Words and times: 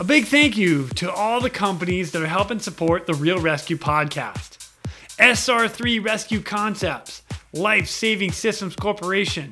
A 0.00 0.04
big 0.04 0.24
thank 0.24 0.56
you 0.56 0.88
to 0.94 1.12
all 1.12 1.42
the 1.42 1.50
companies 1.50 2.12
that 2.12 2.22
are 2.22 2.26
helping 2.26 2.58
support 2.58 3.06
the 3.06 3.12
Real 3.12 3.38
Rescue 3.38 3.76
podcast. 3.76 4.70
SR3 5.18 6.02
Rescue 6.02 6.40
Concepts, 6.40 7.20
Life 7.52 7.86
Saving 7.86 8.32
Systems 8.32 8.74
Corporation, 8.74 9.50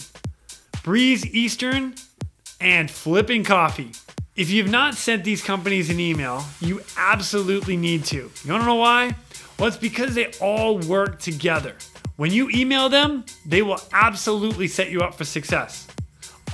Breeze 0.83 1.27
Eastern, 1.27 1.97
and 2.63 2.91
Flipping 2.91 3.45
Coffee. 3.45 3.93
If 4.37 4.49
you've 4.49 4.71
not 4.71 4.95
sent 4.95 5.23
these 5.23 5.43
companies 5.43 5.91
an 5.91 6.01
email, 6.01 6.43
you 6.63 6.81
absolutely 6.97 7.77
need 7.77 8.07
to. 8.07 8.31
You 8.43 8.53
wanna 8.53 8.65
know 8.65 8.77
why? 8.77 9.15
Well, 9.59 9.69
it's 9.69 9.77
because 9.77 10.15
they 10.15 10.33
all 10.41 10.79
work 10.79 11.21
together. 11.21 11.75
When 12.17 12.33
you 12.33 12.49
email 12.49 12.89
them, 12.89 13.27
they 13.45 13.61
will 13.61 13.83
absolutely 13.93 14.67
set 14.67 14.91
you 14.91 15.03
up 15.03 15.15
for 15.15 15.25
success. 15.25 15.87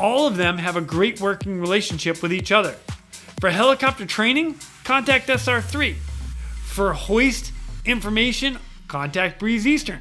All 0.01 0.27
of 0.27 0.37
them 0.37 0.59
have 0.59 0.75
a 0.75 0.81
great 0.81 1.21
working 1.21 1.61
relationship 1.61 2.23
with 2.23 2.33
each 2.33 2.51
other. 2.51 2.75
For 3.45 3.51
helicopter 3.51 4.07
training, 4.07 4.59
contact 4.85 5.29
SR3. 5.29 5.97
For 6.65 6.95
hoist 6.95 7.52
information, 7.85 8.57
contact 8.89 9.39
Breeze 9.39 9.66
Eastern. 9.66 10.01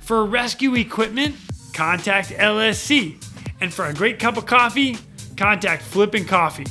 For 0.00 0.24
rescue 0.24 0.76
equipment, 0.76 1.34
contact 1.74 2.28
LSC. 2.28 3.20
And 3.60 3.74
for 3.74 3.86
a 3.86 3.92
great 3.92 4.20
cup 4.20 4.36
of 4.36 4.46
coffee, 4.46 4.96
contact 5.36 5.82
Flippin' 5.82 6.24
Coffee. 6.24 6.66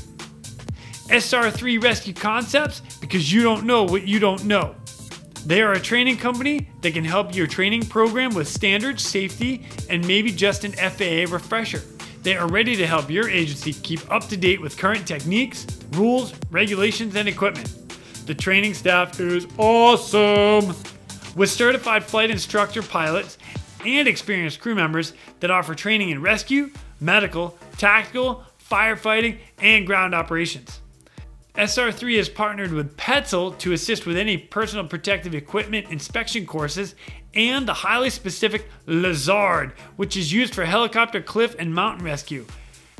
SR3 1.10 1.84
Rescue 1.84 2.14
Concepts 2.14 2.82
because 3.02 3.34
you 3.34 3.44
don't 3.44 3.66
know 3.66 3.84
what 3.84 4.08
you 4.08 4.20
don't 4.20 4.46
know. 4.46 4.78
They 5.46 5.62
are 5.62 5.74
a 5.74 5.80
training 5.82 6.20
company 6.20 6.70
that 6.84 6.94
can 6.94 7.04
help 7.04 7.36
your 7.36 7.48
training 7.48 7.86
program 7.86 8.34
with 8.34 8.48
standards, 8.48 9.04
safety, 9.04 9.66
and 9.90 10.08
maybe 10.08 10.32
just 10.32 10.64
an 10.64 10.72
FAA 10.72 11.30
refresher. 11.30 11.84
They 12.24 12.36
are 12.36 12.48
ready 12.48 12.76
to 12.76 12.88
help 12.88 13.10
your 13.10 13.30
agency 13.30 13.74
keep 13.74 14.12
up 14.12 14.28
to 14.30 14.38
date 14.38 14.62
with 14.62 14.78
current 14.78 15.08
techniques, 15.08 15.66
rules, 15.92 16.34
regulations, 16.52 17.16
and 17.16 17.28
equipment. 17.28 17.74
The 18.26 18.36
training 18.36 18.74
staff 18.74 19.20
is 19.20 19.48
awesome! 19.58 20.76
With 21.36 21.50
certified 21.50 22.04
flight 22.04 22.30
instructor 22.30 22.82
pilots 22.82 23.38
and 23.86 24.08
experienced 24.08 24.59
crew 24.59 24.76
members 24.76 25.14
that 25.40 25.52
offer 25.52 25.76
training 25.76 26.09
in 26.09 26.22
rescue, 26.22 26.72
medical, 27.00 27.58
tactical, 27.78 28.44
firefighting, 28.70 29.38
and 29.59 29.86
ground 29.86 30.14
operations. 30.14 30.81
SR3 31.56 32.18
has 32.18 32.30
partnered 32.30 32.72
with 32.72 32.96
Petzl 32.98 33.58
to 33.59 33.74
assist 33.74 34.06
with 34.06 34.18
any 34.18 34.38
personal 34.38 34.86
protective 34.86 35.34
equipment 35.34 35.90
inspection 35.90 36.46
courses 36.46 36.94
and 37.38 37.68
the 37.68 37.74
highly 37.74 38.10
specific 38.10 38.68
Lazard, 38.86 39.72
which 39.96 40.18
is 40.18 40.34
used 40.34 40.54
for 40.54 40.66
helicopter, 40.66 41.22
cliff, 41.22 41.56
and 41.58 41.74
mountain 41.74 42.04
rescue. 42.04 42.46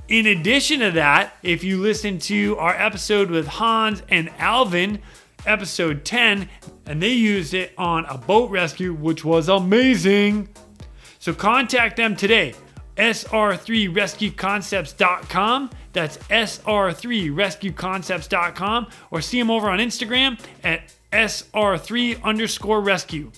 In 0.08 0.28
addition 0.28 0.80
to 0.80 0.92
that, 0.92 1.34
if 1.44 1.64
you 1.64 1.82
listen 1.82 2.20
to 2.20 2.56
our 2.58 2.74
episode 2.74 3.30
with 3.30 3.48
Hans 3.48 4.04
and 4.08 4.30
Alvin, 4.38 5.02
episode 5.46 6.06
10, 6.06 6.48
and 6.86 7.04
they 7.04 7.12
used 7.12 7.54
it 7.54 7.74
on 7.78 8.06
a 8.06 8.18
boat 8.18 8.50
rescue, 8.50 8.94
which 8.94 9.26
was 9.26 9.50
amazing. 9.50 10.48
So 11.20 11.34
contact 11.34 11.98
them 11.98 12.16
today 12.16 12.54
sr3rescueconcepts.com. 12.98 15.70
That's 15.94 16.18
sr3rescueconcepts.com 16.18 18.88
or 19.12 19.22
see 19.22 19.40
them 19.40 19.52
over 19.52 19.70
on 19.70 19.78
Instagram 19.80 20.38
at 20.64 20.94
sr3 21.12 22.24
underscore 22.24 22.82
rescue. 22.82 23.32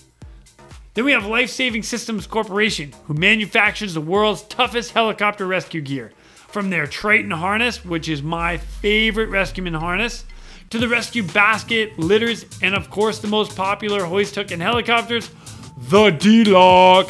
Then 0.94 1.04
we 1.04 1.12
have 1.12 1.24
Life 1.24 1.50
Saving 1.50 1.84
Systems 1.84 2.26
Corporation, 2.26 2.92
who 3.04 3.14
manufactures 3.14 3.94
the 3.94 4.00
world's 4.00 4.42
toughest 4.42 4.90
helicopter 4.90 5.46
rescue 5.46 5.80
gear. 5.80 6.12
From 6.48 6.68
their 6.68 6.88
Triton 6.88 7.30
harness, 7.30 7.84
which 7.84 8.08
is 8.08 8.24
my 8.24 8.56
favorite 8.56 9.30
rescueman 9.30 9.78
harness, 9.78 10.24
to 10.70 10.78
the 10.78 10.88
rescue 10.88 11.22
basket, 11.22 11.96
litters, 11.96 12.44
and 12.60 12.74
of 12.74 12.90
course 12.90 13.20
the 13.20 13.28
most 13.28 13.56
popular 13.56 14.04
hoist 14.04 14.34
hook 14.34 14.50
in 14.50 14.58
helicopters, 14.58 15.30
the 15.78 16.10
D-Lock. 16.10 17.08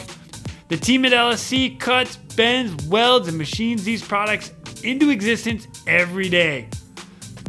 The 0.69 0.77
team 0.77 1.07
at 1.07 1.13
LSC 1.13 1.81
cuts, 1.81 2.17
bends, 2.17 2.87
welds, 2.87 3.29
and 3.29 3.39
machines 3.39 3.83
these 3.83 4.07
products 4.07 4.53
into 4.83 5.09
existence 5.09 5.67
every 5.87 6.29
day. 6.29 6.69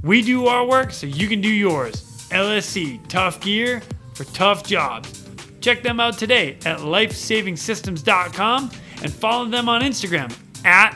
We 0.02 0.22
do 0.22 0.48
our 0.48 0.66
work 0.66 0.92
so 0.92 1.08
you 1.08 1.28
can 1.28 1.42
do 1.42 1.50
yours. 1.50 2.04
LSC, 2.32 3.06
tough 3.10 3.42
gear 3.42 3.82
for 4.14 4.24
tough 4.34 4.64
jobs. 4.64 5.21
Check 5.62 5.84
them 5.84 6.00
out 6.00 6.18
today 6.18 6.58
at 6.66 6.80
lifesavingsystems.com 6.80 8.72
and 9.04 9.14
follow 9.14 9.46
them 9.46 9.70
on 9.70 9.82
Instagram 9.82 10.36
at 10.66 10.96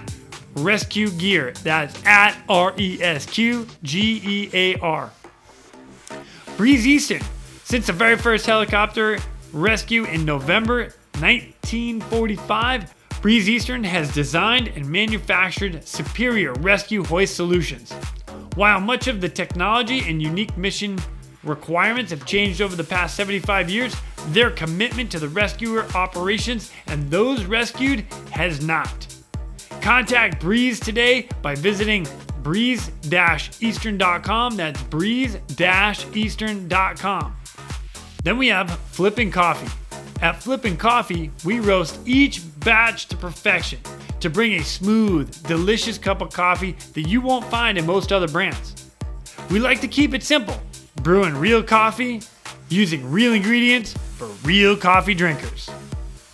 Rescue 0.55 1.11
Gear. 1.11 1.53
That's 1.63 2.03
at 2.05 2.35
R 2.49 2.73
E 2.77 2.97
S 3.01 3.25
Q 3.27 3.67
G 3.83 4.21
E 4.23 4.49
A 4.53 4.79
R. 4.79 5.11
Breeze 6.57 6.87
Eastern. 6.87 7.21
Since 7.63 7.87
the 7.87 7.93
very 7.93 8.17
first 8.17 8.45
helicopter 8.45 9.19
rescue 9.53 10.05
in 10.05 10.25
November 10.25 10.93
1945, 11.19 12.93
Breeze 13.21 13.49
Eastern 13.49 13.83
has 13.83 14.13
designed 14.13 14.69
and 14.69 14.87
manufactured 14.87 15.87
superior 15.87 16.53
rescue 16.53 17.03
hoist 17.03 17.35
solutions. 17.35 17.91
While 18.55 18.79
much 18.79 19.07
of 19.07 19.19
the 19.21 19.29
technology 19.29 20.07
and 20.07 20.21
unique 20.21 20.55
mission 20.57 20.97
requirements 21.43 22.11
have 22.11 22.25
changed 22.25 22.61
over 22.61 22.75
the 22.75 22.83
past 22.83 23.15
75 23.15 23.69
years, 23.69 23.95
their 24.27 24.51
commitment 24.51 25.11
to 25.11 25.19
the 25.19 25.29
rescuer 25.29 25.85
operations 25.95 26.71
and 26.87 27.09
those 27.09 27.45
rescued 27.45 28.05
has 28.31 28.65
not. 28.65 29.07
Contact 29.81 30.39
Breeze 30.39 30.79
today 30.79 31.27
by 31.41 31.55
visiting 31.55 32.07
breeze-eastern.com. 32.41 34.55
That's 34.55 34.81
breeze-eastern.com. 34.83 37.35
Then 38.23 38.37
we 38.37 38.47
have 38.47 38.79
Flipping 38.91 39.31
Coffee. 39.31 39.67
At 40.21 40.41
Flippin' 40.41 40.77
Coffee, 40.77 41.31
we 41.43 41.59
roast 41.59 41.99
each 42.05 42.41
batch 42.61 43.07
to 43.07 43.17
perfection 43.17 43.79
to 44.19 44.29
bring 44.29 44.53
a 44.53 44.63
smooth, 44.63 45.43
delicious 45.43 45.97
cup 45.97 46.21
of 46.21 46.31
coffee 46.31 46.75
that 46.93 47.01
you 47.01 47.21
won't 47.21 47.45
find 47.45 47.77
in 47.77 47.85
most 47.85 48.11
other 48.11 48.27
brands. 48.27 48.89
We 49.51 49.59
like 49.59 49.81
to 49.81 49.87
keep 49.87 50.13
it 50.13 50.23
simple, 50.23 50.59
brewing 51.03 51.35
real 51.35 51.61
coffee, 51.61 52.21
using 52.69 53.09
real 53.09 53.33
ingredients 53.33 53.93
for 54.17 54.27
real 54.47 54.75
coffee 54.75 55.13
drinkers. 55.13 55.69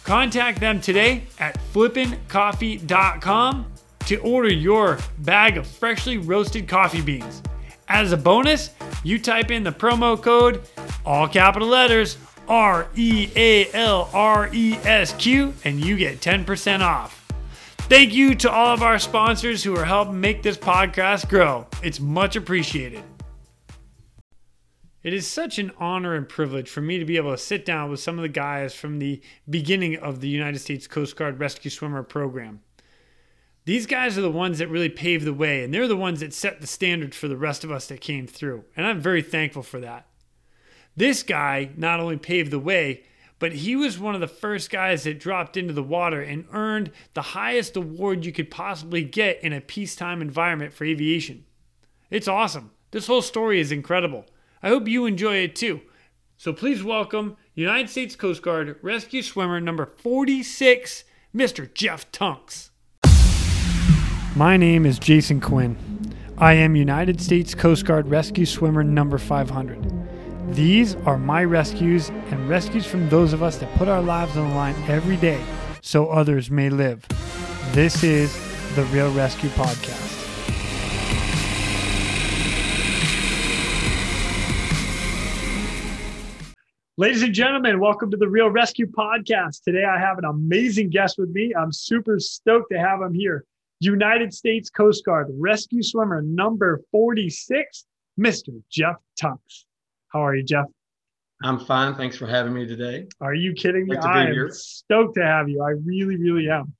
Contact 0.03 0.59
them 0.59 0.81
today 0.81 1.23
at 1.39 1.57
flippincoffee.com 1.73 3.65
to 4.05 4.17
order 4.17 4.51
your 4.51 4.97
bag 5.19 5.57
of 5.57 5.67
freshly 5.67 6.17
roasted 6.17 6.67
coffee 6.67 7.01
beans. 7.01 7.41
As 7.87 8.11
a 8.11 8.17
bonus, 8.17 8.71
you 9.03 9.19
type 9.19 9.51
in 9.51 9.63
the 9.63 9.71
promo 9.71 10.21
code, 10.21 10.61
all 11.05 11.27
capital 11.27 11.67
letters, 11.67 12.17
R 12.47 12.87
E 12.95 13.29
A 13.35 13.71
L 13.73 14.09
R 14.13 14.49
E 14.51 14.73
S 14.83 15.13
Q, 15.13 15.53
and 15.63 15.79
you 15.79 15.97
get 15.97 16.19
10% 16.19 16.81
off. 16.81 17.17
Thank 17.91 18.13
you 18.13 18.35
to 18.35 18.51
all 18.51 18.73
of 18.73 18.81
our 18.81 18.99
sponsors 18.99 19.63
who 19.63 19.75
are 19.77 19.85
helping 19.85 20.19
make 20.19 20.41
this 20.41 20.57
podcast 20.57 21.27
grow. 21.29 21.67
It's 21.83 21.99
much 21.99 22.35
appreciated. 22.37 23.03
It 25.03 25.13
is 25.13 25.27
such 25.27 25.57
an 25.57 25.71
honor 25.79 26.13
and 26.13 26.29
privilege 26.29 26.69
for 26.69 26.81
me 26.81 26.99
to 26.99 27.05
be 27.05 27.17
able 27.17 27.31
to 27.31 27.37
sit 27.37 27.65
down 27.65 27.89
with 27.89 27.99
some 27.99 28.19
of 28.19 28.23
the 28.23 28.29
guys 28.29 28.75
from 28.75 28.99
the 28.99 29.19
beginning 29.49 29.97
of 29.97 30.21
the 30.21 30.29
United 30.29 30.59
States 30.59 30.85
Coast 30.85 31.15
Guard 31.15 31.39
Rescue 31.39 31.71
Swimmer 31.71 32.03
program. 32.03 32.61
These 33.65 33.87
guys 33.87 34.17
are 34.17 34.21
the 34.21 34.29
ones 34.29 34.59
that 34.59 34.69
really 34.69 34.89
paved 34.89 35.25
the 35.25 35.33
way, 35.33 35.63
and 35.63 35.73
they're 35.73 35.87
the 35.87 35.97
ones 35.97 36.19
that 36.19 36.33
set 36.33 36.61
the 36.61 36.67
standard 36.67 37.15
for 37.15 37.27
the 37.27 37.37
rest 37.37 37.63
of 37.63 37.71
us 37.71 37.87
that 37.87 38.01
came 38.01 38.27
through. 38.27 38.63
And 38.75 38.85
I'm 38.85 38.99
very 38.99 39.23
thankful 39.23 39.63
for 39.63 39.79
that. 39.79 40.07
This 40.95 41.23
guy 41.23 41.71
not 41.77 41.99
only 41.99 42.17
paved 42.17 42.51
the 42.51 42.59
way, 42.59 43.03
but 43.39 43.53
he 43.53 43.75
was 43.75 43.97
one 43.97 44.13
of 44.13 44.21
the 44.21 44.27
first 44.27 44.69
guys 44.69 45.03
that 45.03 45.19
dropped 45.19 45.57
into 45.57 45.73
the 45.73 45.81
water 45.81 46.21
and 46.21 46.45
earned 46.53 46.91
the 47.15 47.21
highest 47.21 47.75
award 47.75 48.23
you 48.23 48.31
could 48.31 48.51
possibly 48.51 49.03
get 49.03 49.43
in 49.43 49.51
a 49.51 49.61
peacetime 49.61 50.21
environment 50.21 50.73
for 50.73 50.85
aviation. 50.85 51.45
It's 52.11 52.27
awesome. 52.27 52.69
This 52.91 53.07
whole 53.07 53.23
story 53.23 53.59
is 53.59 53.71
incredible. 53.71 54.25
I 54.63 54.69
hope 54.69 54.87
you 54.87 55.05
enjoy 55.05 55.37
it 55.37 55.55
too. 55.55 55.81
So 56.37 56.53
please 56.53 56.83
welcome 56.83 57.37
United 57.55 57.89
States 57.89 58.15
Coast 58.15 58.41
Guard 58.43 58.75
rescue 58.81 59.23
swimmer 59.23 59.59
number 59.59 59.85
46, 59.85 61.03
Mr. 61.35 61.73
Jeff 61.73 62.11
Tunks. 62.11 62.69
My 64.35 64.57
name 64.57 64.85
is 64.85 64.99
Jason 64.99 65.41
Quinn. 65.41 65.77
I 66.37 66.53
am 66.53 66.75
United 66.75 67.19
States 67.19 67.55
Coast 67.55 67.85
Guard 67.85 68.07
rescue 68.07 68.45
swimmer 68.45 68.83
number 68.83 69.17
500. 69.17 70.53
These 70.53 70.95
are 71.07 71.17
my 71.17 71.43
rescues 71.43 72.09
and 72.09 72.47
rescues 72.47 72.85
from 72.85 73.09
those 73.09 73.33
of 73.33 73.41
us 73.41 73.57
that 73.57 73.73
put 73.77 73.87
our 73.87 74.01
lives 74.01 74.37
on 74.37 74.49
the 74.49 74.55
line 74.55 74.75
every 74.87 75.17
day 75.17 75.43
so 75.81 76.07
others 76.07 76.51
may 76.51 76.69
live. 76.69 77.07
This 77.71 78.03
is 78.03 78.33
the 78.75 78.83
Real 78.85 79.11
Rescue 79.13 79.49
Podcast. 79.49 80.10
Ladies 87.01 87.23
and 87.23 87.33
gentlemen, 87.33 87.79
welcome 87.79 88.11
to 88.11 88.17
the 88.17 88.29
Real 88.29 88.51
Rescue 88.51 88.85
Podcast. 88.85 89.63
Today 89.63 89.85
I 89.85 89.97
have 89.97 90.19
an 90.19 90.25
amazing 90.25 90.91
guest 90.91 91.17
with 91.17 91.31
me. 91.31 91.51
I'm 91.55 91.71
super 91.71 92.19
stoked 92.19 92.71
to 92.71 92.77
have 92.77 93.01
him 93.01 93.11
here. 93.15 93.43
United 93.79 94.31
States 94.31 94.69
Coast 94.69 95.03
Guard 95.03 95.31
rescue 95.31 95.81
swimmer 95.81 96.21
number 96.21 96.79
46, 96.91 97.87
Mr. 98.19 98.61
Jeff 98.69 98.97
Tunks. 99.19 99.65
How 100.09 100.23
are 100.23 100.35
you, 100.35 100.43
Jeff? 100.43 100.65
I'm 101.43 101.57
fine. 101.57 101.95
Thanks 101.95 102.17
for 102.17 102.27
having 102.27 102.53
me 102.53 102.67
today. 102.67 103.07
Are 103.19 103.33
you 103.33 103.53
kidding 103.53 103.87
me? 103.87 103.97
I'm 103.97 104.51
stoked 104.51 105.15
to 105.15 105.25
have 105.25 105.49
you. 105.49 105.63
I 105.63 105.71
really, 105.83 106.17
really 106.17 106.51
am. 106.51 106.71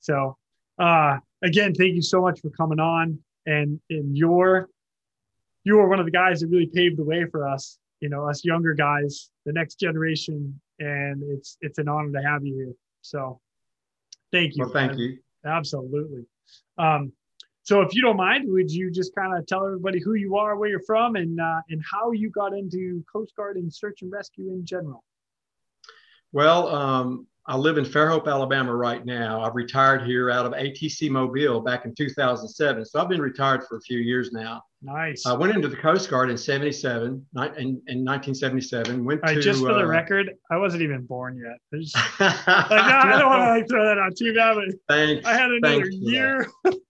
So, 0.00 0.36
uh, 0.78 1.16
again, 1.42 1.72
thank 1.72 1.94
you 1.94 2.02
so 2.02 2.20
much 2.20 2.42
for 2.42 2.50
coming 2.50 2.78
on. 2.78 3.20
And 3.46 3.80
and 3.88 4.18
you're 4.18 4.68
you 5.64 5.80
are 5.80 5.88
one 5.88 5.98
of 5.98 6.04
the 6.04 6.12
guys 6.12 6.40
that 6.40 6.48
really 6.48 6.66
paved 6.66 6.98
the 6.98 7.04
way 7.04 7.24
for 7.24 7.48
us. 7.48 7.78
You 8.00 8.10
know, 8.10 8.28
us 8.28 8.44
younger 8.44 8.74
guys, 8.74 9.30
the 9.44 9.52
next 9.52 9.78
generation, 9.80 10.60
and 10.78 11.22
it's 11.22 11.56
it's 11.60 11.78
an 11.78 11.88
honor 11.88 12.12
to 12.12 12.26
have 12.26 12.44
you 12.44 12.54
here. 12.54 12.74
So, 13.02 13.40
thank 14.30 14.56
you. 14.56 14.64
Well, 14.64 14.72
thank 14.72 14.92
man. 14.92 15.00
you. 15.00 15.18
Absolutely. 15.44 16.24
Um, 16.78 17.12
so, 17.64 17.80
if 17.80 17.94
you 17.94 18.02
don't 18.02 18.16
mind, 18.16 18.44
would 18.48 18.70
you 18.70 18.90
just 18.90 19.14
kind 19.14 19.36
of 19.36 19.46
tell 19.46 19.66
everybody 19.66 20.00
who 20.00 20.14
you 20.14 20.36
are, 20.36 20.56
where 20.56 20.68
you're 20.68 20.80
from, 20.80 21.16
and 21.16 21.40
uh, 21.40 21.60
and 21.70 21.82
how 21.90 22.12
you 22.12 22.30
got 22.30 22.52
into 22.52 23.04
Coast 23.12 23.34
Guard 23.36 23.56
and 23.56 23.72
search 23.72 24.02
and 24.02 24.10
rescue 24.12 24.52
in 24.52 24.64
general? 24.64 25.04
Well, 26.32 26.68
um, 26.68 27.26
I 27.46 27.56
live 27.56 27.76
in 27.76 27.84
Fairhope, 27.84 28.28
Alabama 28.28 28.74
right 28.74 29.04
now. 29.04 29.42
I've 29.42 29.56
retired 29.56 30.02
here 30.02 30.30
out 30.30 30.46
of 30.46 30.52
ATC 30.52 31.10
Mobile 31.10 31.60
back 31.60 31.84
in 31.84 31.94
2007. 31.94 32.84
So 32.84 33.00
I've 33.00 33.08
been 33.08 33.20
retired 33.20 33.64
for 33.68 33.78
a 33.78 33.80
few 33.80 33.98
years 33.98 34.30
now. 34.32 34.62
Nice. 34.80 35.26
I 35.26 35.32
went 35.32 35.54
into 35.54 35.66
the 35.66 35.76
Coast 35.76 36.08
Guard 36.08 36.30
in 36.30 36.36
77, 36.36 37.04
in, 37.04 37.12
in 37.34 38.04
1977. 38.04 39.04
Went 39.04 39.26
to, 39.26 39.40
just 39.40 39.60
for 39.60 39.70
uh, 39.70 39.78
the 39.78 39.86
record, 39.86 40.32
I 40.52 40.56
wasn't 40.56 40.82
even 40.82 41.04
born 41.04 41.36
yet. 41.36 41.58
Just, 41.80 41.96
like, 42.20 42.20
no, 42.20 42.56
I 42.56 43.16
don't 43.18 43.28
want 43.28 43.42
to 43.42 43.50
like, 43.50 43.68
throw 43.68 43.84
that 43.84 43.98
out 43.98 44.16
too 44.16 44.34
bad, 44.34 44.56
but 44.56 44.74
thanks, 44.88 45.26
I 45.26 45.34
had 45.34 45.50
another 45.50 45.88
year. 45.88 46.48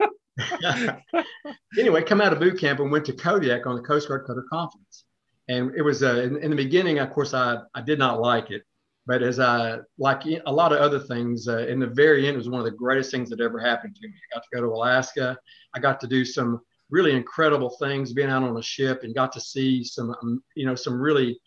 anyway, 1.78 2.02
come 2.02 2.20
out 2.20 2.32
of 2.32 2.40
boot 2.40 2.58
camp 2.58 2.80
and 2.80 2.90
went 2.90 3.04
to 3.06 3.12
Kodiak 3.12 3.66
on 3.66 3.76
the 3.76 3.82
Coast 3.82 4.08
Guard 4.08 4.26
Cutter 4.26 4.44
Confidence. 4.50 5.04
And 5.48 5.72
it 5.76 5.82
was 5.82 6.02
uh, 6.02 6.16
in, 6.16 6.38
in, 6.38 6.50
the 6.50 6.56
beginning, 6.56 6.98
of 6.98 7.10
course, 7.10 7.34
I, 7.34 7.58
I 7.74 7.82
did 7.82 7.98
not 7.98 8.20
like 8.20 8.50
it. 8.50 8.62
But 9.06 9.22
as 9.22 9.40
I, 9.40 9.78
like 9.98 10.22
a 10.46 10.52
lot 10.52 10.72
of 10.72 10.78
other 10.78 11.00
things, 11.00 11.48
uh, 11.48 11.66
in 11.66 11.80
the 11.80 11.88
very 11.88 12.26
end, 12.26 12.34
it 12.34 12.38
was 12.38 12.48
one 12.48 12.60
of 12.60 12.64
the 12.64 12.76
greatest 12.76 13.10
things 13.10 13.28
that 13.30 13.40
ever 13.40 13.58
happened 13.58 13.96
to 13.96 14.08
me. 14.08 14.14
I 14.14 14.36
got 14.36 14.44
to 14.44 14.48
go 14.54 14.60
to 14.62 14.68
Alaska. 14.68 15.36
I 15.74 15.80
got 15.80 16.00
to 16.00 16.06
do 16.06 16.24
some 16.24 16.60
really 16.90 17.12
incredible 17.12 17.70
things, 17.80 18.12
being 18.12 18.28
out 18.28 18.44
on 18.44 18.56
a 18.56 18.62
ship 18.62 19.02
and 19.02 19.14
got 19.14 19.32
to 19.32 19.40
see 19.40 19.82
some, 19.82 20.14
um, 20.22 20.42
you 20.54 20.66
know, 20.66 20.74
some 20.74 21.00
really 21.00 21.40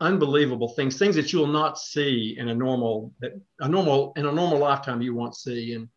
unbelievable 0.00 0.68
things, 0.68 0.98
things 0.98 1.14
that 1.14 1.32
you 1.32 1.38
will 1.38 1.46
not 1.46 1.78
see 1.78 2.36
in 2.38 2.48
a 2.48 2.54
normal, 2.54 3.14
a 3.60 3.68
normal, 3.68 4.12
in 4.16 4.26
a 4.26 4.32
normal 4.32 4.58
lifetime 4.58 5.00
you 5.00 5.14
won't 5.14 5.36
see. 5.36 5.74
And 5.74 5.88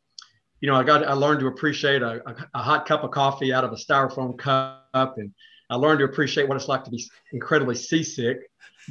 you 0.61 0.71
know, 0.71 0.77
I 0.77 0.83
got 0.83 1.05
I 1.05 1.13
learned 1.13 1.41
to 1.41 1.47
appreciate 1.47 2.01
a, 2.01 2.21
a, 2.53 2.59
hot 2.59 2.87
cup 2.87 3.03
of 3.03 3.11
coffee 3.11 3.53
out 3.53 3.63
of 3.63 3.71
a 3.71 3.75
styrofoam 3.75 4.37
cup, 4.37 5.17
and 5.17 5.31
I 5.69 5.75
learned 5.75 5.99
to 5.99 6.05
appreciate 6.05 6.47
what 6.47 6.55
it's 6.55 6.67
like 6.67 6.83
to 6.85 6.89
be 6.89 7.03
incredibly 7.33 7.75
seasick. 7.75 8.37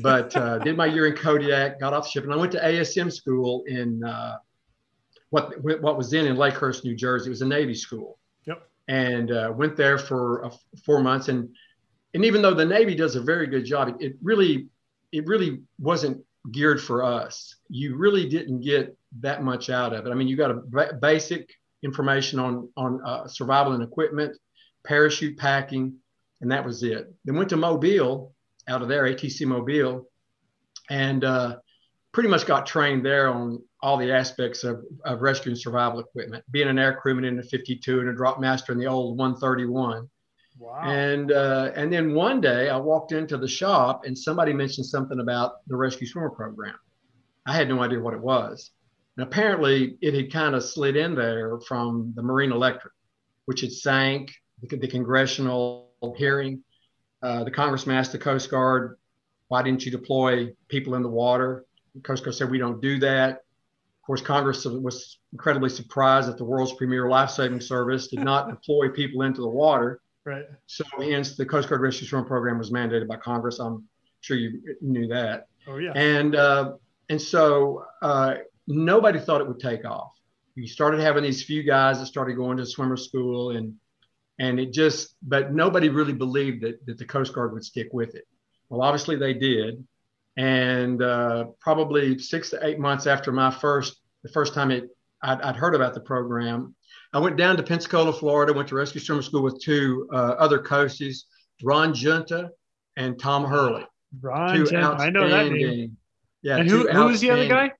But 0.02 0.34
uh, 0.36 0.58
did 0.58 0.76
my 0.76 0.86
year 0.86 1.06
in 1.06 1.14
Kodiak, 1.14 1.80
got 1.80 1.92
off 1.92 2.04
the 2.04 2.10
ship, 2.10 2.24
and 2.24 2.32
I 2.32 2.36
went 2.36 2.52
to 2.52 2.60
ASM 2.60 3.12
school 3.12 3.64
in 3.66 4.02
uh, 4.02 4.38
what 5.30 5.60
what 5.62 5.96
was 5.96 6.10
then 6.10 6.26
in 6.26 6.36
Lakehurst, 6.36 6.84
New 6.84 6.94
Jersey. 6.94 7.26
It 7.26 7.30
was 7.30 7.42
a 7.42 7.46
Navy 7.46 7.74
school. 7.74 8.18
Yep. 8.46 8.68
And 8.88 9.30
uh, 9.30 9.52
went 9.54 9.76
there 9.76 9.98
for 9.98 10.50
four 10.84 11.02
months, 11.02 11.28
and 11.28 11.48
and 12.14 12.24
even 12.24 12.42
though 12.42 12.54
the 12.54 12.64
Navy 12.64 12.94
does 12.94 13.16
a 13.16 13.20
very 13.20 13.46
good 13.46 13.64
job, 13.64 13.96
it, 14.00 14.14
really 14.22 14.68
it 15.12 15.26
really 15.26 15.62
wasn't 15.78 16.24
geared 16.52 16.80
for 16.80 17.02
us. 17.02 17.56
You 17.68 17.96
really 17.96 18.28
didn't 18.28 18.60
get 18.60 18.96
that 19.20 19.42
much 19.42 19.70
out 19.70 19.92
of 19.92 20.06
it. 20.06 20.10
I 20.10 20.14
mean, 20.14 20.28
you 20.28 20.36
got 20.36 20.50
a 20.50 20.54
b- 20.54 20.96
basic 21.00 21.50
information 21.82 22.38
on 22.38 22.68
on 22.76 23.00
uh, 23.04 23.26
survival 23.26 23.72
and 23.72 23.82
equipment, 23.82 24.36
parachute 24.84 25.38
packing, 25.38 25.94
and 26.40 26.50
that 26.50 26.64
was 26.64 26.82
it. 26.82 27.12
Then 27.24 27.36
went 27.36 27.50
to 27.50 27.56
Mobile, 27.56 28.33
out 28.68 28.82
of 28.82 28.88
there, 28.88 29.04
ATC 29.04 29.46
Mobile, 29.46 30.08
and 30.90 31.24
uh, 31.24 31.56
pretty 32.12 32.28
much 32.28 32.46
got 32.46 32.66
trained 32.66 33.04
there 33.04 33.28
on 33.28 33.62
all 33.82 33.96
the 33.96 34.12
aspects 34.12 34.64
of, 34.64 34.82
of 35.04 35.20
rescue 35.20 35.50
and 35.50 35.60
survival 35.60 36.00
equipment. 36.00 36.44
Being 36.50 36.68
an 36.68 36.78
air 36.78 36.94
crewman 36.94 37.24
in 37.24 37.36
the 37.36 37.42
52 37.42 38.00
and 38.00 38.08
a 38.08 38.14
drop 38.14 38.40
master 38.40 38.72
in 38.72 38.78
the 38.78 38.86
old 38.86 39.18
131. 39.18 40.08
Wow. 40.58 40.80
And 40.84 41.32
uh, 41.32 41.72
and 41.74 41.92
then 41.92 42.14
one 42.14 42.40
day 42.40 42.70
I 42.70 42.76
walked 42.76 43.12
into 43.12 43.36
the 43.36 43.48
shop 43.48 44.04
and 44.06 44.16
somebody 44.16 44.52
mentioned 44.52 44.86
something 44.86 45.18
about 45.18 45.66
the 45.66 45.76
rescue 45.76 46.06
swimmer 46.06 46.30
program. 46.30 46.76
I 47.44 47.54
had 47.54 47.68
no 47.68 47.82
idea 47.82 48.00
what 48.00 48.14
it 48.14 48.20
was. 48.20 48.70
And 49.16 49.26
apparently 49.26 49.98
it 50.00 50.14
had 50.14 50.32
kind 50.32 50.54
of 50.54 50.64
slid 50.64 50.96
in 50.96 51.14
there 51.14 51.60
from 51.60 52.12
the 52.16 52.22
Marine 52.22 52.52
Electric, 52.52 52.92
which 53.46 53.60
had 53.60 53.72
sank, 53.72 54.32
the, 54.62 54.76
the 54.76 54.88
congressional 54.88 55.90
hearing. 56.16 56.62
Uh, 57.24 57.42
the 57.42 57.50
Congressman 57.50 57.96
asked 57.96 58.12
the 58.12 58.18
Coast 58.18 58.50
Guard, 58.50 58.98
why 59.48 59.62
didn't 59.62 59.84
you 59.84 59.90
deploy 59.90 60.54
people 60.68 60.94
in 60.94 61.02
the 61.02 61.08
water? 61.08 61.64
The 61.94 62.02
Coast 62.02 62.22
Guard 62.22 62.34
said, 62.34 62.50
we 62.50 62.58
don't 62.58 62.82
do 62.82 62.98
that. 62.98 63.30
Of 63.36 64.06
course, 64.06 64.20
Congress 64.20 64.66
was 64.66 65.18
incredibly 65.32 65.70
surprised 65.70 66.28
that 66.28 66.36
the 66.36 66.44
world's 66.44 66.74
premier 66.74 67.08
life-saving 67.08 67.62
service 67.62 68.08
did 68.08 68.20
not 68.20 68.48
deploy 68.50 68.90
people 68.90 69.22
into 69.22 69.40
the 69.40 69.48
water. 69.48 70.02
Right. 70.26 70.44
So 70.66 70.84
hence 70.98 71.34
the 71.34 71.46
Coast 71.46 71.70
Guard 71.70 71.80
Rescue 71.80 72.06
Swim 72.06 72.26
Program 72.26 72.58
was 72.58 72.70
mandated 72.70 73.08
by 73.08 73.16
Congress. 73.16 73.58
I'm 73.58 73.88
sure 74.20 74.36
you 74.36 74.76
knew 74.82 75.06
that. 75.08 75.46
Oh 75.66 75.78
yeah. 75.78 75.92
And 75.94 76.36
uh, 76.36 76.74
and 77.08 77.20
so 77.20 77.86
uh, 78.02 78.34
nobody 78.66 79.18
thought 79.18 79.40
it 79.40 79.48
would 79.48 79.60
take 79.60 79.86
off. 79.86 80.12
You 80.56 80.66
started 80.66 81.00
having 81.00 81.22
these 81.22 81.42
few 81.42 81.62
guys 81.62 82.00
that 82.00 82.06
started 82.06 82.36
going 82.36 82.58
to 82.58 82.66
swimmer 82.66 82.96
school 82.96 83.52
and 83.52 83.74
and 84.38 84.58
it 84.58 84.72
just 84.72 85.14
but 85.22 85.52
nobody 85.52 85.88
really 85.88 86.12
believed 86.12 86.62
that, 86.62 86.84
that 86.86 86.98
the 86.98 87.04
Coast 87.04 87.32
Guard 87.32 87.52
would 87.52 87.64
stick 87.64 87.88
with 87.92 88.14
it. 88.14 88.26
Well, 88.68 88.82
obviously 88.82 89.16
they 89.16 89.34
did. 89.34 89.84
And 90.36 91.00
uh, 91.00 91.44
probably 91.60 92.18
six 92.18 92.50
to 92.50 92.66
eight 92.66 92.78
months 92.78 93.06
after 93.06 93.30
my 93.30 93.50
first 93.50 94.00
the 94.24 94.30
first 94.30 94.54
time 94.54 94.70
it 94.70 94.88
I'd, 95.22 95.40
I'd, 95.40 95.56
heard 95.56 95.74
about 95.74 95.94
the 95.94 96.00
program, 96.00 96.74
I 97.12 97.18
went 97.18 97.36
down 97.36 97.56
to 97.56 97.62
Pensacola, 97.62 98.12
Florida, 98.12 98.52
went 98.52 98.68
to 98.68 98.74
rescue 98.74 99.00
swimmer 99.00 99.22
school 99.22 99.42
with 99.42 99.58
two 99.62 100.08
uh, 100.12 100.34
other 100.38 100.58
coaches, 100.58 101.26
Ron 101.62 101.94
Junta 101.94 102.50
and 102.96 103.18
Tom 103.18 103.44
Hurley. 103.44 103.86
Ron 104.20 104.66
Junta, 104.66 104.96
I 104.98 105.10
know 105.10 105.28
that 105.28 105.50
name. 105.50 105.96
Yeah. 106.42 106.58
And 106.58 106.68
who, 106.68 106.88
who 106.88 107.04
was 107.06 107.20
the 107.20 107.30
other 107.30 107.48
guy? 107.48 107.72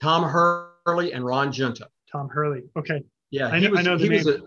Tom 0.00 0.24
Hurley 0.24 1.12
and 1.12 1.24
Ron 1.24 1.52
Junta. 1.52 1.88
Tom 2.10 2.28
Hurley. 2.28 2.62
Okay. 2.76 3.02
Yeah, 3.30 3.48
I 3.48 3.58
he 3.58 3.66
know, 3.66 3.70
was. 3.70 3.80
I 3.80 3.82
know 3.82 3.96
he 3.96 4.08
name. 4.08 4.24
was 4.24 4.26
a. 4.26 4.40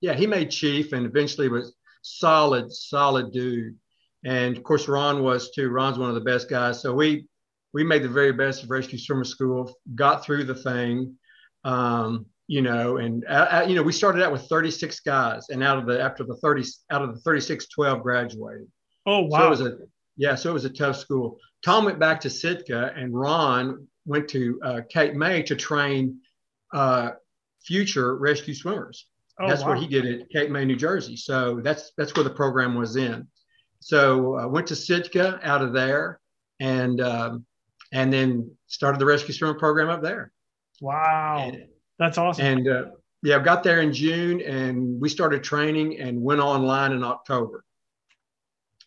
Yeah, 0.00 0.14
he 0.14 0.26
made 0.26 0.50
chief 0.50 0.92
and 0.92 1.06
eventually 1.06 1.48
was 1.48 1.74
solid, 2.02 2.72
solid 2.72 3.32
dude. 3.32 3.76
And 4.24 4.56
of 4.56 4.62
course, 4.62 4.88
Ron 4.88 5.22
was 5.22 5.50
too. 5.50 5.68
Ron's 5.68 5.98
one 5.98 6.08
of 6.08 6.14
the 6.14 6.20
best 6.20 6.48
guys. 6.48 6.80
So 6.80 6.94
we 6.94 7.26
we 7.72 7.84
made 7.84 8.02
the 8.02 8.08
very 8.08 8.32
best 8.32 8.62
of 8.62 8.70
rescue 8.70 8.98
swimmer 8.98 9.24
school. 9.24 9.72
Got 9.94 10.24
through 10.24 10.44
the 10.44 10.54
thing. 10.54 11.16
Um, 11.64 12.26
you 12.46 12.62
know, 12.62 12.96
and 12.96 13.24
uh, 13.26 13.62
uh 13.62 13.66
you 13.66 13.74
know, 13.74 13.82
we 13.82 13.92
started 13.92 14.22
out 14.22 14.32
with 14.32 14.42
36 14.42 15.00
guys, 15.00 15.48
and 15.50 15.62
out 15.62 15.78
of 15.78 15.86
the 15.86 16.00
after 16.02 16.24
the 16.24 16.36
30 16.36 16.64
out 16.90 17.02
of 17.02 17.14
the 17.14 17.20
36, 17.20 17.68
12 17.68 18.02
graduated. 18.02 18.66
Oh 19.06 19.20
wow! 19.20 19.38
So 19.38 19.46
it 19.46 19.50
was 19.50 19.60
a 19.60 19.78
yeah, 20.16 20.34
so 20.34 20.50
it 20.50 20.54
was 20.54 20.64
a 20.64 20.70
tough 20.70 20.96
school. 20.96 21.38
Tom 21.64 21.84
went 21.84 21.98
back 21.98 22.20
to 22.20 22.30
Sitka, 22.30 22.92
and 22.94 23.14
Ron 23.14 23.86
went 24.04 24.28
to 24.30 24.60
uh, 24.64 24.80
Cape 24.90 25.14
May 25.14 25.42
to 25.44 25.56
train 25.56 26.20
uh, 26.74 27.10
future 27.64 28.16
rescue 28.16 28.54
swimmers. 28.54 29.06
Oh, 29.40 29.48
that's 29.48 29.62
wow. 29.62 29.70
what 29.70 29.78
he 29.78 29.86
did 29.86 30.06
at 30.06 30.28
Cape 30.30 30.50
May, 30.50 30.64
New 30.64 30.76
Jersey. 30.76 31.16
So 31.16 31.60
that's 31.62 31.92
that's 31.96 32.14
where 32.14 32.24
the 32.24 32.30
program 32.30 32.74
was 32.74 32.96
in. 32.96 33.26
So 33.80 34.36
I 34.36 34.44
uh, 34.44 34.48
went 34.48 34.66
to 34.68 34.76
Sitka 34.76 35.40
out 35.42 35.62
of 35.62 35.72
there, 35.72 36.20
and 36.60 37.00
um, 37.00 37.46
and 37.92 38.12
then 38.12 38.50
started 38.66 39.00
the 39.00 39.06
rescue 39.06 39.32
swimmer 39.32 39.58
program 39.58 39.88
up 39.88 40.02
there. 40.02 40.32
Wow, 40.80 41.50
and, 41.52 41.66
that's 41.98 42.18
awesome. 42.18 42.44
And 42.44 42.68
uh, 42.68 42.84
yeah, 43.22 43.36
I 43.36 43.38
got 43.40 43.62
there 43.62 43.80
in 43.80 43.92
June, 43.92 44.40
and 44.42 45.00
we 45.00 45.08
started 45.08 45.42
training 45.42 45.98
and 45.98 46.20
went 46.20 46.40
online 46.40 46.92
in 46.92 47.02
October. 47.02 47.64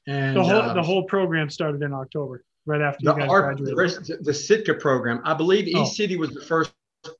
And 0.07 0.35
the 0.35 0.43
whole 0.43 0.61
uh, 0.61 0.73
the 0.73 0.83
whole 0.83 1.03
program 1.03 1.49
started 1.49 1.81
in 1.81 1.93
October 1.93 2.43
right 2.65 2.81
after 2.81 2.99
you 3.01 3.15
guys 3.15 3.29
our, 3.29 3.41
graduated. 3.41 4.05
The, 4.05 4.17
the 4.21 4.33
Sitka 4.33 4.75
program, 4.75 5.21
I 5.23 5.33
believe 5.33 5.67
East 5.67 5.77
oh. 5.77 5.85
City 5.85 6.17
was 6.17 6.31
the 6.31 6.41
first 6.41 6.73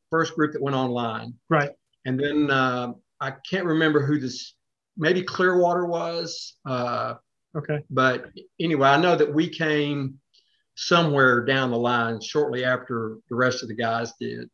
first 0.09 0.35
group 0.35 0.53
that 0.53 0.61
went 0.61 0.75
online. 0.75 1.33
Right. 1.49 1.71
And 2.05 2.19
then 2.19 2.51
uh, 2.51 2.93
I 3.24 3.32
can't 3.50 3.65
remember 3.65 4.06
who 4.06 4.20
this, 4.20 4.53
maybe 4.98 5.24
Clearwater 5.24 5.86
was. 5.86 6.56
Uh, 6.65 7.13
okay. 7.56 7.80
But 7.89 8.25
anyway, 8.60 8.89
I 8.89 9.00
know 9.00 9.15
that 9.15 9.34
we 9.34 9.48
came 9.48 10.20
somewhere 10.75 11.46
down 11.46 11.72
the 11.72 11.77
line 11.77 12.20
shortly 12.20 12.65
after 12.65 13.18
the 13.30 13.36
rest 13.36 13.63
of 13.63 13.70
the 13.70 13.75
guys 13.75 14.12
did, 14.20 14.50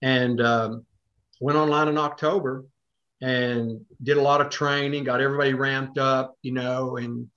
and 0.00 0.40
um, 0.40 0.86
went 1.38 1.58
online 1.58 1.88
in 1.88 1.98
October 1.98 2.64
and 3.20 3.84
did 4.02 4.16
a 4.16 4.22
lot 4.22 4.40
of 4.40 4.48
training, 4.48 5.04
got 5.04 5.20
everybody 5.20 5.52
ramped 5.52 5.98
up, 5.98 6.34
you 6.40 6.52
know, 6.52 6.96
and 6.96 7.28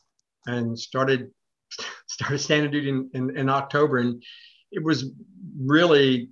and 0.46 0.80
started 0.80 1.32
started 2.08 2.40
standing 2.40 2.72
duty 2.72 2.90
in, 2.90 3.10
in, 3.14 3.38
in, 3.38 3.50
October, 3.50 3.98
and 3.98 4.24
it 4.72 4.82
was 4.82 5.12
really 5.60 6.30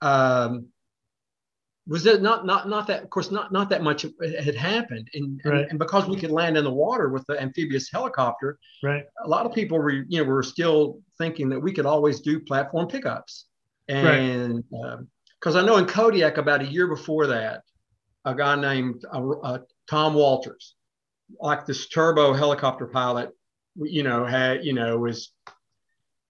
um, 0.00 0.68
was 1.88 2.04
it 2.06 2.20
not 2.22 2.44
not 2.44 2.68
not 2.68 2.86
that 2.86 3.02
of 3.02 3.10
course 3.10 3.30
not 3.30 3.50
not 3.50 3.70
that 3.70 3.82
much 3.82 4.04
had 4.44 4.54
happened 4.54 5.08
and, 5.14 5.40
Right. 5.44 5.62
and 5.62 5.70
and 5.70 5.78
because 5.78 6.06
we 6.06 6.16
could 6.16 6.30
land 6.30 6.56
in 6.56 6.64
the 6.64 6.72
water 6.72 7.08
with 7.08 7.26
the 7.26 7.40
amphibious 7.40 7.90
helicopter 7.90 8.58
Right. 8.82 9.04
a 9.24 9.28
lot 9.28 9.46
of 9.46 9.52
people 9.54 9.78
were 9.78 9.90
you 9.90 10.18
know 10.18 10.24
were 10.24 10.42
still 10.42 11.00
thinking 11.16 11.48
that 11.48 11.60
we 11.60 11.72
could 11.72 11.86
always 11.86 12.20
do 12.20 12.38
platform 12.40 12.86
pickups 12.88 13.46
and 13.88 14.62
because 15.40 15.56
i 15.56 15.62
know 15.64 15.76
in 15.78 15.86
kodiak 15.86 16.36
about 16.36 16.60
a 16.60 16.66
year 16.66 16.86
before 16.86 17.26
that 17.28 17.62
a 18.24 18.34
guy 18.34 18.54
named 18.54 19.04
uh, 19.12 19.30
uh, 19.42 19.58
tom 19.88 20.12
walters 20.14 20.74
like 21.40 21.64
this 21.66 21.88
turbo 21.88 22.32
helicopter 22.34 22.86
pilot 22.86 23.30
you 23.76 24.02
know 24.02 24.26
had 24.26 24.64
you 24.64 24.74
know 24.74 24.98
was 24.98 25.32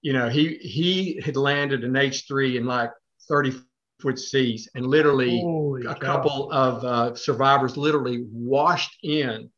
you 0.02 0.12
know 0.12 0.28
he 0.28 0.54
he 0.58 1.20
had 1.24 1.36
landed 1.36 1.82
an 1.82 1.92
h3 1.94 2.56
in 2.56 2.64
like 2.66 2.92
30 3.28 3.54
foot 3.98 4.18
seas 4.18 4.68
and 4.74 4.86
literally 4.86 5.40
Holy 5.40 5.82
a 5.86 5.94
cow. 5.94 6.00
couple 6.00 6.52
of 6.52 6.84
uh, 6.84 7.14
survivors 7.14 7.76
literally 7.76 8.24
washed 8.30 8.96
in 9.02 9.50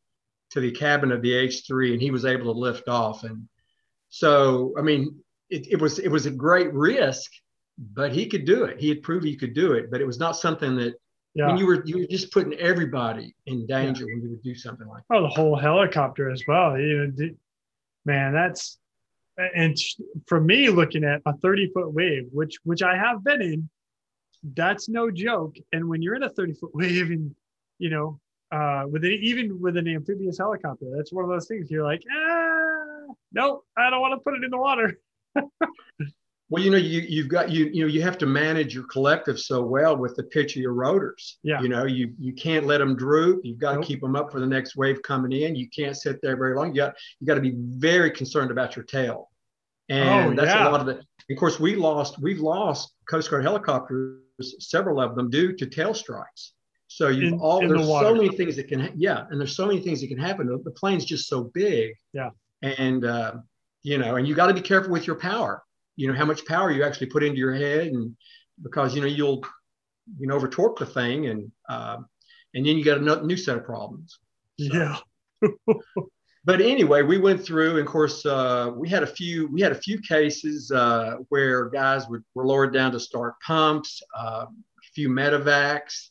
to 0.51 0.61
the 0.61 0.71
cabin 0.73 1.13
of 1.13 1.23
the 1.23 1.31
H3, 1.33 1.93
and 1.93 2.03
he 2.03 2.11
was 2.11 2.25
able 2.25 2.53
to 2.53 2.59
lift 2.59 2.89
off. 2.89 3.23
And 3.25 3.49
so, 4.09 4.75
I 4.79 4.83
mean, 4.83 5.17
it, 5.51 5.67
it 5.73 5.81
was 5.81 5.99
it 5.99 6.09
was 6.09 6.27
a 6.27 6.31
great 6.31 6.73
risk, 6.73 7.31
but 7.79 8.13
he 8.13 8.27
could 8.27 8.45
do 8.45 8.65
it. 8.65 8.81
He 8.81 8.89
had 8.89 9.03
proved 9.03 9.25
he 9.25 9.37
could 9.37 9.55
do 9.55 9.73
it, 9.75 9.91
but 9.91 10.01
it 10.01 10.07
was 10.07 10.19
not 10.19 10.37
something 10.37 10.75
that 10.77 10.95
Yeah. 11.35 11.47
when 11.49 11.57
you 11.59 11.67
were 11.67 11.83
you 11.85 11.99
were 11.99 12.07
just 12.07 12.33
putting 12.33 12.55
everybody 12.55 13.35
in 13.47 13.67
danger 13.67 14.05
when 14.07 14.23
you 14.23 14.31
would 14.31 14.43
do 14.43 14.55
something 14.55 14.89
like 14.89 15.05
Oh, 15.11 15.23
the 15.23 15.29
whole 15.29 15.57
helicopter 15.57 16.31
as 16.31 16.43
well. 16.49 16.79
You 16.79 17.07
know, 17.17 17.29
man, 18.05 18.33
that's 18.33 18.79
and 19.55 19.77
for 20.27 20.41
me 20.41 20.69
looking 20.71 21.05
at 21.05 21.23
a 21.27 21.33
30 21.37 21.71
foot 21.73 21.93
wave, 21.93 22.25
which 22.33 22.57
which 22.65 22.83
I 22.83 22.97
have 22.97 23.23
been 23.23 23.41
in, 23.43 23.69
that's 24.55 24.89
no 24.89 25.11
joke. 25.11 25.57
And 25.73 25.89
when 25.89 26.03
you're 26.03 26.15
in 26.15 26.23
a 26.23 26.31
30 26.31 26.55
foot 26.55 26.71
wave 26.75 27.11
and 27.11 27.35
you 27.79 27.91
know, 27.91 28.21
uh 28.53 28.85
with 28.89 29.05
an, 29.05 29.13
even 29.13 29.61
with 29.61 29.77
an 29.77 29.89
amphibious 29.89 30.39
helicopter, 30.39 30.87
that's 30.97 31.13
one 31.13 31.25
of 31.25 31.31
those 31.31 31.47
things 31.47 31.71
you're 31.71 31.85
like, 31.85 32.03
ah, 32.13 33.13
nope, 33.33 33.65
I 33.77 33.91
don't 33.91 34.01
want 34.01 34.13
to 34.15 34.19
put 34.25 34.35
it 34.35 34.45
in 34.45 34.51
the 34.51 34.59
water. 34.59 34.99
Well, 36.53 36.65
you 36.65 36.71
know, 36.73 36.79
you 36.79 37.03
you've 37.03 37.29
got 37.29 37.49
you 37.51 37.67
you 37.73 37.83
know 37.83 37.87
you 37.87 38.03
have 38.03 38.19
to 38.19 38.27
manage 38.27 38.75
your 38.75 38.83
collective 38.89 39.39
so 39.39 39.63
well 39.63 39.97
with 39.97 40.17
the 40.17 40.25
pitch 40.25 40.57
of 40.57 40.63
your 40.63 40.73
rotors. 40.75 41.39
Yeah. 41.45 41.61
You 41.63 41.69
know, 41.69 41.85
you 41.85 42.13
you 42.19 42.33
can't 42.33 42.67
let 42.67 42.79
them 42.79 42.97
droop. 42.97 43.43
You've 43.45 43.61
got 43.61 43.75
Nope. 43.75 43.83
to 43.83 43.87
keep 43.87 44.01
them 44.01 44.17
up 44.17 44.33
for 44.33 44.41
the 44.41 44.49
next 44.49 44.75
wave 44.75 45.01
coming 45.03 45.31
in. 45.31 45.55
You 45.55 45.69
can't 45.71 45.97
sit 45.97 46.21
there 46.23 46.37
very 46.37 46.57
long. 46.57 46.71
You 46.71 46.83
got 46.83 46.95
you 47.21 47.27
got 47.29 47.37
to 47.37 47.41
be 47.41 47.55
very 47.57 48.11
concerned 48.11 48.51
about 48.51 48.75
your 48.75 48.85
tail. 48.85 49.31
And 49.89 50.33
Oh, 50.33 50.43
that's 50.43 50.53
yeah. 50.53 50.69
a 50.69 50.71
lot 50.73 50.81
of 50.81 50.87
the. 50.87 50.95
Of 51.33 51.39
course, 51.39 51.61
we 51.61 51.77
lost 51.77 52.19
we've 52.21 52.41
lost 52.41 52.95
Coast 53.09 53.31
Guard 53.31 53.45
helicopters, 53.45 54.19
several 54.43 55.01
of 55.01 55.15
them 55.17 55.31
due 55.31 55.57
to 55.57 55.67
tail 55.67 55.95
strikes. 55.95 56.53
So 56.89 57.09
you've 57.09 57.35
In- 57.35 57.39
all 57.41 57.61
in 57.61 57.69
the 57.69 57.77
there's 57.77 57.87
so 57.89 58.15
many 58.15 58.29
things 58.31 58.57
that 58.57 58.69
can 58.69 58.93
yeah, 58.97 59.27
and 59.31 59.41
there's 59.41 59.55
so 59.57 59.67
many 59.67 59.81
things 59.81 60.01
that 60.01 60.09
can 60.09 60.19
happen. 60.19 60.47
The, 60.47 60.59
the 60.65 60.73
plane's 60.73 61.05
just 61.05 61.29
so 61.29 61.45
big. 61.45 61.95
Yeah. 62.13 62.31
And 62.63 63.05
uh, 63.05 63.35
you 63.83 63.99
know, 63.99 64.17
and 64.17 64.27
you 64.27 64.35
got 64.35 64.49
to 64.49 64.55
be 64.55 64.61
careful 64.61 64.91
with 64.93 65.07
your 65.07 65.17
power 65.17 65.63
you 65.97 66.09
know 66.09 66.15
how 66.15 66.25
much 66.25 66.47
power 66.47 66.71
you 66.71 66.83
actually 66.83 67.09
put 67.09 67.23
into 67.23 67.39
your 67.39 67.53
head 67.53 67.89
and 67.89 68.17
because 68.63 68.95
you 68.95 69.03
know 69.03 69.07
you'll 69.07 69.45
you 70.19 70.27
know 70.27 70.35
over 70.35 70.49
torque 70.49 70.79
the 70.79 70.87
thing 70.87 71.27
and 71.27 71.53
um, 71.69 72.07
and 72.55 72.65
then 72.65 72.79
you 72.79 72.85
got 72.85 72.99
a 72.99 73.27
new 73.27 73.37
set 73.37 73.57
of 73.59 73.65
problems 73.65 74.19
So- 74.59 74.67
Yeah. 74.73 74.97
but 76.51 76.61
anyway 76.61 77.03
we 77.03 77.17
went 77.17 77.45
through 77.45 77.71
and 77.79 77.87
of 77.87 77.87
course 77.87 78.27
uh, 78.27 78.73
we 78.75 78.89
had 78.89 79.05
a 79.05 79.07
few 79.07 79.47
we 79.53 79.61
had 79.61 79.71
a 79.71 79.83
few 79.87 80.01
cases 80.01 80.73
uh, 80.73 81.15
where 81.29 81.69
guys 81.69 82.09
were, 82.09 82.25
were 82.35 82.45
lowered 82.45 82.73
down 82.73 82.91
to 82.91 82.99
start 82.99 83.35
pumps 83.47 84.03
uh, 84.19 84.47
a 84.47 84.93
few 84.95 85.09
medevacs. 85.09 86.09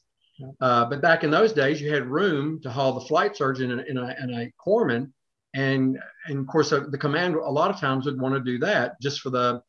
Uh, 0.61 0.85
but 0.85 1.01
back 1.01 1.25
in 1.25 1.29
those 1.29 1.51
days 1.51 1.81
you 1.81 1.93
had 1.93 2.05
room 2.05 2.61
to 2.61 2.69
haul 2.69 2.93
the 2.93 3.05
flight 3.05 3.35
surgeon 3.35 3.71
and, 3.71 3.81
and, 3.81 3.99
a, 3.99 4.15
and 4.17 4.33
a 4.33 4.49
corpsman. 4.65 5.11
And 5.55 5.99
and 6.27 6.39
of 6.39 6.47
course 6.47 6.71
uh, 6.71 6.85
the 6.89 6.97
command 6.97 7.35
a 7.35 7.51
lot 7.59 7.69
of 7.69 7.77
times 7.77 8.05
would 8.05 8.21
want 8.21 8.35
to 8.35 8.51
do 8.51 8.59
that 8.59 9.01
just 9.01 9.19
for 9.19 9.31
the 9.31 9.61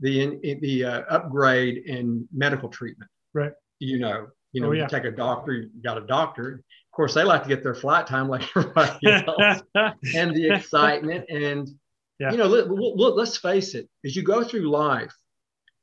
the 0.00 0.22
in, 0.22 0.60
the 0.60 0.84
uh, 0.84 1.00
upgrade 1.08 1.78
in 1.86 2.28
medical 2.30 2.68
treatment. 2.68 3.10
Right. 3.32 3.52
you 3.78 3.98
know 3.98 4.26
you 4.52 4.60
know 4.60 4.68
Oh, 4.68 4.72
you 4.72 4.86
take 4.90 5.04
a 5.04 5.10
doctor 5.10 5.52
you 5.52 5.82
got 5.82 5.96
a 5.96 6.06
doctor 6.06 6.62
of 6.90 6.96
course 6.96 7.14
they 7.14 7.22
like 7.22 7.44
to 7.44 7.48
get 7.48 7.62
their 7.62 7.74
flight 7.74 8.06
time 8.06 8.28
like 8.28 8.42
everybody 8.56 9.06
else 9.06 9.62
and 10.14 10.34
the 10.34 10.50
excitement 10.54 11.24
and 11.30 11.68
Yeah. 12.18 12.32
you 12.32 12.36
know 12.38 12.46
let, 12.48 12.68
let's 13.16 13.36
face 13.36 13.74
it 13.74 13.88
as 14.04 14.16
you 14.16 14.22
go 14.22 14.42
through 14.44 14.68
life 14.70 15.14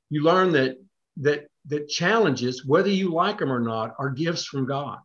you 0.10 0.24
learn 0.24 0.52
that 0.54 0.78
that 1.18 1.48
that 1.68 1.88
challenges 1.90 2.66
whether 2.66 2.90
you 2.90 3.12
like 3.14 3.40
them 3.40 3.52
or 3.52 3.60
not 3.60 3.96
are 4.00 4.10
gifts 4.10 4.46
from 4.46 4.66
god 4.68 5.00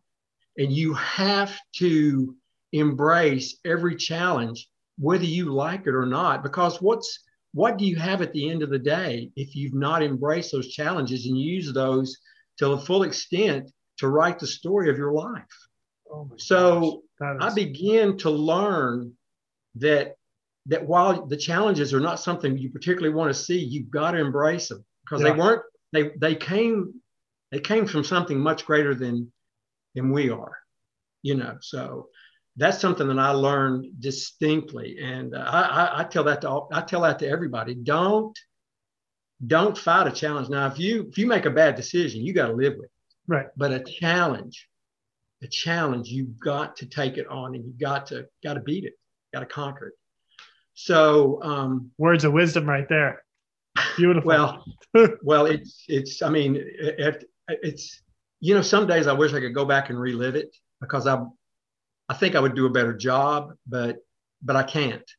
and 0.57 0.71
you 0.71 0.93
have 0.93 1.57
to 1.77 2.35
embrace 2.73 3.57
every 3.65 3.95
challenge 3.95 4.67
whether 4.97 5.25
you 5.25 5.45
like 5.53 5.87
it 5.87 5.95
or 5.95 6.05
not 6.05 6.43
because 6.43 6.81
what's 6.81 7.19
what 7.53 7.77
do 7.77 7.85
you 7.85 7.95
have 7.95 8.21
at 8.21 8.33
the 8.33 8.49
end 8.49 8.61
of 8.63 8.69
the 8.69 8.79
day 8.79 9.31
if 9.35 9.55
you've 9.55 9.73
not 9.73 10.03
embraced 10.03 10.51
those 10.51 10.69
challenges 10.69 11.25
and 11.27 11.37
use 11.37 11.71
those 11.73 12.17
to 12.57 12.67
the 12.67 12.77
full 12.77 13.03
extent 13.03 13.71
to 13.97 14.07
write 14.07 14.37
the 14.39 14.47
story 14.47 14.89
of 14.89 14.97
your 14.97 15.13
life 15.13 15.57
Oh 16.13 16.29
So, 16.37 17.03
gosh, 17.19 17.37
I 17.39 17.53
began 17.53 18.17
to 18.17 18.29
learn 18.29 19.13
that 19.75 20.15
that 20.67 20.85
while 20.85 21.25
the 21.25 21.35
challenges 21.35 21.93
are 21.93 21.99
not 21.99 22.19
something 22.19 22.57
you 22.57 22.69
particularly 22.69 23.13
want 23.13 23.29
to 23.29 23.41
see, 23.41 23.59
you've 23.59 23.89
got 23.91 24.11
to 24.11 24.19
embrace 24.19 24.69
them 24.69 24.85
because 25.03 25.21
Yeah. 25.21 25.31
they 25.31 25.39
weren't 25.39 25.63
they 25.91 26.11
they 26.17 26.35
came 26.35 27.01
they 27.51 27.59
came 27.59 27.85
from 27.85 28.03
something 28.03 28.39
much 28.39 28.65
greater 28.65 28.95
than 28.95 29.31
than 29.95 30.11
we 30.11 30.29
are, 30.29 30.57
you 31.21 31.35
know. 31.35 31.57
So 31.61 32.09
that's 32.55 32.79
something 32.79 33.07
that 33.07 33.19
I 33.19 33.31
learned 33.31 33.99
distinctly, 33.99 34.99
and 35.01 35.35
uh, 35.35 35.39
I, 35.39 35.61
I 35.61 35.99
I 36.01 36.03
tell 36.05 36.23
that 36.25 36.41
to 36.41 36.49
all, 36.49 36.69
I 36.71 36.81
tell 36.81 37.01
that 37.01 37.19
to 37.19 37.27
everybody. 37.27 37.73
Don't 37.75 38.37
don't 39.45 39.77
fight 39.77 40.07
a 40.07 40.11
challenge. 40.11 40.49
Now, 40.49 40.67
if 40.67 40.79
you 40.79 41.07
if 41.09 41.17
you 41.17 41.25
make 41.27 41.45
a 41.45 41.49
bad 41.51 41.75
decision, 41.75 42.23
you 42.23 42.33
got 42.33 42.47
to 42.47 42.53
live 42.53 42.75
with 42.75 42.85
it. 42.85 42.91
Right. 43.27 43.47
But 43.57 43.71
a 43.71 43.79
challenge, 43.79 44.69
a 45.43 45.47
challenge, 45.47 46.09
you've 46.09 46.39
got 46.39 46.75
to 46.77 46.85
take 46.85 47.17
it 47.17 47.27
on, 47.27 47.55
and 47.55 47.65
you've 47.65 47.79
got 47.79 48.07
to 48.07 48.27
got 48.43 48.55
to 48.55 48.59
beat 48.59 48.85
it, 48.85 48.93
got 49.33 49.41
to 49.41 49.45
conquer 49.45 49.87
it. 49.87 49.93
So, 50.73 51.41
um, 51.43 51.91
words 51.97 52.23
of 52.23 52.33
wisdom 52.33 52.67
right 52.67 52.87
there. 52.89 53.23
Beautiful. 53.97 54.27
well, 54.27 54.65
well, 55.23 55.45
it's 55.45 55.85
it's. 55.87 56.21
I 56.21 56.29
mean, 56.29 56.55
it, 56.55 56.99
it, 56.99 57.25
it's 57.47 58.01
you 58.39 58.55
know, 58.55 58.61
some 58.61 58.87
days 58.87 59.07
I 59.07 59.13
wish 59.13 59.33
I 59.33 59.39
could 59.39 59.55
go 59.55 59.65
back 59.65 59.89
and 59.89 59.99
relive 59.99 60.35
it 60.35 60.55
because 60.81 61.07
I, 61.07 61.23
I 62.09 62.13
think 62.13 62.35
I 62.35 62.39
would 62.39 62.55
do 62.55 62.65
a 62.65 62.71
better 62.71 62.93
job, 62.93 63.53
but 63.67 63.97
but 64.41 64.55
I 64.55 64.63
can't. 64.63 65.09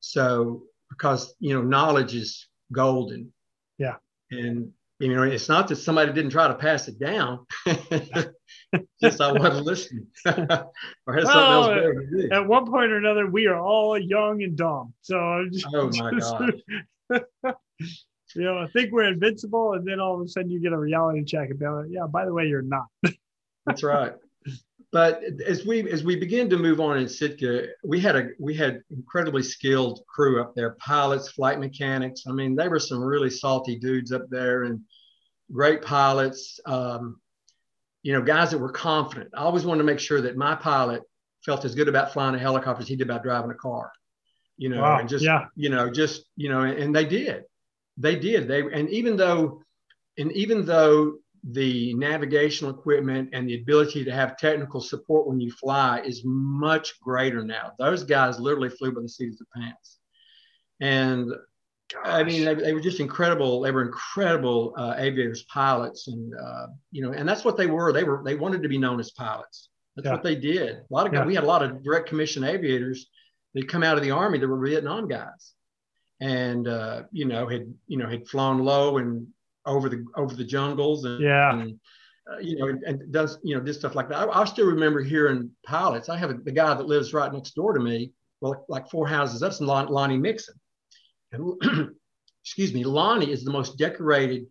So 0.00 0.64
because 0.90 1.34
you 1.40 1.54
know, 1.54 1.62
knowledge 1.62 2.14
is 2.14 2.46
golden. 2.72 3.32
Yeah. 3.78 3.96
And 4.30 4.72
you 4.98 5.14
know, 5.14 5.22
it's 5.22 5.48
not 5.48 5.68
that 5.68 5.76
somebody 5.76 6.12
didn't 6.12 6.30
try 6.30 6.48
to 6.48 6.54
pass 6.54 6.88
it 6.88 6.98
down, 6.98 7.46
just 9.00 9.20
I 9.20 9.32
wasn't 9.32 9.66
listening 9.66 10.06
or 10.26 10.34
had 10.34 11.24
something 11.24 11.26
else 11.26 11.66
better 11.68 11.94
to 11.94 12.28
do. 12.28 12.28
at 12.32 12.46
one 12.46 12.66
point 12.66 12.90
or 12.90 12.96
another, 12.96 13.26
we 13.28 13.46
are 13.46 13.58
all 13.58 13.98
young 13.98 14.42
and 14.42 14.56
dumb. 14.56 14.92
So 15.02 15.18
I'm 15.18 15.50
just, 15.52 15.66
Oh 15.72 15.90
my 15.98 16.10
just- 16.12 17.24
you 18.34 18.42
know, 18.42 18.58
I 18.58 18.66
think 18.68 18.92
we're 18.92 19.04
invincible, 19.04 19.74
and 19.74 19.86
then 19.86 20.00
all 20.00 20.14
of 20.14 20.20
a 20.20 20.28
sudden 20.28 20.50
you 20.50 20.60
get 20.60 20.72
a 20.72 20.78
reality 20.78 21.24
check 21.24 21.48
and 21.50 21.58
be 21.58 21.66
like, 21.66 21.86
yeah, 21.88 22.06
by 22.06 22.24
the 22.24 22.32
way, 22.32 22.46
you're 22.46 22.62
not. 22.62 22.86
That's 23.64 23.82
right. 23.82 24.12
But 24.92 25.22
as 25.46 25.66
we 25.66 25.90
as 25.90 26.04
we 26.04 26.16
begin 26.16 26.48
to 26.50 26.56
move 26.56 26.80
on 26.80 26.98
in 26.98 27.08
Sitka, 27.08 27.68
we 27.84 28.00
had 28.00 28.16
a 28.16 28.28
we 28.38 28.54
had 28.54 28.82
incredibly 28.90 29.42
skilled 29.42 30.00
crew 30.08 30.40
up 30.40 30.54
there, 30.54 30.76
pilots, 30.78 31.30
flight 31.30 31.58
mechanics. 31.58 32.24
I 32.28 32.32
mean, 32.32 32.54
they 32.54 32.68
were 32.68 32.78
some 32.78 33.02
really 33.02 33.30
salty 33.30 33.78
dudes 33.78 34.12
up 34.12 34.28
there, 34.30 34.64
and 34.64 34.80
great 35.52 35.82
pilots. 35.82 36.60
Um, 36.66 37.20
you 38.06 38.12
know, 38.12 38.22
guys 38.22 38.52
that 38.52 38.58
were 38.58 38.70
confident. 38.70 39.30
I 39.34 39.40
always 39.40 39.64
wanted 39.64 39.78
to 39.78 39.84
make 39.84 39.98
sure 39.98 40.20
that 40.20 40.36
my 40.36 40.54
pilot 40.54 41.02
felt 41.44 41.64
as 41.64 41.74
good 41.74 41.88
about 41.88 42.12
flying 42.12 42.36
a 42.36 42.38
helicopter 42.38 42.80
as 42.80 42.86
he 42.86 42.94
did 42.94 43.10
about 43.10 43.24
driving 43.24 43.50
a 43.50 43.54
car. 43.54 43.90
You 44.56 44.68
know, 44.68 44.80
Wow, 44.80 45.00
and 45.00 45.08
just 45.08 45.24
yeah. 45.24 45.46
you 45.56 45.70
know, 45.70 45.90
just 45.90 46.22
you 46.36 46.48
know, 46.48 46.60
and 46.60 46.94
they 46.94 47.04
did, 47.04 47.42
they 47.96 48.14
did. 48.14 48.46
They 48.46 48.60
and 48.60 48.88
even 48.90 49.16
though, 49.16 49.60
and 50.18 50.30
even 50.30 50.64
though 50.64 51.18
the 51.42 51.94
navigational 51.94 52.70
equipment 52.70 53.30
and 53.32 53.48
the 53.48 53.60
ability 53.60 54.04
to 54.04 54.12
have 54.12 54.36
technical 54.36 54.80
support 54.80 55.26
when 55.26 55.40
you 55.40 55.50
fly 55.50 56.00
is 56.02 56.22
much 56.24 57.00
greater 57.00 57.44
now. 57.44 57.72
Those 57.76 58.04
guys 58.04 58.38
literally 58.38 58.68
flew 58.68 58.92
by 58.92 59.02
the 59.02 59.08
seat 59.08 59.32
of 59.32 59.38
their 59.38 59.62
pants. 59.64 59.98
And 60.80 61.32
I 62.04 62.24
mean, 62.24 62.44
they, 62.44 62.54
they 62.54 62.72
were 62.72 62.80
just 62.80 63.00
incredible. 63.00 63.60
They 63.60 63.70
were 63.70 63.82
incredible 63.84 64.74
uh, 64.76 64.94
aviators, 64.98 65.44
pilots, 65.44 66.08
and 66.08 66.34
uh, 66.34 66.66
you 66.90 67.02
know, 67.02 67.12
and 67.12 67.28
that's 67.28 67.44
what 67.44 67.56
they 67.56 67.66
were. 67.66 67.92
They 67.92 68.04
were 68.04 68.22
they 68.24 68.34
wanted 68.34 68.62
to 68.62 68.68
be 68.68 68.78
known 68.78 68.98
as 68.98 69.12
pilots. 69.12 69.68
That's 69.94 70.06
Yeah. 70.06 70.12
what 70.12 70.22
they 70.24 70.34
did. 70.36 70.76
A 70.76 70.84
lot 70.90 71.06
of 71.06 71.12
guys, 71.12 71.20
Yeah. 71.20 71.26
we 71.26 71.34
had 71.34 71.44
a 71.44 71.46
lot 71.46 71.62
of 71.62 71.82
direct 71.82 72.08
commission 72.08 72.44
aviators 72.44 73.08
that 73.54 73.68
come 73.68 73.82
out 73.82 73.96
of 73.96 74.02
the 74.02 74.10
army 74.10 74.38
that 74.38 74.48
were 74.48 74.58
Vietnam 74.66 75.06
guys, 75.06 75.52
and 76.20 76.66
uh, 76.66 77.04
you 77.12 77.24
know 77.24 77.46
had 77.46 77.72
you 77.86 77.98
know 77.98 78.08
had 78.08 78.26
flown 78.26 78.64
low 78.64 78.98
and 78.98 79.28
over 79.64 79.88
the 79.88 80.04
over 80.16 80.34
the 80.34 80.44
jungles 80.44 81.04
and 81.04 81.20
Yeah. 81.20 81.52
and, 81.52 81.78
uh, 82.32 82.38
you 82.38 82.56
know, 82.56 82.66
and, 82.66 82.82
and, 82.82 83.12
does 83.12 83.38
you 83.44 83.56
know 83.56 83.62
this 83.62 83.78
stuff 83.78 83.94
like 83.94 84.08
that. 84.08 84.28
I, 84.28 84.40
I 84.42 84.44
still 84.44 84.66
remember 84.66 85.00
hearing 85.02 85.50
pilots. 85.64 86.08
I 86.08 86.16
have 86.18 86.30
a, 86.30 86.34
the 86.34 86.50
guy 86.52 86.74
that 86.74 86.86
lives 86.86 87.14
right 87.14 87.32
next 87.32 87.54
door 87.54 87.72
to 87.74 87.80
me, 87.80 88.12
well, 88.40 88.64
like 88.68 88.90
four 88.90 89.06
houses 89.06 89.42
up, 89.44 89.52
some 89.52 89.68
Lon, 89.68 89.86
Lonnie 89.86 90.18
Mixon. 90.18 90.56
And 91.32 91.54
excuse 92.44 92.72
me, 92.72 92.84
Lonnie 92.84 93.32
is 93.32 93.44
the 93.44 93.50
most 93.50 93.78
decorated 93.78 94.46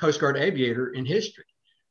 Coast 0.00 0.20
Guard 0.20 0.36
aviator 0.36 0.90
in 0.90 1.04
history. 1.04 1.44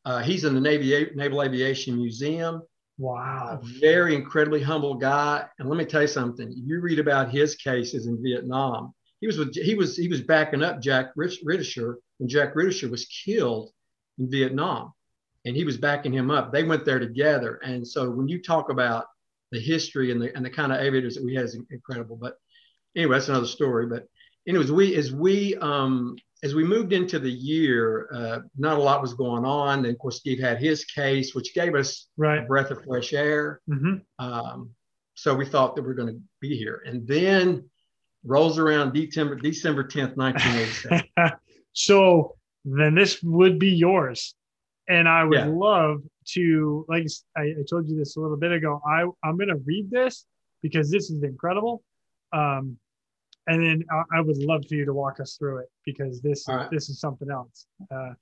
Uh, 0.05 0.21
he's 0.21 0.43
in 0.43 0.53
the 0.53 0.61
Navy 0.61 1.09
Naval 1.15 1.43
Aviation 1.43 1.95
Museum. 1.95 2.61
Wow. 2.97 3.59
A 3.61 3.65
very 3.79 4.15
incredibly 4.15 4.61
humble 4.61 4.95
guy. 4.95 5.45
And 5.59 5.69
let 5.69 5.77
me 5.77 5.85
tell 5.85 6.01
you 6.01 6.07
something. 6.07 6.53
You 6.55 6.79
read 6.79 6.99
about 6.99 7.31
his 7.31 7.55
cases 7.55 8.07
in 8.07 8.21
Vietnam. 8.21 8.93
He 9.21 9.27
was 9.27 9.37
with, 9.37 9.55
he 9.55 9.73
was 9.73 9.95
he 9.95 10.09
was 10.09 10.21
backing 10.21 10.63
up 10.63 10.81
Jack 10.81 11.15
Rittichier 11.15 11.95
when 12.17 12.27
Jack 12.27 12.55
Rittichier 12.55 12.91
was 12.91 13.05
killed 13.05 13.71
in 14.19 14.29
Vietnam, 14.29 14.91
and 15.45 15.55
he 15.55 15.63
was 15.63 15.77
backing 15.77 16.13
him 16.13 16.29
up. 16.29 16.51
They 16.51 16.63
went 16.63 16.83
there 16.83 16.99
together. 16.99 17.55
And 17.63 17.87
so 17.87 18.09
when 18.09 18.27
you 18.27 18.41
talk 18.41 18.69
about 18.69 19.05
the 19.53 19.61
history 19.61 20.11
and 20.11 20.21
the 20.21 20.35
and 20.35 20.45
the 20.45 20.49
kind 20.49 20.73
of 20.73 20.81
aviators 20.81 21.15
that 21.15 21.23
we 21.23 21.35
had 21.35 21.45
is 21.45 21.57
incredible. 21.71 22.17
But 22.17 22.35
anyway, 22.97 23.15
that's 23.15 23.29
another 23.29 23.47
story. 23.47 23.85
But 23.85 24.07
anyways, 24.47 24.71
we 24.71 24.95
as 24.95 25.11
we 25.13 25.55
um, 25.57 26.15
as 26.43 26.53
we 26.53 26.63
moved 26.63 26.91
into 26.91 27.19
the 27.19 27.31
year, 27.31 28.09
uh, 28.13 28.39
not 28.57 28.77
a 28.77 28.81
lot 28.81 29.01
was 29.01 29.13
going 29.13 29.45
on. 29.45 29.79
And 29.79 29.87
of 29.87 29.97
course, 29.97 30.17
Steve 30.17 30.39
had 30.39 30.59
his 30.59 30.83
case, 30.85 31.33
which 31.33 31.53
gave 31.53 31.73
us 31.73 32.07
right. 32.17 32.43
a 32.43 32.45
breath 32.45 32.69
of 32.69 32.83
fresh 32.83 33.13
air. 33.13 33.61
Mm-hmm. 33.69 33.95
Um, 34.19 34.71
so 35.15 35.33
we 35.33 35.45
thought 35.45 35.75
that 35.75 35.83
we 35.83 35.89
are 35.89 35.95
going 35.95 36.13
to 36.13 36.21
be 36.41 36.57
here. 36.57 36.83
And 36.85 37.07
then 37.07 37.69
rolls 38.25 38.59
around 38.59 38.93
December 38.93 39.35
December 39.35 39.83
10th, 39.83 40.17
1987. 40.17 41.31
so 41.73 42.35
then 42.65 42.95
this 42.95 43.21
would 43.23 43.59
be 43.59 43.71
yours. 43.71 44.35
And 44.89 45.07
I 45.07 45.23
would 45.23 45.39
Yeah. 45.39 45.45
love 45.45 46.01
to, 46.29 46.85
like 46.89 47.05
I, 47.37 47.41
I 47.41 47.63
told 47.69 47.87
you 47.87 47.97
this 47.97 48.17
a 48.17 48.19
little 48.19 48.37
bit 48.37 48.51
ago, 48.51 48.81
I, 48.85 49.03
I'm 49.23 49.37
going 49.37 49.49
to 49.49 49.61
read 49.65 49.89
this 49.89 50.25
because 50.61 50.91
this 50.91 51.09
is 51.09 51.23
incredible. 51.23 51.83
Um, 52.33 52.77
and 53.47 53.63
then 53.63 53.83
I, 53.91 54.17
I 54.17 54.21
would 54.21 54.37
love 54.37 54.63
for 54.67 54.75
you 54.75 54.85
to 54.85 54.93
walk 54.93 55.19
us 55.19 55.35
through 55.37 55.59
it 55.59 55.69
because 55.85 56.21
this 56.21 56.45
right. 56.47 56.69
this 56.71 56.89
is 56.89 56.99
something 56.99 57.29
else. 57.29 57.65
Uh, 57.91 58.13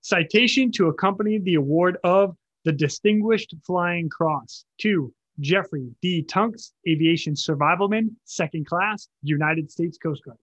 citation 0.00 0.70
to 0.72 0.88
accompany 0.88 1.38
the 1.38 1.54
award 1.54 1.98
of 2.04 2.36
the 2.64 2.72
Distinguished 2.72 3.54
Flying 3.66 4.08
Cross 4.08 4.64
to 4.80 5.12
Jeffrey 5.40 5.88
D. 6.00 6.22
Tunks, 6.22 6.72
Aviation 6.88 7.34
Survivalman, 7.34 8.10
Second 8.24 8.66
Class, 8.66 9.08
United 9.22 9.70
States 9.70 9.98
Coast 9.98 10.24
Guard. 10.24 10.38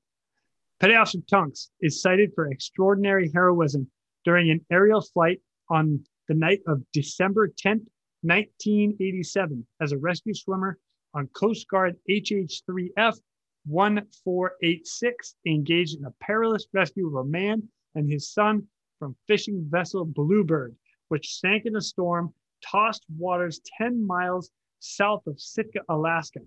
Petty 0.80 0.96
Officer 0.96 1.20
Tunks 1.30 1.70
is 1.82 2.02
cited 2.02 2.32
for 2.34 2.50
extraordinary 2.52 3.32
heroism 3.34 3.90
during 4.26 4.50
an 4.50 4.66
aerial 4.72 5.02
flight 5.02 5.40
on 5.70 6.04
the 6.28 6.34
night 6.34 6.62
of 6.68 6.82
December 6.92 7.50
10th, 7.50 7.86
1987, 8.24 9.66
as 9.80 9.92
a 9.92 9.98
rescue 9.98 10.34
swimmer 10.34 10.78
on 11.14 11.28
Coast 11.28 11.68
Guard 11.68 11.96
HH3F 12.10 13.18
1486, 13.66 15.36
engaged 15.46 15.98
in 15.98 16.06
a 16.06 16.12
perilous 16.20 16.66
rescue 16.74 17.08
of 17.08 17.26
a 17.26 17.30
man 17.30 17.68
and 17.96 18.10
his 18.10 18.30
son 18.30 18.68
from 19.00 19.16
fishing 19.28 19.66
vessel 19.70 20.06
Bluebird, 20.06 20.76
which 21.10 21.40
sank 21.40 21.66
in 21.66 21.76
a 21.76 21.82
storm, 21.82 22.34
tossed 22.64 23.06
waters 23.18 23.62
10 23.78 24.06
miles 24.06 24.52
south 24.80 25.26
of 25.28 25.40
Sitka, 25.40 25.82
Alaska. 25.90 26.40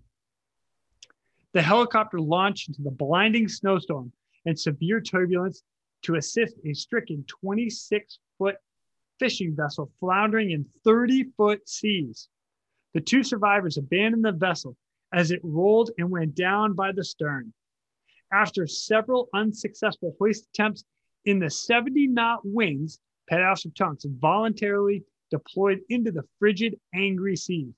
The 1.53 1.63
helicopter 1.63 2.21
launched 2.21 2.69
into 2.69 2.83
the 2.83 2.91
blinding 2.91 3.49
snowstorm 3.49 4.13
and 4.45 4.59
severe 4.59 5.01
turbulence 5.01 5.63
to 6.03 6.17
assist 6.17 6.57
a 6.65 6.75
stricken 6.75 7.25
26 7.29 8.19
foot 8.39 8.57
fishing 9.19 9.55
vessel 9.55 9.91
floundering 10.01 10.51
in 10.51 10.67
30 10.85 11.25
foot 11.37 11.69
seas. 11.69 12.29
The 12.93 13.01
two 13.01 13.23
survivors 13.23 13.79
abandoned 13.79 14.25
the 14.25 14.33
vessel 14.33 14.77
as 15.15 15.31
it 15.31 15.41
rolled 15.45 15.91
and 15.97 16.11
went 16.11 16.35
down 16.35 16.75
by 16.75 16.91
the 16.91 17.05
stern. 17.05 17.53
After 18.33 18.67
several 18.67 19.29
unsuccessful 19.33 20.17
hoist 20.19 20.49
attempts 20.53 20.85
in 21.25 21.39
the 21.39 21.49
70 21.49 22.09
knot 22.09 22.41
winds, 22.43 22.99
Officer 23.31 23.71
Tunks 23.71 24.05
voluntarily 24.05 25.05
deployed 25.31 25.81
into 25.89 26.11
the 26.11 26.25
frigid, 26.39 26.79
angry 26.95 27.37
sea. 27.37 27.73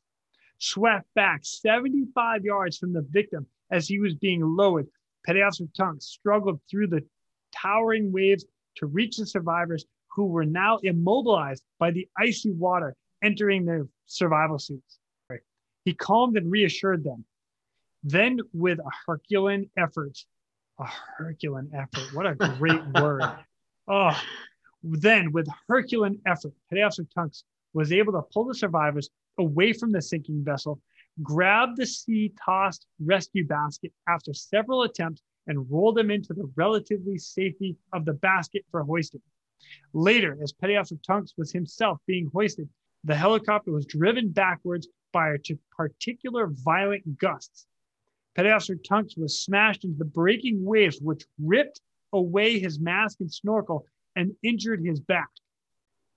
Swept 0.59 1.07
back 1.15 1.41
75 1.45 2.45
yards 2.45 2.79
from 2.79 2.95
the 2.95 3.07
victim 3.11 3.47
as 3.71 3.87
he 3.87 4.01
was 4.01 4.15
being 4.15 4.41
lowered, 4.43 4.89
Officer 5.29 5.67
Tunks 5.77 6.07
struggled 6.07 6.61
through 6.71 6.87
the 6.87 7.05
towering 7.55 8.13
waves 8.13 8.47
to 8.77 8.87
reach 8.87 9.19
the 9.19 9.27
survivors 9.27 9.85
who 10.09 10.27
were 10.27 10.47
now 10.47 10.79
immobilized 10.79 11.63
by 11.79 11.91
the 11.91 12.09
icy 12.17 12.53
water 12.53 12.97
entering 13.23 13.67
their 13.67 13.87
survival 14.07 14.59
suits. 14.59 14.99
He 15.87 15.95
calmed 15.95 16.37
and 16.37 16.51
reassured 16.51 17.05
them. 17.05 17.25
Then, 18.03 18.41
with 18.53 18.81
a 18.81 18.91
Herculean 19.07 19.71
effort, 19.79 20.19
a 20.81 20.85
Herculean 20.85 21.71
effort, 21.73 22.13
what 22.13 22.27
a 22.27 22.35
great 22.35 22.85
word. 23.01 23.23
Oh, 23.87 24.21
then 24.83 25.31
with 25.31 25.47
Herculean 25.69 26.21
effort, 26.27 26.53
Petty 26.69 26.83
Officer 26.83 27.07
Tunks 27.15 27.45
was 27.73 27.93
able 27.93 28.13
to 28.15 28.23
pull 28.35 28.47
the 28.47 28.55
survivors 28.55 29.11
away 29.39 29.73
from 29.73 29.93
the 29.93 30.03
sinking 30.03 30.43
vessel, 30.43 30.81
grab 31.23 31.77
the 31.77 31.87
sea 31.87 32.33
tossed 32.45 32.85
rescue 32.99 33.47
basket 33.47 33.93
after 34.09 34.35
several 34.35 34.83
attempts, 34.83 35.23
and 35.47 35.71
roll 35.71 35.93
them 35.93 36.11
into 36.11 36.35
the 36.35 36.51
relatively 36.57 37.17
safety 37.17 37.77
of 37.93 38.05
the 38.05 38.15
basket 38.15 38.65
for 38.73 38.83
hoisting. 38.83 39.23
Later, 39.93 40.37
as 40.43 40.53
Petty 40.53 40.77
Officer 40.77 40.97
Tunks 41.07 41.35
was 41.39 41.53
himself 41.53 41.99
being 42.09 42.29
hoisted, 42.35 42.69
the 43.05 43.15
helicopter 43.15 43.71
was 43.71 43.87
driven 43.87 44.31
backwards 44.31 44.89
by 45.13 45.37
to 45.45 45.59
particular 45.77 46.49
violent 46.49 47.19
gusts. 47.19 47.67
Officer 48.39 48.75
Tunks 48.75 49.17
was 49.17 49.39
smashed 49.39 49.85
into 49.85 49.97
the 49.97 50.05
breaking 50.05 50.63
waves, 50.63 51.01
which 51.01 51.25
ripped 51.43 51.81
away 52.13 52.59
his 52.59 52.79
mask 52.79 53.21
and 53.21 53.33
snorkel 53.33 53.87
and 54.15 54.35
injured 54.43 54.85
his 54.85 55.01
back. 55.01 55.29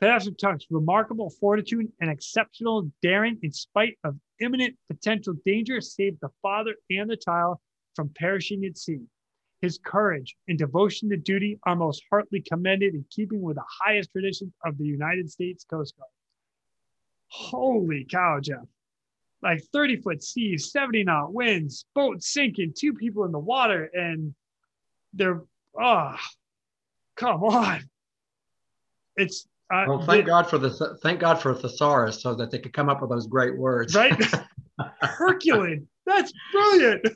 Officer 0.02 0.32
Tunks' 0.32 0.66
remarkable 0.70 1.30
fortitude 1.30 1.92
and 2.00 2.10
exceptional 2.10 2.92
daring, 3.02 3.38
in 3.42 3.52
spite 3.52 3.98
of 4.04 4.18
imminent 4.40 4.78
potential 4.90 5.34
danger, 5.46 5.82
saved 5.82 6.18
the 6.22 6.30
father 6.42 6.76
and 6.90 7.10
the 7.10 7.18
child 7.18 7.58
from 7.96 8.10
perishing 8.16 8.64
at 8.66 8.78
sea. 8.78 9.02
His 9.62 9.78
courage 9.78 10.38
and 10.48 10.58
devotion 10.58 11.10
to 11.10 11.18
duty 11.18 11.60
are 11.64 11.76
most 11.76 12.02
heartily 12.10 12.42
commended 12.42 12.96
in 12.96 13.04
keeping 13.10 13.42
with 13.42 13.58
the 13.58 13.66
highest 13.82 14.12
traditions 14.12 14.54
of 14.66 14.78
the 14.78 14.86
United 14.86 15.30
States 15.30 15.66
Coast 15.66 15.98
Guard. 15.98 16.10
Holy 17.28 18.06
cow, 18.10 18.40
Jeff. 18.40 18.66
Like 19.42 19.64
30 19.72 19.98
foot 20.02 20.24
seas, 20.24 20.72
70 20.72 21.06
knot 21.06 21.34
winds, 21.34 21.86
boat 21.96 22.22
sinking, 22.22 22.74
two 22.78 22.94
people 22.94 23.24
in 23.26 23.32
the 23.32 23.40
water, 23.40 23.90
and 23.94 24.36
they're, 25.14 25.42
oh, 25.82 26.16
come 27.16 27.44
on. 27.44 27.82
It's, 29.16 29.48
uh, 29.74 29.86
Well, 29.88 30.02
thank 30.06 30.26
God 30.26 30.50
for 30.50 30.58
the 30.58 30.98
thank 31.02 31.20
God 31.20 31.36
for 31.36 31.52
a 31.52 31.56
thesaurus 31.56 32.22
so 32.22 32.34
that 32.36 32.52
they 32.52 32.60
could 32.60 32.74
come 32.74 32.90
up 32.90 33.02
with 33.02 33.10
those 33.12 33.28
great 33.28 33.58
words. 33.58 33.96
right? 33.96 34.14
Herculean. 35.02 35.88
That's 36.06 36.34
brilliant. 36.52 37.08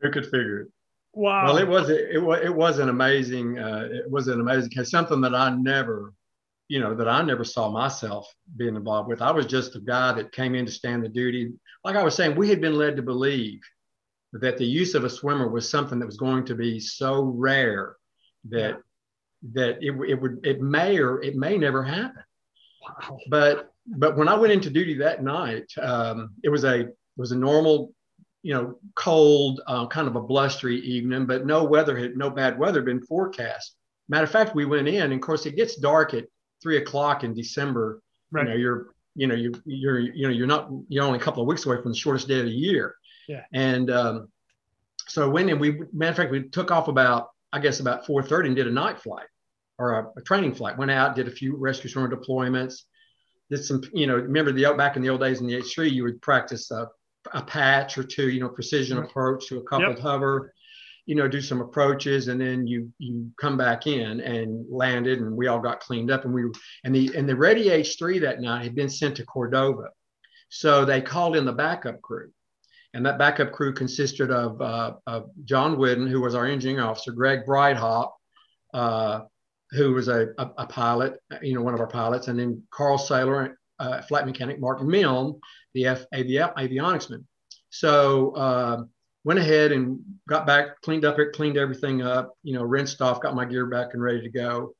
Who 0.00 0.10
could 0.10 0.24
figure 0.24 0.60
it? 0.62 0.68
Wow. 1.14 1.44
Well, 1.46 1.58
it 1.58 1.68
was 1.68 1.88
it 1.90 2.22
was 2.22 2.40
it 2.42 2.54
was 2.54 2.78
an 2.78 2.88
amazing 2.88 3.58
uh, 3.58 3.88
it 3.90 4.10
was 4.10 4.28
an 4.28 4.40
amazing 4.40 4.70
case. 4.70 4.90
Something 4.90 5.20
that 5.22 5.34
I 5.34 5.50
never, 5.50 6.12
you 6.72 6.80
know, 6.80 6.94
that 6.94 7.06
I 7.06 7.20
never 7.20 7.44
saw 7.44 7.70
myself 7.70 8.34
being 8.56 8.76
involved 8.76 9.06
with. 9.06 9.20
I 9.20 9.30
was 9.30 9.44
just 9.44 9.76
a 9.76 9.78
guy 9.78 10.10
that 10.14 10.32
came 10.32 10.54
in 10.54 10.64
to 10.64 10.72
stand 10.72 11.04
the 11.04 11.08
duty. 11.10 11.52
Like 11.84 11.96
I 11.96 12.02
was 12.02 12.14
saying, 12.14 12.34
we 12.34 12.48
had 12.48 12.62
been 12.62 12.76
led 12.76 12.96
to 12.96 13.02
believe 13.02 13.60
that 14.32 14.56
the 14.56 14.64
use 14.64 14.94
of 14.94 15.04
a 15.04 15.10
swimmer 15.10 15.50
was 15.50 15.68
something 15.68 15.98
that 15.98 16.06
was 16.06 16.16
going 16.16 16.46
to 16.46 16.54
be 16.54 16.80
so 16.80 17.24
rare 17.24 17.96
that 18.48 18.78
that 19.52 19.82
it, 19.82 19.92
it 20.08 20.14
would 20.14 20.46
it 20.46 20.62
may 20.62 20.96
or 20.96 21.20
it 21.20 21.36
may 21.36 21.58
never 21.58 21.82
happen. 21.82 22.24
wow. 22.80 23.18
But 23.28 23.70
but 23.86 24.16
when 24.16 24.28
I 24.28 24.34
went 24.34 24.54
into 24.54 24.70
duty 24.70 24.94
that 24.94 25.22
night, 25.22 25.70
um, 25.78 26.30
it 26.42 26.48
was 26.48 26.64
a 26.64 26.80
it 26.80 26.96
was 27.18 27.32
a 27.32 27.36
normal, 27.36 27.92
you 28.42 28.54
know, 28.54 28.78
cold, 28.94 29.60
uh, 29.66 29.88
kind 29.88 30.08
of 30.08 30.16
a 30.16 30.22
blustery 30.22 30.78
evening, 30.80 31.26
but 31.26 31.44
no 31.44 31.64
weather 31.64 31.98
had 31.98 32.16
no 32.16 32.30
bad 32.30 32.58
weather 32.58 32.78
had 32.78 32.86
been 32.86 33.04
forecast. 33.04 33.74
Matter 34.08 34.24
of 34.24 34.30
fact, 34.30 34.54
we 34.54 34.64
went 34.64 34.88
in, 34.88 35.02
and 35.02 35.12
of 35.12 35.20
course 35.20 35.44
it 35.44 35.54
gets 35.54 35.76
dark 35.76 36.14
at 36.14 36.24
three 36.62 36.78
o'clock 36.78 37.24
in 37.24 37.34
December. 37.34 38.00
Right. 38.30 38.46
You 38.46 38.50
know, 38.50 38.56
you're 38.56 38.94
you 39.14 39.26
know 39.26 39.34
you're 39.34 39.52
you're 39.64 39.98
you 39.98 40.22
know 40.28 40.32
you're 40.32 40.46
not 40.46 40.70
you're 40.88 41.04
only 41.04 41.18
a 41.18 41.22
couple 41.22 41.42
of 41.42 41.48
weeks 41.48 41.66
away 41.66 41.80
from 41.82 41.92
the 41.92 41.98
shortest 41.98 42.28
day 42.28 42.38
of 42.38 42.46
the 42.46 42.52
year. 42.52 42.94
Yeah. 43.28 43.44
And 43.52 43.90
um, 43.90 44.28
so 45.08 45.28
when 45.28 45.48
and 45.48 45.60
we 45.60 45.80
matter 45.92 46.10
of 46.10 46.16
fact 46.16 46.30
we 46.30 46.48
took 46.48 46.70
off 46.70 46.88
about 46.88 47.30
I 47.52 47.58
guess 47.58 47.80
about 47.80 48.06
4:30 48.06 48.46
and 48.46 48.56
did 48.56 48.66
a 48.66 48.70
night 48.70 49.00
flight 49.00 49.26
or 49.78 49.98
a, 49.98 50.10
a 50.16 50.22
training 50.22 50.54
flight. 50.54 50.78
Went 50.78 50.90
out, 50.90 51.16
did 51.16 51.28
a 51.28 51.30
few 51.30 51.56
rescue 51.56 51.90
swimmer 51.90 52.08
deployments, 52.08 52.82
did 53.50 53.64
some, 53.64 53.82
you 53.92 54.06
know, 54.06 54.14
remember 54.14 54.52
the 54.52 54.72
back 54.76 54.96
in 54.96 55.02
the 55.02 55.10
old 55.10 55.20
days 55.20 55.40
in 55.40 55.46
the 55.46 55.54
H3, 55.54 55.90
you 55.90 56.04
would 56.04 56.22
practice 56.22 56.70
a, 56.70 56.88
a 57.32 57.42
patch 57.42 57.98
or 57.98 58.04
two, 58.04 58.30
you 58.30 58.40
know, 58.40 58.48
precision 58.48 58.98
Right. 58.98 59.08
approach 59.08 59.48
to 59.48 59.58
a 59.58 59.62
coupled 59.62 59.98
hover. 59.98 60.52
You 61.06 61.14
know, 61.14 61.28
do 61.28 61.40
some 61.40 61.60
approaches, 61.60 62.28
and 62.28 62.40
then 62.40 62.66
you 62.66 62.92
you 62.98 63.30
come 63.40 63.56
back 63.56 63.86
in 63.86 64.20
and 64.20 64.64
landed, 64.70 65.20
and 65.20 65.36
we 65.36 65.48
all 65.48 65.58
got 65.58 65.80
cleaned 65.80 66.10
up, 66.10 66.24
and 66.24 66.32
we 66.32 66.44
and 66.84 66.94
the 66.94 67.10
and 67.16 67.28
the 67.28 67.36
Ready 67.36 67.66
H3 67.66 68.20
that 68.20 68.40
night 68.40 68.64
had 68.64 68.74
been 68.74 68.88
sent 68.88 69.16
to 69.16 69.26
Cordova, 69.26 69.88
so 70.48 70.84
they 70.84 71.00
called 71.00 71.36
in 71.36 71.44
the 71.44 71.52
backup 71.52 72.00
crew, 72.02 72.30
and 72.94 73.06
that 73.06 73.18
backup 73.18 73.52
crew 73.52 73.72
consisted 73.72 74.30
of, 74.30 74.60
uh, 74.60 74.94
of 75.06 75.30
John 75.44 75.78
Whidden, 75.78 76.06
who 76.06 76.20
was 76.20 76.34
our 76.34 76.46
engineering 76.46 76.80
officer, 76.80 77.12
Greg 77.12 77.46
Breithaupt, 77.46 78.10
uh, 78.74 79.20
who 79.70 79.94
was 79.94 80.08
a, 80.08 80.28
a, 80.38 80.50
a, 80.58 80.66
pilot, 80.66 81.14
you 81.40 81.54
know, 81.54 81.62
one 81.62 81.72
of 81.72 81.80
our 81.80 81.86
pilots, 81.86 82.28
and 82.28 82.38
then 82.38 82.62
Carl 82.70 82.98
Saylor, 82.98 83.54
uh, 83.78 84.02
flight 84.02 84.26
mechanic, 84.26 84.60
Mark 84.60 84.82
Milne, 84.82 85.40
the 85.72 85.86
F, 85.86 86.04
avi- 86.12 86.36
avionics 86.36 87.08
man. 87.08 87.26
So 87.70 88.32
uh, 88.32 88.82
went 89.24 89.38
ahead 89.38 89.72
and 89.72 90.00
got 90.28 90.46
back, 90.46 90.80
cleaned 90.82 91.04
up 91.04 91.18
it, 91.18 91.32
cleaned 91.32 91.56
everything 91.56 92.02
up, 92.02 92.34
you 92.42 92.54
know, 92.54 92.62
rinsed 92.62 93.00
off, 93.00 93.20
got 93.20 93.34
my 93.34 93.44
gear 93.44 93.66
back 93.66 93.94
and 93.94 94.02
ready 94.02 94.20
to 94.22 94.28
go, 94.28 94.74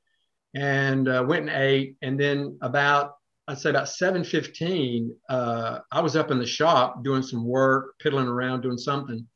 and 0.54 1.08
uh, 1.08 1.24
went 1.26 1.48
and 1.48 1.62
ate. 1.62 1.96
And 2.02 2.18
then 2.18 2.58
about 2.60 3.14
I'd 3.48 3.58
say 3.58 3.70
about 3.70 3.88
7:15, 3.88 5.10
uh, 5.28 5.80
I 5.90 6.00
was 6.00 6.16
up 6.16 6.30
in 6.30 6.38
the 6.38 6.46
shop 6.46 7.02
doing 7.02 7.22
some 7.22 7.44
work, 7.44 7.98
piddling 7.98 8.28
around, 8.28 8.60
doing 8.60 8.78
something, 8.78 9.26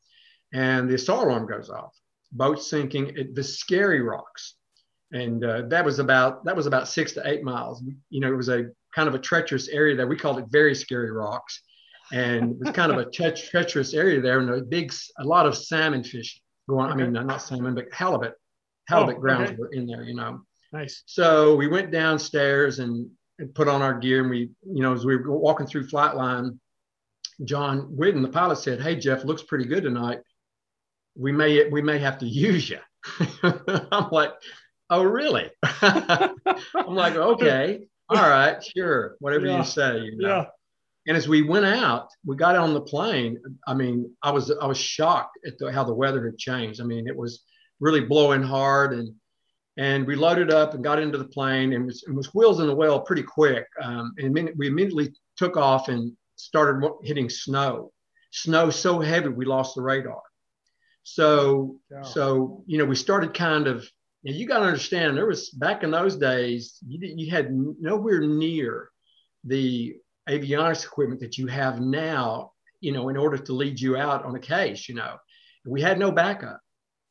and 0.52 0.88
the 0.88 0.94
assault 0.94 1.26
alarm 1.26 1.46
goes 1.46 1.70
off. 1.70 1.94
Boat 2.32 2.62
sinking, 2.62 3.12
it, 3.16 3.34
the 3.34 3.42
scary 3.42 4.00
rocks, 4.00 4.54
and 5.12 5.44
uh, 5.44 5.62
that 5.68 5.84
was 5.84 5.98
about 5.98 6.44
that 6.44 6.56
was 6.56 6.66
about 6.66 6.88
six 6.88 7.12
to 7.12 7.28
eight 7.28 7.42
miles. 7.42 7.82
You 8.10 8.20
know, 8.20 8.32
it 8.32 8.36
was 8.36 8.48
a 8.48 8.66
kind 8.94 9.08
of 9.08 9.14
a 9.14 9.18
treacherous 9.18 9.68
area 9.68 9.96
there. 9.96 10.06
We 10.06 10.16
called 10.16 10.38
it 10.38 10.46
very 10.48 10.74
scary 10.74 11.10
rocks, 11.10 11.62
and 12.12 12.52
it 12.52 12.58
was 12.58 12.70
kind 12.70 12.92
of 12.92 12.98
a 12.98 13.10
tre- 13.10 13.34
treacherous 13.34 13.94
area 13.94 14.20
there, 14.20 14.40
and 14.40 14.50
a 14.50 14.60
big, 14.62 14.92
a 15.18 15.24
lot 15.24 15.46
of 15.46 15.56
salmon 15.56 16.02
fishing 16.02 16.42
going. 16.68 16.90
Okay. 16.92 17.02
I 17.02 17.06
mean, 17.06 17.26
not 17.26 17.42
salmon, 17.42 17.74
but 17.74 17.86
halibut, 17.92 18.34
halibut 18.88 19.16
oh, 19.16 19.20
grounds 19.20 19.50
okay. 19.50 19.58
were 19.58 19.72
in 19.72 19.86
there. 19.86 20.04
You 20.04 20.14
know. 20.14 20.42
Nice. 20.72 21.02
So 21.06 21.54
we 21.56 21.68
went 21.68 21.90
downstairs 21.90 22.80
and, 22.80 23.08
and 23.38 23.54
put 23.54 23.68
on 23.68 23.82
our 23.82 23.98
gear, 23.98 24.20
and 24.20 24.30
we, 24.30 24.50
you 24.64 24.82
know, 24.82 24.92
as 24.92 25.04
we 25.04 25.16
were 25.16 25.38
walking 25.38 25.66
through 25.66 25.86
flight 25.86 26.16
line, 26.16 26.60
John 27.44 27.80
Whidden, 27.96 28.22
the 28.22 28.28
pilot, 28.28 28.56
said, 28.56 28.80
"Hey 28.80 28.96
Jeff, 28.96 29.24
looks 29.24 29.42
pretty 29.42 29.66
good 29.66 29.82
tonight. 29.82 30.20
We 31.16 31.32
may 31.32 31.68
we 31.68 31.82
may 31.82 31.98
have 31.98 32.18
to 32.18 32.26
use 32.26 32.68
you." 32.68 32.78
I'm 33.42 34.10
like, 34.10 34.32
"Oh 34.90 35.02
really?" 35.02 35.50
I'm 35.62 36.34
like, 36.86 37.14
"Okay, 37.14 37.86
all 38.08 38.28
right, 38.28 38.62
sure, 38.64 39.16
whatever 39.20 39.46
yeah. 39.46 39.58
you 39.58 39.64
say." 39.64 39.98
You 40.00 40.16
know? 40.16 40.28
Yeah. 40.28 40.44
And 41.06 41.16
as 41.16 41.28
we 41.28 41.42
went 41.42 41.66
out, 41.66 42.08
we 42.24 42.36
got 42.36 42.56
on 42.56 42.74
the 42.74 42.80
plane. 42.80 43.38
I 43.66 43.74
mean, 43.74 44.10
I 44.22 44.32
was 44.32 44.50
I 44.50 44.66
was 44.66 44.78
shocked 44.78 45.38
at 45.46 45.56
the, 45.58 45.70
how 45.70 45.84
the 45.84 45.94
weather 45.94 46.24
had 46.24 46.36
changed. 46.36 46.80
I 46.80 46.84
mean, 46.84 47.06
it 47.06 47.16
was 47.16 47.44
really 47.78 48.00
blowing 48.00 48.42
hard, 48.42 48.92
and 48.92 49.14
and 49.76 50.06
we 50.06 50.16
loaded 50.16 50.50
up 50.50 50.74
and 50.74 50.82
got 50.82 50.98
into 50.98 51.18
the 51.18 51.28
plane, 51.28 51.74
and 51.74 51.86
was, 51.86 52.04
was 52.08 52.34
wheels 52.34 52.60
in 52.60 52.66
the 52.66 52.74
well 52.74 53.00
pretty 53.00 53.22
quick. 53.22 53.66
Um, 53.82 54.14
and 54.18 54.34
we 54.56 54.66
immediately 54.66 55.14
took 55.36 55.56
off 55.56 55.88
and 55.88 56.12
started 56.34 56.88
hitting 57.04 57.30
snow. 57.30 57.92
Snow 58.32 58.70
so 58.70 59.00
heavy 59.00 59.28
we 59.28 59.44
lost 59.44 59.76
the 59.76 59.82
radar. 59.82 60.22
So 61.04 61.78
yeah. 61.88 62.02
so 62.02 62.64
you 62.66 62.78
know 62.78 62.84
we 62.84 62.96
started 62.96 63.32
kind 63.32 63.66
of. 63.68 63.88
You, 64.22 64.32
know, 64.32 64.38
you 64.38 64.46
got 64.48 64.58
to 64.58 64.64
understand 64.64 65.16
there 65.16 65.26
was 65.26 65.50
back 65.50 65.84
in 65.84 65.92
those 65.92 66.16
days 66.16 66.78
you, 66.84 66.98
you 67.16 67.30
had 67.30 67.52
nowhere 67.52 68.22
near 68.22 68.90
the 69.44 69.94
avionics 70.28 70.84
equipment 70.84 71.20
that 71.20 71.38
you 71.38 71.46
have 71.46 71.80
now, 71.80 72.52
you 72.80 72.92
know, 72.92 73.08
in 73.08 73.16
order 73.16 73.38
to 73.38 73.52
lead 73.52 73.80
you 73.80 73.96
out 73.96 74.24
on 74.24 74.34
a 74.34 74.40
case, 74.40 74.88
you 74.88 74.94
know. 74.94 75.16
We 75.64 75.80
had 75.80 75.98
no 75.98 76.12
backup. 76.12 76.60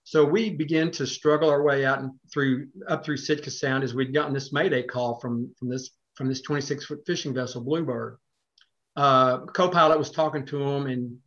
So 0.03 0.23
we 0.23 0.51
began 0.51 0.91
to 0.91 1.07
struggle 1.07 1.49
our 1.49 1.63
way 1.63 1.83
out 1.83 1.99
and 1.99 2.11
through 2.31 2.67
up 2.87 3.03
through 3.03 3.17
Sitka 3.17 3.49
Sound 3.49 3.83
as 3.83 3.93
we'd 3.93 4.13
gotten 4.13 4.33
this 4.33 4.53
Mayday 4.53 4.83
call 4.83 5.19
from 5.19 5.51
from 5.57 5.67
this 5.67 5.89
from 6.13 6.29
this 6.29 6.41
26 6.41 6.85
foot 6.85 6.99
fishing 7.05 7.33
vessel 7.33 7.61
Bluebird. 7.61 8.17
Uh, 8.95 9.39
co-pilot 9.47 9.97
was 9.97 10.11
talking 10.11 10.45
to 10.45 10.61
him 10.61 10.85
and 10.85 11.17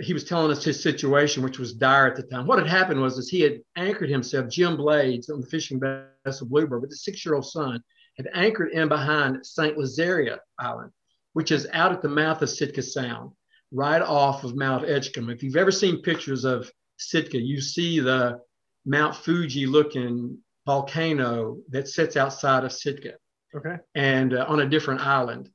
he 0.00 0.12
was 0.12 0.24
telling 0.24 0.50
us 0.50 0.64
his 0.64 0.82
situation, 0.82 1.42
which 1.42 1.58
was 1.58 1.72
dire 1.72 2.08
at 2.08 2.16
the 2.16 2.24
time. 2.24 2.46
What 2.46 2.58
had 2.58 2.66
happened 2.66 3.00
was 3.00 3.16
is 3.16 3.28
he 3.28 3.40
had 3.40 3.60
anchored 3.76 4.10
himself, 4.10 4.48
Jim 4.48 4.76
Blades, 4.76 5.30
on 5.30 5.40
the 5.40 5.46
fishing 5.46 5.80
vessel 6.24 6.48
Bluebird, 6.48 6.82
with 6.82 6.90
his 6.90 7.04
six-year-old 7.04 7.46
son, 7.46 7.82
had 8.18 8.28
anchored 8.34 8.72
in 8.72 8.88
behind 8.88 9.46
St. 9.46 9.78
Lazaria 9.78 10.38
Island 10.58 10.90
which 11.34 11.52
is 11.52 11.68
out 11.72 11.92
at 11.92 12.02
the 12.02 12.08
mouth 12.08 12.42
of 12.42 12.50
Sitka 12.50 12.82
Sound, 12.82 13.30
right 13.70 14.02
off 14.02 14.44
of 14.44 14.56
Mount 14.56 14.84
Edgecumbe. 14.84 15.32
If 15.32 15.42
you've 15.42 15.56
ever 15.56 15.70
seen 15.70 16.02
pictures 16.02 16.44
of 16.44 16.70
Sitka, 16.96 17.38
you 17.38 17.60
see 17.60 18.00
the 18.00 18.40
Mount 18.86 19.14
Fuji 19.14 19.66
looking 19.66 20.38
volcano 20.66 21.58
that 21.68 21.88
sits 21.88 22.16
outside 22.16 22.64
of 22.64 22.72
Sitka. 22.72 23.14
Okay. 23.54 23.76
And 23.94 24.34
uh, 24.34 24.46
on 24.48 24.60
a 24.60 24.68
different 24.68 25.02
island. 25.02 25.50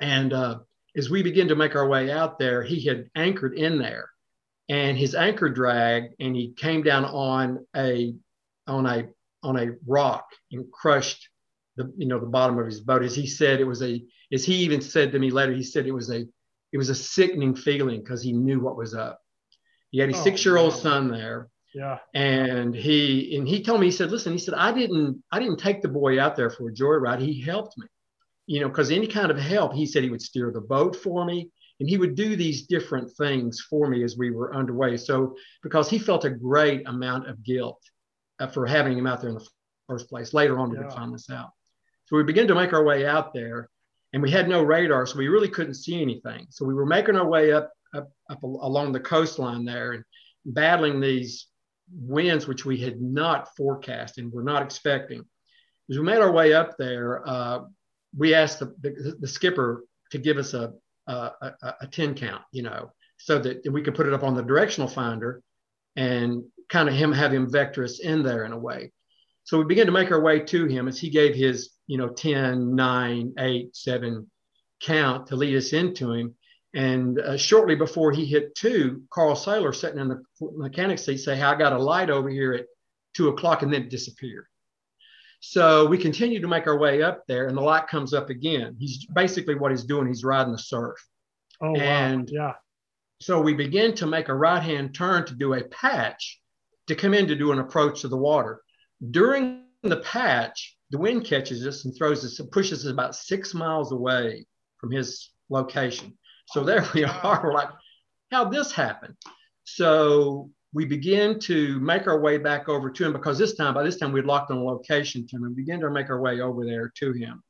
And 0.00 0.32
uh, 0.32 0.58
as 0.96 1.08
we 1.08 1.22
begin 1.22 1.48
to 1.48 1.56
make 1.56 1.76
our 1.76 1.88
way 1.88 2.10
out 2.10 2.38
there, 2.38 2.62
he 2.62 2.84
had 2.84 3.08
anchored 3.14 3.56
in 3.56 3.78
there 3.78 4.10
and 4.68 4.98
his 4.98 5.14
anchor 5.14 5.48
dragged 5.48 6.14
and 6.20 6.34
he 6.34 6.52
came 6.52 6.82
down 6.82 7.04
on 7.04 7.64
a 7.76 8.14
on 8.66 8.86
a 8.86 9.04
on 9.42 9.58
a 9.58 9.76
rock 9.86 10.26
and 10.50 10.70
crushed 10.72 11.28
the 11.76 11.92
you 11.96 12.06
know 12.06 12.18
the 12.18 12.26
bottom 12.26 12.58
of 12.58 12.66
his 12.66 12.80
boat 12.80 13.02
as 13.02 13.14
he 13.14 13.26
said 13.26 13.60
it 13.60 13.64
was 13.66 13.82
a 13.82 14.02
as 14.32 14.44
he 14.44 14.54
even 14.56 14.80
said 14.80 15.12
to 15.12 15.18
me 15.18 15.30
later 15.30 15.52
he 15.52 15.62
said 15.62 15.86
it 15.86 15.92
was 15.92 16.10
a 16.10 16.26
it 16.72 16.78
was 16.78 16.88
a 16.88 16.94
sickening 16.94 17.54
feeling 17.54 18.00
because 18.00 18.22
he 18.22 18.32
knew 18.32 18.60
what 18.60 18.76
was 18.76 18.94
up. 18.94 19.20
He 19.90 19.98
had 19.98 20.10
a 20.10 20.16
oh, 20.16 20.22
six 20.22 20.44
year 20.44 20.56
old 20.56 20.74
son 20.74 21.10
there. 21.10 21.48
Yeah. 21.74 21.98
And 22.14 22.74
he 22.74 23.36
and 23.36 23.46
he 23.46 23.62
told 23.62 23.80
me 23.80 23.86
he 23.86 23.92
said 23.92 24.10
listen 24.10 24.32
he 24.32 24.38
said 24.38 24.54
i 24.54 24.72
didn't 24.72 25.22
i 25.30 25.38
didn't 25.38 25.58
take 25.58 25.82
the 25.82 25.88
boy 25.88 26.20
out 26.20 26.36
there 26.36 26.50
for 26.50 26.68
a 26.68 26.72
joyride. 26.72 27.20
He 27.20 27.40
helped 27.40 27.76
me 27.78 27.86
you 28.46 28.60
know 28.60 28.68
because 28.68 28.90
any 28.90 29.06
kind 29.06 29.30
of 29.30 29.38
help 29.38 29.74
he 29.74 29.86
said 29.86 30.02
he 30.02 30.10
would 30.10 30.22
steer 30.22 30.50
the 30.52 30.60
boat 30.60 30.96
for 30.96 31.24
me 31.24 31.50
and 31.80 31.88
he 31.88 31.98
would 31.98 32.14
do 32.14 32.36
these 32.36 32.66
different 32.66 33.10
things 33.16 33.60
for 33.60 33.88
me 33.88 34.02
as 34.02 34.16
we 34.16 34.30
were 34.30 34.54
underway. 34.54 34.96
So 34.96 35.36
because 35.62 35.90
he 35.90 35.98
felt 35.98 36.24
a 36.24 36.30
great 36.30 36.86
amount 36.88 37.28
of 37.28 37.42
guilt 37.42 37.82
uh, 38.38 38.46
for 38.46 38.66
having 38.66 38.96
him 38.96 39.06
out 39.06 39.20
there 39.20 39.30
in 39.30 39.36
the 39.36 39.48
first 39.88 40.08
place 40.08 40.32
later 40.34 40.58
on 40.58 40.70
we 40.70 40.76
yeah. 40.76 40.84
would 40.84 40.92
find 40.92 41.14
this 41.14 41.30
out. 41.30 41.50
So 42.06 42.16
we 42.16 42.22
begin 42.22 42.48
to 42.48 42.54
make 42.54 42.72
our 42.72 42.84
way 42.84 43.06
out 43.06 43.34
there, 43.34 43.68
and 44.16 44.22
we 44.22 44.30
had 44.30 44.48
no 44.48 44.62
radar, 44.62 45.04
so 45.04 45.18
we 45.18 45.28
really 45.28 45.50
couldn't 45.50 45.74
see 45.74 46.00
anything. 46.00 46.46
So 46.48 46.64
we 46.64 46.72
were 46.72 46.86
making 46.86 47.16
our 47.16 47.28
way 47.28 47.52
up 47.52 47.70
up, 47.94 48.10
up 48.30 48.42
along 48.42 48.92
the 48.92 49.00
coastline 49.00 49.66
there 49.66 49.92
and 49.92 50.04
battling 50.46 51.00
these 51.00 51.48
winds, 51.92 52.46
which 52.46 52.64
we 52.64 52.78
had 52.78 52.98
not 52.98 53.54
forecast 53.58 54.16
and 54.16 54.32
were 54.32 54.42
not 54.42 54.62
expecting. 54.62 55.22
As 55.90 55.98
we 55.98 56.02
made 56.02 56.22
our 56.22 56.32
way 56.32 56.54
up 56.54 56.78
there, 56.78 57.28
uh, 57.28 57.64
we 58.16 58.32
asked 58.32 58.58
the, 58.58 58.74
the, 58.80 59.18
the, 59.20 59.28
skipper 59.28 59.84
to 60.12 60.16
give 60.16 60.38
us 60.38 60.54
a, 60.54 60.72
a, 61.06 61.30
a, 61.42 61.74
a 61.82 61.86
10 61.86 62.14
count, 62.14 62.42
you 62.52 62.62
know, 62.62 62.90
so 63.18 63.38
that 63.38 63.70
we 63.70 63.82
could 63.82 63.94
put 63.94 64.06
it 64.06 64.14
up 64.14 64.24
on 64.24 64.34
the 64.34 64.42
directional 64.42 64.88
finder 64.88 65.42
and 65.94 66.42
kind 66.70 66.88
of 66.88 66.94
him 66.94 67.12
have 67.12 67.34
him 67.34 67.52
vector 67.52 67.84
us 67.84 68.00
in 68.00 68.22
there 68.22 68.46
in 68.46 68.52
a 68.52 68.58
way. 68.58 68.92
So 69.46 69.58
we 69.58 69.64
began 69.64 69.86
to 69.86 69.92
make 69.92 70.10
our 70.10 70.20
way 70.20 70.40
to 70.40 70.66
him 70.66 70.88
as 70.88 70.98
he 70.98 71.08
gave 71.08 71.36
his, 71.36 71.70
you 71.86 71.98
know, 71.98 72.08
10, 72.08 72.74
9, 72.74 73.34
8, 73.38 73.76
7 73.76 74.30
count 74.82 75.28
to 75.28 75.36
lead 75.36 75.56
us 75.56 75.72
into 75.72 76.10
him. 76.10 76.34
And 76.74 77.20
uh, 77.20 77.36
shortly 77.36 77.76
before 77.76 78.10
he 78.10 78.24
hit 78.24 78.56
two, 78.56 79.04
Carl 79.08 79.36
Saylor 79.36 79.72
sitting 79.72 80.00
in 80.00 80.08
the 80.08 80.20
mechanic 80.40 80.98
seat 80.98 81.18
say, 81.18 81.36
hey, 81.36 81.42
I 81.42 81.54
got 81.54 81.72
a 81.72 81.78
light 81.78 82.10
over 82.10 82.28
here 82.28 82.54
at 82.54 82.66
two 83.14 83.28
o'clock 83.28 83.62
and 83.62 83.72
then 83.72 83.82
it 83.82 83.88
disappeared. 83.90 84.46
So 85.38 85.86
we 85.86 85.96
continue 85.96 86.40
to 86.40 86.48
make 86.48 86.66
our 86.66 86.76
way 86.76 87.02
up 87.02 87.22
there 87.28 87.46
and 87.46 87.56
the 87.56 87.62
light 87.62 87.86
comes 87.86 88.12
up 88.12 88.30
again. 88.30 88.74
He's 88.80 89.06
basically 89.06 89.54
what 89.54 89.70
he's 89.70 89.84
doing. 89.84 90.08
He's 90.08 90.24
riding 90.24 90.52
the 90.52 90.58
surf. 90.58 90.98
Oh, 91.62 91.76
and 91.76 92.28
wow. 92.32 92.46
yeah. 92.46 92.52
So 93.20 93.40
we 93.40 93.54
begin 93.54 93.94
to 93.94 94.06
make 94.06 94.28
a 94.28 94.34
right 94.34 94.62
hand 94.62 94.92
turn 94.92 95.24
to 95.26 95.34
do 95.36 95.54
a 95.54 95.62
patch 95.62 96.40
to 96.88 96.96
come 96.96 97.14
in 97.14 97.28
to 97.28 97.36
do 97.36 97.52
an 97.52 97.60
approach 97.60 98.00
to 98.00 98.08
the 98.08 98.16
water. 98.16 98.60
During 99.10 99.64
the 99.82 99.98
patch, 99.98 100.76
the 100.90 100.98
wind 100.98 101.24
catches 101.24 101.66
us 101.66 101.84
and 101.84 101.96
throws 101.96 102.24
us, 102.24 102.40
pushes 102.52 102.86
us 102.86 102.92
about 102.92 103.14
six 103.14 103.54
miles 103.54 103.92
away 103.92 104.46
from 104.78 104.90
his 104.90 105.30
location. 105.50 106.16
So 106.48 106.64
there 106.64 106.86
we 106.94 107.04
are. 107.04 107.40
We're 107.42 107.52
like, 107.52 107.70
how'd 108.30 108.52
this 108.52 108.72
happen? 108.72 109.16
So 109.64 110.50
we 110.72 110.84
begin 110.84 111.38
to 111.40 111.80
make 111.80 112.06
our 112.06 112.20
way 112.20 112.38
back 112.38 112.68
over 112.68 112.90
to 112.90 113.04
him 113.04 113.12
because 113.12 113.38
this 113.38 113.54
time, 113.54 113.74
by 113.74 113.82
this 113.82 113.96
time, 113.96 114.12
we'd 114.12 114.24
locked 114.24 114.50
on 114.50 114.58
a 114.58 114.64
location 114.64 115.26
to 115.26 115.36
him 115.36 115.44
and 115.44 115.56
begin 115.56 115.80
to 115.80 115.90
make 115.90 116.10
our 116.10 116.20
way 116.20 116.40
over 116.40 116.64
there 116.64 116.92
to 116.96 117.12
him. 117.12 117.42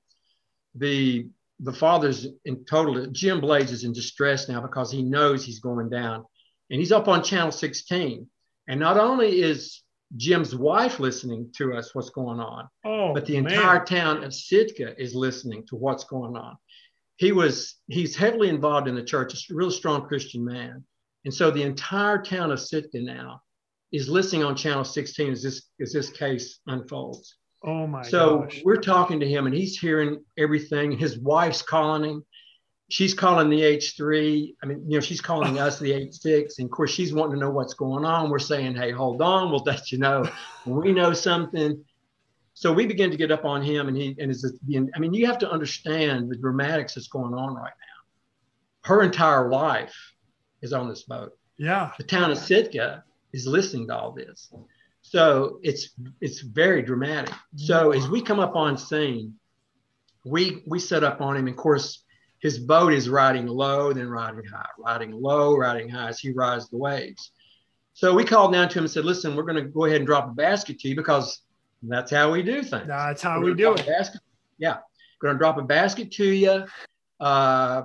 The 0.75 1.29
the 1.61 1.73
father's 1.73 2.27
in 2.45 2.65
total, 2.67 3.07
Jim 3.07 3.41
Blades 3.41 3.73
is 3.73 3.85
in 3.85 3.93
distress 3.93 4.49
now 4.49 4.61
because 4.61 4.93
he 4.93 5.03
knows 5.03 5.45
he's 5.45 5.61
going 5.61 5.89
down. 5.89 6.25
And 6.71 6.81
he's 6.81 6.93
up 6.93 7.09
on 7.09 7.23
channel 7.23 7.51
16. 7.51 8.29
And 8.69 8.81
not 8.81 8.99
only 8.99 9.41
is 9.41 9.83
Jim's 10.16 10.55
wife 10.55 11.01
listening 11.01 11.51
to 11.57 11.75
us, 11.75 11.95
what's 11.95 12.11
going 12.11 12.40
on. 12.40 12.69
Oh, 12.85 13.12
but 13.12 13.27
the 13.27 13.37
entire 13.37 13.79
man. 13.79 13.87
town 13.87 14.25
of 14.25 14.35
Sitka 14.35 15.01
is 15.01 15.14
listening 15.14 15.64
to 15.69 15.77
what's 15.77 16.05
going 16.05 16.37
on. 16.37 16.57
He 17.16 17.33
was 17.33 17.77
he's 17.88 18.14
heavily 18.14 18.49
involved 18.49 18.88
in 18.88 18.95
the 18.95 19.03
church, 19.03 19.35
a 19.35 19.55
real 19.55 19.71
strong 19.71 20.07
Christian 20.07 20.45
man. 20.45 20.85
And 21.25 21.35
so 21.35 21.51
the 21.51 21.62
entire 21.62 22.23
town 22.23 22.53
of 22.53 22.61
Sitka 22.61 23.01
now 23.01 23.40
is 23.92 24.09
listening 24.09 24.45
on 24.45 24.55
channel 24.55 24.85
16 24.85 25.33
as 25.33 25.42
this 25.42 25.62
as 25.81 25.92
this 25.92 26.11
case 26.11 26.61
unfolds. 26.66 27.37
Oh 27.64 27.87
my 27.87 28.03
so 28.03 28.40
gosh. 28.40 28.62
we're 28.64 28.77
talking 28.77 29.19
to 29.21 29.29
him 29.29 29.47
and 29.47 29.55
he's 29.55 29.79
hearing 29.79 30.23
everything. 30.38 30.92
His 30.92 31.19
wife's 31.19 31.62
calling 31.62 32.05
him. 32.05 32.26
She's 32.88 33.14
calling 33.14 33.51
the 33.51 33.61
H3. 33.61 34.55
I 34.62 34.66
mean, 34.66 34.83
you 34.87 34.96
know, 34.96 35.01
she's 35.01 35.20
calling 35.20 35.59
us 35.66 35.79
the 35.79 35.90
H6. 35.90 36.59
And 36.59 36.66
of 36.66 36.70
course, 36.70 36.90
she's 36.90 37.12
wanting 37.12 37.35
to 37.35 37.40
know 37.40 37.51
what's 37.51 37.75
going 37.75 38.05
on. 38.05 38.31
We're 38.31 38.38
saying, 38.38 38.77
hey, 38.77 38.90
hold 38.90 39.22
on, 39.22 39.51
we'll 39.51 39.64
let 39.64 39.90
you 39.90 39.99
know 39.99 40.29
when 40.64 40.81
we 40.81 40.92
know 40.92 41.12
something. 41.12 41.85
So 42.55 42.72
we 42.72 42.87
begin 42.87 43.11
to 43.11 43.18
get 43.18 43.31
up 43.31 43.44
on 43.44 43.61
him, 43.61 43.88
and 43.88 43.96
he 43.96 44.16
and 44.18 44.31
is 44.31 44.59
being. 44.66 44.88
I 44.94 44.99
mean, 44.99 45.12
you 45.12 45.27
have 45.27 45.38
to 45.40 45.51
understand 45.51 46.31
the 46.31 46.37
dramatics 46.37 46.94
that's 46.94 47.09
going 47.09 47.35
on 47.35 47.55
right 47.55 47.64
now. 47.64 48.88
Her 48.88 49.03
entire 49.03 49.51
life 49.51 49.94
is 50.62 50.72
on 50.72 50.88
this 50.88 51.03
boat. 51.03 51.33
Yeah. 51.59 51.92
The 51.99 52.05
town 52.05 52.31
of 52.31 52.38
Sitka 52.38 53.05
is 53.35 53.46
listening 53.46 53.88
to 53.88 53.96
all 53.96 54.12
this. 54.12 54.51
So 55.03 55.61
it's 55.62 55.90
it's 56.20 56.40
very 56.40 56.83
dramatic. 56.83 57.35
So 57.57 57.92
as 57.92 58.09
we 58.09 58.22
come 58.22 58.40
up 58.40 58.57
on 58.57 58.77
scene, 58.77 59.35
we 60.25 60.62
we 60.66 60.79
set 60.79 61.05
up 61.05 61.20
on 61.20 61.37
him. 61.37 61.46
And 61.46 61.51
of 61.51 61.57
course, 61.57 62.05
his 62.40 62.59
boat 62.59 62.92
is 62.92 63.09
riding 63.09 63.46
low, 63.46 63.92
then 63.92 64.09
riding 64.09 64.44
high, 64.44 64.68
riding 64.79 65.12
low, 65.12 65.57
riding 65.57 65.88
high 65.88 66.09
as 66.09 66.18
he 66.18 66.33
rides 66.33 66.68
the 66.68 66.77
waves. 66.77 67.33
So 67.94 68.14
we 68.14 68.25
called 68.25 68.53
down 68.53 68.68
to 68.68 68.79
him 68.79 68.85
and 68.85 68.90
said, 68.90 69.05
"Listen, 69.05 69.35
we're 69.35 69.44
going 69.44 69.62
to 69.62 69.70
go 69.70 69.87
ahead 69.87 69.99
and 69.99 70.07
drop 70.07 70.29
a 70.29 70.35
basket 70.35 70.79
to 70.81 70.88
you 70.88 70.96
because 70.96 71.40
that's 71.83 72.11
how 72.11 72.31
we 72.31 72.42
do 72.42 72.62
things. 72.62 72.87
That's 72.87 73.22
how 73.22 73.40
we're 73.40 73.46
we 73.46 73.55
do 73.55 73.72
it. 73.72 73.87
Basket, 73.87 74.20
yeah, 74.59 74.79
going 75.20 75.35
to 75.35 75.38
drop 75.38 75.59
a 75.59 75.62
basket 75.62 76.11
to 76.12 76.25
you. 76.25 76.64
Uh, 77.20 77.83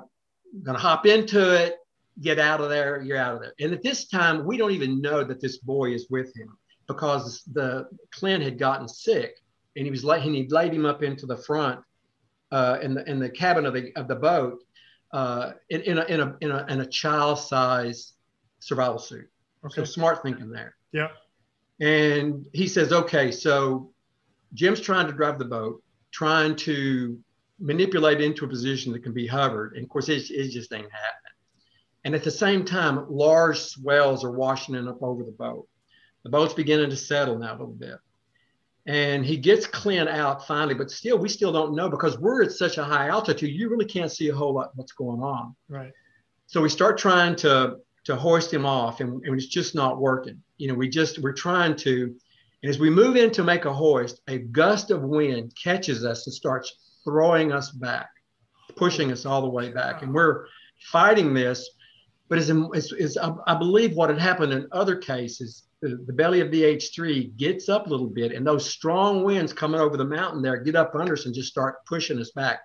going 0.63 0.75
to 0.75 0.81
hop 0.81 1.05
into 1.05 1.53
it, 1.53 1.77
get 2.21 2.39
out 2.39 2.59
of 2.59 2.69
there. 2.69 3.01
You're 3.01 3.17
out 3.17 3.35
of 3.35 3.41
there. 3.41 3.53
And 3.59 3.73
at 3.73 3.81
this 3.81 4.07
time, 4.07 4.45
we 4.45 4.57
don't 4.57 4.71
even 4.71 5.01
know 5.01 5.23
that 5.23 5.39
this 5.39 5.57
boy 5.57 5.93
is 5.93 6.07
with 6.09 6.35
him 6.35 6.57
because 6.87 7.43
the 7.53 7.87
Clint 8.11 8.43
had 8.43 8.59
gotten 8.59 8.87
sick 8.87 9.37
and 9.75 9.85
he 9.85 9.91
was 9.91 10.03
and 10.03 10.35
he 10.35 10.47
laid 10.47 10.73
him 10.73 10.85
up 10.85 11.03
into 11.03 11.25
the 11.25 11.37
front 11.37 11.79
uh, 12.51 12.77
in 12.81 12.93
the 12.93 13.09
in 13.09 13.19
the 13.19 13.29
cabin 13.29 13.65
of 13.65 13.73
the 13.73 13.95
of 13.95 14.07
the 14.07 14.15
boat 14.15 14.63
uh, 15.13 15.51
in, 15.69 15.81
in 15.81 15.97
a 15.97 16.05
in 16.05 16.19
a 16.19 16.37
in 16.41 16.51
a, 16.51 16.65
in 16.69 16.81
a 16.81 16.85
child 16.85 17.39
size 17.39 18.13
survival 18.59 18.99
suit. 18.99 19.29
Okay. 19.65 19.75
So 19.75 19.83
smart 19.85 20.23
thinking 20.23 20.49
there. 20.49 20.75
Yeah. 20.91 21.09
And 21.79 22.45
he 22.53 22.67
says, 22.67 22.91
okay, 22.91 23.31
so 23.31 23.91
Jim's 24.53 24.81
trying 24.81 25.07
to 25.07 25.13
drive 25.13 25.39
the 25.39 25.45
boat, 25.45 25.81
trying 26.11 26.55
to 26.57 27.19
manipulate 27.59 28.21
into 28.21 28.45
a 28.45 28.47
position 28.47 28.91
that 28.93 29.03
can 29.03 29.13
be 29.13 29.25
hovered. 29.25 29.73
And 29.75 29.83
of 29.83 29.89
course, 29.89 30.09
it, 30.09 30.29
it 30.29 30.49
just 30.49 30.73
ain't 30.73 30.91
happening. 30.91 31.31
And 32.03 32.15
at 32.15 32.23
the 32.23 32.31
same 32.31 32.65
time, 32.65 33.05
large 33.09 33.59
swells 33.59 34.23
are 34.23 34.31
washing 34.31 34.75
in 34.75 34.87
up 34.87 35.01
over 35.01 35.23
the 35.23 35.31
boat. 35.31 35.67
The 36.23 36.29
boat's 36.29 36.53
beginning 36.53 36.89
to 36.89 36.97
settle 36.97 37.37
now 37.37 37.51
a 37.51 37.57
little 37.57 37.67
bit. 37.67 37.97
And 38.87 39.23
he 39.23 39.37
gets 39.37 39.67
Clint 39.67 40.09
out 40.09 40.47
finally, 40.47 40.73
but 40.73 40.89
still, 40.89 41.17
we 41.17 41.29
still 41.29 41.51
don't 41.51 41.75
know 41.75 41.87
because 41.87 42.17
we're 42.17 42.43
at 42.43 42.51
such 42.51 42.77
a 42.77 42.83
high 42.83 43.09
altitude, 43.09 43.51
you 43.51 43.69
really 43.69 43.85
can't 43.85 44.11
see 44.11 44.29
a 44.29 44.35
whole 44.35 44.53
lot 44.55 44.71
what's 44.75 44.91
going 44.91 45.21
on. 45.21 45.55
Right. 45.69 45.91
So 46.47 46.61
we 46.61 46.69
start 46.69 46.97
trying 46.97 47.35
to 47.37 47.77
to 48.03 48.15
hoist 48.15 48.51
him 48.51 48.65
off, 48.65 48.99
and, 48.99 49.23
and 49.25 49.35
it's 49.35 49.45
just 49.45 49.75
not 49.75 49.99
working. 49.99 50.41
You 50.57 50.67
know, 50.67 50.73
we 50.73 50.89
just 50.89 51.19
we're 51.19 51.33
trying 51.33 51.75
to, 51.77 52.15
and 52.63 52.69
as 52.69 52.79
we 52.79 52.89
move 52.89 53.15
in 53.15 53.29
to 53.31 53.43
make 53.43 53.65
a 53.65 53.73
hoist, 53.73 54.21
a 54.27 54.39
gust 54.39 54.89
of 54.89 55.03
wind 55.03 55.53
catches 55.61 56.03
us 56.03 56.25
and 56.25 56.33
starts 56.33 56.73
throwing 57.03 57.51
us 57.51 57.71
back, 57.71 58.09
pushing 58.75 59.11
us 59.11 59.25
all 59.25 59.41
the 59.41 59.49
way 59.49 59.69
back, 59.69 60.01
and 60.01 60.13
we're 60.13 60.47
fighting 60.91 61.33
this. 61.33 61.69
But 62.31 62.39
as, 62.39 62.49
as, 62.49 62.93
as 62.93 63.17
I 63.45 63.55
believe 63.55 63.93
what 63.93 64.09
had 64.09 64.17
happened 64.17 64.53
in 64.53 64.65
other 64.71 64.95
cases 64.95 65.65
the, 65.81 66.01
the 66.05 66.13
belly 66.13 66.39
of 66.39 66.51
the 66.51 66.61
H3 66.61 67.35
gets 67.35 67.67
up 67.67 67.87
a 67.87 67.89
little 67.89 68.07
bit, 68.07 68.31
and 68.31 68.47
those 68.47 68.69
strong 68.69 69.23
winds 69.23 69.51
coming 69.51 69.81
over 69.81 69.97
the 69.97 70.05
mountain 70.05 70.41
there 70.41 70.57
get 70.57 70.75
up 70.75 70.95
under 70.95 71.13
us 71.13 71.25
and 71.25 71.35
just 71.35 71.49
start 71.49 71.83
pushing 71.85 72.19
us 72.19 72.31
back. 72.31 72.61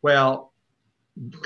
Well, 0.00 0.52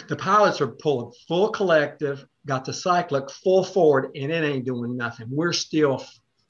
the 0.08 0.14
pilots 0.14 0.60
are 0.60 0.68
pulling 0.68 1.12
full 1.26 1.48
collective, 1.48 2.24
got 2.46 2.64
the 2.64 2.72
cyclic 2.72 3.30
full 3.30 3.64
forward, 3.64 4.10
and 4.14 4.30
it 4.30 4.44
ain't 4.44 4.64
doing 4.64 4.96
nothing. 4.96 5.26
We're 5.28 5.52
still 5.52 6.04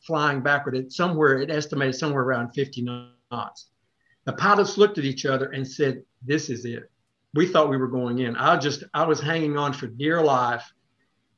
flying 0.07 0.43
backward 0.43 0.77
at 0.77 0.93
somewhere, 0.93 1.39
it 1.39 1.51
estimated 1.51 1.95
somewhere 1.95 2.25
around 2.25 2.53
50 2.53 2.83
knots. 3.33 3.69
The 4.25 4.35
pilots 4.35 4.77
looked 4.77 4.99
at 4.99 5.05
each 5.05 5.25
other 5.25 5.47
and 5.47 5.67
said, 5.67 6.03
This 6.23 6.51
is 6.51 6.65
it. 6.65 6.91
We 7.35 7.47
thought 7.47 7.71
we 7.71 7.77
were 7.77 7.89
going 7.89 8.19
in. 8.19 8.37
I 8.37 8.57
just, 8.59 8.85
I 8.93 9.05
was 9.07 9.21
hanging 9.21 9.57
on 9.57 9.73
for 9.73 9.87
dear 9.87 10.23
life. 10.23 10.71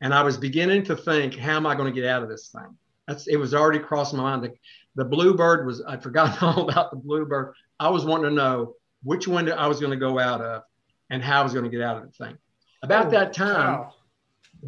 And 0.00 0.14
I 0.14 0.22
was 0.22 0.36
beginning 0.36 0.84
to 0.84 0.96
think, 0.96 1.36
how 1.36 1.56
am 1.56 1.66
I 1.66 1.74
going 1.74 1.92
to 1.92 2.00
get 2.00 2.08
out 2.08 2.22
of 2.22 2.28
this 2.28 2.48
thing? 2.48 2.76
That's 3.06 3.26
it 3.26 3.36
was 3.36 3.54
already 3.54 3.78
crossing 3.78 4.18
my 4.18 4.24
mind. 4.24 4.44
The, 4.44 4.54
the 4.94 5.04
bluebird 5.04 5.66
was 5.66 5.82
I'd 5.86 6.02
forgotten 6.02 6.36
all 6.42 6.68
about 6.68 6.90
the 6.90 6.96
bluebird. 6.96 7.54
I 7.80 7.88
was 7.88 8.04
wanting 8.04 8.30
to 8.30 8.34
know 8.34 8.74
which 9.02 9.26
window 9.26 9.54
I 9.54 9.66
was 9.66 9.80
going 9.80 9.92
to 9.92 9.96
go 9.96 10.18
out 10.18 10.40
of 10.40 10.62
and 11.10 11.22
how 11.22 11.40
I 11.40 11.42
was 11.42 11.52
going 11.52 11.64
to 11.64 11.70
get 11.70 11.80
out 11.80 11.96
of 11.96 12.04
the 12.04 12.24
thing. 12.24 12.36
About 12.82 13.06
oh, 13.06 13.10
that 13.10 13.32
time, 13.32 13.80
wow. 13.80 13.94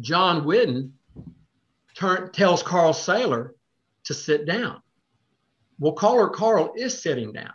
John 0.01 0.43
Whidden 0.43 0.93
turn, 1.95 2.31
tells 2.31 2.63
Carl 2.63 2.93
Saylor 2.93 3.51
to 4.05 4.13
sit 4.13 4.45
down. 4.45 4.81
Well, 5.79 5.93
Carl, 5.93 6.29
Carl 6.29 6.73
is 6.75 7.01
sitting 7.01 7.31
down. 7.31 7.53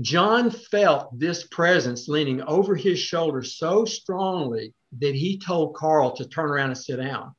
John 0.00 0.50
felt 0.50 1.18
this 1.18 1.46
presence 1.46 2.08
leaning 2.08 2.40
over 2.42 2.74
his 2.74 2.98
shoulder 2.98 3.42
so 3.42 3.84
strongly 3.84 4.74
that 5.00 5.14
he 5.14 5.38
told 5.38 5.74
Carl 5.74 6.12
to 6.16 6.26
turn 6.26 6.50
around 6.50 6.68
and 6.68 6.78
sit 6.78 6.96
down. 6.96 7.34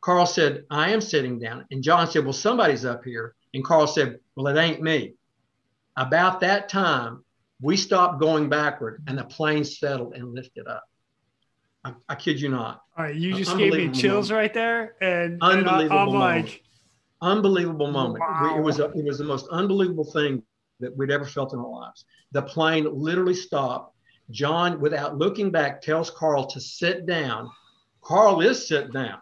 Carl 0.00 0.26
said, 0.26 0.64
I 0.70 0.90
am 0.90 1.00
sitting 1.00 1.38
down. 1.38 1.64
And 1.70 1.82
John 1.82 2.08
said, 2.08 2.24
Well, 2.24 2.32
somebody's 2.32 2.84
up 2.84 3.04
here. 3.04 3.34
And 3.54 3.64
Carl 3.64 3.86
said, 3.86 4.18
Well, 4.34 4.46
it 4.46 4.60
ain't 4.60 4.82
me. 4.82 5.14
About 5.96 6.40
that 6.40 6.68
time, 6.68 7.24
we 7.60 7.76
stopped 7.76 8.20
going 8.20 8.48
backward 8.48 9.02
and 9.06 9.16
the 9.16 9.24
plane 9.24 9.64
settled 9.64 10.14
and 10.14 10.34
lifted 10.34 10.66
up. 10.66 10.84
I, 11.84 11.94
I 12.08 12.14
kid 12.16 12.40
you 12.40 12.48
not. 12.48 12.82
All 12.96 13.04
right, 13.04 13.14
you 13.14 13.34
uh, 13.34 13.38
just 13.38 13.56
gave 13.56 13.72
me 13.72 13.90
chills 13.90 14.30
moment. 14.30 14.42
right 14.42 14.54
there, 14.54 14.94
and, 15.00 15.38
unbelievable 15.40 15.98
and 15.98 16.22
I, 16.24 16.36
am 16.36 16.42
like, 16.42 16.62
unbelievable 17.22 17.90
moment. 17.90 18.20
Wow. 18.20 18.52
We, 18.52 18.58
it 18.58 18.62
was 18.62 18.80
a, 18.80 18.90
it 18.90 19.04
was 19.04 19.18
the 19.18 19.24
most 19.24 19.46
unbelievable 19.50 20.04
thing 20.04 20.42
that 20.80 20.96
we'd 20.96 21.10
ever 21.10 21.24
felt 21.24 21.52
in 21.52 21.58
our 21.58 21.68
lives. 21.68 22.04
The 22.32 22.42
plane 22.42 22.86
literally 22.92 23.34
stopped. 23.34 23.95
John, 24.30 24.80
without 24.80 25.16
looking 25.18 25.50
back, 25.50 25.80
tells 25.80 26.10
Carl 26.10 26.46
to 26.46 26.60
sit 26.60 27.06
down. 27.06 27.50
Carl 28.02 28.40
is 28.40 28.66
sit 28.66 28.92
down 28.92 29.20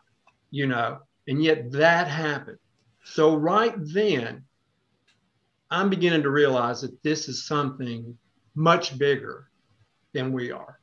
you 0.55 0.69
know, 0.69 1.01
and 1.27 1.43
yet 1.43 1.73
that 1.73 2.07
happened. 2.07 2.59
So 3.03 3.35
right 3.35 3.75
then, 3.77 4.45
I'm 5.69 5.91
beginning 5.91 6.23
to 6.23 6.31
realize 6.31 6.81
that 6.83 7.03
this 7.03 7.29
is 7.29 7.45
something 7.45 8.17
much 8.55 8.97
bigger 8.97 9.51
than 10.13 10.33
we 10.33 10.53
are. 10.53 10.79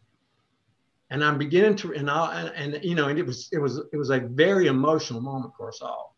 And 1.10 1.23
I'm 1.23 1.38
beginning 1.38 1.77
to, 1.77 1.93
and 1.93 2.10
I, 2.10 2.51
and, 2.53 2.73
and 2.73 2.84
you 2.84 2.95
know, 2.95 3.07
and 3.07 3.17
it 3.17 3.25
was, 3.25 3.47
it 3.53 3.60
was, 3.60 3.79
it 3.93 3.95
was 3.95 4.10
a 4.10 4.19
very 4.19 4.67
emotional 4.67 5.21
moment 5.21 5.53
for 5.55 5.69
us 5.69 5.81
all. 5.81 6.17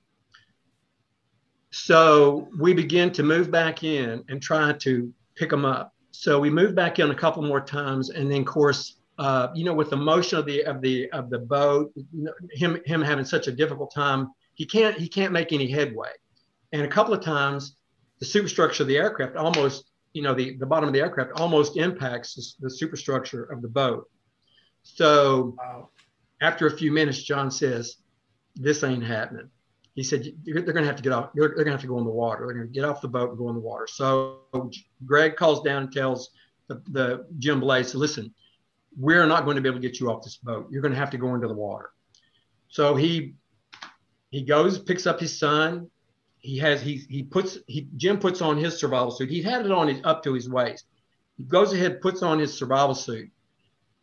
So 1.69 2.47
we 2.57 2.73
begin 2.73 3.11
to 3.13 3.23
move 3.23 3.51
back 3.51 3.83
in 3.83 4.23
and 4.29 4.41
try 4.41 4.73
to 4.73 5.13
pick 5.35 5.51
them 5.51 5.63
up. 5.63 5.93
So 6.13 6.39
we 6.39 6.49
moved 6.49 6.75
back 6.75 6.99
in 6.99 7.09
a 7.09 7.15
couple 7.15 7.41
more 7.41 7.59
times, 7.59 8.11
and 8.11 8.31
then, 8.31 8.41
of 8.41 8.45
course, 8.45 8.97
uh, 9.17 9.47
you 9.55 9.65
know, 9.65 9.73
with 9.73 9.89
the 9.89 9.97
motion 9.97 10.37
of 10.37 10.45
the 10.45 10.63
of 10.63 10.79
the 10.79 11.09
of 11.11 11.29
the 11.29 11.39
boat, 11.39 11.91
you 11.95 12.05
know, 12.13 12.33
him 12.51 12.79
him 12.85 13.01
having 13.01 13.25
such 13.25 13.47
a 13.47 13.51
difficult 13.51 13.93
time, 13.93 14.31
he 14.53 14.65
can't 14.65 14.95
he 14.95 15.07
can't 15.07 15.33
make 15.33 15.51
any 15.51 15.67
headway. 15.67 16.11
And 16.71 16.83
a 16.83 16.87
couple 16.87 17.13
of 17.15 17.21
times, 17.21 17.75
the 18.19 18.25
superstructure 18.25 18.83
of 18.83 18.87
the 18.87 18.97
aircraft 18.97 19.35
almost, 19.35 19.91
you 20.13 20.21
know, 20.21 20.35
the 20.35 20.55
the 20.57 20.67
bottom 20.67 20.87
of 20.87 20.93
the 20.93 21.01
aircraft 21.01 21.31
almost 21.39 21.77
impacts 21.77 22.55
the, 22.59 22.69
superstructure 22.69 23.43
of 23.45 23.63
the 23.63 23.67
boat. 23.67 24.07
So, 24.83 25.55
wow. 25.57 25.89
after 26.41 26.67
a 26.67 26.77
few 26.77 26.91
minutes, 26.91 27.23
John 27.23 27.49
says, 27.49 27.97
"This 28.55 28.83
ain't 28.83 29.03
happening." 29.03 29.49
He 29.95 30.03
said, 30.03 30.25
"They're 30.43 30.61
going 30.61 30.75
to 30.77 30.85
have 30.85 30.95
to 30.95 31.03
get 31.03 31.11
off. 31.11 31.29
They're, 31.35 31.49
going 31.49 31.65
to 31.65 31.71
have 31.71 31.81
to 31.81 31.87
go 31.87 31.99
in 31.99 32.05
the 32.05 32.11
water. 32.11 32.45
They're 32.45 32.55
going 32.55 32.67
to 32.67 32.73
get 32.73 32.83
off 32.83 33.01
the 33.01 33.07
boat 33.07 33.29
and 33.29 33.37
go 33.37 33.49
in 33.49 33.55
the 33.55 33.61
water." 33.61 33.87
So 33.87 34.41
Greg 35.05 35.35
calls 35.35 35.61
down 35.63 35.83
and 35.83 35.91
tells 35.91 36.31
the, 36.67 36.81
the 36.89 37.27
Jim 37.39 37.59
Blades, 37.59 37.93
"Listen." 37.93 38.33
we're 38.97 39.25
not 39.25 39.45
going 39.45 39.55
to 39.55 39.61
be 39.61 39.69
able 39.69 39.79
to 39.79 39.87
get 39.87 39.99
you 39.99 40.11
off 40.11 40.23
this 40.23 40.37
boat. 40.37 40.67
You're 40.69 40.81
going 40.81 40.93
to 40.93 40.99
have 40.99 41.09
to 41.11 41.17
go 41.17 41.33
into 41.35 41.47
the 41.47 41.53
water. 41.53 41.89
So 42.67 42.95
he 42.95 43.35
he 44.31 44.41
goes, 44.41 44.79
picks 44.79 45.05
up 45.05 45.19
his 45.19 45.37
son. 45.37 45.89
He 46.39 46.57
has 46.57 46.81
he 46.81 47.03
he 47.09 47.23
puts 47.23 47.59
he 47.67 47.87
Jim 47.97 48.19
puts 48.19 48.41
on 48.41 48.57
his 48.57 48.77
survival 48.77 49.11
suit. 49.11 49.29
He 49.29 49.41
had 49.41 49.65
it 49.65 49.71
on 49.71 49.87
his 49.87 49.99
up 50.03 50.23
to 50.23 50.33
his 50.33 50.49
waist. 50.49 50.85
He 51.37 51.43
goes 51.43 51.73
ahead, 51.73 52.01
puts 52.01 52.21
on 52.21 52.39
his 52.39 52.53
survival 52.53 52.95
suit. 52.95 53.29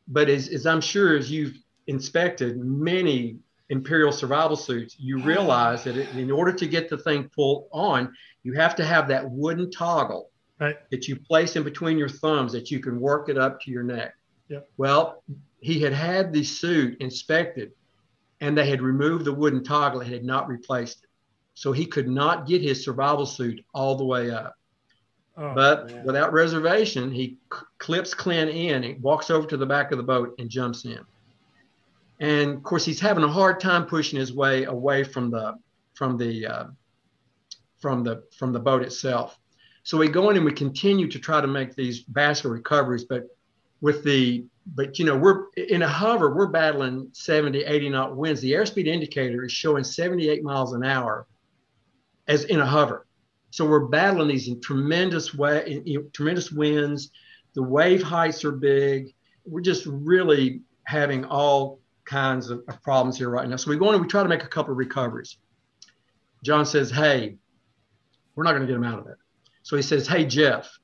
But 0.09 0.29
as, 0.29 0.49
as 0.49 0.67
I'm 0.67 0.81
sure 0.81 1.17
as 1.17 1.31
you've 1.31 1.57
inspected 1.87 2.59
many 2.59 3.39
imperial 3.71 4.13
survival 4.13 4.57
suits, 4.57 4.97
you 4.99 5.19
ah. 5.21 5.25
realize 5.25 5.85
that 5.85 5.97
it, 5.97 6.15
in 6.15 6.31
order 6.31 6.53
to 6.53 6.67
get 6.67 6.91
the 6.91 6.99
thing 6.99 7.31
pulled 7.35 7.69
on, 7.73 8.13
you 8.43 8.53
have 8.53 8.77
to 8.77 8.85
have 8.85 9.09
that 9.09 9.29
wooden 9.31 9.71
toggle 9.71 10.31
right. 10.61 10.77
that 10.91 11.09
you 11.09 11.17
place 11.17 11.57
in 11.57 11.63
between 11.63 11.97
your 11.97 12.09
thumbs 12.09 12.53
that 12.53 12.71
you 12.71 12.81
can 12.81 13.01
work 13.01 13.29
it 13.29 13.39
up 13.39 13.61
to 13.63 13.71
your 13.71 13.83
neck. 13.83 14.15
Yep. 14.49 14.69
Well, 14.77 15.23
he 15.61 15.81
had 15.81 15.93
had 15.93 16.33
the 16.33 16.45
suit 16.45 17.01
inspected 17.01 17.73
and 18.41 18.57
they 18.57 18.69
had 18.69 18.83
removed 18.83 19.25
the 19.25 19.33
wooden 19.33 19.63
toggle 19.63 20.01
and 20.01 20.13
had 20.13 20.25
not 20.25 20.49
replaced 20.49 21.05
it. 21.05 21.11
So 21.55 21.73
he 21.73 21.87
could 21.87 22.09
not 22.09 22.47
get 22.47 22.63
his 22.63 22.83
survival 22.83 23.27
suit 23.27 23.65
all 23.75 23.97
the 23.97 24.05
way 24.05 24.31
up. 24.31 24.55
Oh, 25.37 25.55
but 25.55 25.91
man. 25.91 26.05
without 26.05 26.33
reservation, 26.33 27.13
he 27.13 27.39
clips 27.79 28.15
Clint 28.15 28.51
in, 28.51 28.83
he 28.83 28.95
walks 28.95 29.31
over 29.31 29.47
to 29.47 29.57
the 29.57 29.67
back 29.67 29.93
of 29.93 29.99
the 29.99 30.05
boat 30.05 30.35
and 30.39 30.51
jumps 30.51 30.85
in. 30.85 31.01
And 32.21 32.51
of 32.57 32.63
course, 32.63 32.85
he's 32.85 33.01
having 33.01 33.25
a 33.25 33.29
hard 33.29 33.61
time 33.61 33.87
pushing 33.87 34.19
his 34.19 34.33
way 34.33 34.65
away 34.65 35.05
from 35.05 35.31
the 35.31 35.55
from 35.95 36.17
the 36.17 36.47
uh, 36.47 36.65
from 37.79 38.05
the 38.05 38.25
from 38.39 38.53
the 38.53 38.61
boat 38.61 38.83
itself. 38.83 39.39
So 39.83 39.97
we 39.97 40.09
go 40.09 40.29
in 40.31 40.37
and 40.37 40.45
we 40.45 40.53
continue 40.53 41.09
to 41.09 41.19
try 41.19 41.41
to 41.41 41.47
make 41.47 41.75
these 41.75 42.05
vascular 42.09 42.55
recoveries, 42.55 43.05
but 43.05 43.25
with 43.81 44.05
the 44.05 44.45
but 44.75 44.99
you 44.99 45.07
know 45.07 45.17
we're 45.17 45.47
in 45.57 45.81
a 45.83 45.89
hover 45.89 46.35
we're 46.35 46.49
battling 46.49 47.09
70 47.13 47.65
80 47.65 47.89
knot 47.89 48.17
winds. 48.17 48.43
The 48.43 48.53
airspeed 48.53 48.87
indicator 48.87 49.45
is 49.45 49.53
showing 49.53 49.83
78 49.83 50.43
miles 50.43 50.75
an 50.75 50.85
hour 50.85 51.27
as 52.29 52.45
in 52.45 52.61
a 52.61 52.67
hover. 52.67 53.07
So 53.51 53.67
we're 53.67 53.87
battling 53.87 54.29
these 54.29 54.49
tremendous 54.63 55.35
way 55.35 55.65
in, 55.67 55.83
in 55.85 56.11
tremendous 56.13 56.53
winds. 56.53 57.11
The 57.55 57.63
wave 57.63 58.03
heights 58.03 58.45
are 58.45 58.53
big. 58.53 59.15
We're 59.45 59.63
just 59.63 59.87
really 59.87 60.61
having 60.85 61.25
all 61.25 61.80
kinds 62.11 62.51
of, 62.51 62.63
of 62.69 62.83
problems 62.83 63.17
here 63.17 63.31
right 63.31 63.49
now 63.49 63.57
so 63.57 63.71
we 63.71 63.77
go 63.77 63.89
in 63.89 63.95
and 63.95 64.03
we 64.03 64.09
try 64.09 64.23
to 64.23 64.29
make 64.29 64.43
a 64.43 64.49
couple 64.49 64.73
of 64.73 64.79
recoveries 64.79 65.39
john 66.43 66.67
says 66.67 66.91
hey 66.91 67.37
we're 68.35 68.45
not 68.45 68.53
going 68.53 68.63
to 68.63 68.67
get 68.67 68.75
them 68.75 68.85
out 68.85 68.99
of 68.99 69.07
it 69.07 69.17
so 69.63 69.77
he 69.77 69.83
says 69.83 70.09
hey 70.09 70.25
jeff 70.25 70.81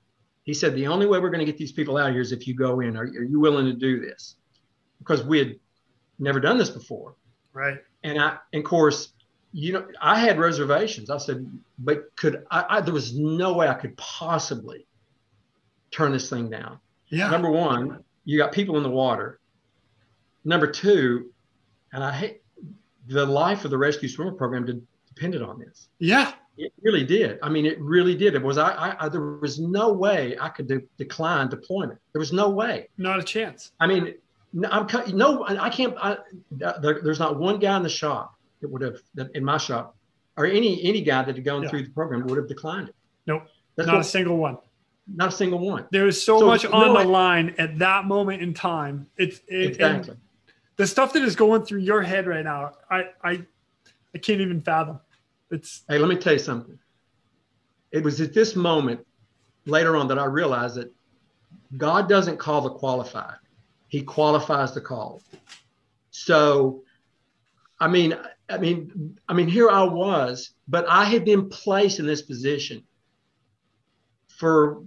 he 0.47 0.55
said 0.55 0.77
the 0.77 0.87
only 0.87 1.07
way 1.07 1.19
we're 1.19 1.31
going 1.31 1.45
to 1.45 1.53
get 1.53 1.59
these 1.59 1.73
people 1.73 1.99
out 1.99 2.09
of 2.09 2.13
here 2.15 2.23
is 2.23 2.31
if 2.31 2.47
you 2.47 2.55
go 2.55 2.81
in. 2.81 2.97
Are, 2.97 3.03
are 3.03 3.25
you 3.25 3.41
willing 3.41 3.67
to 3.67 3.73
do 3.73 4.01
this? 4.01 4.37
Because 5.01 5.25
we 5.25 5.39
had 5.41 5.57
never 6.21 6.41
done 6.41 6.57
this 6.57 6.71
before. 6.71 7.17
right. 7.53 7.79
And 8.05 8.23
I, 8.23 8.39
and 8.53 8.63
of 8.63 8.65
course, 8.65 9.13
you 9.53 9.73
know, 9.73 9.85
I 10.01 10.21
had 10.21 10.39
reservations. 10.39 11.11
I 11.11 11.19
said, 11.19 11.51
but 11.81 12.15
could 12.15 12.45
I, 12.53 12.65
I 12.69 12.81
there 12.81 12.95
was 12.95 13.19
no 13.19 13.55
way 13.55 13.67
I 13.67 13.75
could 13.75 13.97
possibly 13.97 14.87
turn 15.91 16.13
this 16.13 16.31
thing 16.31 16.49
down. 16.49 16.79
Yeah. 17.09 17.29
Number 17.29 17.51
one, 17.51 18.05
you 18.25 18.39
got 18.39 18.53
people 18.53 18.77
in 18.77 18.85
the 18.85 18.91
water. 18.91 19.41
Number 20.47 20.67
two, 20.69 21.31
and 21.93 22.03
I 22.03 22.13
hate 22.13 22.41
the 23.09 23.27
life 23.27 23.65
of 23.65 23.71
the 23.73 23.79
rescue 23.79 24.09
swimmer 24.09 24.33
program 24.33 24.65
did, 24.65 24.87
depended 25.15 25.43
on 25.43 25.59
this. 25.59 25.89
yeah. 25.99 26.33
It 26.59 26.73
really 26.81 27.05
did. 27.05 27.39
I 27.43 27.51
mean, 27.51 27.67
it 27.67 27.79
really 27.83 28.15
did. 28.15 28.35
It 28.35 28.43
was 28.43 28.57
I. 28.57 28.71
I, 28.71 29.05
I 29.05 29.09
there 29.11 29.21
was 29.21 29.59
no 29.61 29.93
way 29.93 30.39
I 30.41 30.49
could 30.49 30.67
de- 30.67 30.81
decline 30.97 31.51
deployment. 31.51 32.01
There 32.15 32.19
was 32.19 32.33
no 32.33 32.49
way. 32.49 32.89
Not 32.97 33.19
a 33.19 33.23
chance. 33.23 33.73
I 33.79 33.87
mean, 33.87 34.15
no, 34.55 34.67
I'm 34.71 34.87
cut- 34.89 35.13
no. 35.13 35.45
I 35.47 35.69
can't. 35.69 35.95
I, 36.01 36.17
there, 36.53 37.03
there's 37.05 37.19
not 37.19 37.39
one 37.39 37.59
guy 37.59 37.77
in 37.77 37.83
the 37.83 37.91
shop 37.91 38.37
that 38.63 38.71
would 38.71 38.81
have 38.81 38.97
that 39.17 39.37
in 39.37 39.45
my 39.45 39.59
shop, 39.59 39.97
or 40.39 40.47
any 40.47 40.83
any 40.83 41.03
guy 41.03 41.23
that 41.25 41.35
had 41.37 41.45
gone 41.45 41.65
Yeah. 41.65 41.69
through 41.69 41.83
the 41.83 41.91
program 41.91 42.27
would 42.27 42.39
have 42.39 42.49
declined 42.49 42.89
it. 42.89 42.95
Nope. 43.27 43.43
That's 43.77 43.89
Not 43.89 44.01
a 44.01 44.05
single 44.05 44.39
one. 44.39 44.57
not 45.15 45.29
a 45.29 45.33
single 45.33 45.59
one. 45.59 45.85
There 45.93 46.05
was 46.05 46.25
so, 46.25 46.39
So, 46.41 46.47
much 46.47 46.65
no, 46.65 46.71
on 46.73 46.95
the 46.95 47.01
I- 47.01 47.05
line 47.05 47.55
at 47.59 47.79
that 47.81 48.07
moment 48.07 48.41
in 48.41 48.55
time. 48.55 49.07
It's 49.19 49.43
it, 49.47 49.73
Exactly. 49.73 50.15
The 50.77 50.87
stuff 50.87 51.13
that 51.15 51.23
is 51.23 51.37
going 51.37 51.63
through 51.63 51.81
your 51.81 52.03
head 52.03 52.27
right 52.27 52.45
now. 52.45 52.73
I 52.91 53.05
I 53.23 53.47
I 54.15 54.19
can't 54.19 54.41
even 54.41 54.61
fathom. 54.63 55.01
It's 55.51 55.85
Hey, 55.89 55.99
let 55.99 56.09
me 56.09 56.17
tell 56.17 56.35
you 56.35 56.39
something. 56.39 56.79
It 57.93 58.03
was 58.03 58.21
at 58.21 58.35
this 58.35 58.57
moment 58.57 59.07
later 59.65 59.97
on 59.97 60.09
that 60.09 60.19
I 60.19 60.25
realized 60.25 60.77
that 60.77 60.93
God 61.77 62.09
doesn't 62.09 62.39
call 62.39 62.61
the 62.61 62.71
qualified, 62.71 63.37
He 63.89 64.03
qualifies 64.03 64.73
the 64.73 64.81
called. 64.81 65.23
So, 66.11 66.83
I 67.81 67.89
mean, 67.89 68.17
I 68.49 68.59
mean, 68.59 69.19
I 69.29 69.35
mean, 69.35 69.49
here 69.49 69.69
I 69.69 69.83
was, 69.83 70.53
but 70.69 70.87
I 70.89 71.05
had 71.05 71.25
been 71.25 71.49
placed 71.49 71.99
in 71.99 72.07
this 72.07 72.23
position 72.23 72.85
for, 74.29 74.83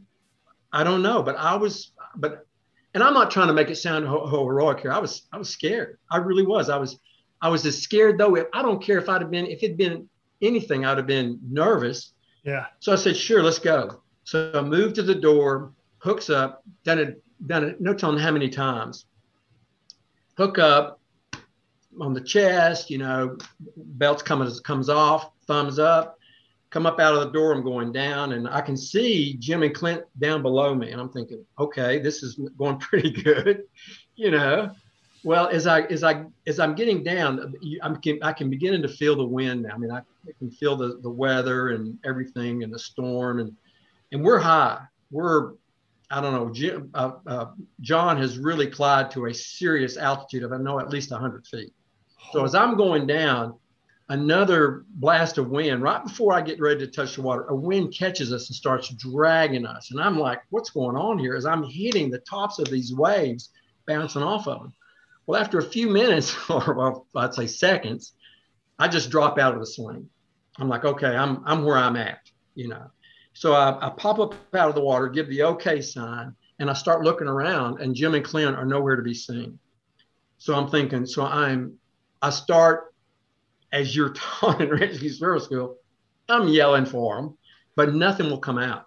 I 0.71 0.84
don't 0.84 1.02
know, 1.02 1.21
but 1.21 1.36
I 1.36 1.56
was, 1.56 1.91
but, 2.15 2.45
and 2.93 3.04
I'm 3.04 3.13
not 3.13 3.32
trying 3.32 3.47
to 3.47 3.54
make 3.54 3.69
it 3.69 3.75
sound 3.75 4.08
ho- 4.08 4.28
heroic 4.28 4.80
here. 4.82 4.91
I 4.91 4.99
was, 4.99 5.28
I 5.32 5.38
was 5.38 5.49
scared. 5.49 5.97
I 6.12 6.17
really 6.17 6.45
was. 6.45 6.69
I 6.69 6.78
was, 6.78 6.99
I 7.41 7.49
was 7.49 7.65
as 7.65 7.82
scared 7.82 8.17
though. 8.17 8.36
If, 8.36 8.47
I 8.54 8.62
don't 8.62 8.84
care 8.84 8.97
if 8.97 9.10
I'd 9.10 9.21
have 9.21 9.32
been, 9.32 9.45
if 9.45 9.63
it'd 9.63 9.78
been 9.78 10.10
anything, 10.41 10.86
I'd 10.86 10.97
have 10.97 11.08
been 11.08 11.39
nervous. 11.49 12.13
yeah. 12.43 12.65
So 12.80 12.91
I 12.93 12.95
said, 12.95 13.15
sure, 13.15 13.43
let's 13.43 13.60
go. 13.60 14.02
So 14.23 14.52
I 14.54 14.62
moved 14.62 14.95
to 14.95 15.04
the 15.04 15.15
door, 15.15 15.73
hooks 15.99 16.30
up, 16.30 16.63
done 16.84 16.99
it, 16.99 17.23
done 17.47 17.63
it, 17.63 17.82
no 17.82 17.93
telling 17.93 18.19
how 18.19 18.32
many 18.32 18.49
times. 18.49 19.06
Hook 20.38 20.60
up 20.60 20.99
on 21.99 22.13
the 22.13 22.21
chest, 22.21 22.89
you 22.89 22.97
know, 22.97 23.38
belts 23.75 24.21
comes 24.21 24.60
comes 24.60 24.89
off, 24.89 25.32
thumbs 25.47 25.80
up, 25.80 26.19
come 26.70 26.86
up 26.86 27.00
out 27.00 27.16
of 27.16 27.22
the 27.22 27.32
door, 27.32 27.52
I'm 27.52 27.64
going 27.64 27.92
down, 27.92 28.34
and 28.34 28.48
I 28.48 28.62
can 28.62 28.78
see 28.78 29.36
Jim 29.40 29.64
and 29.64 29.74
Clint 29.74 30.04
down 30.20 30.42
below 30.42 30.76
me. 30.76 30.92
And 30.92 31.02
I'm 31.02 31.10
thinking, 31.10 31.44
okay, 31.58 32.00
this 32.00 32.24
is 32.24 32.40
going 32.58 32.78
pretty 32.80 33.12
good, 33.12 33.64
you 34.16 34.32
know. 34.32 34.72
Well, 35.24 35.50
as 35.50 35.68
I 35.68 35.82
as 35.82 36.04
I 36.04 36.26
as 36.48 36.60
I'm 36.60 36.76
getting 36.76 37.04
down, 37.04 37.54
I'm 37.82 38.00
I 38.22 38.32
can 38.32 38.50
beginning 38.50 38.82
to 38.84 38.88
feel 38.88 39.18
the 39.18 39.26
wind 39.26 39.64
now. 39.64 39.74
I 39.74 39.78
mean, 39.78 39.92
I 39.92 39.98
I 39.98 40.32
can 40.38 40.50
feel 40.50 40.78
the, 40.78 41.00
the 41.02 41.10
weather 41.10 41.70
and 41.70 41.98
everything 42.06 42.64
and 42.64 42.74
the 42.74 42.80
storm 42.80 43.40
and 43.40 43.54
and 44.14 44.24
we're 44.24 44.40
high. 44.40 44.82
We're 45.12 45.54
I 46.12 46.22
don't 46.22 46.34
know. 46.34 46.50
Jim, 46.50 46.90
uh, 46.94 47.12
uh, 47.28 47.46
John 47.82 48.18
has 48.18 48.40
really 48.40 48.66
climbed 48.66 49.12
to 49.12 49.28
a 49.28 49.34
serious 49.34 49.98
altitude 49.98 50.44
of 50.44 50.54
I 50.54 50.58
know 50.58 50.80
at 50.80 50.90
least 50.90 51.12
100 51.12 51.46
feet. 51.46 51.74
So 52.32 52.44
as 52.44 52.56
I'm 52.56 52.78
going 52.78 53.06
down, 53.06 53.59
another 54.10 54.86
blast 54.89 55.38
of 55.38 55.50
wind 55.50 55.82
right 55.82 56.04
before 56.04 56.34
I 56.34 56.41
get 56.41 56.60
ready 56.60 56.80
to 56.80 56.91
touch 56.91 57.15
the 57.15 57.22
water, 57.22 57.45
a 57.45 57.56
wind 57.56 57.93
catches 57.93 58.34
us 58.34 58.50
and 58.50 58.56
starts 58.56 58.89
dragging 58.89 59.65
us, 59.65 59.91
and 59.91 60.02
I'm 60.02 60.19
like, 60.19 60.41
"What's 60.50 60.72
going 60.72 60.95
on 60.95 61.19
here?" 61.19 61.36
As 61.36 61.45
I'm 61.45 61.63
hitting 61.63 62.10
the 62.10 62.19
tops 62.19 62.60
of 62.60 62.69
these 62.69 62.93
waves, 62.93 63.50
bouncing 63.86 64.24
off 64.24 64.48
of 64.48 64.60
them. 64.60 64.74
Well, 65.26 65.39
after 65.39 65.60
a 65.60 65.63
few 65.63 65.89
minutes, 65.89 66.36
or 66.50 67.04
I'd 67.15 67.34
say 67.34 67.48
seconds, 67.48 68.13
I 68.78 68.88
just 68.88 69.10
drop 69.12 69.38
out 69.38 69.54
of 69.54 69.60
the 69.60 69.67
swing. 69.67 70.10
I'm 70.58 70.69
like, 70.69 70.86
okay, 70.86 71.15
I'm 71.15 71.43
I'm 71.45 71.63
where 71.63 71.78
I'm 71.78 71.95
at, 71.95 72.19
you 72.56 72.67
know. 72.67 72.91
So 73.34 73.54
I, 73.54 73.88
I 73.88 73.89
pop 73.91 74.19
up 74.19 74.34
out 74.54 74.69
of 74.69 74.76
the 74.76 74.82
water, 74.82 75.08
give 75.08 75.30
the 75.30 75.43
okay 75.43 75.82
sign, 75.82 76.36
and 76.60 76.69
I 76.69 76.74
start 76.74 77.04
looking 77.04 77.28
around, 77.28 77.80
and 77.80 77.95
Jim 77.95 78.15
and 78.15 78.26
Clint 78.26 78.56
are 78.56 78.65
nowhere 78.65 78.95
to 78.95 79.02
be 79.02 79.13
seen. 79.13 79.60
So 80.39 80.56
I'm 80.56 80.69
thinking, 80.69 81.06
so 81.06 81.24
I'm, 81.26 81.78
I 82.22 82.30
start, 82.32 82.88
as 83.72 83.96
you're 83.96 84.14
taught 84.14 84.62
in 84.62 85.10
service 85.10 85.46
school, 85.46 85.78
I'm 86.28 86.48
yelling 86.48 86.86
for 86.86 87.16
them, 87.16 87.38
but 87.76 87.94
nothing 87.94 88.30
will 88.30 88.40
come 88.40 88.58
out. 88.58 88.86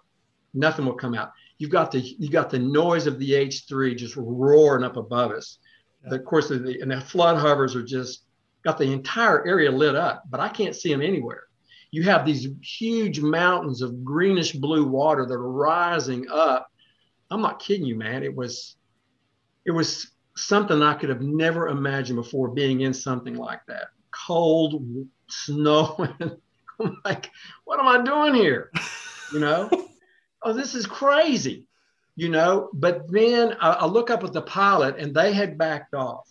Nothing 0.53 0.85
will 0.85 0.93
come 0.93 1.15
out. 1.15 1.31
You've 1.57 1.71
got 1.71 1.91
the 1.91 1.99
you 1.99 2.29
got 2.29 2.49
the 2.49 2.59
noise 2.59 3.07
of 3.07 3.19
the 3.19 3.31
H3 3.31 3.97
just 3.97 4.15
roaring 4.15 4.83
up 4.83 4.97
above 4.97 5.31
us. 5.31 5.59
Yeah. 6.05 6.15
Of 6.15 6.25
course, 6.25 6.49
the, 6.49 6.79
and 6.81 6.91
the 6.91 7.01
flood 7.01 7.37
hovers 7.37 7.75
are 7.75 7.83
just 7.83 8.23
got 8.63 8.77
the 8.77 8.91
entire 8.91 9.45
area 9.45 9.71
lit 9.71 9.95
up, 9.95 10.23
but 10.29 10.39
I 10.39 10.49
can't 10.49 10.75
see 10.75 10.89
them 10.89 11.01
anywhere. 11.01 11.43
You 11.91 12.03
have 12.03 12.25
these 12.25 12.47
huge 12.61 13.19
mountains 13.19 13.81
of 13.81 14.03
greenish 14.03 14.53
blue 14.53 14.87
water 14.87 15.25
that 15.25 15.33
are 15.33 15.51
rising 15.51 16.25
up. 16.31 16.67
I'm 17.29 17.41
not 17.41 17.59
kidding 17.59 17.85
you, 17.85 17.95
man. 17.95 18.23
It 18.23 18.35
was, 18.35 18.77
it 19.65 19.71
was 19.71 20.11
something 20.35 20.81
I 20.81 20.95
could 20.95 21.09
have 21.09 21.21
never 21.21 21.67
imagined 21.67 22.15
before 22.17 22.49
being 22.49 22.81
in 22.81 22.93
something 22.93 23.35
like 23.35 23.61
that. 23.67 23.87
Cold, 24.13 25.07
snowing. 25.27 26.13
I'm 26.79 27.01
like, 27.05 27.29
what 27.65 27.79
am 27.79 27.87
I 27.87 28.03
doing 28.03 28.33
here? 28.33 28.71
You 29.31 29.39
know? 29.39 29.69
oh, 30.43 30.53
this 30.53 30.75
is 30.75 30.85
crazy. 30.85 31.65
You 32.15 32.29
know, 32.29 32.69
but 32.73 33.11
then 33.11 33.55
I, 33.59 33.71
I 33.71 33.85
look 33.85 34.11
up 34.11 34.23
at 34.23 34.33
the 34.33 34.41
pilot 34.41 34.97
and 34.99 35.15
they 35.15 35.33
had 35.33 35.57
backed 35.57 35.95
off 35.95 36.27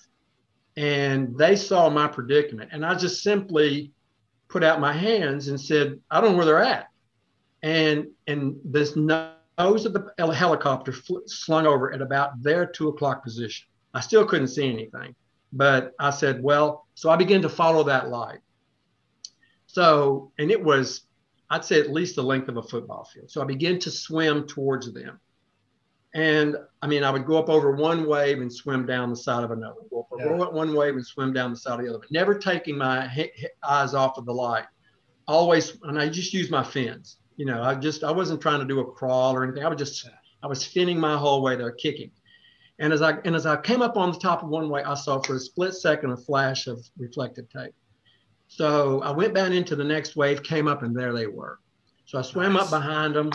and 0.76 1.36
they 1.36 1.56
saw 1.56 1.90
my 1.90 2.06
predicament. 2.06 2.70
And 2.72 2.86
I 2.86 2.94
just 2.94 3.22
simply 3.22 3.92
put 4.48 4.62
out 4.62 4.80
my 4.80 4.92
hands 4.92 5.48
and 5.48 5.60
said, 5.60 5.98
I 6.10 6.20
don't 6.20 6.32
know 6.32 6.36
where 6.36 6.46
they're 6.46 6.62
at. 6.62 6.88
And 7.62 8.08
and 8.26 8.56
this 8.64 8.96
nose 8.96 9.86
of 9.86 9.92
the 9.92 10.32
helicopter 10.34 10.92
fl- 10.92 11.26
slung 11.26 11.66
over 11.66 11.92
at 11.92 12.02
about 12.02 12.42
their 12.42 12.66
two 12.66 12.88
o'clock 12.88 13.24
position. 13.24 13.66
I 13.94 14.00
still 14.00 14.24
couldn't 14.24 14.48
see 14.48 14.68
anything, 14.68 15.14
but 15.52 15.92
I 15.98 16.10
said, 16.10 16.42
well, 16.42 16.86
so 16.94 17.10
I 17.10 17.16
began 17.16 17.42
to 17.42 17.48
follow 17.48 17.84
that 17.84 18.08
light. 18.08 18.38
So, 19.66 20.32
and 20.38 20.50
it 20.50 20.62
was, 20.62 21.02
I'd 21.50 21.64
say 21.64 21.80
at 21.80 21.90
least 21.90 22.16
the 22.16 22.22
length 22.22 22.48
of 22.48 22.56
a 22.56 22.62
football 22.62 23.04
field. 23.04 23.30
So 23.30 23.42
I 23.42 23.44
began 23.44 23.78
to 23.80 23.90
swim 23.90 24.46
towards 24.46 24.92
them. 24.92 25.20
And 26.14 26.56
I 26.82 26.86
mean, 26.86 27.04
I 27.04 27.10
would 27.10 27.24
go 27.24 27.38
up 27.38 27.48
over 27.48 27.72
one 27.72 28.06
wave 28.06 28.40
and 28.42 28.52
swim 28.52 28.84
down 28.84 29.08
the 29.08 29.16
side 29.16 29.44
of 29.44 29.50
another. 29.50 29.80
Go 29.90 30.00
up 30.12 30.18
Yeah. 30.18 30.36
one 30.36 30.74
wave 30.74 30.94
and 30.94 31.06
swim 31.06 31.32
down 31.32 31.52
the 31.52 31.56
side 31.56 31.78
of 31.78 31.84
the 31.86 31.88
other, 31.90 32.00
but 32.00 32.10
never 32.10 32.34
taking 32.38 32.76
my 32.76 33.08
he- 33.08 33.32
he- 33.34 33.48
eyes 33.66 33.94
off 33.94 34.18
of 34.18 34.26
the 34.26 34.34
light. 34.34 34.66
Always, 35.26 35.78
and 35.84 35.98
I 35.98 36.10
just 36.10 36.34
use 36.34 36.50
my 36.50 36.62
fins. 36.62 37.16
You 37.36 37.46
know, 37.46 37.62
I 37.62 37.74
just 37.76 38.04
I 38.04 38.10
wasn't 38.10 38.42
trying 38.42 38.60
to 38.60 38.66
do 38.66 38.80
a 38.80 38.92
crawl 38.92 39.34
or 39.34 39.42
anything. 39.42 39.64
I 39.64 39.68
was 39.68 39.78
just 39.78 40.06
I 40.42 40.46
was 40.48 40.62
finning 40.62 40.98
my 40.98 41.16
whole 41.16 41.40
way 41.40 41.56
there, 41.56 41.70
kicking. 41.70 42.10
And 42.82 42.92
as 42.92 43.00
I 43.00 43.12
and 43.24 43.36
as 43.36 43.46
I 43.46 43.56
came 43.58 43.80
up 43.80 43.96
on 43.96 44.10
the 44.10 44.18
top 44.18 44.42
of 44.42 44.48
one 44.48 44.68
way, 44.68 44.82
I 44.82 44.94
saw 44.94 45.20
for 45.20 45.36
a 45.36 45.38
split 45.38 45.72
second 45.72 46.10
a 46.10 46.16
flash 46.16 46.66
of 46.66 46.84
reflective 46.98 47.48
tape. 47.48 47.72
So 48.48 49.00
I 49.02 49.12
went 49.12 49.34
down 49.34 49.52
into 49.52 49.76
the 49.76 49.84
next 49.84 50.16
wave, 50.16 50.42
came 50.42 50.66
up, 50.66 50.82
and 50.82 50.94
there 50.94 51.12
they 51.12 51.28
were. 51.28 51.60
So 52.06 52.18
I 52.18 52.22
swam 52.22 52.54
nice. 52.54 52.64
up 52.64 52.70
behind 52.70 53.14
them, 53.14 53.30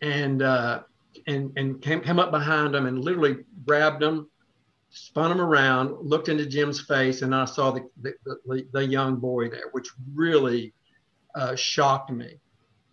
and 0.00 0.40
uh, 0.40 0.80
and 1.26 1.52
and 1.58 1.82
came 1.82 2.00
came 2.00 2.18
up 2.18 2.30
behind 2.30 2.74
them 2.74 2.86
and 2.86 3.04
literally 3.04 3.44
grabbed 3.66 4.00
them, 4.00 4.30
spun 4.88 5.28
them 5.28 5.40
around, 5.42 5.94
looked 6.00 6.30
into 6.30 6.46
Jim's 6.46 6.80
face, 6.80 7.20
and 7.20 7.34
I 7.34 7.44
saw 7.44 7.72
the 7.72 7.86
the, 8.00 8.14
the, 8.24 8.66
the 8.72 8.86
young 8.86 9.16
boy 9.16 9.50
there, 9.50 9.68
which 9.72 9.88
really 10.14 10.72
uh, 11.34 11.54
shocked 11.56 12.10
me. 12.10 12.40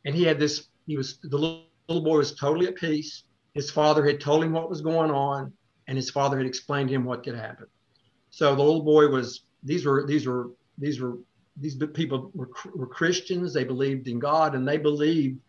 And 0.03 0.13
he 0.13 0.23
had 0.23 0.39
this. 0.39 0.67
He 0.87 0.97
was 0.97 1.19
the 1.23 1.37
little, 1.37 1.67
little 1.87 2.03
boy 2.03 2.17
was 2.17 2.35
totally 2.35 2.67
at 2.67 2.75
peace. 2.75 3.23
His 3.55 3.71
father 3.71 4.05
had 4.05 4.19
told 4.19 4.43
him 4.43 4.51
what 4.51 4.69
was 4.69 4.81
going 4.81 5.09
on, 5.09 5.51
and 5.87 5.97
his 5.97 6.11
father 6.11 6.37
had 6.37 6.45
explained 6.45 6.89
to 6.89 6.95
him 6.95 7.05
what 7.05 7.23
could 7.23 7.35
happen. 7.35 7.65
So 8.29 8.53
the 8.53 8.61
little 8.61 8.83
boy 8.83 9.07
was. 9.07 9.41
These 9.63 9.85
were 9.85 10.05
these 10.05 10.27
were 10.27 10.51
these 10.77 10.99
were 10.99 11.17
these 11.57 11.75
people 11.93 12.31
were, 12.35 12.49
were 12.75 12.85
Christians. 12.85 13.53
They 13.53 13.63
believed 13.63 14.07
in 14.07 14.19
God, 14.19 14.53
and 14.53 14.67
they 14.67 14.77
believed 14.77 15.39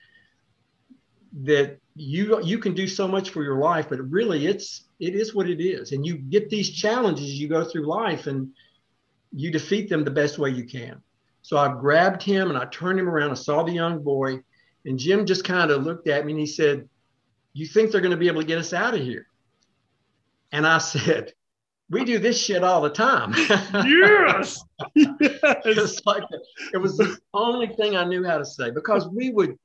that 1.42 1.78
you 1.96 2.42
you 2.42 2.58
can 2.58 2.74
do 2.74 2.86
so 2.86 3.08
much 3.08 3.30
for 3.30 3.42
your 3.42 3.58
life, 3.58 3.88
but 3.90 3.98
really 4.10 4.46
it's 4.46 4.84
it 5.00 5.14
is 5.14 5.34
what 5.34 5.50
it 5.50 5.60
is. 5.60 5.92
And 5.92 6.06
you 6.06 6.16
get 6.16 6.48
these 6.48 6.70
challenges, 6.70 7.38
you 7.38 7.48
go 7.48 7.64
through 7.64 7.86
life, 7.86 8.28
and 8.28 8.50
you 9.32 9.50
defeat 9.50 9.90
them 9.90 10.04
the 10.04 10.10
best 10.10 10.38
way 10.38 10.50
you 10.50 10.64
can. 10.64 11.02
So 11.42 11.58
I 11.58 11.68
grabbed 11.68 12.22
him 12.22 12.50
and 12.50 12.58
I 12.58 12.66
turned 12.66 12.98
him 12.98 13.08
around. 13.08 13.32
I 13.32 13.34
saw 13.34 13.64
the 13.64 13.72
young 13.72 14.02
boy, 14.02 14.40
and 14.84 14.98
Jim 14.98 15.26
just 15.26 15.44
kind 15.44 15.70
of 15.70 15.84
looked 15.84 16.08
at 16.08 16.24
me 16.24 16.32
and 16.32 16.40
he 16.40 16.46
said, 16.46 16.88
"You 17.56 17.66
think 17.66 17.90
they're 17.90 18.00
going 18.00 18.10
to 18.10 18.16
be 18.16 18.28
able 18.28 18.42
to 18.42 18.46
get 18.46 18.58
us 18.58 18.72
out 18.72 18.94
of 18.94 19.00
here?" 19.00 19.26
And 20.52 20.66
I 20.66 20.78
said, 20.78 21.32
we 21.88 22.04
do 22.04 22.18
this 22.18 22.42
shit 22.42 22.64
all 22.64 22.80
the 22.80 22.90
time. 22.90 23.32
yes. 23.36 24.62
yes. 24.94 26.00
like 26.04 26.24
it 26.72 26.78
was 26.78 26.96
the 26.96 27.16
only 27.32 27.68
thing 27.68 27.96
I 27.96 28.04
knew 28.04 28.24
how 28.24 28.38
to 28.38 28.44
say 28.44 28.70
because 28.70 29.08
we 29.08 29.30
would, 29.30 29.56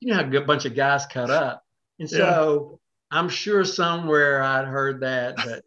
you 0.00 0.08
know, 0.08 0.14
how 0.14 0.26
a 0.26 0.30
good 0.30 0.46
bunch 0.46 0.64
of 0.64 0.74
guys 0.74 1.06
cut 1.06 1.30
up. 1.30 1.62
And 1.98 2.08
so 2.08 2.80
yeah. 3.12 3.18
I'm 3.18 3.28
sure 3.28 3.64
somewhere 3.64 4.42
I'd 4.42 4.66
heard 4.66 5.00
that, 5.00 5.36
but 5.36 5.64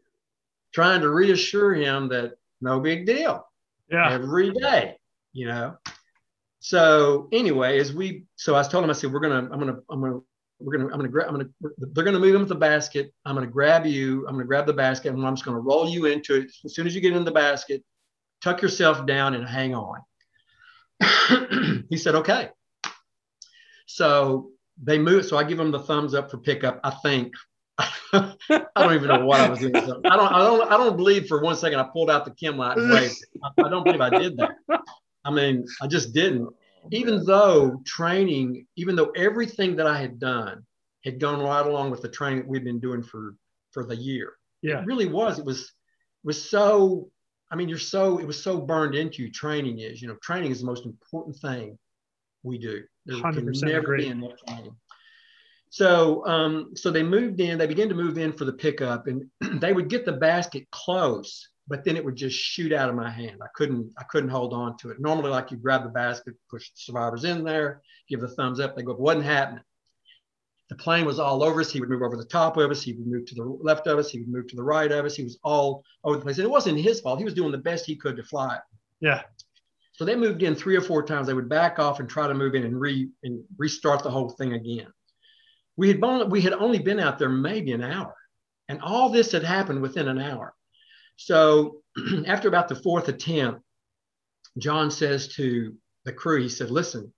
trying 0.73 1.01
to 1.01 1.09
reassure 1.09 1.73
him 1.73 2.09
that 2.09 2.33
no 2.61 2.79
big 2.79 3.05
deal. 3.05 3.45
Yeah. 3.91 4.11
Every 4.11 4.51
day, 4.51 4.97
you 5.33 5.47
know. 5.47 5.77
So 6.59 7.29
anyway, 7.31 7.79
as 7.79 7.93
we, 7.93 8.25
so 8.35 8.55
I 8.55 8.63
told 8.63 8.83
him, 8.83 8.89
I 8.89 8.93
said, 8.93 9.11
we're 9.11 9.21
gonna, 9.21 9.47
I'm 9.51 9.59
gonna, 9.59 9.79
I'm 9.89 10.01
gonna 10.01 10.19
we're 10.59 10.77
gonna, 10.77 10.89
I'm 10.91 10.97
gonna 10.97 11.09
grab, 11.09 11.27
I'm 11.27 11.33
gonna, 11.35 11.49
they're 11.77 12.03
gonna 12.03 12.19
move 12.19 12.35
into 12.35 12.47
the 12.47 12.55
basket. 12.55 13.13
I'm 13.25 13.35
gonna 13.35 13.47
grab 13.47 13.85
you. 13.85 14.25
I'm 14.27 14.35
gonna 14.35 14.45
grab 14.45 14.65
the 14.65 14.73
basket, 14.73 15.13
and 15.13 15.25
I'm 15.25 15.35
just 15.35 15.45
gonna 15.45 15.59
roll 15.59 15.89
you 15.89 16.05
into 16.05 16.35
it. 16.35 16.51
As 16.65 16.75
soon 16.75 16.85
as 16.85 16.93
you 16.93 17.01
get 17.01 17.15
in 17.15 17.23
the 17.23 17.31
basket, 17.31 17.83
tuck 18.41 18.61
yourself 18.61 19.05
down 19.05 19.35
and 19.35 19.47
hang 19.47 19.73
on. 19.75 20.01
he 21.89 21.97
said, 21.97 22.15
okay. 22.15 22.49
So 23.85 24.51
they 24.81 24.99
move. 24.99 25.25
So 25.25 25.37
I 25.37 25.43
give 25.43 25.57
them 25.57 25.71
the 25.71 25.79
thumbs 25.79 26.13
up 26.13 26.29
for 26.29 26.37
pickup. 26.37 26.79
I 26.83 26.91
think. 26.91 27.33
I 28.11 28.35
don't 28.75 28.93
even 28.93 29.07
know 29.07 29.25
what 29.25 29.39
I 29.39 29.49
was 29.49 29.59
doing. 29.59 29.75
I 29.75 29.81
don't. 29.81 30.05
I 30.05 30.39
don't. 30.39 30.71
I 30.71 30.77
don't 30.77 30.97
believe 30.97 31.27
for 31.27 31.41
one 31.41 31.55
second 31.55 31.79
I 31.79 31.83
pulled 31.83 32.09
out 32.09 32.25
the 32.25 32.31
Chemlight 32.31 32.77
and 32.77 32.91
waved. 32.91 33.25
I, 33.43 33.65
I 33.65 33.69
don't 33.69 33.85
believe 33.85 34.01
I 34.01 34.09
did 34.09 34.35
that. 34.37 34.51
I 35.23 35.31
mean, 35.31 35.65
I 35.81 35.87
just 35.87 36.13
didn't 36.13 36.49
even 36.91 37.25
though 37.25 37.81
training, 37.85 38.65
even 38.75 38.95
though 38.95 39.11
everything 39.15 39.75
that 39.77 39.87
I 39.87 39.99
had 39.99 40.19
done 40.19 40.65
had 41.05 41.19
gone 41.19 41.41
right 41.41 41.65
along 41.65 41.91
with 41.91 42.01
the 42.01 42.09
training 42.09 42.39
that 42.39 42.47
we've 42.47 42.63
been 42.63 42.79
doing 42.79 43.03
for 43.03 43.35
for 43.71 43.85
the 43.85 43.95
year. 43.95 44.33
Yeah. 44.61 44.81
It 44.81 44.85
really 44.85 45.07
was. 45.07 45.39
It 45.39 45.45
was 45.45 45.71
was 46.23 46.49
so 46.49 47.09
I 47.51 47.55
mean, 47.55 47.69
you're 47.69 47.79
so 47.79 48.19
it 48.19 48.27
was 48.27 48.41
so 48.41 48.59
burned 48.61 48.95
into 48.95 49.23
you. 49.23 49.31
Training 49.31 49.79
is, 49.79 50.01
you 50.01 50.07
know, 50.07 50.17
training 50.21 50.51
is 50.51 50.59
the 50.59 50.67
most 50.67 50.85
important 50.85 51.35
thing 51.37 51.77
we 52.43 52.57
do. 52.57 52.83
There 53.05 53.17
100% 53.17 53.33
can 53.33 53.69
never 53.69 53.79
agree. 53.79 54.03
be 54.03 54.07
enough 54.07 54.37
training. 54.47 54.75
So, 55.71 56.25
um, 56.25 56.71
so 56.75 56.89
they 56.89 57.03
moved 57.03 57.39
in. 57.39 57.57
They 57.57 57.67
began 57.67 57.89
to 57.89 57.95
move 57.95 58.17
in 58.17 58.33
for 58.33 58.45
the 58.45 58.53
pickup, 58.53 59.07
and 59.07 59.25
they 59.61 59.73
would 59.73 59.89
get 59.89 60.05
the 60.05 60.13
basket 60.13 60.67
close 60.71 61.47
but 61.69 61.85
then 61.85 61.95
it 61.95 62.03
would 62.03 62.15
just 62.15 62.35
shoot 62.35 62.73
out 62.73 62.89
of 62.89 62.95
my 62.95 63.09
hand. 63.09 63.39
I 63.41 63.47
couldn't 63.55 63.93
I 63.97 64.03
couldn't 64.03 64.29
hold 64.29 64.53
on 64.53 64.75
to 64.77 64.89
it. 64.89 64.99
Normally, 64.99 65.29
like 65.29 65.51
you 65.51 65.57
grab 65.57 65.83
the 65.83 65.89
basket, 65.89 66.33
push 66.49 66.69
the 66.69 66.77
survivors 66.77 67.23
in 67.23 67.43
there, 67.43 67.81
give 68.09 68.21
the 68.21 68.27
thumbs 68.27 68.59
up, 68.59 68.75
they 68.75 68.81
go. 68.81 68.91
It 68.91 68.99
wasn't 68.99 69.25
happening. 69.25 69.63
The 70.69 70.75
plane 70.75 71.05
was 71.05 71.19
all 71.19 71.43
over 71.43 71.61
us. 71.61 71.71
He 71.71 71.79
would 71.79 71.89
move 71.89 72.03
over 72.03 72.17
the 72.17 72.25
top 72.25 72.57
of 72.57 72.69
us. 72.69 72.81
He 72.81 72.93
would 72.93 73.07
move 73.07 73.25
to 73.27 73.35
the 73.35 73.43
left 73.43 73.87
of 73.87 73.97
us. 73.97 74.11
He 74.11 74.19
would 74.19 74.29
move 74.29 74.47
to 74.47 74.55
the 74.55 74.63
right 74.63 74.91
of 74.91 75.05
us. 75.05 75.15
He 75.15 75.23
was 75.23 75.39
all 75.43 75.83
over 76.03 76.17
the 76.17 76.23
place. 76.23 76.37
And 76.37 76.45
it 76.45 76.51
wasn't 76.51 76.79
his 76.79 77.01
fault. 77.01 77.17
He 77.17 77.25
was 77.25 77.33
doing 77.33 77.51
the 77.51 77.57
best 77.57 77.87
he 77.87 77.95
could 77.95 78.15
to 78.17 78.23
fly 78.23 78.55
it. 78.55 78.61
Yeah. 78.99 79.23
So 79.93 80.05
they 80.05 80.15
moved 80.15 80.43
in 80.43 80.53
three 80.53 80.75
or 80.75 80.81
four 80.81 81.01
times. 81.03 81.25
They 81.25 81.33
would 81.33 81.49
back 81.49 81.79
off 81.79 81.99
and 81.99 82.07
try 82.07 82.27
to 82.27 82.35
move 82.35 82.53
in 82.53 82.65
and 82.65 82.79
re 82.79 83.09
and 83.23 83.43
restart 83.57 84.03
the 84.03 84.11
whole 84.11 84.29
thing 84.29 84.53
again. 84.53 84.93
We 85.75 85.87
had 85.87 86.03
only, 86.03 86.27
we 86.27 86.41
had 86.41 86.53
only 86.53 86.79
been 86.79 86.99
out 86.99 87.17
there 87.17 87.29
maybe 87.29 87.71
an 87.71 87.83
hour, 87.83 88.13
and 88.67 88.79
all 88.81 89.09
this 89.09 89.31
had 89.31 89.43
happened 89.43 89.81
within 89.81 90.07
an 90.07 90.19
hour. 90.19 90.53
So 91.19 91.81
after 92.27 92.47
about 92.47 92.69
the 92.69 92.75
fourth 92.75 93.09
attempt, 93.09 93.61
John 94.57 94.89
says 94.89 95.27
to 95.35 95.75
the 96.05 96.13
crew, 96.13 96.41
he 96.41 96.47
said, 96.47 96.71
listen, 96.71 97.13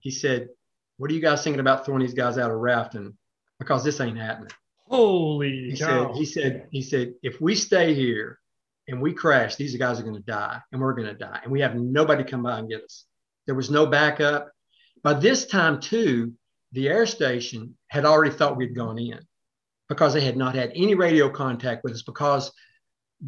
he 0.00 0.10
said, 0.10 0.48
what 0.96 1.10
are 1.10 1.14
you 1.14 1.20
guys 1.20 1.44
thinking 1.44 1.60
about 1.60 1.84
throwing 1.84 2.00
these 2.00 2.14
guys 2.14 2.38
out 2.38 2.50
of 2.50 2.56
rafting? 2.56 3.16
Because 3.58 3.84
this 3.84 4.00
ain't 4.00 4.16
happening. 4.16 4.50
Holy 4.88 5.70
he 5.70 5.76
cow. 5.76 6.12
said, 6.12 6.16
he 6.16 6.24
said, 6.24 6.66
he 6.70 6.82
said, 6.82 7.12
if 7.22 7.42
we 7.42 7.54
stay 7.54 7.92
here 7.94 8.38
and 8.88 9.02
we 9.02 9.12
crash, 9.12 9.56
these 9.56 9.76
guys 9.76 10.00
are 10.00 10.04
going 10.04 10.16
to 10.16 10.22
die 10.22 10.58
and 10.72 10.80
we're 10.80 10.94
going 10.94 11.08
to 11.08 11.14
die. 11.14 11.40
And 11.42 11.52
we 11.52 11.60
have 11.60 11.74
nobody 11.74 12.24
come 12.24 12.42
by 12.42 12.58
and 12.58 12.70
get 12.70 12.82
us. 12.82 13.04
There 13.44 13.54
was 13.54 13.70
no 13.70 13.84
backup. 13.84 14.50
By 15.02 15.14
this 15.14 15.44
time, 15.44 15.78
too, 15.78 16.32
the 16.72 16.88
air 16.88 17.04
station 17.04 17.76
had 17.88 18.06
already 18.06 18.34
thought 18.34 18.56
we'd 18.56 18.74
gone 18.74 18.98
in 18.98 19.20
because 19.90 20.14
they 20.14 20.22
had 20.22 20.38
not 20.38 20.54
had 20.54 20.72
any 20.74 20.94
radio 20.94 21.28
contact 21.28 21.84
with 21.84 21.92
us 21.92 22.02
because 22.02 22.50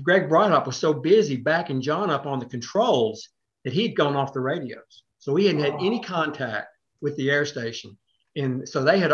Greg 0.02 0.28
Breithaupt 0.28 0.66
was 0.66 0.76
so 0.76 0.92
busy 0.92 1.36
backing 1.36 1.80
John 1.80 2.10
up 2.10 2.26
on 2.26 2.38
the 2.38 2.46
controls 2.46 3.28
that 3.64 3.72
he'd 3.72 3.96
gone 3.96 4.16
off 4.16 4.32
the 4.32 4.40
radios. 4.40 5.04
So 5.18 5.34
he 5.36 5.46
hadn't 5.46 5.62
had 5.62 5.74
any 5.74 6.00
contact 6.00 6.68
with 7.00 7.16
the 7.16 7.30
air 7.30 7.46
station. 7.46 7.96
And 8.36 8.68
so 8.68 8.82
they 8.82 8.98
had 8.98 9.12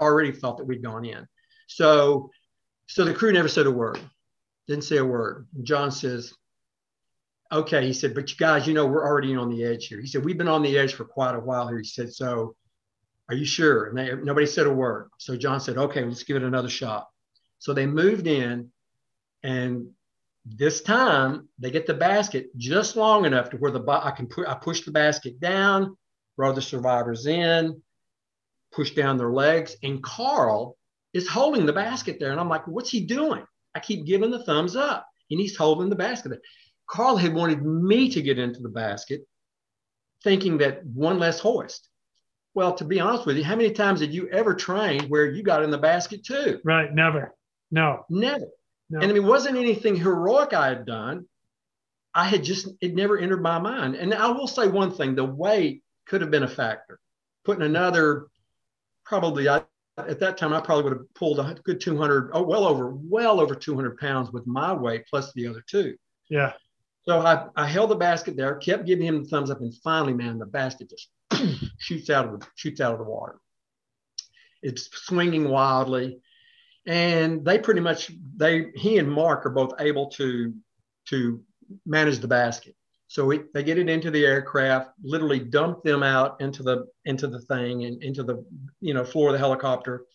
already 0.00 0.32
thought 0.32 0.58
that 0.58 0.64
we'd 0.64 0.82
gone 0.82 1.04
in. 1.04 1.26
So 1.66 2.30
so 2.86 3.04
the 3.04 3.14
crew 3.14 3.32
never 3.32 3.48
said 3.48 3.66
a 3.66 3.70
word, 3.70 3.98
didn't 4.66 4.84
say 4.84 4.98
a 4.98 5.04
word. 5.04 5.46
John 5.62 5.90
says, 5.90 6.34
okay, 7.50 7.86
he 7.86 7.92
said, 7.92 8.14
but 8.14 8.30
you 8.30 8.36
guys, 8.36 8.66
you 8.66 8.74
know, 8.74 8.86
we're 8.86 9.06
already 9.06 9.34
on 9.36 9.50
the 9.50 9.64
edge 9.64 9.86
here. 9.86 10.00
He 10.00 10.06
said, 10.06 10.24
we've 10.24 10.38
been 10.38 10.48
on 10.48 10.62
the 10.62 10.76
edge 10.76 10.94
for 10.94 11.04
quite 11.04 11.34
a 11.34 11.40
while 11.40 11.68
here. 11.68 11.78
He 11.78 11.84
said, 11.84 12.12
so 12.12 12.54
are 13.28 13.34
you 13.34 13.44
sure? 13.44 13.86
And 13.86 13.96
they, 13.96 14.14
nobody 14.14 14.46
said 14.46 14.66
a 14.66 14.72
word. 14.72 15.10
So 15.18 15.36
John 15.36 15.60
said, 15.60 15.78
okay, 15.78 16.04
let's 16.04 16.24
give 16.24 16.36
it 16.36 16.42
another 16.42 16.68
shot. 16.68 17.08
So 17.60 17.72
they 17.72 17.86
moved 17.86 18.26
in 18.26 18.70
and 19.42 19.88
this 20.44 20.82
time 20.82 21.48
they 21.58 21.70
get 21.70 21.86
the 21.86 21.94
basket 21.94 22.46
just 22.56 22.96
long 22.96 23.24
enough 23.24 23.50
to 23.50 23.56
where 23.56 23.70
the 23.70 23.82
I 23.88 24.10
can 24.10 24.26
put 24.26 24.48
I 24.48 24.54
push 24.54 24.82
the 24.82 24.90
basket 24.90 25.40
down, 25.40 25.96
throw 26.36 26.52
the 26.52 26.62
survivors 26.62 27.26
in, 27.26 27.80
push 28.72 28.92
down 28.92 29.18
their 29.18 29.32
legs, 29.32 29.76
and 29.82 30.02
Carl 30.02 30.76
is 31.12 31.28
holding 31.28 31.66
the 31.66 31.72
basket 31.72 32.18
there, 32.18 32.32
and 32.32 32.40
I'm 32.40 32.48
like, 32.48 32.66
what's 32.66 32.90
he 32.90 33.00
doing? 33.04 33.44
I 33.74 33.80
keep 33.80 34.06
giving 34.06 34.30
the 34.30 34.44
thumbs 34.44 34.76
up, 34.76 35.06
and 35.30 35.38
he's 35.38 35.56
holding 35.56 35.88
the 35.88 35.96
basket. 35.96 36.40
Carl 36.88 37.16
had 37.16 37.34
wanted 37.34 37.62
me 37.62 38.10
to 38.10 38.22
get 38.22 38.38
into 38.38 38.60
the 38.60 38.68
basket, 38.68 39.22
thinking 40.24 40.58
that 40.58 40.84
one 40.84 41.18
less 41.18 41.38
hoist. 41.38 41.88
Well, 42.54 42.74
to 42.74 42.84
be 42.84 43.00
honest 43.00 43.24
with 43.24 43.36
you, 43.36 43.44
how 43.44 43.56
many 43.56 43.70
times 43.70 44.00
did 44.00 44.12
you 44.12 44.28
ever 44.28 44.54
train 44.54 45.08
where 45.08 45.26
you 45.26 45.42
got 45.42 45.62
in 45.62 45.70
the 45.70 45.78
basket 45.78 46.24
too? 46.24 46.60
Right, 46.64 46.92
never. 46.92 47.34
No. 47.70 48.04
Never. 48.10 48.46
No. 48.92 49.00
And 49.00 49.10
it 49.10 49.20
wasn't 49.20 49.56
anything 49.56 49.96
heroic 49.96 50.52
I 50.52 50.68
had 50.68 50.84
done. 50.84 51.24
I 52.14 52.26
had 52.26 52.44
just, 52.44 52.68
it 52.82 52.94
never 52.94 53.16
entered 53.18 53.40
my 53.40 53.58
mind. 53.58 53.94
And 53.94 54.12
I 54.12 54.30
will 54.30 54.46
say 54.46 54.68
one 54.68 54.92
thing 54.92 55.14
the 55.14 55.24
weight 55.24 55.82
could 56.06 56.20
have 56.20 56.30
been 56.30 56.42
a 56.42 56.48
factor. 56.48 57.00
Putting 57.46 57.64
another, 57.64 58.26
probably, 59.06 59.48
I, 59.48 59.62
at 59.96 60.20
that 60.20 60.36
time, 60.36 60.52
I 60.52 60.60
probably 60.60 60.84
would 60.84 60.92
have 60.92 61.14
pulled 61.14 61.38
a 61.38 61.56
good 61.64 61.80
200, 61.80 62.32
oh, 62.34 62.42
well 62.42 62.66
over, 62.66 62.94
well 62.94 63.40
over 63.40 63.54
200 63.54 63.96
pounds 63.96 64.30
with 64.30 64.46
my 64.46 64.74
weight 64.74 65.04
plus 65.08 65.32
the 65.32 65.48
other 65.48 65.64
two. 65.66 65.96
Yeah. 66.28 66.52
So 67.04 67.20
I, 67.20 67.46
I 67.56 67.66
held 67.66 67.90
the 67.90 67.96
basket 67.96 68.36
there, 68.36 68.56
kept 68.56 68.84
giving 68.84 69.06
him 69.06 69.22
the 69.22 69.28
thumbs 69.30 69.50
up, 69.50 69.62
and 69.62 69.74
finally, 69.82 70.12
man, 70.12 70.38
the 70.38 70.44
basket 70.44 70.90
just 70.90 71.08
shoots 71.78 72.10
out 72.10 72.26
of 72.26 72.40
the 72.40 72.46
shoots 72.56 72.82
out 72.82 72.92
of 72.92 72.98
the 72.98 73.10
water. 73.10 73.38
It's 74.62 74.90
swinging 75.06 75.48
wildly 75.48 76.20
and 76.86 77.44
they 77.44 77.58
pretty 77.58 77.80
much 77.80 78.10
they 78.36 78.66
he 78.74 78.98
and 78.98 79.10
Mark 79.10 79.46
are 79.46 79.50
both 79.50 79.72
able 79.78 80.08
to 80.10 80.54
to 81.08 81.42
manage 81.86 82.18
the 82.18 82.28
basket. 82.28 82.74
So 83.08 83.30
they 83.52 83.62
get 83.62 83.76
it 83.76 83.90
into 83.90 84.10
the 84.10 84.24
aircraft, 84.24 84.92
literally 85.02 85.38
dump 85.38 85.82
them 85.82 86.02
out 86.02 86.40
into 86.40 86.62
the 86.62 86.86
into 87.04 87.26
the 87.26 87.40
thing 87.40 87.84
and 87.84 88.02
into 88.02 88.22
the 88.22 88.44
you 88.80 88.94
know 88.94 89.04
floor 89.04 89.28
of 89.28 89.32
the 89.34 89.38
helicopter, 89.38 90.06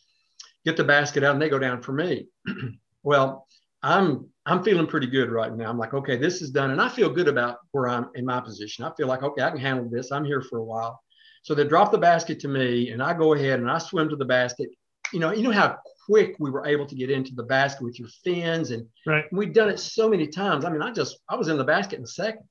get 0.65 0.77
the 0.77 0.83
basket 0.83 1.23
out, 1.23 1.33
and 1.33 1.41
they 1.41 1.49
go 1.49 1.59
down 1.59 1.81
for 1.81 1.93
me. 1.93 2.27
well, 3.03 3.47
I'm 3.83 4.27
I'm 4.45 4.63
feeling 4.63 4.87
pretty 4.87 5.07
good 5.07 5.29
right 5.29 5.53
now. 5.55 5.69
I'm 5.69 5.77
like, 5.77 5.93
okay, 5.93 6.17
this 6.17 6.41
is 6.41 6.49
done, 6.49 6.71
and 6.71 6.81
I 6.81 6.89
feel 6.89 7.09
good 7.09 7.27
about 7.27 7.57
where 7.71 7.87
I'm 7.87 8.09
in 8.15 8.25
my 8.25 8.41
position. 8.41 8.83
I 8.83 8.91
feel 8.97 9.07
like, 9.07 9.23
okay, 9.23 9.43
I 9.43 9.51
can 9.51 9.59
handle 9.59 9.87
this. 9.89 10.11
I'm 10.11 10.25
here 10.25 10.41
for 10.41 10.57
a 10.57 10.63
while. 10.63 10.99
So 11.43 11.53
they 11.53 11.65
drop 11.65 11.91
the 11.91 11.97
basket 11.97 12.39
to 12.41 12.47
me, 12.47 12.89
and 12.89 13.01
I 13.01 13.13
go 13.13 13.33
ahead 13.33 13.59
and 13.59 13.69
I 13.69 13.77
swim 13.77 14.09
to 14.09 14.15
the 14.15 14.25
basket. 14.25 14.69
You 15.13 15.19
know, 15.19 15.31
you 15.31 15.43
know 15.43 15.51
how 15.51 15.77
quick 16.07 16.35
we 16.39 16.49
were 16.49 16.65
able 16.65 16.85
to 16.87 16.95
get 16.95 17.11
into 17.11 17.35
the 17.35 17.43
basket 17.43 17.83
with 17.83 17.99
your 17.99 18.07
fins, 18.23 18.71
and 18.71 18.87
right. 19.05 19.25
we've 19.31 19.53
done 19.53 19.69
it 19.69 19.79
so 19.79 20.09
many 20.09 20.27
times. 20.27 20.65
I 20.65 20.71
mean, 20.71 20.81
I 20.81 20.91
just 20.91 21.19
I 21.29 21.35
was 21.35 21.47
in 21.47 21.57
the 21.57 21.63
basket 21.63 21.99
in 21.99 22.03
a 22.03 22.07
second, 22.07 22.43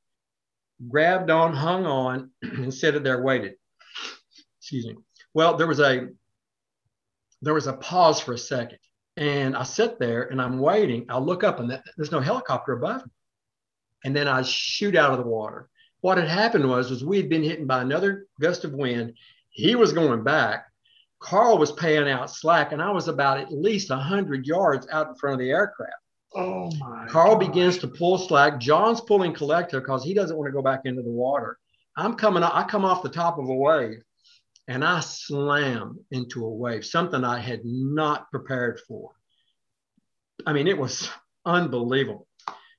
grabbed 0.89 1.31
on, 1.31 1.55
hung 1.55 1.87
on, 1.87 2.31
and 2.43 2.73
sat 2.73 3.03
there, 3.03 3.23
waited. 3.23 3.55
Excuse 4.61 4.87
me. 4.87 4.97
Well, 5.35 5.57
there 5.57 5.67
was 5.67 5.81
a 5.81 6.09
there 7.43 7.55
was 7.55 7.67
a 7.67 7.75
pause 7.75 8.21
for 8.21 8.33
a 8.33 8.39
second 8.39 8.79
and 9.17 9.57
I 9.57 9.63
sit 9.63 9.99
there 9.99 10.25
and 10.25 10.41
I'm 10.41 10.59
waiting. 10.59 11.07
I 11.09 11.19
look 11.19 11.43
up 11.43 11.59
and 11.59 11.81
there's 11.97 12.13
no 12.13 12.21
helicopter 12.21 12.73
above 12.73 13.05
me. 13.05 13.13
And 14.05 14.15
then 14.15 14.29
I 14.29 14.43
shoot 14.43 14.95
out 14.95 15.13
of 15.13 15.19
the 15.19 15.31
water. 15.31 15.69
What 16.01 16.19
had 16.19 16.29
happened 16.29 16.69
was, 16.69 16.91
was 16.91 17.05
we 17.05 17.17
had 17.17 17.29
been 17.29 17.43
hit 17.43 17.67
by 17.67 17.81
another 17.81 18.27
gust 18.41 18.65
of 18.65 18.73
wind. 18.73 19.15
He 19.51 19.75
was 19.75 19.93
going 19.93 20.23
back. 20.23 20.67
Carl 21.19 21.59
was 21.59 21.73
paying 21.73 22.09
out 22.09 22.31
slack, 22.31 22.73
and 22.73 22.83
I 22.83 22.91
was 22.91 23.09
about 23.09 23.39
at 23.39 23.53
least 23.53 23.91
100 23.91 24.47
yards 24.47 24.87
out 24.93 25.09
in 25.09 25.15
front 25.15 25.35
of 25.35 25.41
the 25.41 25.51
aircraft. 25.51 25.93
Oh 26.35 26.71
my! 26.79 27.07
Carl 27.09 27.37
gosh. 27.37 27.49
begins 27.49 27.79
to 27.79 27.89
pull 27.89 28.19
slack. 28.19 28.59
John's 28.59 29.01
pulling 29.01 29.33
collective 29.33 29.83
because 29.83 30.05
he 30.05 30.13
doesn't 30.13 30.37
want 30.37 30.49
to 30.49 30.53
go 30.53 30.63
back 30.63 30.83
into 30.85 31.03
the 31.03 31.11
water. 31.11 31.59
I'm 31.97 32.15
coming. 32.15 32.43
I 32.43 32.65
come 32.65 32.85
off 32.85 33.03
the 33.03 33.09
top 33.09 33.39
of 33.39 33.49
a 33.49 33.55
wave, 33.55 34.03
and 34.69 34.85
I 34.85 35.01
slam 35.01 35.99
into 36.11 36.45
a 36.45 36.51
wave, 36.51 36.85
something 36.85 37.25
I 37.25 37.39
had 37.39 37.61
not 37.65 38.31
prepared 38.31 38.81
for. 38.87 39.13
I 40.45 40.53
mean, 40.53 40.67
it 40.67 40.77
was 40.77 41.09
unbelievable. 41.45 42.27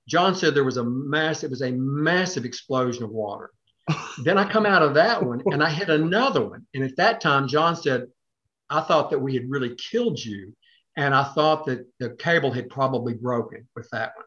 John 0.07 0.35
said 0.35 0.53
there 0.53 0.63
was 0.63 0.77
a 0.77 0.83
mass, 0.83 1.43
it 1.43 1.49
was 1.49 1.61
a 1.61 1.71
massive 1.71 2.45
explosion 2.45 3.03
of 3.03 3.09
water. 3.09 3.51
then 4.23 4.37
I 4.37 4.49
come 4.49 4.65
out 4.65 4.83
of 4.83 4.93
that 4.95 5.23
one 5.23 5.41
and 5.47 5.63
I 5.63 5.69
hit 5.69 5.89
another 5.89 6.45
one. 6.45 6.65
And 6.73 6.83
at 6.83 6.95
that 6.97 7.21
time, 7.21 7.47
John 7.47 7.75
said, 7.75 8.07
I 8.69 8.81
thought 8.81 9.09
that 9.11 9.19
we 9.19 9.33
had 9.33 9.49
really 9.49 9.75
killed 9.75 10.23
you. 10.23 10.53
And 10.95 11.13
I 11.13 11.23
thought 11.23 11.65
that 11.67 11.85
the 11.99 12.11
cable 12.11 12.51
had 12.51 12.69
probably 12.69 13.13
broken 13.13 13.67
with 13.75 13.87
that 13.91 14.13
one. 14.15 14.25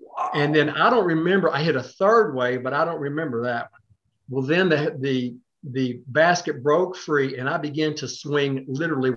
Wow. 0.00 0.30
And 0.34 0.54
then 0.54 0.70
I 0.70 0.90
don't 0.90 1.06
remember, 1.06 1.52
I 1.52 1.62
hit 1.62 1.76
a 1.76 1.82
third 1.82 2.34
wave, 2.34 2.64
but 2.64 2.74
I 2.74 2.84
don't 2.84 3.00
remember 3.00 3.44
that 3.44 3.70
one. 3.70 3.80
Well, 4.28 4.42
then 4.42 4.68
the, 4.68 4.96
the 4.98 5.36
the 5.62 6.00
basket 6.08 6.62
broke 6.62 6.96
free 6.96 7.38
and 7.38 7.48
I 7.48 7.56
began 7.56 7.94
to 7.96 8.08
swing 8.08 8.64
literally 8.66 9.14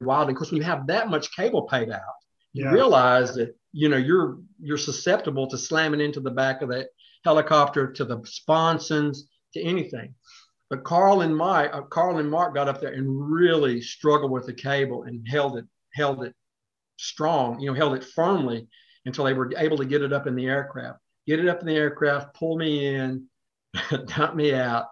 wildly. 0.00 0.34
Because 0.34 0.50
when 0.50 0.60
you 0.60 0.66
have 0.66 0.86
that 0.88 1.08
much 1.08 1.34
cable 1.34 1.62
paid 1.62 1.90
out, 1.90 2.00
you 2.52 2.64
yeah. 2.64 2.72
realize 2.72 3.34
that 3.34 3.56
you 3.72 3.88
know 3.88 3.96
you're 3.96 4.38
you're 4.60 4.78
susceptible 4.78 5.46
to 5.48 5.58
slamming 5.58 6.00
into 6.00 6.20
the 6.20 6.30
back 6.30 6.62
of 6.62 6.68
that 6.70 6.88
helicopter, 7.24 7.92
to 7.92 8.04
the 8.04 8.20
sponsons, 8.24 9.28
to 9.54 9.62
anything. 9.62 10.14
But 10.70 10.84
Carl 10.84 11.22
and 11.22 11.36
Mike, 11.36 11.70
uh, 11.72 11.82
Carl 11.82 12.18
and 12.18 12.30
Mark 12.30 12.54
got 12.54 12.68
up 12.68 12.80
there 12.80 12.92
and 12.92 13.30
really 13.30 13.82
struggled 13.82 14.30
with 14.30 14.46
the 14.46 14.54
cable 14.54 15.02
and 15.02 15.26
held 15.28 15.58
it 15.58 15.66
held 15.94 16.22
it 16.22 16.34
strong, 16.96 17.58
you 17.58 17.66
know, 17.66 17.74
held 17.74 17.94
it 17.94 18.04
firmly 18.04 18.68
until 19.04 19.24
they 19.24 19.32
were 19.32 19.52
able 19.56 19.76
to 19.78 19.84
get 19.84 20.02
it 20.02 20.12
up 20.12 20.28
in 20.28 20.36
the 20.36 20.46
aircraft. 20.46 21.00
Get 21.26 21.40
it 21.40 21.48
up 21.48 21.60
in 21.60 21.66
the 21.66 21.74
aircraft, 21.74 22.34
pull 22.34 22.56
me 22.56 22.86
in, 22.86 23.26
dump 24.06 24.36
me 24.36 24.54
out, 24.54 24.86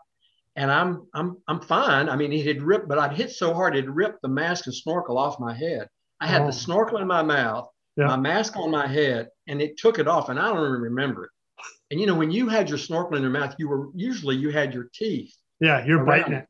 and 0.57 0.71
I'm 0.71 1.07
I'm 1.15 1.37
I'm 1.47 1.61
fine. 1.61 2.09
I 2.09 2.17
mean, 2.17 2.33
it 2.33 2.45
had 2.45 2.63
ripped, 2.63 2.89
but 2.89 2.99
I'd 2.99 3.17
hit 3.17 3.31
so 3.31 3.55
hard 3.55 3.77
it 3.77 3.89
ripped 3.89 4.23
the 4.23 4.29
mask 4.29 4.67
and 4.67 4.75
snorkel 4.75 5.17
off 5.17 5.39
my 5.39 5.55
head. 5.55 5.89
I 6.21 6.27
had 6.27 6.43
oh. 6.43 6.47
the 6.47 6.53
snorkel 6.53 6.99
in 6.99 7.07
my 7.07 7.23
mouth, 7.23 7.69
yeah. 7.97 8.07
my 8.07 8.17
mask 8.17 8.57
on 8.57 8.73
my 8.73 8.89
head, 8.89 9.29
and 9.47 9.63
it 9.63 9.79
took 9.79 10.01
it 10.01 10.09
off, 10.09 10.29
and 10.29 10.41
I 10.41 10.49
don't 10.49 10.67
even 10.67 10.81
remember 10.81 11.27
it. 11.27 11.31
And 11.93 12.01
you 12.01 12.07
know, 12.07 12.17
when 12.17 12.33
you 12.33 12.49
had 12.49 12.69
your 12.69 12.79
snorkel 12.79 13.17
in 13.17 13.23
your 13.23 13.31
mouth, 13.31 13.55
you 13.59 13.69
were 13.69 13.89
usually 13.95 14.37
you 14.37 14.51
had 14.51 14.75
your 14.75 14.89
teeth. 14.93 15.35
Yeah, 15.61 15.85
you're 15.85 16.05
biting 16.05 16.35
it. 16.35 16.49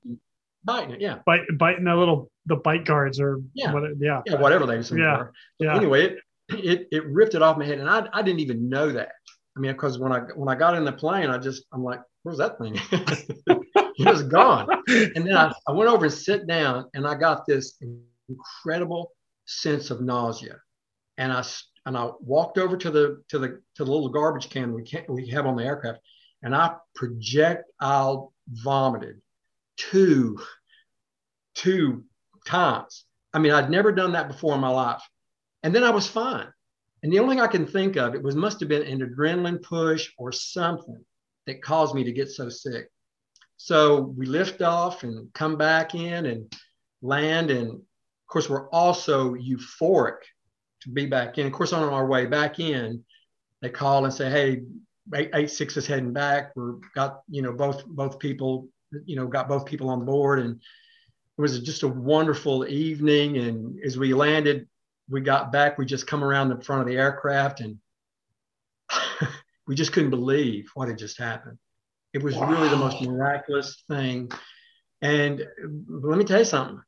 Biting 0.65 0.93
it, 0.93 1.01
yeah. 1.01 1.19
Bite, 1.25 1.43
biting 1.57 1.85
the 1.85 1.97
little 1.97 2.31
the 2.47 2.57
bite 2.57 2.85
guards 2.85 3.21
or 3.21 3.41
yeah, 3.55 3.73
what, 3.73 3.85
yeah, 3.99 4.23
yeah, 4.27 4.41
whatever 4.41 4.67
they 4.67 4.79
yeah. 4.97 5.25
Yeah. 5.59 5.77
Anyway, 5.77 6.05
it, 6.05 6.19
it 6.51 6.89
it 6.91 7.07
ripped 7.07 7.35
it 7.35 7.43
off 7.43 7.59
my 7.59 7.65
head, 7.65 7.79
and 7.79 7.89
I 7.89 8.07
I 8.13 8.23
didn't 8.23 8.41
even 8.41 8.69
know 8.69 8.93
that. 8.93 9.13
I 9.57 9.61
mean, 9.61 9.73
because 9.73 9.99
when 9.99 10.13
I 10.13 10.21
when 10.35 10.49
I 10.49 10.55
got 10.55 10.75
in 10.75 10.85
the 10.85 10.93
plane, 10.93 11.31
I 11.31 11.39
just 11.39 11.65
I'm 11.73 11.83
like, 11.83 12.01
where's 12.23 12.39
that 12.39 12.59
thing? 12.59 12.75
it 13.99 14.07
was 14.07 14.23
gone. 14.23 14.69
And 14.89 15.27
then 15.27 15.37
I, 15.37 15.53
I 15.67 15.73
went 15.73 15.91
over 15.91 16.05
and 16.05 16.15
sit 16.15 16.47
down 16.47 16.87
and 16.95 17.07
I 17.07 17.15
got 17.15 17.47
this 17.47 17.79
incredible 18.29 19.13
sense 19.47 19.91
of 19.91 20.01
nausea. 20.01 20.57
And 21.17 21.33
I 21.33 21.45
and 21.87 21.97
I 21.97 22.11
walked 22.21 22.59
over 22.59 22.77
to 22.77 22.91
the 22.91 23.23
to 23.29 23.39
the 23.39 23.61
to 23.77 23.85
the 23.85 23.91
little 23.91 24.11
garbage 24.11 24.51
can 24.51 24.73
we 24.73 24.83
can 24.83 25.05
we 25.09 25.27
have 25.29 25.47
on 25.47 25.57
the 25.57 25.65
aircraft, 25.65 25.99
and 26.43 26.55
I 26.55 26.75
projectile 26.95 28.33
vomited 28.51 29.21
two 29.77 30.39
two 31.55 32.05
times. 32.47 33.05
I 33.35 33.39
mean, 33.39 33.53
I'd 33.53 33.71
never 33.71 33.93
done 33.93 34.13
that 34.13 34.29
before 34.29 34.55
in 34.55 34.61
my 34.61 34.69
life. 34.69 35.03
And 35.63 35.75
then 35.75 35.85
I 35.85 35.91
was 35.91 36.07
fine. 36.07 36.47
And 37.03 37.13
the 37.13 37.19
only 37.19 37.37
thing 37.37 37.43
I 37.43 37.49
can 37.49 37.67
think 37.67 37.97
of, 37.97 38.15
it 38.15 38.23
was 38.23 38.35
must 38.35 38.61
have 38.61 38.69
been 38.69 38.83
an 38.83 39.01
adrenaline 39.01 39.63
push 39.63 40.11
or 40.19 40.33
something 40.33 41.05
that 41.47 41.63
caused 41.63 41.95
me 41.95 42.05
to 42.05 42.13
get 42.13 42.31
so 42.31 42.49
sick. 42.49 42.89
So 43.57 44.01
we 44.17 44.27
lift 44.27 44.63
off 44.63 45.03
and 45.03 45.33
come 45.33 45.57
back 45.57 45.95
in 45.95 46.27
and 46.27 46.53
land. 47.03 47.51
And 47.51 47.71
of 47.71 48.27
course, 48.29 48.49
we're 48.49 48.69
also 48.71 49.35
euphoric 49.35 50.19
to 50.83 50.91
be 50.91 51.07
back 51.07 51.39
in. 51.39 51.47
Of 51.47 51.53
course, 51.53 51.73
on 51.73 51.83
our 51.83 52.07
way 52.07 52.27
back 52.27 52.61
in, 52.61 53.05
they 53.61 53.69
call 53.69 54.05
and 54.05 54.15
say, 54.15 54.31
"Hey, 54.31 54.63
eight, 55.15 55.31
eight 55.35 55.51
six 55.51 55.77
is 55.77 55.87
heading 55.87 56.13
back. 56.13 56.53
We're 56.57 56.77
got 56.95 57.23
you 57.29 57.43
know 57.43 57.53
both 57.53 57.85
both 57.87 58.19
people 58.19 58.69
you 59.05 59.17
know 59.17 59.27
got 59.27 59.49
both 59.49 59.67
people 59.67 59.89
on 59.91 60.05
board, 60.05 60.41
and 60.41 60.57
it 60.57 61.41
was 61.41 61.61
just 61.61 61.83
a 61.83 61.89
wonderful 61.89 62.67
evening. 62.67 63.39
And 63.39 63.79
as 63.85 63.99
we 63.99 64.15
landed, 64.15 64.69
we 65.09 65.21
got 65.21 65.53
back. 65.53 65.79
We 65.79 65.87
just 65.87 66.07
come 66.07 66.25
around 66.25 66.49
the 66.49 66.63
front 66.63 66.83
of 66.83 66.89
the 66.89 66.97
aircraft, 66.97 67.61
and 67.61 67.79
we 69.67 69.75
just 69.75 69.93
couldn't 69.93 70.11
believe 70.11 70.71
what 70.75 70.89
had 70.89 70.99
just 70.99 71.19
happened. 71.19 71.59
It 72.13 72.23
was 72.23 72.37
wow. 72.37 72.51
really 72.51 72.69
the 72.69 72.77
most 72.77 73.03
miraculous 73.03 73.85
thing. 73.89 74.31
And 75.03 75.47
let 75.89 76.19
me 76.19 76.25
tell 76.25 76.39
you 76.39 76.45
something. 76.45 76.81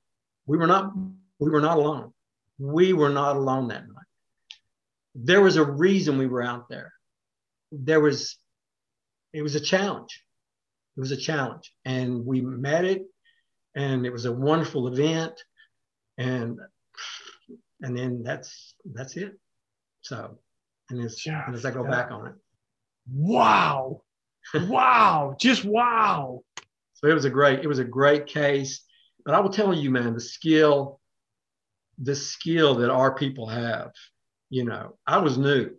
We 0.47 0.59
were 0.59 0.67
not 0.67 0.93
we 1.39 1.51
were 1.51 1.61
not 1.61 1.79
alone. 1.79 2.13
We 2.59 2.93
were 2.93 3.11
not 3.11 3.37
alone 3.37 3.69
that 3.69 3.87
night. 3.89 3.97
There 5.15 5.41
was 5.41 5.57
a 5.57 5.65
reason 5.65 6.19
we 6.19 6.27
were 6.27 6.43
out 6.43 6.69
there. 6.69 6.93
There 7.73 8.01
was 8.01 8.37
it 9.33 9.43
was 9.43 9.55
a 9.55 9.61
challenge. 9.61 10.25
It 10.97 11.01
was 11.01 11.13
a 11.13 11.17
challenge. 11.17 11.73
And 11.85 12.27
we 12.27 12.41
met 12.41 12.85
it 12.85 13.03
and 13.75 14.05
it 14.05 14.13
was 14.13 14.25
a 14.25 14.33
wonderful 14.33 14.89
event. 14.89 15.41
And 16.19 16.59
and 17.81 17.97
then 17.97 18.23
that's 18.23 18.75
that's 18.85 19.17
it. 19.17 19.33
So 20.03 20.39
and 20.91 21.05
as, 21.05 21.25
yeah, 21.25 21.45
and 21.47 21.55
as 21.55 21.65
I 21.65 21.71
go 21.71 21.85
yeah. 21.85 21.91
back 21.91 22.11
on 22.11 22.27
it. 22.27 22.35
Wow 23.13 24.03
wow, 24.55 25.37
just 25.39 25.65
wow. 25.65 26.43
So 26.95 27.09
it 27.09 27.15
was 27.15 27.25
a 27.25 27.31
great, 27.31 27.61
it 27.61 27.67
was 27.67 27.79
a 27.79 27.85
great 27.85 28.27
case. 28.27 28.83
But 29.25 29.35
I 29.35 29.41
will 29.41 29.51
tell 29.51 29.73
you, 29.75 29.91
man, 29.91 30.15
the 30.15 30.21
skill, 30.21 31.01
the 31.99 32.15
skill 32.15 32.77
that 32.77 32.91
our 32.91 33.15
people 33.15 33.47
have, 33.49 33.91
you 34.49 34.65
know, 34.65 34.97
I 35.07 35.19
was 35.19 35.39
new, 35.39 35.71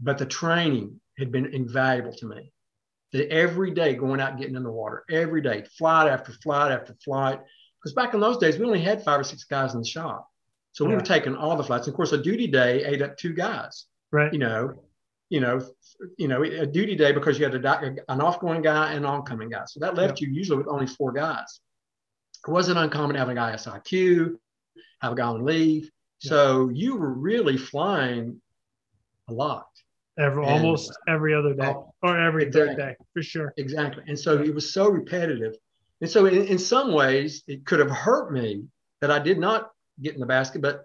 but 0.00 0.18
the 0.18 0.26
training 0.26 1.00
had 1.18 1.32
been 1.32 1.46
invaluable 1.46 2.12
to 2.14 2.26
me. 2.26 2.52
That 3.12 3.30
every 3.30 3.70
day 3.70 3.94
going 3.94 4.20
out 4.20 4.30
and 4.30 4.38
getting 4.38 4.54
in 4.54 4.62
the 4.62 4.70
water, 4.70 5.04
every 5.10 5.40
day, 5.40 5.64
flight 5.78 6.08
after 6.08 6.32
flight 6.32 6.72
after 6.72 6.94
flight. 7.02 7.40
Because 7.80 7.94
back 7.94 8.12
in 8.12 8.20
those 8.20 8.36
days, 8.36 8.58
we 8.58 8.66
only 8.66 8.82
had 8.82 9.02
five 9.02 9.20
or 9.20 9.24
six 9.24 9.44
guys 9.44 9.72
in 9.72 9.80
the 9.80 9.86
shop. 9.86 10.28
So 10.72 10.84
yeah. 10.84 10.90
we 10.90 10.94
were 10.96 11.00
taking 11.00 11.34
all 11.34 11.56
the 11.56 11.64
flights. 11.64 11.86
And 11.86 11.94
of 11.94 11.96
course, 11.96 12.12
a 12.12 12.22
duty 12.22 12.46
day 12.46 12.84
ate 12.84 13.00
up 13.00 13.16
two 13.16 13.32
guys. 13.32 13.86
Right. 14.12 14.32
You 14.32 14.38
know, 14.38 14.74
you 15.30 15.40
know, 15.40 15.60
you 16.16 16.28
know, 16.28 16.42
a 16.42 16.66
duty 16.66 16.96
day 16.96 17.12
because 17.12 17.38
you 17.38 17.44
had 17.44 17.54
a, 17.54 17.96
an 18.08 18.20
off-going 18.20 18.62
guy 18.62 18.88
and 18.92 19.04
an 19.04 19.10
oncoming 19.10 19.50
guy. 19.50 19.64
So 19.66 19.80
that 19.80 19.94
left 19.94 20.20
yep. 20.20 20.28
you 20.28 20.34
usually 20.34 20.58
with 20.58 20.68
only 20.68 20.86
four 20.86 21.12
guys. 21.12 21.60
It 22.46 22.50
wasn't 22.50 22.78
uncommon 22.78 23.14
to 23.14 23.18
have 23.18 23.28
a 23.28 23.34
guy 23.34 23.52
SIQ, 23.52 24.36
have 25.00 25.12
a 25.12 25.14
guy 25.14 25.26
on 25.26 25.44
leave. 25.44 25.90
Yep. 26.22 26.30
So 26.30 26.68
you 26.68 26.96
were 26.96 27.12
really 27.12 27.56
flying 27.56 28.40
a 29.28 29.32
lot. 29.32 29.66
Every, 30.18 30.42
and, 30.44 30.52
almost 30.52 30.92
every 31.06 31.34
other 31.34 31.54
day 31.54 31.72
oh, 31.74 31.92
or 32.02 32.18
every 32.18 32.44
exactly. 32.44 32.74
third 32.74 32.76
day 32.76 32.96
for 33.12 33.22
sure. 33.22 33.54
Exactly. 33.56 34.02
And 34.08 34.18
so 34.18 34.38
it 34.42 34.54
was 34.54 34.72
so 34.72 34.88
repetitive. 34.88 35.54
And 36.00 36.10
so 36.10 36.26
in, 36.26 36.46
in 36.46 36.58
some 36.58 36.92
ways 36.92 37.44
it 37.46 37.64
could 37.64 37.78
have 37.78 37.90
hurt 37.90 38.32
me 38.32 38.64
that 39.00 39.10
I 39.10 39.20
did 39.20 39.38
not 39.38 39.70
get 40.00 40.14
in 40.14 40.20
the 40.20 40.26
basket, 40.26 40.60
but 40.62 40.84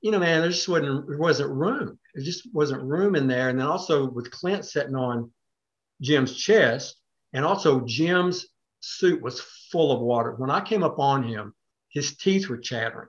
you 0.00 0.10
know, 0.10 0.18
man, 0.18 0.40
there 0.40 0.50
just 0.50 0.68
wasn't 0.68 1.06
there 1.06 1.18
wasn't 1.18 1.50
room. 1.50 1.98
There 2.14 2.24
just 2.24 2.52
wasn't 2.52 2.82
room 2.82 3.14
in 3.14 3.28
there. 3.28 3.48
And 3.48 3.58
then 3.58 3.66
also 3.66 4.10
with 4.10 4.32
Clint 4.32 4.64
sitting 4.64 4.96
on 4.96 5.30
Jim's 6.00 6.36
chest, 6.36 6.96
and 7.32 7.44
also 7.44 7.80
Jim's 7.86 8.48
suit 8.80 9.22
was 9.22 9.40
full 9.70 9.92
of 9.92 10.00
water. 10.00 10.34
When 10.36 10.50
I 10.50 10.60
came 10.60 10.82
up 10.82 10.98
on 10.98 11.22
him, 11.22 11.54
his 11.88 12.16
teeth 12.16 12.48
were 12.48 12.58
chattering 12.58 13.08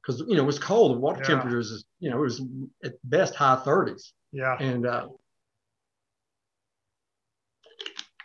because 0.00 0.20
you 0.20 0.36
know 0.36 0.44
it 0.44 0.46
was 0.46 0.60
cold. 0.60 0.96
The 0.96 1.00
water 1.00 1.20
Yeah. 1.20 1.34
temperatures 1.34 1.72
is 1.72 1.84
you 1.98 2.10
know 2.10 2.18
it 2.18 2.22
was 2.22 2.42
at 2.84 2.94
best 3.02 3.34
high 3.34 3.60
30s, 3.64 4.12
Yeah. 4.32 4.56
and 4.60 4.86
uh, 4.86 5.08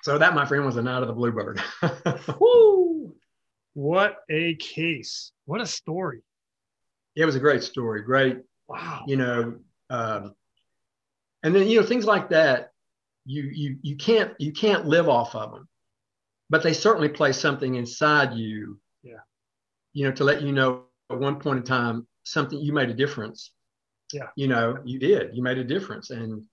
so 0.01 0.17
that 0.17 0.35
my 0.35 0.45
friend 0.45 0.65
was 0.65 0.75
the 0.75 0.81
night 0.81 1.01
of 1.01 1.07
the 1.07 1.13
bluebird. 1.13 1.61
Woo! 2.39 3.15
What 3.73 4.17
a 4.29 4.55
case. 4.55 5.31
What 5.45 5.61
a 5.61 5.65
story. 5.65 6.21
it 7.15 7.25
was 7.25 7.35
a 7.35 7.39
great 7.39 7.63
story, 7.63 8.01
great 8.03 8.37
Wow. 8.67 9.03
you 9.07 9.17
know 9.17 9.55
um, 9.89 10.33
and 11.43 11.53
then 11.53 11.67
you 11.67 11.79
know 11.81 11.85
things 11.85 12.05
like 12.05 12.29
that 12.29 12.71
you 13.25 13.43
you 13.43 13.77
you 13.81 13.95
can't 13.97 14.31
you 14.39 14.51
can't 14.53 14.85
live 14.85 15.09
off 15.09 15.35
of 15.35 15.51
them 15.51 15.67
but 16.49 16.63
they 16.63 16.71
certainly 16.73 17.09
place 17.09 17.37
something 17.37 17.75
inside 17.75 18.33
you 18.33 18.79
Yeah. 19.03 19.19
you 19.91 20.05
know 20.05 20.11
to 20.15 20.23
let 20.23 20.41
you 20.41 20.53
know 20.53 20.83
at 21.11 21.19
one 21.19 21.39
point 21.41 21.57
in 21.59 21.63
time 21.65 22.07
something 22.23 22.57
you 22.59 22.71
made 22.73 22.89
a 22.89 22.93
difference 22.93 23.51
Yeah. 24.13 24.27
you 24.35 24.47
know 24.47 24.77
you 24.85 24.99
did. 24.99 25.35
You 25.35 25.41
made 25.43 25.57
a 25.57 25.63
difference 25.63 26.09
and 26.09 26.43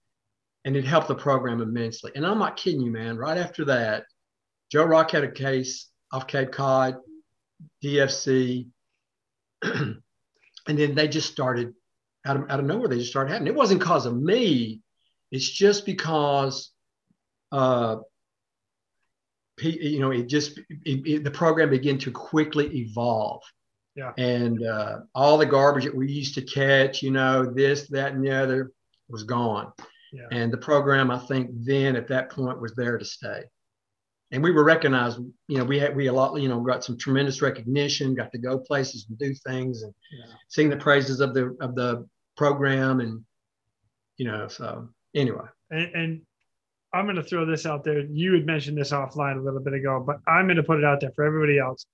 and 0.65 0.77
it 0.77 0.85
helped 0.85 1.09
the 1.09 1.15
program 1.15 1.61
immensely. 1.61 2.13
And 2.15 2.27
i'm 2.27 2.39
not 2.39 2.57
kidding 2.57 2.81
you 2.81 2.91
man. 2.91 3.17
Right 3.17 3.39
after 3.39 3.65
that 3.67 4.05
joe 4.73 4.85
rock 4.85 5.11
had 5.11 5.25
a 5.25 5.31
case 5.31 5.89
off 6.13 6.27
cape 6.27 6.53
cod 6.53 6.97
dfc 7.85 8.67
and 9.63 9.99
then 10.67 10.95
they 10.95 11.09
just 11.09 11.31
started 11.31 11.75
out 12.27 12.37
of, 12.37 12.51
out 12.51 12.61
of 12.61 12.67
nowhere 12.67 12.89
they 12.89 12.99
just 12.99 13.11
started 13.11 13.31
happening. 13.33 13.53
It 13.53 13.57
wasn't 13.57 13.81
because 13.81 14.07
of 14.07 14.17
me. 14.17 14.81
It's 15.31 15.49
just 15.49 15.87
because 15.87 16.71
uh 17.53 17.97
you 19.63 19.99
know 20.01 20.11
it 20.11 20.27
just 20.27 20.59
it, 20.59 21.07
it- 21.07 21.25
the 21.25 21.31
program 21.31 21.71
began 21.71 21.99
to 21.99 22.11
quickly 22.11 22.67
evolve 22.79 23.43
Yeah. 24.01 24.13
and 24.17 24.57
uh, 24.77 24.95
all 25.15 25.37
the 25.39 25.47
garbage 25.47 25.85
that 25.85 25.95
we 25.95 26.07
used 26.11 26.35
to 26.37 26.43
catch 26.43 26.95
you 27.03 27.11
know 27.11 27.35
this 27.61 27.79
that 27.89 28.13
and 28.15 28.25
the 28.25 28.31
other 28.43 28.61
was 29.15 29.23
gone 29.25 29.67
Yeah. 30.19 30.29
and 30.39 30.53
the 30.53 30.63
program 30.71 31.11
i 31.11 31.19
think 31.31 31.51
then 31.71 31.97
at 32.01 32.09
that 32.09 32.31
point 32.31 32.61
was 32.65 32.73
there 32.75 32.97
to 32.99 33.05
stay 33.05 33.41
and 34.33 34.43
we 34.43 34.53
were 34.53 34.65
recognized 34.65 35.19
you 35.49 35.59
know 35.59 35.65
we 35.73 35.79
had 35.83 35.95
we 35.97 36.07
a 36.07 36.13
lot 36.21 36.41
you 36.41 36.49
know 36.49 36.61
got 36.61 36.85
some 36.85 36.97
tremendous 36.97 37.43
recognition 37.43 38.15
got 38.15 38.31
to 38.33 38.39
go 38.39 38.59
places 38.71 39.07
and 39.09 39.19
do 39.19 39.31
things 39.49 39.83
and 39.83 39.93
Yeah. 40.19 40.33
sing 40.49 40.69
the 40.71 40.77
praises 40.87 41.19
of 41.21 41.31
the 41.35 41.45
of 41.61 41.75
the 41.81 41.91
program 42.37 43.01
and 43.01 43.13
you 44.19 44.27
know 44.29 44.49
so 44.49 44.89
anyway 45.15 45.47
And, 45.71 45.89
and 46.01 46.11
I'm 46.93 47.05
going 47.07 47.23
to 47.23 47.29
throw 47.31 47.45
this 47.47 47.67
out 47.67 47.85
there. 47.85 48.01
You 48.01 48.33
had 48.35 48.45
mentioned 48.47 48.77
this 48.77 48.91
offline 49.01 49.37
a 49.39 49.45
little 49.47 49.61
bit 49.67 49.75
ago, 49.75 50.03
but 50.05 50.17
I'm 50.27 50.47
going 50.49 50.57
to 50.57 50.69
put 50.71 50.79
it 50.81 50.85
out 50.85 50.99
there 51.01 51.13
for 51.15 51.23
everybody 51.25 51.57
else. 51.67 51.87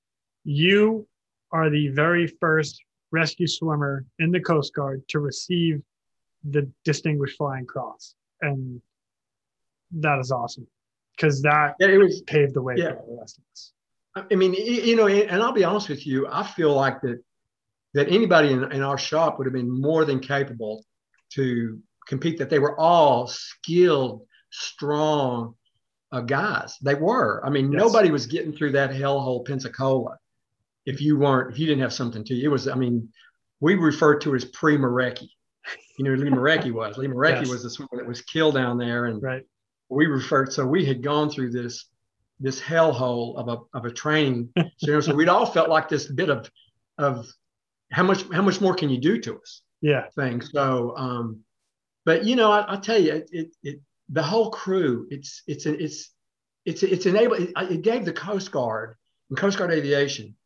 You 0.44 1.06
are 1.52 1.70
the 1.70 1.88
very 1.88 2.26
first 2.26 2.82
rescue 3.12 3.46
swimmer 3.46 4.04
in 4.18 4.30
the 4.30 4.40
Coast 4.40 4.74
Guard 4.74 5.02
to 5.08 5.20
receive 5.20 5.80
the 6.50 6.68
Distinguished 6.84 7.36
Flying 7.36 7.66
Cross. 7.66 8.14
And 8.42 8.80
that 9.92 10.18
is 10.18 10.30
awesome 10.32 10.66
because 11.16 11.40
that 11.42 11.74
yeah 11.78 11.86
it 11.88 11.98
was 11.98 12.20
paved 12.22 12.54
the 12.54 12.62
way 12.62 12.74
Yeah. 12.76 12.94
for 12.94 13.06
the 13.08 13.16
rest 13.18 13.38
of 13.38 13.44
us. 13.52 13.72
I 14.30 14.34
mean, 14.34 14.54
you 14.54 14.96
know, 14.96 15.06
and 15.08 15.42
I'll 15.42 15.52
be 15.52 15.64
honest 15.64 15.88
with 15.88 16.06
you, 16.06 16.26
I 16.30 16.42
feel 16.42 16.72
like 16.74 17.00
that 17.02 17.22
that 17.94 18.08
anybody 18.08 18.52
in, 18.52 18.70
in 18.72 18.82
our 18.82 18.98
shop 18.98 19.38
would 19.38 19.46
have 19.46 19.54
been 19.54 19.70
more 19.70 20.04
than 20.04 20.20
capable 20.20 20.84
to 21.30 21.80
compete. 22.06 22.38
That 22.38 22.50
they 22.50 22.58
were 22.58 22.78
all 22.78 23.26
skilled, 23.26 24.26
strong 24.50 25.54
uh, 26.12 26.20
guys. 26.20 26.76
They 26.82 26.94
were. 26.94 27.44
I 27.44 27.50
mean, 27.50 27.72
Yes. 27.72 27.80
nobody 27.80 28.10
was 28.10 28.26
getting 28.26 28.52
through 28.52 28.72
that 28.72 28.90
hellhole 28.90 29.44
Pensacola 29.46 30.16
if 30.86 31.00
you 31.00 31.18
weren't 31.18 31.52
if 31.52 31.58
you 31.58 31.66
didn't 31.66 31.82
have 31.82 31.92
something 31.92 32.24
to 32.24 32.34
you. 32.34 32.44
It 32.48 32.52
was. 32.52 32.68
I 32.68 32.74
mean, 32.74 33.08
we 33.60 33.74
refer 33.74 34.18
to 34.20 34.34
as 34.34 34.44
pre 34.44 34.76
Marecki. 34.78 35.28
You 35.98 36.04
know, 36.04 36.12
Lee 36.12 36.30
Marecki 36.30 36.72
was. 36.72 36.96
Lee 36.96 37.08
Marecki 37.08 37.40
Yes. 37.40 37.48
was 37.50 37.62
the 37.64 37.70
swimmer 37.70 37.96
that 37.96 38.06
was 38.06 38.22
killed 38.22 38.54
down 38.54 38.78
there, 38.78 39.06
and 39.06 39.20
Right. 39.22 39.42
we 39.88 40.06
referred 40.06 40.52
so 40.52 40.64
we 40.66 40.84
had 40.84 41.02
gone 41.02 41.28
through 41.28 41.50
this 41.50 41.86
this 42.38 42.60
hellhole 42.60 43.36
of 43.38 43.48
a 43.48 43.76
of 43.76 43.84
a 43.86 43.90
training 43.90 44.50
so, 44.56 44.64
you 44.82 44.92
know, 44.92 45.00
so 45.00 45.14
we'd 45.14 45.28
all 45.28 45.46
felt 45.46 45.70
like 45.70 45.88
this 45.88 46.06
bit 46.06 46.28
of 46.28 46.50
of 46.98 47.26
how 47.90 48.02
much 48.02 48.24
how 48.30 48.42
much 48.42 48.60
more 48.60 48.74
can 48.74 48.90
you 48.90 48.98
do 48.98 49.18
to 49.20 49.38
us 49.40 49.62
Yeah. 49.80 50.08
thing 50.14 50.42
so 50.42 50.94
um 50.98 51.40
but 52.04 52.24
you 52.26 52.36
know 52.36 52.50
I, 52.52 52.60
i'll 52.68 52.80
tell 52.80 52.98
you 53.00 53.12
it, 53.14 53.28
it 53.32 53.48
it 53.62 53.80
the 54.10 54.22
whole 54.22 54.50
crew 54.50 55.06
it's 55.10 55.42
it's 55.46 55.64
an 55.64 55.76
it's 55.80 56.10
it's 56.66 56.82
it's 56.82 57.06
enabled 57.06 57.40
it, 57.40 57.52
it 57.70 57.80
gave 57.82 58.04
the 58.04 58.12
coast 58.12 58.50
guard 58.52 58.96
and 59.30 59.38
coast 59.38 59.56
guard 59.56 59.72
aviation 59.72 60.36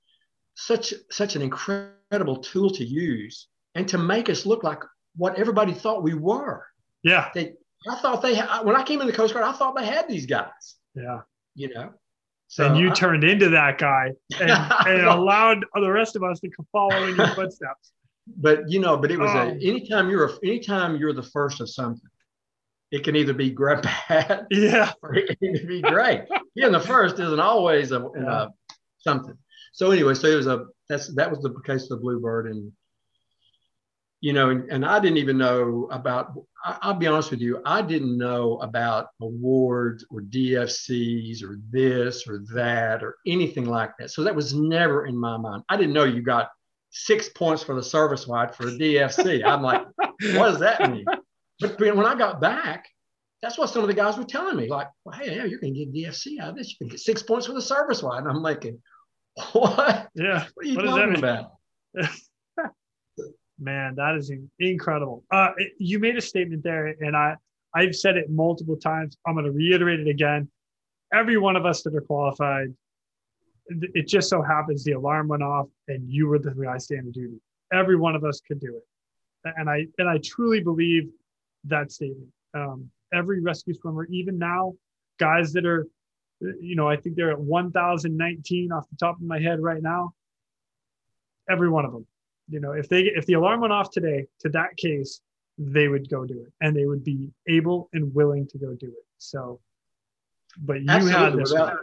such 0.67 0.93
such 1.11 1.37
an 1.37 1.43
incredible 1.43 2.37
tool 2.37 2.71
to 2.71 2.85
use 2.85 3.49
and 3.75 3.89
to 3.89 3.99
make 3.99 4.29
us 4.29 4.45
look 4.47 4.63
like 4.63 4.81
what 5.17 5.37
everybody 5.39 5.73
thought 5.73 6.03
we 6.03 6.15
were 6.15 6.67
Yeah. 7.03 7.31
they 7.35 7.55
I 7.89 7.95
thought 7.97 8.21
they 8.21 8.35
had, 8.35 8.61
when 8.63 8.77
I 8.77 8.83
came 8.83 9.01
in 9.01 9.07
the 9.07 9.13
Coast 9.13 9.33
Guard, 9.33 9.47
I 9.47 9.53
thought 9.53 9.75
they 9.75 9.87
had 9.87 10.07
these 10.07 10.27
guys, 10.27 10.77
Yeah. 10.95 11.21
you 11.55 11.73
know. 11.73 11.95
So 12.49 12.67
and 12.67 12.77
you 12.77 12.91
I- 12.91 12.95
turned 12.95 13.25
into 13.25 13.49
that 13.51 13.79
guy 13.79 14.13
and, 14.39 14.51
and 14.87 15.07
allowed 15.07 15.65
the 15.75 15.91
rest 15.91 16.15
of 16.15 16.23
us 16.23 16.41
to 16.41 16.51
follow 16.73 17.05
in 17.07 17.17
your 17.17 17.29
footsteps. 17.29 17.93
but 18.37 18.69
you 18.69 18.81
know, 18.81 18.97
but 18.99 19.11
it 19.11 19.19
was 19.19 19.31
Oh. 19.35 19.39
a 19.39 19.47
anytime 19.71 20.11
you're 20.11 20.27
a, 20.27 20.33
anytime 20.45 20.97
you're 20.97 21.15
the 21.15 21.23
first 21.23 21.61
of 21.63 21.71
something, 21.71 22.11
it 22.91 23.03
can 23.03 23.17
either 23.17 23.33
be 23.33 23.51
great 23.51 23.83
bad 24.09 24.47
Yeah. 24.51 24.93
or 25.03 25.15
it 25.15 25.39
can 25.39 25.67
be 25.67 25.81
great. 25.81 26.25
Being 26.55 26.73
the 26.73 26.81
first 26.81 27.19
isn't 27.19 27.41
always 27.41 27.93
a, 27.93 28.01
Yeah. 28.15 28.43
a 28.43 28.49
something. 28.99 29.39
So 29.73 29.91
anyway, 29.91 30.15
so 30.15 30.29
it 30.29 30.37
was 30.37 30.47
a 30.47 30.67
that's 30.89 31.15
that 31.15 31.31
was 31.31 31.41
the 31.41 31.55
case 31.65 31.85
of 31.85 31.89
the 31.91 31.97
Bluebird 31.97 32.51
and 32.51 32.73
you 34.21 34.35
know, 34.35 34.51
and, 34.51 34.71
and 34.71 34.85
I 34.85 35.01
didn't 35.01 35.17
even 35.17 35.39
know 35.39 35.89
about. 35.91 36.33
I, 36.63 36.77
I'll 36.83 36.95
be 36.95 37.07
honest 37.07 37.31
with 37.31 37.41
you, 37.41 37.63
I 37.65 37.81
didn't 37.81 38.19
know 38.19 38.59
about 38.59 39.09
awards 39.23 40.05
or 40.11 40.21
DFCs 40.21 41.43
or 41.43 41.59
this 41.71 42.29
or 42.29 42.43
that 42.53 43.03
or 43.03 43.17
anything 43.27 43.65
like 43.65 43.93
that. 43.99 44.11
So 44.11 44.23
that 44.25 44.35
was 44.35 44.53
never 44.55 45.07
in 45.07 45.17
my 45.17 45.39
mind. 45.39 45.63
I 45.71 45.77
didn't 45.77 45.95
know 45.95 46.05
you 46.05 46.21
got 46.21 46.51
six 46.91 47.29
points 47.31 47.63
for 47.63 47.75
the 47.75 47.83
service 47.83 48.27
wide 48.27 48.55
for 48.55 48.69
a 48.69 48.73
DFC. 48.73 49.45
I'm 49.45 49.63
like, 49.63 49.87
what 49.97 50.51
does 50.51 50.59
that 50.59 50.91
mean? 50.91 51.07
But 51.61 51.79
when 51.79 52.07
I 52.07 52.15
got 52.15 52.41
back, 52.41 52.87
that's 53.43 53.57
what 53.57 53.71
some 53.71 53.83
of 53.83 53.89
the 53.89 53.95
guys 53.95 54.19
were 54.19 54.25
telling 54.25 54.57
me. 54.57 54.69
Like, 54.69 54.89
well, 55.05 55.19
hey, 55.19 55.35
you're 55.49 55.61
going 55.61 55.75
to 55.75 55.87
get 55.87 55.95
DFC 55.95 56.41
out 56.41 56.51
of 56.51 56.57
this. 56.57 56.71
You 56.71 56.77
can 56.79 56.89
get 56.89 57.01
six 57.01 57.23
points 57.23 57.47
for 57.47 57.55
the 57.55 57.63
service 57.63 58.03
wide. 58.03 58.23
And 58.23 58.29
I'm 58.29 58.45
thinking, 58.45 58.81
what? 59.53 60.09
Yeah. 60.15 60.45
What 60.55 60.65
are 60.65 60.69
you 60.69 60.77
What 60.77 60.85
does 60.85 60.95
that 60.95 61.01
talking 61.07 61.13
mean? 61.13 61.25
about? 61.25 61.51
Man, 63.59 63.95
that 63.97 64.17
is 64.17 64.33
incredible. 64.59 65.25
Uh, 65.31 65.51
you 65.79 65.99
made 65.99 66.17
a 66.17 66.21
statement 66.21 66.63
there, 66.63 66.87
and 67.01 67.15
I, 67.15 67.37
I've 67.75 67.95
said 67.95 68.17
it 68.17 68.31
multiple 68.31 68.77
times. 68.77 69.19
I'm 69.27 69.35
going 69.35 69.45
to 69.45 69.53
reiterate 69.53 70.01
it 70.01 70.09
again. 70.09 70.49
Every 71.13 71.37
one 71.37 71.57
of 71.57 71.67
us 71.67 71.83
that 71.83 71.95
are 71.95 72.01
qualified, 72.01 72.75
it 73.69 74.09
just 74.09 74.31
so 74.31 74.41
happens 74.43 74.83
the 74.83 74.93
alarm 74.93 75.29
went 75.29 75.43
off 75.43 75.67
and 75.89 76.09
you 76.09 76.27
were 76.27 76.39
the 76.39 76.53
guy 76.53 76.79
standing 76.79 77.13
duty. 77.13 77.39
Every 77.73 77.97
one 77.97 78.17
of 78.17 78.25
us 78.25 78.41
could 78.41 78.61
do 78.61 78.77
it, 78.79 79.53
and 79.57 79.69
I 79.69 79.87
and 79.99 80.09
I 80.09 80.19
truly 80.25 80.61
believe 80.61 81.09
that 81.65 81.93
statement. 81.93 82.29
Um, 82.55 82.91
every 83.13 83.41
rescue 83.41 83.75
swimmer, 83.75 84.07
even 84.07 84.39
now, 84.39 84.73
guys 85.19 85.53
that 85.53 85.67
are, 85.67 85.87
you 86.41 86.77
know, 86.77 86.89
I 86.89 86.97
think 86.97 87.17
they're 87.17 87.31
at 87.31 87.41
1,019 87.41 88.73
off 88.73 88.89
the 88.89 88.97
top 88.97 89.17
of 89.17 89.23
my 89.23 89.39
head 89.39 89.61
right 89.61 89.83
now. 89.83 90.15
Every 91.49 91.69
one 91.69 91.85
of 91.85 91.93
them 91.93 92.07
you 92.53 92.59
know 92.59 92.73
if 92.73 92.89
they 92.89 93.03
if 93.03 93.27
the 93.27 93.35
alarm 93.35 93.61
went 93.61 93.73
off 93.73 93.93
today 93.93 94.27
to 94.41 94.49
that 94.49 94.77
case 94.77 95.21
they 95.61 95.89
would 95.89 96.09
go 96.09 96.25
do 96.25 96.41
it. 96.41 96.53
And 96.61 96.75
they 96.75 96.87
would 96.87 97.05
be 97.05 97.31
able 97.47 97.91
and 97.93 98.15
willing 98.15 98.47
to 98.49 98.59
go 98.59 98.75
do 98.75 98.87
it. 98.87 99.07
So 99.19 99.61
but 100.59 100.81
you 100.81 100.89
had 100.89 101.03
absolutely 101.03 101.43
this 101.43 101.53
without 101.53 101.79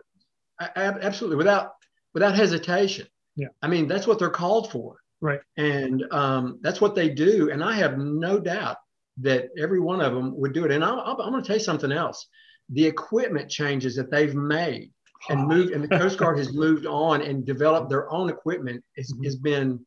absolutely 1.04 1.36
without 1.38 1.74
without 2.14 2.36
hesitation. 2.36 3.08
Yeah. 3.36 3.50
i 3.62 3.68
mean 3.68 3.88
that's 3.88 4.08
what 4.08 4.20
they're 4.20 4.30
called 4.30 4.72
for. 4.72 4.98
Right. 5.20 5.40
and 5.58 6.04
um, 6.12 6.60
that's 6.62 6.80
what 6.80 6.96
they 6.96 7.10
do. 7.10 7.52
And 7.52 7.64
i 7.64 7.74
have 7.74 7.98
no 7.98 8.40
doubt 8.40 8.78
that 9.20 9.50
every 9.58 9.80
one 9.80 10.02
of 10.02 10.14
them 10.14 10.38
would 10.38 10.54
do 10.54 10.66
it. 10.66 10.72
And 10.72 10.84
i'm, 10.84 11.00
I'm 11.00 11.16
going 11.18 11.42
to 11.42 11.48
tell 11.48 11.58
you 11.58 11.64
something 11.64 11.92
else 11.92 12.28
the 12.70 12.86
equipment 12.86 13.50
changes 13.50 13.96
that 13.96 14.12
they've 14.12 14.36
made 14.36 14.92
and 15.30 15.48
moved 15.48 15.72
and 15.74 15.84
the 15.84 15.88
coast 15.88 16.18
guard 16.18 16.38
has 16.38 16.54
moved 16.66 16.86
on 16.86 17.22
and 17.22 17.46
developed 17.46 17.90
their 17.90 18.12
own 18.12 18.30
equipment 18.30 18.84
has, 18.98 19.12
Mhm. 19.14 19.26
has 19.26 19.36
been 19.36 19.86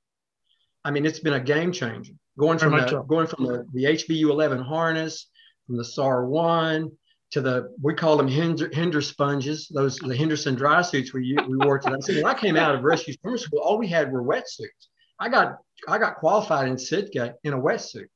i 0.84 0.90
mean 0.90 1.04
it's 1.06 1.20
been 1.20 1.34
a 1.34 1.40
game 1.40 1.72
changer. 1.72 2.12
Going 2.38 2.58
from 2.58 2.72
the 2.72 2.88
so. 2.88 3.02
going 3.02 3.26
from 3.26 3.44
the, 3.44 3.66
the 3.74 3.84
hbu 3.84 4.30
11 4.30 4.60
harness 4.60 5.28
from 5.66 5.76
the 5.76 5.84
sar 5.84 6.26
1 6.26 6.90
to 7.32 7.40
the 7.40 7.72
we 7.82 7.94
call 7.94 8.16
them 8.16 8.26
hinder, 8.28 8.70
hinder 8.72 9.00
sponges 9.02 9.68
those 9.68 9.98
the 9.98 10.16
henderson 10.16 10.54
dry 10.54 10.80
suits 10.82 11.12
we, 11.12 11.36
we 11.48 11.56
wore 11.58 11.78
to 11.78 11.90
that 11.90 12.02
so 12.02 12.14
when 12.14 12.24
i 12.26 12.34
came 12.34 12.56
out 12.56 12.74
of 12.74 12.82
rescue 12.82 13.14
swimmer 13.20 13.36
school 13.36 13.60
all 13.60 13.78
we 13.78 13.86
had 13.88 14.10
were 14.10 14.22
wetsuits. 14.22 14.88
I 15.20 15.28
got 15.28 15.58
i 15.86 15.98
got 15.98 16.16
qualified 16.16 16.66
in 16.68 16.78
sitka 16.78 17.34
in 17.44 17.52
a 17.52 17.58
wetsuit. 17.60 18.06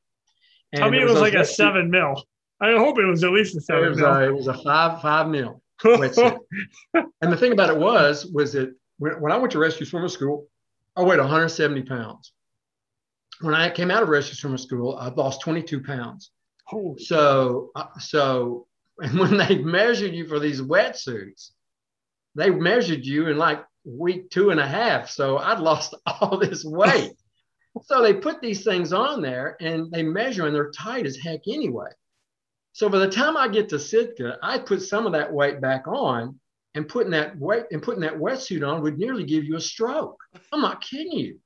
I 0.75 0.91
mean, 0.91 1.03
it 1.03 1.05
was 1.05 1.15
those 1.15 1.23
like 1.23 1.35
a 1.35 1.45
seven 1.45 1.91
mil 1.91 2.21
i 2.61 2.73
hope 2.73 2.99
it 2.99 3.07
was 3.07 3.25
at 3.25 3.33
least 3.33 3.55
a 3.55 3.59
it 3.59 3.65
seven 3.65 3.91
was, 3.91 3.99
mil 3.99 4.07
a, 4.07 4.29
it 4.29 4.35
was 4.35 4.47
a 4.47 4.55
five 4.63 5.01
five 5.03 5.29
mil 5.29 5.61
and 6.95 7.33
the 7.33 7.37
thing 7.37 7.53
about 7.53 7.71
it 7.71 7.77
was, 7.77 8.27
was 8.27 8.53
that 8.53 8.75
when, 8.99 9.21
when 9.21 9.33
I 9.33 9.37
went 9.37 9.53
to 9.53 9.59
rescue 9.59 9.87
swimmer 9.87 10.09
school, 10.09 10.47
I 10.97 11.03
weighed 11.03 11.19
170 11.19 11.83
pounds. 11.83 12.33
when 13.41 13.55
I 13.55 13.71
came 13.71 13.91
out 13.91 14.03
of 14.03 14.09
rescue 14.09 14.37
swimmer 14.37 14.59
school, 14.59 14.97
I 14.97 15.09
lost 15.09 15.41
22 15.43 15.83
pounds. 15.83 16.31
Holy 16.67 17.03
So, 17.03 17.71
uh, 17.75 17.87
so 17.99 18.67
and 18.99 19.19
when 19.19 19.37
they 19.37 19.59
measured 19.59 20.13
you 20.13 20.27
for 20.27 20.39
these 20.39 20.61
wetsuits, 20.61 21.51
they 22.35 22.51
measured 22.51 23.05
you 23.05 23.29
in 23.29 23.37
like 23.37 23.65
week 23.85 24.31
two 24.31 24.51
and 24.51 24.61
a 24.61 24.67
half. 24.67 25.11
So 25.11 25.39
I'd 25.39 25.61
lost 25.61 25.95
all 26.07 26.39
this 26.39 26.65
weight. 26.65 27.13
so 27.83 28.03
they 28.03 28.15
put 28.15 28.41
these 28.41 28.65
things 28.65 28.93
on 28.93 29.21
there 29.21 29.57
and 29.61 29.91
they 29.91 30.03
measure 30.03 30.47
and 30.47 30.55
they're 30.55 30.71
tight 30.71 31.07
as 31.07 31.17
heck 31.17 31.41
anyway. 31.49 31.91
So 32.75 32.89
by 32.89 32.99
the 32.99 33.09
time 33.09 33.37
I 33.37 33.47
get 33.47 33.69
to 33.69 33.79
Sitka, 33.79 34.37
I 34.43 34.59
put 34.59 34.83
some 34.83 35.07
of 35.07 35.13
that 35.13 35.33
weight 35.33 35.61
back 35.61 35.87
on 35.87 36.41
and 36.75 36.89
putting 36.89 37.13
that 37.13 37.39
weight 37.39 37.67
and 37.71 37.81
putting 37.81 38.01
that 38.01 38.19
wetsuit 38.19 38.69
on 38.69 38.83
would 38.83 38.99
nearly 38.99 39.23
give 39.23 39.45
you 39.45 39.55
a 39.55 39.61
stroke. 39.61 40.21
I'm 40.53 40.61
not 40.61 40.81
kidding 40.81 41.13
you. 41.13 41.39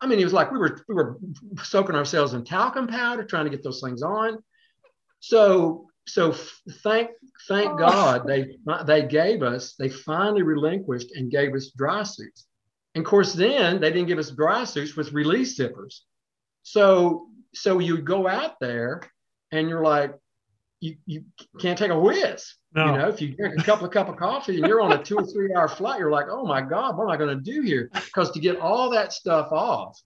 I 0.00 0.08
mean, 0.08 0.18
it 0.18 0.24
was 0.24 0.32
like 0.32 0.50
we 0.50 0.58
were 0.58 0.84
we 0.88 0.94
were 0.96 1.18
soaking 1.62 1.94
ourselves 1.94 2.34
in 2.34 2.44
talcum 2.44 2.88
powder, 2.88 3.22
trying 3.22 3.44
to 3.44 3.50
get 3.50 3.62
those 3.62 3.80
things 3.80 4.02
on. 4.02 4.38
So 5.20 5.88
so 6.04 6.34
thank 6.82 7.10
thank 7.46 7.70
oh. 7.70 7.76
God 7.76 8.26
they 8.26 8.56
they 8.86 9.06
gave 9.06 9.44
us 9.44 9.74
they 9.78 9.88
finally 9.88 10.42
relinquished 10.42 11.12
and 11.14 11.30
gave 11.30 11.54
us 11.54 11.70
dry 11.76 12.02
suits. 12.02 12.48
And 12.96 13.04
of 13.04 13.08
course, 13.08 13.34
then 13.34 13.80
they 13.80 13.92
didn't 13.92 14.08
give 14.08 14.18
us 14.18 14.32
dry 14.32 14.64
suits 14.64 14.96
with 14.96 15.12
release 15.12 15.56
zippers. 15.56 16.00
So 16.64 17.28
so 17.54 17.78
you 17.78 17.98
go 17.98 18.26
out 18.26 18.58
there 18.60 19.02
and 19.52 19.68
you're 19.68 19.84
like, 19.84 20.12
you, 20.80 20.96
you 21.06 21.24
can't 21.60 21.78
take 21.78 21.90
a 21.90 21.98
whiz. 21.98 22.54
No. 22.74 22.86
You 22.86 22.98
know, 22.98 23.08
if 23.08 23.20
you 23.20 23.36
drink 23.36 23.58
a 23.58 23.62
couple 23.64 23.86
of 23.86 23.92
cup 23.92 24.08
of 24.08 24.16
coffee 24.16 24.56
and 24.56 24.66
you're 24.66 24.80
on 24.80 24.92
a 24.92 25.02
two 25.02 25.16
or 25.16 25.26
three 25.26 25.54
hour 25.54 25.68
flight, 25.68 25.98
you're 25.98 26.10
like, 26.10 26.26
oh 26.30 26.46
my 26.46 26.60
God, 26.60 26.96
what 26.96 27.04
am 27.04 27.10
I 27.10 27.16
going 27.16 27.36
to 27.36 27.42
do 27.42 27.62
here? 27.62 27.90
Because 27.92 28.30
to 28.32 28.40
get 28.40 28.58
all 28.58 28.90
that 28.90 29.12
stuff 29.12 29.52
off, 29.52 30.00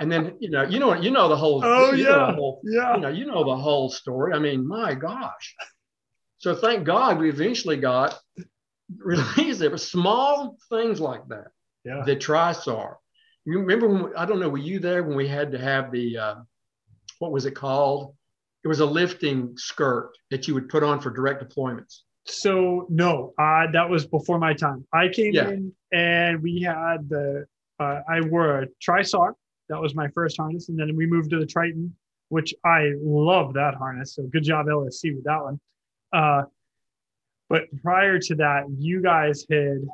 and 0.00 0.10
then 0.10 0.36
you 0.40 0.50
know, 0.50 0.62
you 0.62 0.78
know, 0.78 0.94
you 0.94 1.10
know 1.10 1.28
the 1.28 1.36
whole. 1.36 1.62
Oh 1.64 1.92
you 1.92 2.04
yeah, 2.04 2.10
know 2.10 2.32
whole, 2.34 2.60
yeah. 2.64 2.94
You 2.94 3.00
know, 3.00 3.08
you 3.08 3.26
know 3.26 3.44
the 3.44 3.56
whole 3.56 3.88
story. 3.88 4.32
I 4.32 4.38
mean, 4.38 4.66
my 4.66 4.94
gosh. 4.94 5.54
So 6.38 6.54
thank 6.54 6.84
God 6.84 7.18
we 7.18 7.30
eventually 7.30 7.76
got 7.76 8.18
released. 8.98 9.60
There 9.60 9.70
were 9.70 9.78
small 9.78 10.56
things 10.68 11.00
like 11.00 11.26
that. 11.28 11.46
Yeah. 11.84 12.02
The 12.04 12.16
TriSAR. 12.16 12.96
You 13.44 13.60
remember 13.60 13.88
when 13.88 14.16
I 14.16 14.26
don't 14.26 14.40
know, 14.40 14.48
were 14.48 14.58
you 14.58 14.80
there 14.80 15.04
when 15.04 15.16
we 15.16 15.28
had 15.28 15.52
to 15.52 15.58
have 15.58 15.92
the 15.92 16.18
uh, 16.18 16.34
what 17.20 17.32
was 17.32 17.46
it 17.46 17.54
called? 17.54 18.15
It 18.66 18.68
was 18.68 18.80
a 18.80 18.84
lifting 18.84 19.56
skirt 19.56 20.10
that 20.32 20.48
you 20.48 20.54
would 20.54 20.68
put 20.68 20.82
on 20.82 21.00
for 21.00 21.08
direct 21.08 21.40
deployments. 21.40 22.00
So 22.24 22.88
no, 22.90 23.32
uh, 23.38 23.70
that 23.72 23.88
was 23.88 24.08
before 24.08 24.40
my 24.40 24.54
time. 24.54 24.84
I 24.92 25.06
came 25.06 25.32
yeah. 25.32 25.50
in 25.50 25.72
and 25.92 26.42
we 26.42 26.62
had 26.62 27.08
the 27.08 27.46
uh, 27.78 28.00
I 28.08 28.22
wore 28.22 28.62
a 28.62 28.66
TriSAR. 28.84 29.34
That 29.68 29.80
was 29.80 29.94
my 29.94 30.08
first 30.08 30.36
harness, 30.36 30.68
and 30.68 30.76
then 30.76 30.96
we 30.96 31.06
moved 31.06 31.30
to 31.30 31.38
the 31.38 31.46
Triton, 31.46 31.94
which 32.28 32.52
I 32.64 32.94
love 33.00 33.54
that 33.54 33.76
harness. 33.76 34.16
So 34.16 34.24
good 34.24 34.42
job 34.42 34.66
LSC 34.66 35.14
with 35.14 35.22
that 35.26 35.44
one. 35.44 35.60
Uh, 36.12 36.42
but 37.48 37.66
prior 37.84 38.18
to 38.18 38.34
that, 38.34 38.64
you 38.76 39.00
guys 39.00 39.46
had 39.48 39.86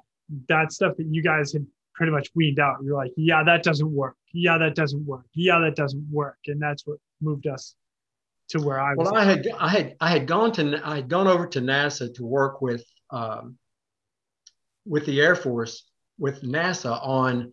that 0.49 0.73
stuff 0.73 0.97
that 0.97 1.09
you 1.11 1.23
guys 1.23 1.53
had 1.53 1.67
pretty 1.95 2.13
much 2.13 2.31
weaned 2.35 2.59
out. 2.59 2.79
You're 2.83 2.97
like, 2.97 3.13
yeah, 3.19 3.45
that 3.45 3.65
doesn't 3.65 3.93
work. 3.93 4.17
Yeah, 4.33 4.57
that 4.57 4.75
doesn't 4.75 5.05
work. 5.05 5.27
Yeah, 5.35 5.59
that 5.59 5.77
doesn't 5.77 6.07
work, 6.11 6.39
and 6.47 6.59
that's 6.59 6.87
what 6.87 6.97
moved 7.21 7.47
us 7.47 7.75
to 8.53 8.61
where 8.61 8.81
I 8.81 8.95
was. 8.95 9.11
Well, 9.11 9.17
I 9.17 9.25
had 9.25 9.49
I 9.59 9.69
had 9.69 9.97
I 10.01 10.11
had 10.11 10.27
gone 10.27 10.53
to 10.53 10.81
I 10.85 10.97
had 10.97 11.09
gone 11.09 11.27
over 11.27 11.47
to 11.49 11.61
NASA 11.61 12.15
to 12.15 12.25
work 12.25 12.63
with 12.63 12.85
um, 13.11 13.59
with 14.87 15.07
the 15.07 15.21
Air 15.21 15.35
Force 15.35 15.85
with 16.19 16.43
NASA 16.43 16.99
on 17.03 17.53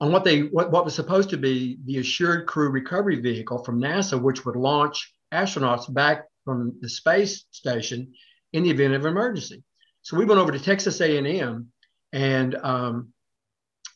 on 0.00 0.12
what 0.12 0.24
they 0.24 0.40
what, 0.40 0.70
what 0.70 0.84
was 0.84 0.94
supposed 0.94 1.30
to 1.30 1.36
be 1.36 1.78
the 1.84 1.98
assured 1.98 2.46
crew 2.46 2.70
recovery 2.70 3.20
vehicle 3.20 3.62
from 3.64 3.80
NASA, 3.80 4.20
which 4.20 4.44
would 4.44 4.56
launch 4.56 5.14
astronauts 5.32 5.92
back 5.92 6.24
from 6.44 6.74
the 6.80 6.88
space 6.88 7.44
station 7.50 8.12
in 8.52 8.64
the 8.64 8.70
event 8.70 8.94
of 8.94 9.04
emergency. 9.04 9.62
So 10.02 10.16
we 10.16 10.24
went 10.24 10.40
over 10.40 10.50
to 10.50 10.58
Texas 10.58 11.00
A&M 11.02 11.68
and 12.12 12.54
um, 12.56 13.12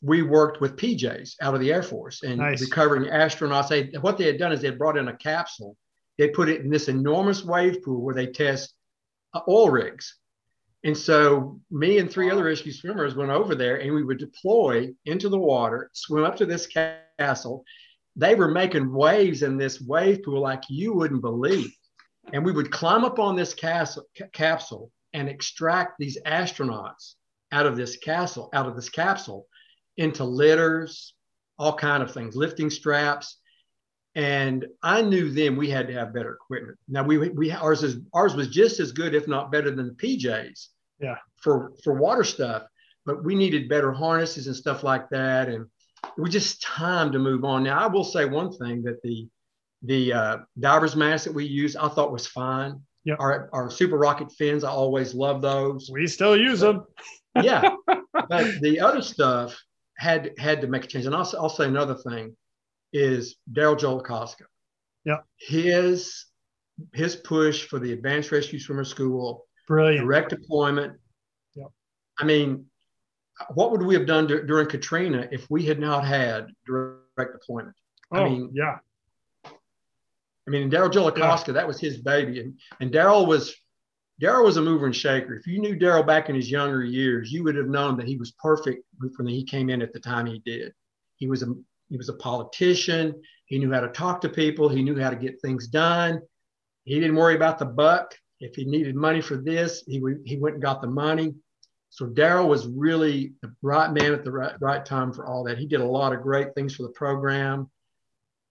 we 0.02 0.22
worked 0.22 0.60
with 0.60 0.76
PJs 0.76 1.36
out 1.40 1.54
of 1.54 1.60
the 1.60 1.72
Air 1.72 1.82
Force 1.82 2.22
and 2.22 2.36
nice. 2.36 2.60
recovering 2.60 3.04
astronauts. 3.10 3.68
They, 3.68 3.98
what 3.98 4.18
they 4.18 4.26
had 4.26 4.38
done 4.38 4.52
is 4.52 4.60
they 4.60 4.68
had 4.68 4.78
brought 4.78 4.98
in 4.98 5.08
a 5.08 5.16
capsule 5.16 5.76
they 6.18 6.28
put 6.28 6.48
it 6.48 6.60
in 6.60 6.70
this 6.70 6.88
enormous 6.88 7.44
wave 7.44 7.82
pool 7.82 8.00
where 8.00 8.14
they 8.14 8.26
test 8.26 8.74
uh, 9.34 9.40
oil 9.48 9.70
rigs. 9.70 10.16
And 10.84 10.96
so 10.96 11.60
me 11.70 11.98
and 11.98 12.10
three 12.10 12.30
other 12.30 12.44
rescue 12.44 12.72
swimmers 12.72 13.14
went 13.14 13.30
over 13.30 13.54
there 13.54 13.76
and 13.80 13.94
we 13.94 14.04
would 14.04 14.18
deploy 14.18 14.92
into 15.06 15.28
the 15.30 15.38
water, 15.38 15.90
swim 15.94 16.24
up 16.24 16.36
to 16.36 16.46
this 16.46 16.68
castle. 17.18 17.64
They 18.16 18.34
were 18.34 18.50
making 18.50 18.92
waves 18.92 19.42
in 19.42 19.56
this 19.56 19.80
wave 19.80 20.22
pool 20.22 20.40
like 20.40 20.62
you 20.68 20.92
wouldn't 20.92 21.22
believe. 21.22 21.74
And 22.32 22.44
we 22.44 22.52
would 22.52 22.70
climb 22.70 23.04
up 23.04 23.18
on 23.18 23.34
this 23.34 23.54
castle, 23.54 24.04
capsule 24.32 24.90
and 25.14 25.28
extract 25.28 25.98
these 25.98 26.18
astronauts 26.26 27.14
out 27.50 27.66
of 27.66 27.76
this 27.76 27.96
castle, 27.96 28.50
out 28.52 28.66
of 28.66 28.76
this 28.76 28.88
capsule 28.88 29.46
into 29.96 30.24
litters, 30.24 31.14
all 31.58 31.76
kind 31.76 32.02
of 32.02 32.12
things, 32.12 32.36
lifting 32.36 32.68
straps. 32.68 33.38
And 34.14 34.66
I 34.82 35.02
knew 35.02 35.30
then 35.30 35.56
we 35.56 35.68
had 35.68 35.88
to 35.88 35.94
have 35.94 36.14
better 36.14 36.34
equipment. 36.34 36.78
Now 36.88 37.02
we 37.02 37.18
we 37.18 37.50
ours 37.50 37.82
is 37.82 37.96
ours 38.12 38.34
was 38.34 38.48
just 38.48 38.78
as 38.78 38.92
good, 38.92 39.14
if 39.14 39.26
not 39.26 39.50
better, 39.50 39.70
than 39.70 39.88
the 39.88 39.94
PJs. 39.94 40.68
Yeah. 41.00 41.16
For 41.36 41.72
for 41.82 41.94
water 41.94 42.22
stuff, 42.22 42.62
but 43.04 43.24
we 43.24 43.34
needed 43.34 43.68
better 43.68 43.92
harnesses 43.92 44.46
and 44.46 44.54
stuff 44.54 44.84
like 44.84 45.08
that, 45.10 45.48
and 45.48 45.66
it 46.04 46.20
was 46.20 46.30
just 46.30 46.62
time 46.62 47.10
to 47.12 47.18
move 47.18 47.44
on. 47.44 47.64
Now 47.64 47.80
I 47.80 47.86
will 47.88 48.04
say 48.04 48.24
one 48.24 48.52
thing 48.52 48.82
that 48.84 49.02
the 49.02 49.28
the 49.82 50.12
uh, 50.12 50.38
divers 50.58 50.94
mask 50.94 51.24
that 51.24 51.34
we 51.34 51.44
use 51.44 51.74
I 51.74 51.88
thought 51.88 52.12
was 52.12 52.26
fine. 52.26 52.80
Yeah. 53.04 53.16
Our 53.18 53.50
our 53.52 53.68
super 53.68 53.98
rocket 53.98 54.30
fins 54.32 54.62
I 54.62 54.70
always 54.70 55.12
love 55.12 55.42
those. 55.42 55.90
We 55.92 56.06
still 56.06 56.36
use 56.36 56.60
them. 56.60 56.84
yeah. 57.42 57.74
But 58.28 58.60
the 58.62 58.80
other 58.80 59.02
stuff 59.02 59.60
had 59.98 60.32
had 60.38 60.60
to 60.60 60.66
make 60.68 60.84
a 60.84 60.86
change. 60.86 61.04
And 61.04 61.14
I'll, 61.14 61.30
I'll 61.38 61.48
say 61.48 61.66
another 61.66 61.96
thing 61.96 62.34
is 62.94 63.36
Daryl 63.52 63.78
Jolikoska. 63.78 64.44
Yeah. 65.04 65.18
His 65.36 66.26
his 66.92 67.14
push 67.16 67.66
for 67.66 67.78
the 67.78 67.92
Advanced 67.92 68.32
Rescue 68.32 68.58
Swimmer 68.58 68.84
School, 68.84 69.46
brilliant 69.68 70.04
direct 70.04 70.30
deployment. 70.30 70.98
Yeah. 71.54 71.66
I 72.18 72.24
mean, 72.24 72.66
what 73.52 73.70
would 73.72 73.82
we 73.82 73.94
have 73.94 74.06
done 74.06 74.26
d- 74.26 74.40
during 74.46 74.68
Katrina 74.68 75.28
if 75.30 75.50
we 75.50 75.64
had 75.64 75.78
not 75.78 76.04
had 76.04 76.48
direct 76.66 77.32
deployment? 77.32 77.76
Oh, 78.12 78.24
I 78.24 78.28
mean, 78.28 78.50
yeah. 78.54 78.78
I 79.44 80.50
mean, 80.50 80.70
Daryl 80.70 80.90
Jolikoska, 80.90 81.48
yeah. 81.48 81.54
that 81.54 81.66
was 81.66 81.80
his 81.80 81.98
baby, 81.98 82.40
and 82.40 82.58
and 82.80 82.92
Daryl 82.92 83.26
was 83.26 83.54
Daryl 84.22 84.44
was 84.44 84.56
a 84.56 84.62
mover 84.62 84.86
and 84.86 84.94
shaker. 84.94 85.34
If 85.34 85.46
you 85.46 85.60
knew 85.60 85.76
Daryl 85.76 86.06
back 86.06 86.28
in 86.28 86.36
his 86.36 86.50
younger 86.50 86.84
years, 86.84 87.32
you 87.32 87.42
would 87.44 87.56
have 87.56 87.68
known 87.68 87.96
that 87.96 88.06
he 88.06 88.16
was 88.16 88.30
perfect 88.32 88.84
when 89.16 89.26
he 89.26 89.44
came 89.44 89.70
in 89.70 89.82
at 89.82 89.92
the 89.92 90.00
time 90.00 90.26
he 90.26 90.40
did. 90.44 90.72
He 91.16 91.26
was 91.26 91.42
a 91.42 91.54
he 91.88 91.96
was 91.96 92.08
a 92.08 92.14
politician. 92.14 93.20
He 93.46 93.58
knew 93.58 93.72
how 93.72 93.80
to 93.80 93.88
talk 93.88 94.20
to 94.22 94.28
people. 94.28 94.68
He 94.68 94.82
knew 94.82 94.98
how 94.98 95.10
to 95.10 95.16
get 95.16 95.40
things 95.40 95.68
done. 95.68 96.20
He 96.84 96.94
didn't 97.00 97.16
worry 97.16 97.36
about 97.36 97.58
the 97.58 97.66
buck. 97.66 98.14
If 98.40 98.56
he 98.56 98.64
needed 98.64 98.94
money 98.94 99.20
for 99.20 99.36
this, 99.36 99.84
he, 99.86 100.02
he 100.24 100.36
went 100.36 100.56
and 100.56 100.62
got 100.62 100.82
the 100.82 100.88
money. 100.88 101.34
So 101.90 102.06
Daryl 102.06 102.48
was 102.48 102.66
really 102.66 103.34
the 103.40 103.54
right 103.62 103.92
man 103.92 104.12
at 104.12 104.24
the 104.24 104.32
right, 104.32 104.54
right 104.60 104.84
time 104.84 105.12
for 105.12 105.26
all 105.26 105.44
that. 105.44 105.58
He 105.58 105.66
did 105.66 105.80
a 105.80 105.86
lot 105.86 106.12
of 106.12 106.22
great 106.22 106.54
things 106.54 106.74
for 106.74 106.82
the 106.82 106.88
program. 106.90 107.70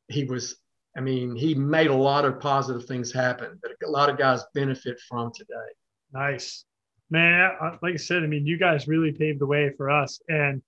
He 0.08 0.24
was, 0.24 0.56
I 0.96 1.02
mean, 1.02 1.36
he 1.36 1.54
made 1.54 1.88
a 1.88 1.96
lot 1.96 2.24
of 2.24 2.40
positive 2.40 2.86
things 2.86 3.12
happen 3.12 3.60
that 3.62 3.72
a 3.86 3.90
lot 3.90 4.10
of 4.10 4.18
guys 4.18 4.44
benefit 4.54 5.00
from 5.10 5.32
today. 5.36 5.54
Nice. 6.14 6.64
Man, 7.10 7.52
like 7.82 7.94
I 7.94 7.98
said, 7.98 8.24
I 8.24 8.28
mean, 8.28 8.48
you 8.48 8.58
guys 8.58 8.88
really 8.88 9.12
paved 9.12 9.40
the 9.40 9.46
way 9.46 9.72
for 9.76 9.90
us. 9.90 10.22
And 10.30 10.62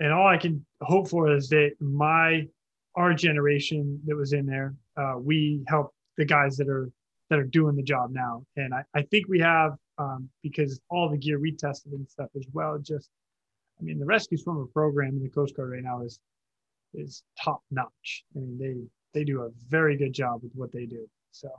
and 0.00 0.12
all 0.12 0.26
I 0.26 0.38
can 0.38 0.64
hope 0.80 1.08
for 1.08 1.30
is 1.30 1.48
that 1.50 1.72
my 1.80 2.48
our 2.96 3.14
generation 3.14 4.00
that 4.06 4.16
was 4.16 4.32
in 4.32 4.46
there, 4.46 4.74
uh, 4.96 5.14
we 5.18 5.62
help 5.68 5.94
the 6.16 6.24
guys 6.24 6.56
that 6.56 6.68
are 6.68 6.90
that 7.28 7.38
are 7.38 7.44
doing 7.44 7.76
the 7.76 7.82
job 7.82 8.10
now, 8.10 8.44
and 8.56 8.74
I, 8.74 8.82
I 8.92 9.02
think 9.02 9.28
we 9.28 9.38
have 9.40 9.76
um, 9.98 10.28
because 10.42 10.80
all 10.90 11.08
the 11.08 11.18
gear 11.18 11.38
we 11.38 11.52
tested 11.52 11.92
and 11.92 12.08
stuff 12.08 12.30
as 12.34 12.46
well. 12.52 12.78
Just, 12.78 13.08
I 13.78 13.84
mean, 13.84 13.98
the 13.98 14.06
rescue 14.06 14.38
swimmer 14.38 14.66
program 14.66 15.16
in 15.16 15.22
the 15.22 15.28
Coast 15.28 15.54
Guard 15.54 15.70
right 15.70 15.82
now 15.82 16.02
is 16.02 16.18
is 16.94 17.22
top 17.40 17.62
notch. 17.70 18.24
I 18.34 18.40
mean, 18.40 18.58
they 18.58 19.20
they 19.20 19.24
do 19.24 19.42
a 19.42 19.50
very 19.68 19.96
good 19.96 20.12
job 20.12 20.42
with 20.42 20.52
what 20.54 20.72
they 20.72 20.86
do. 20.86 21.08
So. 21.30 21.50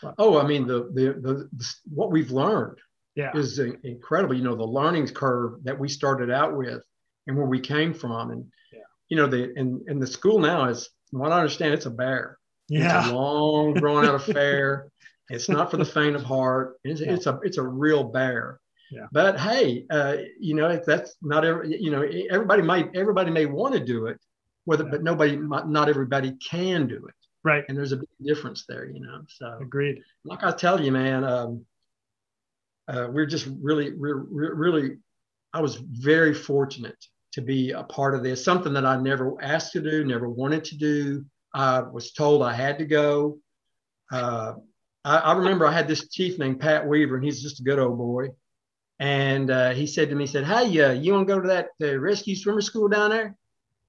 But, 0.00 0.14
oh, 0.18 0.38
I 0.40 0.46
mean, 0.46 0.66
the, 0.66 0.90
the 0.94 1.12
the, 1.20 1.48
the 1.52 1.74
what 1.92 2.10
we've 2.10 2.30
learned 2.30 2.78
yeah. 3.14 3.36
is 3.36 3.58
incredible. 3.58 4.34
You 4.34 4.42
know, 4.42 4.56
the 4.56 4.64
learning 4.64 5.08
curve 5.08 5.62
that 5.64 5.78
we 5.78 5.88
started 5.88 6.30
out 6.30 6.56
with 6.56 6.82
and 7.26 7.36
where 7.36 7.46
we 7.46 7.60
came 7.60 7.94
from. 7.94 8.30
And 8.30 8.46
yeah. 8.72 8.80
you 9.08 9.16
know, 9.16 9.26
the 9.26 9.52
and 9.56 9.82
and 9.88 10.00
the 10.00 10.06
school 10.06 10.38
now 10.38 10.68
is, 10.68 10.88
from 11.10 11.20
what 11.20 11.32
I 11.32 11.38
understand, 11.38 11.74
it's 11.74 11.86
a 11.86 11.90
bear. 11.90 12.38
Yeah. 12.68 13.00
It's 13.00 13.10
a 13.10 13.14
long, 13.14 13.74
drawn 13.74 14.04
out 14.04 14.14
affair. 14.14 14.88
It's 15.30 15.48
not 15.48 15.70
for 15.70 15.78
the 15.78 15.84
faint 15.84 16.14
of 16.14 16.22
heart. 16.22 16.76
It's, 16.84 17.00
yeah. 17.00 17.12
it's 17.12 17.26
a 17.26 17.38
it's 17.42 17.56
a 17.56 17.62
real 17.62 18.04
bear. 18.04 18.60
Yeah. 18.92 19.06
But 19.12 19.40
hey, 19.40 19.86
uh, 19.88 20.16
you 20.38 20.54
know, 20.54 20.78
that's 20.86 21.16
not 21.22 21.46
every, 21.46 21.80
you 21.80 21.90
know, 21.90 22.02
everybody 22.30 22.60
might 22.60 22.94
everybody 22.94 23.30
may 23.30 23.46
want 23.46 23.72
to 23.72 23.80
do 23.80 24.06
it, 24.06 24.20
whether, 24.66 24.84
but 24.84 25.02
nobody, 25.02 25.36
not 25.36 25.88
everybody 25.88 26.32
can 26.32 26.86
do 26.86 27.06
it. 27.06 27.14
Right. 27.42 27.64
And 27.68 27.78
there's 27.78 27.92
a 27.92 27.96
big 27.96 28.08
difference 28.22 28.64
there, 28.68 28.84
you 28.84 29.00
know. 29.00 29.22
So 29.28 29.58
agreed. 29.60 30.02
Like 30.24 30.44
I 30.44 30.52
tell 30.52 30.80
you, 30.80 30.92
man, 30.92 31.24
um, 31.24 31.64
uh, 32.86 33.08
we're 33.10 33.26
just 33.26 33.48
really, 33.62 33.92
we're 33.94 34.18
really, 34.18 34.98
I 35.52 35.60
was 35.60 35.76
very 35.76 36.34
fortunate 36.34 37.06
to 37.32 37.40
be 37.40 37.72
a 37.72 37.82
part 37.82 38.14
of 38.14 38.22
this, 38.22 38.44
something 38.44 38.72
that 38.74 38.86
I 38.86 38.96
never 38.96 39.40
asked 39.42 39.72
to 39.72 39.80
do, 39.80 40.04
never 40.04 40.28
wanted 40.28 40.64
to 40.64 40.76
do. 40.76 41.24
I 41.54 41.80
was 41.80 42.12
told 42.12 42.42
I 42.42 42.54
had 42.54 42.78
to 42.78 42.84
go. 42.84 43.38
Uh, 44.10 44.54
I, 45.04 45.18
I, 45.18 45.32
remember 45.34 45.66
I 45.66 45.72
had 45.72 45.88
this 45.88 46.08
chief 46.08 46.38
named 46.38 46.60
Pat 46.60 46.86
Weaver, 46.86 47.16
and 47.16 47.24
he's 47.24 47.42
just 47.42 47.60
a 47.60 47.62
good 47.62 47.78
old 47.78 47.98
boy. 47.98 48.28
And 48.98 49.50
uh, 49.50 49.70
he 49.70 49.86
said 49.86 50.10
to 50.10 50.14
me, 50.14 50.24
he 50.24 50.30
said, 50.30 50.44
"Hey, 50.44 50.80
uh, 50.80 50.92
you 50.92 51.12
want 51.12 51.26
to 51.26 51.34
go 51.34 51.40
to 51.40 51.48
that 51.48 51.68
uh, 51.82 51.98
rescue 51.98 52.36
swimmer 52.36 52.60
school 52.60 52.88
down 52.88 53.10
there?" 53.10 53.36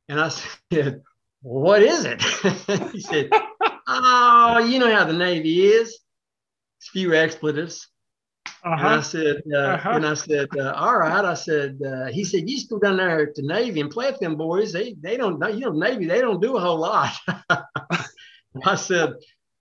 And 0.10 0.20
I 0.20 0.30
said, 0.74 1.02
"What 1.42 1.82
is 1.82 2.06
it?" 2.06 2.22
he 2.92 3.00
said, 3.00 3.30
"Oh, 3.88 4.66
you 4.68 4.80
know 4.80 4.94
how 4.94 5.06
the 5.06 5.14
Navy 5.14 5.66
is. 5.66 5.94
A 5.94 6.92
few 6.92 7.14
expletives." 7.14 7.88
Uh-huh. 8.46 8.74
And 8.74 8.88
I 8.88 9.02
said, 9.02 9.44
uh, 9.52 9.58
uh-huh. 9.58 9.90
and 9.92 10.06
I 10.06 10.14
said, 10.14 10.48
uh, 10.58 10.72
all 10.72 10.98
right. 10.98 11.26
I 11.26 11.34
said, 11.34 11.80
uh, 11.86 12.06
he 12.06 12.24
said, 12.24 12.50
you 12.50 12.58
go 12.70 12.80
down 12.80 12.98
there 12.98 13.26
to 13.26 13.42
Navy 13.42 13.82
and 13.82 13.92
play 13.92 14.10
with 14.10 14.20
them 14.20 14.36
boys. 14.36 14.72
They 14.72 14.96
they 15.02 15.18
don't, 15.18 15.42
you 15.54 15.62
know, 15.62 15.72
Navy 15.72 16.06
they 16.06 16.22
don't 16.22 16.42
do 16.42 16.56
a 16.56 16.60
whole 16.60 16.78
lot. 16.78 17.14
I 18.66 18.76
said, 18.76 19.14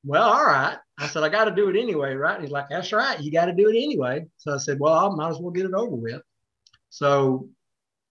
well, 0.05 0.29
all 0.29 0.45
right. 0.45 0.77
I 0.99 1.07
said, 1.09 1.25
I 1.25 1.29
got 1.29 1.47
to 1.47 1.55
do 1.55 1.69
it 1.69 1.81
anyway, 1.81 2.15
right? 2.15 2.35
And 2.35 2.45
he's 2.45 2.53
like, 2.53 2.69
that's 2.69 2.93
right. 2.93 3.19
You 3.21 3.33
got 3.33 3.47
to 3.47 3.55
do 3.55 3.69
it 3.69 3.77
anyway. 3.77 4.27
So 4.37 4.55
I 4.55 4.59
said, 4.59 4.79
well, 4.79 4.95
I 4.95 5.15
might 5.15 5.31
as 5.31 5.39
well 5.39 5.51
get 5.51 5.67
it 5.67 5.75
over 5.75 5.97
with. 5.97 6.23
So 6.91 7.49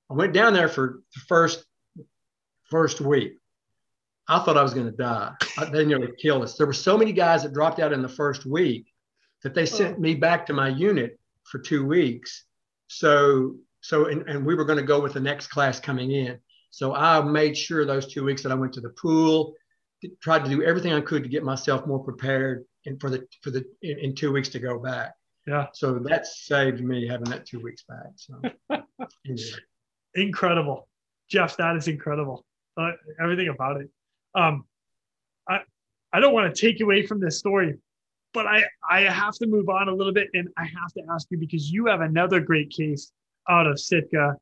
I 0.10 0.14
went 0.14 0.34
down 0.34 0.54
there 0.54 0.68
for 0.68 1.02
the 1.16 1.22
first 1.22 1.66
first 2.70 3.00
week. 3.00 3.38
I 4.28 4.40
thought 4.40 4.58
I 4.58 4.64
was 4.64 4.74
going 4.74 4.88
to 4.88 4.92
die. 4.92 5.34
They 5.72 5.86
nearly 5.86 6.10
killed 6.22 6.44
us. 6.44 6.56
There 6.58 6.68
were 6.68 6.74
so 6.74 6.98
many 6.98 7.12
guys 7.12 7.44
that 7.44 7.54
dropped 7.54 7.80
out 7.80 7.94
in 7.94 8.02
the 8.02 8.10
first 8.10 8.46
week 8.46 8.91
that 9.44 9.54
they 9.54 9.66
sent 9.66 10.00
me 10.00 10.16
back 10.16 10.46
to 10.46 10.54
my 10.54 10.70
unit 10.70 11.20
for 11.44 11.60
two 11.60 11.86
weeks. 11.86 12.46
So, 12.88 13.56
so, 13.82 14.06
and, 14.06 14.28
and 14.30 14.46
we 14.46 14.56
were 14.56 14.66
going 14.66 14.78
to 14.78 14.86
go 14.86 15.02
with 15.02 15.14
the 15.14 15.20
next 15.20 15.48
class 15.48 15.80
coming 15.80 16.12
in. 16.12 16.40
So 16.70 16.96
I 16.96 17.22
made 17.22 17.58
sure 17.58 17.86
those 17.86 18.12
two 18.12 18.24
weeks 18.24 18.44
that 18.44 18.52
I 18.52 18.56
went 18.56 18.74
to 18.74 18.82
the 18.82 18.90
pool, 18.90 19.54
tried 20.22 20.46
to 20.46 20.50
do 20.50 20.64
everything 20.64 20.94
I 20.94 21.02
could 21.02 21.24
to 21.24 21.30
get 21.30 21.44
myself 21.44 21.86
more 21.86 22.04
prepared 22.04 22.66
and 22.86 23.00
for 23.00 23.10
the, 23.10 23.26
for 23.42 23.52
the, 23.52 23.66
in, 23.82 24.00
in 24.00 24.16
two 24.16 24.32
weeks 24.32 24.50
to 24.50 24.60
go 24.60 24.80
back. 24.80 25.14
Yeah. 25.48 25.68
So 25.74 26.00
that 26.00 26.28
saved 26.28 26.82
me 26.82 27.08
having 27.08 27.30
that 27.30 27.46
two 27.46 27.60
weeks 27.60 27.84
back. 27.84 28.12
So 28.16 28.42
incredible. 30.16 30.88
Jeff, 31.30 31.58
that 31.58 31.76
is 31.76 31.88
incredible. 31.88 32.46
Uh, 32.78 32.92
everything 33.22 33.50
about 33.50 33.82
it. 33.82 33.90
Um, 34.36 34.66
I, 35.50 35.60
I 36.14 36.20
don't 36.20 36.34
want 36.34 36.54
to 36.54 36.62
take 36.62 36.82
away 36.82 37.06
from 37.06 37.20
this 37.20 37.40
story, 37.40 37.76
but 38.34 38.48
I, 38.48 38.64
I 38.90 39.02
have 39.02 39.36
to 39.36 39.48
move 39.48 39.70
on 39.70 39.90
a 39.90 39.94
little 39.94 40.14
bit 40.14 40.30
and 40.34 40.48
I 40.58 40.64
have 40.64 40.94
to 40.94 41.02
ask 41.12 41.28
you 41.30 41.38
because 41.38 41.72
you 41.72 41.86
have 41.88 42.02
another 42.02 42.40
great 42.40 42.70
case 42.70 43.12
out 43.50 43.68
of 43.68 43.80
Sitka 43.80 44.36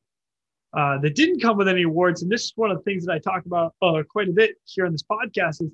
uh, 0.74 0.98
that 1.00 1.16
didn't 1.16 1.42
come 1.42 1.58
with 1.58 1.68
any 1.68 1.84
awards. 1.84 2.22
And 2.22 2.32
this 2.32 2.44
is 2.44 2.54
one 2.56 2.72
of 2.72 2.78
the 2.78 2.84
things 2.84 3.06
that 3.06 3.14
I 3.14 3.20
talk 3.20 3.46
about 3.46 3.74
uh, 3.82 4.04
quite 4.10 4.30
a 4.30 4.32
bit 4.32 4.56
here 4.66 4.86
on 4.86 4.92
this 4.92 5.04
podcast 5.04 5.62
is, 5.62 5.72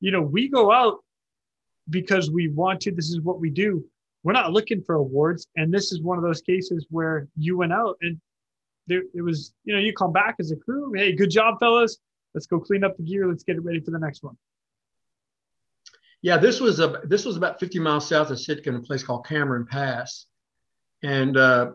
you 0.00 0.12
know, 0.12 0.22
we 0.22 0.48
go 0.48 0.70
out 0.70 0.98
because 1.90 2.30
we 2.30 2.48
want 2.48 2.80
to, 2.82 2.92
this 2.92 3.10
is 3.10 3.20
what 3.20 3.40
we 3.40 3.50
do. 3.50 3.84
We're 4.22 4.32
not 4.32 4.52
looking 4.52 4.82
for 4.82 4.96
awards. 4.96 5.46
And 5.56 5.72
this 5.72 5.92
is 5.92 6.02
one 6.02 6.18
of 6.18 6.24
those 6.24 6.42
cases 6.42 6.86
where 6.90 7.28
you 7.36 7.56
went 7.56 7.72
out 7.72 7.96
and 8.02 8.20
there, 8.86 9.02
it 9.14 9.22
was, 9.22 9.52
you 9.64 9.74
know, 9.74 9.80
you 9.80 9.92
come 9.92 10.12
back 10.12 10.36
as 10.38 10.52
a 10.52 10.56
crew. 10.56 10.92
Hey, 10.94 11.12
good 11.12 11.30
job, 11.30 11.58
fellas. 11.58 11.98
Let's 12.34 12.46
go 12.46 12.60
clean 12.60 12.84
up 12.84 12.96
the 12.96 13.02
gear. 13.02 13.28
Let's 13.28 13.42
get 13.42 13.56
it 13.56 13.64
ready 13.64 13.80
for 13.80 13.90
the 13.90 13.98
next 13.98 14.22
one. 14.22 14.36
Yeah, 16.26 16.38
this 16.38 16.58
was 16.58 16.80
a 16.80 17.02
this 17.04 17.24
was 17.24 17.36
about 17.36 17.60
50 17.60 17.78
miles 17.78 18.08
south 18.08 18.32
of 18.32 18.40
Sitka 18.40 18.68
in 18.68 18.74
a 18.74 18.80
place 18.80 19.04
called 19.04 19.24
Cameron 19.26 19.64
Pass, 19.64 20.26
and 21.04 21.36
uh, 21.36 21.70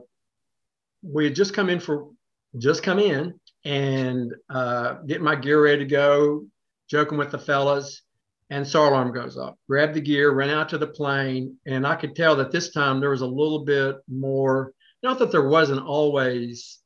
we 1.02 1.24
had 1.24 1.36
just 1.36 1.54
come 1.54 1.70
in 1.70 1.80
for 1.80 2.10
just 2.58 2.84
come 2.84 3.00
in 3.00 3.40
and 3.64 4.36
uh, 4.50 4.96
getting 5.08 5.24
my 5.24 5.36
gear 5.36 5.64
ready 5.64 5.78
to 5.78 5.86
go, 5.86 6.46
joking 6.90 7.18
with 7.18 7.32
the 7.32 7.40
fellas, 7.40 8.02
and 8.50 8.68
SAR 8.68 8.90
alarm 8.90 9.14
goes 9.14 9.38
off. 9.38 9.56
Grab 9.70 9.94
the 9.94 10.02
gear, 10.02 10.32
ran 10.32 10.50
out 10.50 10.68
to 10.68 10.78
the 10.78 10.88
plane, 10.88 11.56
and 11.66 11.88
I 11.88 11.96
could 11.96 12.14
tell 12.14 12.36
that 12.36 12.52
this 12.52 12.74
time 12.74 13.00
there 13.00 13.12
was 13.12 13.22
a 13.22 13.26
little 13.26 13.64
bit 13.64 14.00
more. 14.10 14.74
Not 15.02 15.18
that 15.20 15.32
there 15.32 15.48
wasn't 15.48 15.88
always, 15.88 16.80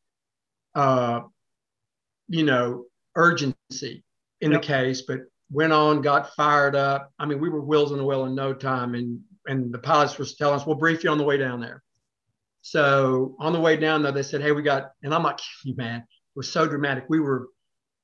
uh, 0.76 1.22
you 2.28 2.44
know, 2.44 2.86
urgency 3.16 4.04
in 4.40 4.52
yep. 4.52 4.62
the 4.62 4.68
case, 4.68 5.02
but 5.02 5.22
went 5.52 5.74
on, 5.74 6.02
got 6.02 6.34
fired 6.36 6.76
up. 6.76 7.12
I 7.20 7.26
mean, 7.26 7.40
we 7.40 7.50
were 7.50 7.62
wheels 7.62 7.92
in 7.92 7.98
the 7.98 8.06
wheel 8.06 8.26
in 8.26 8.36
no 8.36 8.54
time, 8.54 8.96
and 8.96 9.20
and 9.48 9.74
the 9.74 9.80
pilots 9.80 10.18
were 10.18 10.26
telling 10.26 10.60
us, 10.60 10.66
"We'll 10.66 10.76
brief 10.76 11.04
you 11.04 11.10
on 11.10 11.18
the 11.18 11.24
way 11.24 11.38
down 11.38 11.62
there." 11.62 11.84
So 12.62 13.36
on 13.40 13.54
the 13.54 13.60
way 13.60 13.78
down 13.78 14.02
though, 14.02 14.12
they 14.12 14.24
said, 14.24 14.42
"Hey, 14.42 14.52
we 14.52 14.64
got," 14.64 14.92
and 15.04 15.14
I'm 15.14 15.24
like, 15.24 15.40
"You 15.64 15.76
man, 15.76 16.00
it 16.02 16.06
was 16.36 16.52
so 16.52 16.68
dramatic. 16.68 17.06
We 17.10 17.20
were 17.20 17.48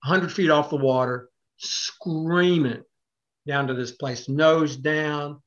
100 0.03 0.31
feet 0.31 0.49
off 0.49 0.69
the 0.69 0.77
water, 0.77 1.29
screaming 1.57 2.83
down 3.47 3.67
to 3.67 3.73
this 3.73 3.91
place, 3.91 4.29
nose 4.29 4.75
down, 4.75 5.41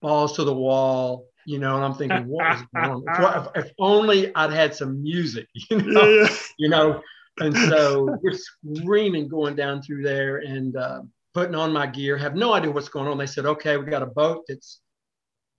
balls 0.00 0.36
to 0.36 0.44
the 0.44 0.54
wall." 0.54 1.26
You 1.46 1.58
know, 1.58 1.74
and 1.74 1.84
I'm 1.84 1.94
thinking, 1.94 2.28
what 2.28 2.54
is 2.54 2.62
going 2.74 3.02
on? 3.08 3.48
If, 3.56 3.64
if, 3.64 3.72
only 3.78 4.32
I'd 4.34 4.52
had 4.52 4.74
some 4.74 5.02
music, 5.02 5.48
you 5.70 5.78
know, 5.78 6.06
yeah. 6.06 6.28
you 6.58 6.68
know. 6.68 7.02
And 7.38 7.56
so 7.56 8.18
we're 8.22 8.36
screaming 8.36 9.26
going 9.26 9.56
down 9.56 9.80
through 9.80 10.02
there, 10.02 10.38
and 10.38 10.76
uh, 10.76 11.00
putting 11.34 11.54
on 11.54 11.72
my 11.72 11.86
gear, 11.86 12.16
have 12.16 12.34
no 12.34 12.52
idea 12.52 12.70
what's 12.70 12.88
going 12.88 13.08
on. 13.08 13.18
They 13.18 13.26
said, 13.26 13.46
okay, 13.46 13.76
we 13.76 13.86
got 13.86 14.02
a 14.02 14.06
boat 14.06 14.44
that's 14.48 14.80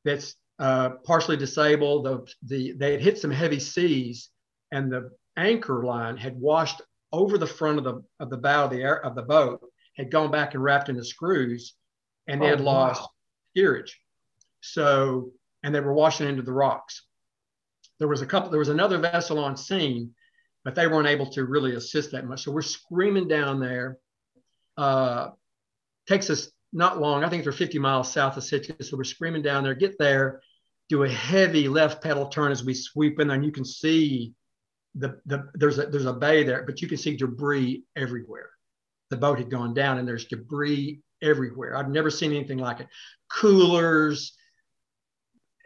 that's 0.04 0.36
uh, 0.60 0.92
partially 1.04 1.38
disabled. 1.38 2.06
The, 2.06 2.34
the 2.44 2.72
they 2.74 2.92
had 2.92 3.02
hit 3.02 3.20
some 3.20 3.32
heavy 3.32 3.60
seas, 3.60 4.30
and 4.72 4.92
the 4.92 5.12
anchor 5.38 5.84
line 5.84 6.18
had 6.18 6.36
washed 6.40 6.82
over 7.12 7.38
the 7.38 7.48
front 7.48 7.78
of 7.78 7.84
the 7.84 8.04
of 8.20 8.30
the 8.30 8.38
bow 8.38 8.66
of 8.66 8.72
the 8.72 8.82
air, 8.82 9.04
of 9.06 9.16
the 9.16 9.22
boat, 9.22 9.62
had 9.96 10.12
gone 10.12 10.32
back 10.32 10.54
and 10.54 10.64
wrapped 10.64 10.90
into 10.90 11.04
screws, 11.04 11.76
and 12.28 12.42
they 12.42 12.48
oh, 12.48 12.52
had 12.52 12.62
lost 12.62 13.02
wow. 13.02 13.10
steerage. 13.52 14.00
So, 14.62 15.32
and 15.64 15.74
they 15.74 15.80
were 15.80 15.94
washing 15.94 16.28
into 16.28 16.44
the 16.44 16.54
rocks. 16.54 17.04
There 18.00 18.08
was 18.08 18.22
a 18.22 18.26
couple. 18.26 18.50
There 18.50 18.60
was 18.60 18.70
another 18.70 18.98
vessel 18.98 19.40
on 19.40 19.58
scene, 19.58 20.14
but 20.64 20.76
they 20.76 20.88
weren't 20.88 21.08
able 21.08 21.32
to 21.32 21.46
really 21.46 21.76
assist 21.76 22.12
that 22.12 22.26
much. 22.26 22.44
So 22.44 22.52
we're 22.52 22.62
screaming 22.62 23.28
down 23.28 23.60
there. 23.60 23.98
Uh, 24.78 25.30
takes 26.12 26.30
us 26.30 26.52
not 26.74 27.00
long. 27.00 27.24
I 27.24 27.30
think 27.30 27.44
they're 27.44 27.54
50 27.54 27.80
miles 27.80 28.12
south 28.12 28.38
of 28.38 28.44
Sitka. 28.44 28.84
So 28.84 28.98
we're 28.98 29.04
screaming 29.04 29.42
down 29.42 29.64
there, 29.64 29.74
get 29.74 29.98
there, 29.98 30.42
do 30.90 31.04
a 31.04 31.10
heavy 31.10 31.68
left 31.68 32.04
pedal 32.04 32.28
turn 32.28 32.52
as 32.52 32.64
we 32.64 32.74
sweep 32.74 33.20
in 33.20 33.28
there. 33.28 33.36
And 33.36 33.46
you 33.46 33.52
can 33.52 33.66
see 33.66 34.34
the, 34.96 35.20
the 35.26 35.50
there's 35.54 35.80
a 35.80 35.86
there's 35.86 36.06
a 36.06 36.14
bay 36.14 36.44
there, 36.44 36.64
but 36.64 36.82
you 36.82 36.88
can 36.88 36.98
see 36.98 37.16
debris 37.16 37.84
everywhere. 37.96 38.50
The 39.10 39.18
boat 39.18 39.38
had 39.38 39.50
gone 39.50 39.74
down 39.74 40.00
and 40.00 40.08
there's 40.08 40.26
debris 40.26 41.02
everywhere. 41.22 41.78
I've 41.78 41.90
never 41.90 42.10
seen 42.10 42.32
anything 42.34 42.58
like 42.58 42.82
it. 42.82 42.88
Coolers, 43.30 44.34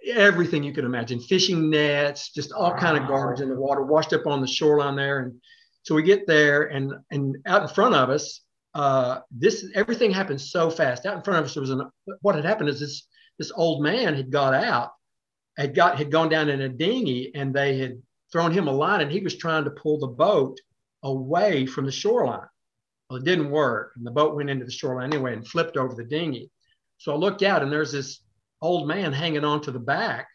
everything 0.07 0.63
you 0.63 0.73
could 0.73 0.85
imagine, 0.85 1.19
fishing 1.19 1.71
nets, 1.71 2.31
just 2.31 2.51
all 2.51 2.71
wow. 2.71 2.77
kind 2.77 2.97
of 2.97 3.07
garbage 3.07 3.41
in 3.41 3.49
the 3.49 3.59
water, 3.59 3.81
washed 3.81 4.13
up 4.13 4.27
on 4.27 4.41
the 4.41 4.47
shoreline 4.47 4.95
there. 4.95 5.19
And 5.19 5.41
so 5.81 5.95
we 5.95 6.03
get 6.03 6.27
there 6.27 6.65
and 6.65 6.93
and 7.09 7.37
out 7.47 7.63
in 7.63 7.67
front 7.67 7.95
of 7.95 8.11
us 8.11 8.41
uh, 8.75 9.21
this 9.31 9.65
everything 9.73 10.11
happened 10.11 10.39
so 10.39 10.69
fast. 10.69 11.05
Out 11.05 11.15
in 11.15 11.23
front 11.23 11.39
of 11.39 11.45
us, 11.45 11.53
there 11.53 11.61
was 11.61 11.69
an 11.71 11.89
what 12.21 12.35
had 12.35 12.43
happened 12.43 12.69
is 12.69 12.81
this 12.81 13.07
this 13.39 13.51
old 13.55 13.81
man 13.81 14.13
had 14.13 14.29
got 14.29 14.53
out, 14.53 14.91
had 15.57 15.73
got 15.73 15.97
had 15.97 16.11
gone 16.11 16.27
down 16.27 16.49
in 16.49 16.61
a 16.61 16.69
dinghy, 16.69 17.33
and 17.33 17.53
they 17.53 17.77
had 17.77 18.01
thrown 18.33 18.51
him 18.51 18.67
a 18.67 18.71
line, 18.71 18.99
and 18.99 19.11
he 19.11 19.21
was 19.21 19.37
trying 19.37 19.63
to 19.63 19.71
pull 19.71 19.97
the 19.97 20.07
boat 20.07 20.59
away 21.03 21.65
from 21.65 21.85
the 21.85 21.91
shoreline. 21.91 22.47
Well, 23.09 23.19
it 23.19 23.25
didn't 23.25 23.49
work, 23.49 23.93
and 23.95 24.05
the 24.05 24.11
boat 24.11 24.35
went 24.35 24.49
into 24.49 24.65
the 24.65 24.71
shoreline 24.71 25.13
anyway 25.13 25.33
and 25.33 25.47
flipped 25.47 25.77
over 25.77 25.95
the 25.95 26.03
dinghy. 26.03 26.51
So 26.97 27.13
I 27.13 27.15
looked 27.15 27.43
out, 27.43 27.63
and 27.63 27.71
there's 27.71 27.93
this 27.93 28.19
old 28.61 28.89
man 28.89 29.13
hanging 29.13 29.45
on 29.45 29.61
to 29.61 29.71
the 29.71 29.79
back 29.79 30.27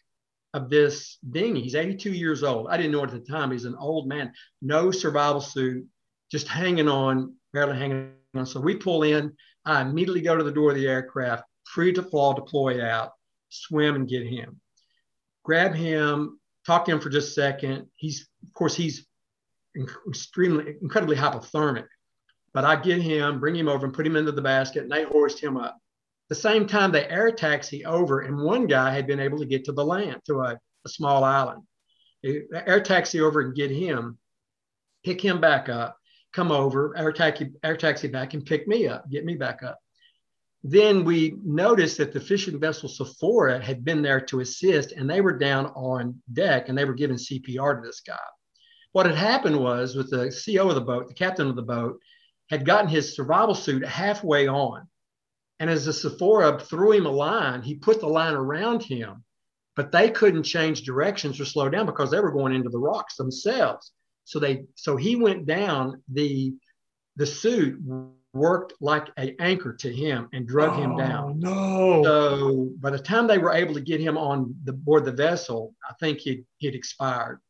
of 0.55 0.71
this 0.71 1.19
dinghy. 1.31 1.61
He's 1.61 1.75
82 1.75 2.11
years 2.13 2.43
old. 2.43 2.69
I 2.71 2.79
didn't 2.79 2.93
know 2.93 3.05
it 3.05 3.13
at 3.13 3.25
the 3.25 3.31
time. 3.31 3.51
He's 3.51 3.67
an 3.67 3.77
old 3.77 4.09
man, 4.09 4.33
no 4.63 4.91
survival 4.91 5.43
suit, 5.43 5.87
just 6.31 6.49
hanging 6.49 6.89
on, 6.89 7.35
barely 7.53 7.77
hanging 7.77 8.13
and 8.35 8.49
so 8.49 8.61
we 8.61 8.77
pull 8.77 9.03
in. 9.03 9.33
I 9.65 9.83
immediately 9.83 10.21
go 10.21 10.37
to 10.37 10.45
the 10.45 10.53
door 10.53 10.71
of 10.71 10.77
the 10.77 10.89
aircraft, 10.89 11.45
free 11.65 11.93
to 11.93 12.03
fall, 12.03 12.35
deploy 12.35 12.85
out, 12.85 13.13
swim 13.49 13.95
and 13.95 14.09
get 14.09 14.27
him. 14.27 14.61
Grab 15.45 15.75
him, 15.75 16.39
talk 16.67 16.85
to 16.85 16.93
him 16.93 17.01
for 17.01 17.11
just 17.11 17.31
a 17.31 17.33
second. 17.33 17.87
He's, 17.97 18.29
of 18.47 18.55
course, 18.55 18.75
he's 18.75 19.07
extremely, 20.09 20.77
incredibly 20.81 21.17
hypothermic. 21.17 21.87
But 22.53 22.65
I 22.65 22.77
get 22.77 23.01
him, 23.01 23.39
bring 23.39 23.55
him 23.55 23.69
over, 23.69 23.87
and 23.87 23.95
put 23.95 24.07
him 24.07 24.17
into 24.17 24.33
the 24.33 24.43
basket, 24.43 24.83
and 24.83 24.91
they 24.91 25.05
hoist 25.05 25.41
him 25.41 25.57
up. 25.57 25.79
the 26.29 26.35
same 26.35 26.67
time, 26.67 26.91
they 26.91 27.07
air 27.07 27.31
taxi 27.33 27.85
over, 27.85 28.21
and 28.21 28.39
one 28.39 28.67
guy 28.67 28.93
had 28.93 29.07
been 29.07 29.21
able 29.21 29.39
to 29.39 29.47
get 29.47 29.65
to 29.65 29.73
the 29.73 29.85
land, 29.85 30.21
to 30.27 30.41
a, 30.41 30.59
a 30.85 30.89
small 30.89 31.23
island. 31.25 31.63
They 32.23 32.43
air 32.53 32.81
taxi 32.81 33.21
over 33.21 33.41
and 33.41 33.55
get 33.55 33.71
him, 33.71 34.19
pick 35.05 35.21
him 35.21 35.41
back 35.41 35.69
up, 35.69 35.97
come 36.33 36.53
over, 36.53 36.97
air 36.97 37.13
taxi, 37.13 37.51
air 37.63 37.77
taxi 37.77 38.09
back 38.09 38.35
and 38.35 38.45
pick 38.45 38.69
me 38.69 38.87
up, 38.87 39.11
get 39.11 39.25
me 39.25 39.35
back 39.35 39.63
up. 39.63 39.79
Then 40.63 41.05
we 41.05 41.35
noticed 41.43 41.97
that 41.99 42.13
the 42.13 42.21
fishing 42.21 42.61
vessel 42.61 42.89
Sephora 42.89 43.61
had 43.61 43.85
been 43.85 44.03
there 44.03 44.21
to 44.23 44.41
assist, 44.41 44.93
and 44.93 45.09
they 45.09 45.23
were 45.23 45.39
down 45.39 45.67
on 45.69 46.21
deck 46.33 46.69
and 46.69 46.77
they 46.77 46.85
were 46.85 46.95
giving 46.95 47.17
CPR 47.17 47.77
to 47.77 47.87
this 47.87 48.01
guy. 48.01 48.19
What 48.93 49.07
had 49.07 49.15
happened 49.15 49.59
was, 49.59 49.95
with 49.95 50.11
the 50.11 50.31
CO 50.31 50.69
of 50.69 50.75
the 50.75 50.81
boat, 50.81 51.09
the 51.09 51.15
captain 51.15 51.49
of 51.49 51.57
the 51.57 51.63
boat, 51.63 51.99
had 52.51 52.67
gotten 52.67 52.91
his 52.91 53.15
survival 53.15 53.55
suit 53.55 53.87
halfway 53.87 54.49
on. 54.49 54.89
And 55.61 55.71
as 55.71 55.85
the 55.85 55.93
Sephora 55.93 56.59
threw 56.59 56.93
him 56.93 57.07
a 57.07 57.11
line, 57.11 57.63
he 57.63 57.75
put 57.77 58.01
the 58.01 58.09
line 58.09 58.35
around 58.35 58.83
him, 58.83 59.25
but 59.77 59.93
they 59.93 60.11
couldn't 60.11 60.43
change 60.43 60.83
directions 60.83 61.41
or 61.41 61.45
slow 61.45 61.69
down 61.69 61.87
because 61.87 62.11
they 62.11 62.21
were 62.21 62.33
going 62.33 62.55
into 62.55 62.71
the 62.71 62.79
rocks 62.79 63.17
themselves. 63.17 63.93
So 64.31 64.39
they 64.39 64.63
so 64.77 64.97
he 64.97 65.17
went 65.17 65.45
down. 65.45 66.05
The 66.13 66.55
the 67.17 67.27
suit 67.27 67.83
worked 68.33 68.75
like 68.81 69.09
an 69.17 69.35
anchor 69.41 69.75
to 69.81 69.93
him 69.93 70.29
and 70.33 70.47
drug 70.47 70.71
oh, 70.71 70.83
him 70.83 70.97
down. 70.97 71.41
No. 71.41 72.01
So 72.05 72.71
by 72.79 72.91
the 72.91 72.99
time 73.01 73.27
they 73.27 73.39
were 73.39 73.53
able 73.53 73.75
to 73.75 73.81
get 73.81 74.01
him 74.01 74.17
on 74.17 74.55
the 74.63 74.73
board 74.73 75.05
the 75.05 75.11
vessel, 75.11 75.75
I 75.89 75.95
think 75.95 76.21
he 76.21 76.45
he'd 76.59 76.77
expired. 76.77 77.41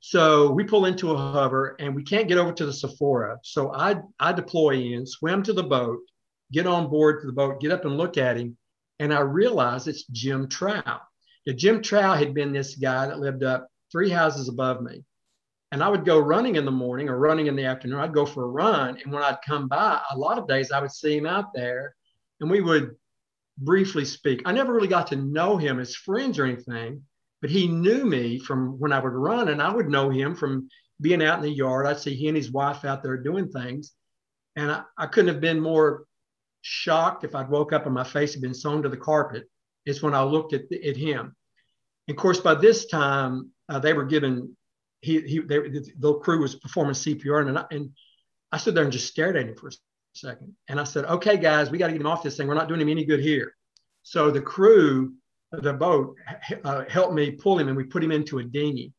So 0.00 0.50
we 0.50 0.64
pull 0.64 0.84
into 0.84 1.12
a 1.12 1.16
hover 1.16 1.76
and 1.80 1.96
we 1.96 2.02
can't 2.02 2.28
get 2.28 2.36
over 2.36 2.52
to 2.52 2.66
the 2.66 2.74
Sephora. 2.74 3.38
So 3.42 3.74
I 3.74 4.02
I 4.20 4.34
deploy 4.34 4.92
in, 4.92 5.06
swim 5.06 5.42
to 5.44 5.54
the 5.54 5.62
boat, 5.62 6.00
get 6.52 6.66
on 6.66 6.90
board 6.90 7.22
to 7.22 7.26
the 7.26 7.32
boat, 7.32 7.58
get 7.58 7.72
up 7.72 7.86
and 7.86 7.96
look 7.96 8.18
at 8.18 8.36
him, 8.36 8.58
and 8.98 9.14
I 9.14 9.20
realize 9.20 9.88
it's 9.88 10.04
Jim 10.08 10.46
Trow. 10.46 10.82
Now, 10.84 11.54
Jim 11.56 11.80
Trow 11.80 12.12
had 12.12 12.34
been 12.34 12.52
this 12.52 12.76
guy 12.76 13.06
that 13.06 13.18
lived 13.18 13.44
up 13.44 13.68
three 13.90 14.10
houses 14.10 14.50
above 14.50 14.82
me. 14.82 15.04
And 15.72 15.82
I 15.82 15.88
would 15.88 16.04
go 16.04 16.18
running 16.18 16.56
in 16.56 16.66
the 16.66 16.70
morning 16.70 17.08
or 17.08 17.18
running 17.18 17.46
in 17.46 17.56
the 17.56 17.64
afternoon. 17.64 17.98
I'd 17.98 18.12
go 18.12 18.26
for 18.26 18.44
a 18.44 18.48
run. 18.48 18.98
And 19.02 19.10
when 19.10 19.22
I'd 19.22 19.38
come 19.44 19.68
by, 19.68 20.00
a 20.10 20.18
lot 20.18 20.38
of 20.38 20.46
days 20.46 20.70
I 20.70 20.80
would 20.80 20.92
see 20.92 21.16
him 21.16 21.26
out 21.26 21.54
there 21.54 21.96
and 22.40 22.50
we 22.50 22.60
would 22.60 22.94
briefly 23.56 24.04
speak. 24.04 24.42
I 24.44 24.52
never 24.52 24.74
really 24.74 24.86
got 24.88 25.06
to 25.08 25.16
know 25.16 25.56
him 25.56 25.80
as 25.80 25.96
friends 25.96 26.38
or 26.38 26.44
anything, 26.44 27.02
but 27.40 27.50
he 27.50 27.68
knew 27.68 28.04
me 28.04 28.38
from 28.38 28.78
when 28.78 28.92
I 28.92 28.98
would 28.98 29.14
run 29.14 29.48
and 29.48 29.62
I 29.62 29.74
would 29.74 29.88
know 29.88 30.10
him 30.10 30.34
from 30.34 30.68
being 31.00 31.22
out 31.22 31.38
in 31.38 31.44
the 31.44 31.50
yard. 31.50 31.86
I'd 31.86 31.98
see 31.98 32.14
he 32.14 32.28
and 32.28 32.36
his 32.36 32.52
wife 32.52 32.84
out 32.84 33.02
there 33.02 33.16
doing 33.16 33.48
things. 33.48 33.92
And 34.56 34.70
I, 34.70 34.82
I 34.98 35.06
couldn't 35.06 35.32
have 35.32 35.40
been 35.40 35.58
more 35.58 36.04
shocked 36.60 37.24
if 37.24 37.34
I'd 37.34 37.48
woke 37.48 37.72
up 37.72 37.86
and 37.86 37.94
my 37.94 38.04
face 38.04 38.34
had 38.34 38.42
been 38.42 38.54
sewn 38.54 38.82
to 38.82 38.90
the 38.90 38.96
carpet. 38.98 39.44
It's 39.86 40.02
when 40.02 40.12
I 40.12 40.22
looked 40.22 40.52
at, 40.52 40.70
at 40.70 40.96
him. 40.98 41.34
And 42.08 42.16
of 42.16 42.20
course, 42.20 42.40
by 42.40 42.56
this 42.56 42.86
time, 42.86 43.50
uh, 43.70 43.78
they 43.78 43.94
were 43.94 44.04
given 44.04 44.54
he 45.02 45.20
he 45.20 45.40
they, 45.40 45.58
the 45.98 46.14
crew 46.22 46.40
was 46.40 46.54
performing 46.54 46.94
CPR 46.94 47.46
and 47.46 47.58
I, 47.58 47.64
and 47.70 47.90
I 48.50 48.56
stood 48.56 48.74
there 48.74 48.84
and 48.84 48.92
just 48.92 49.08
stared 49.08 49.36
at 49.36 49.46
him 49.46 49.56
for 49.56 49.68
a 49.68 49.72
second 50.14 50.54
and 50.68 50.80
I 50.80 50.84
said, 50.84 51.04
"Okay, 51.04 51.36
guys, 51.36 51.70
we 51.70 51.78
got 51.78 51.88
to 51.88 51.92
get 51.92 52.00
him 52.00 52.06
off 52.06 52.22
this 52.22 52.36
thing. 52.36 52.46
We're 52.46 52.54
not 52.54 52.68
doing 52.68 52.80
him 52.80 52.88
any 52.88 53.04
good 53.04 53.20
here." 53.20 53.54
So 54.04 54.30
the 54.30 54.40
crew, 54.40 55.14
the 55.50 55.72
boat, 55.72 56.16
uh, 56.64 56.84
helped 56.88 57.14
me 57.14 57.32
pull 57.32 57.58
him 57.58 57.68
and 57.68 57.76
we 57.76 57.84
put 57.84 58.02
him 58.02 58.12
into 58.12 58.38
a 58.38 58.44
dinghy. 58.44 58.92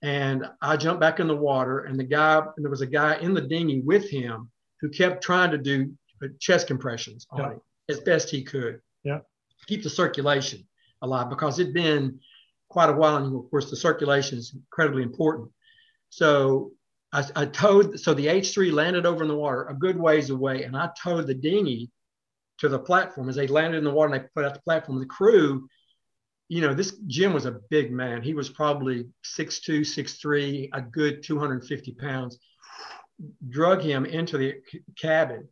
And 0.00 0.46
I 0.60 0.76
jumped 0.76 1.00
back 1.00 1.20
in 1.20 1.28
the 1.28 1.36
water 1.36 1.80
and 1.80 1.98
the 1.98 2.04
guy 2.04 2.38
and 2.38 2.64
there 2.64 2.70
was 2.70 2.80
a 2.80 2.86
guy 2.86 3.16
in 3.18 3.34
the 3.34 3.40
dinghy 3.40 3.80
with 3.80 4.08
him 4.08 4.50
who 4.80 4.88
kept 4.88 5.22
trying 5.22 5.50
to 5.52 5.58
do 5.58 5.92
chest 6.40 6.66
compressions 6.66 7.26
on 7.30 7.40
yeah. 7.40 7.50
him 7.52 7.60
as 7.88 8.00
best 8.00 8.30
he 8.30 8.42
could. 8.42 8.80
Yeah. 9.04 9.20
Keep 9.66 9.82
the 9.82 9.90
circulation 9.90 10.66
alive 11.02 11.28
because 11.28 11.58
it'd 11.58 11.74
been 11.74 12.20
quite 12.72 12.88
a 12.88 12.94
while. 12.94 13.16
And 13.18 13.36
of 13.36 13.50
course, 13.50 13.68
the 13.70 13.76
circulation 13.76 14.38
is 14.38 14.54
incredibly 14.54 15.02
important. 15.02 15.50
So 16.08 16.72
I, 17.12 17.24
I 17.36 17.46
towed, 17.46 18.00
so 18.00 18.14
the 18.14 18.26
H3 18.26 18.72
landed 18.72 19.04
over 19.04 19.22
in 19.22 19.28
the 19.28 19.36
water 19.36 19.66
a 19.68 19.74
good 19.74 19.98
ways 19.98 20.30
away, 20.30 20.64
and 20.64 20.74
I 20.76 20.88
towed 21.00 21.26
the 21.26 21.34
dinghy 21.34 21.90
to 22.58 22.68
the 22.68 22.78
platform. 22.78 23.28
As 23.28 23.36
they 23.36 23.46
landed 23.46 23.78
in 23.78 23.84
the 23.84 23.90
water 23.90 24.14
and 24.14 24.24
they 24.24 24.28
put 24.34 24.46
out 24.46 24.54
the 24.54 24.60
platform, 24.60 24.98
the 24.98 25.06
crew, 25.06 25.68
you 26.48 26.62
know, 26.62 26.72
this 26.72 26.96
Jim 27.06 27.34
was 27.34 27.44
a 27.44 27.60
big 27.70 27.92
man. 27.92 28.22
He 28.22 28.34
was 28.34 28.48
probably 28.48 29.06
6'2, 29.38 29.80
6'3, 29.80 30.70
a 30.72 30.80
good 30.80 31.22
250 31.22 31.92
pounds. 31.92 32.38
Drug 33.48 33.82
him 33.82 34.06
into 34.06 34.38
the 34.38 34.54
cabin. 34.98 35.46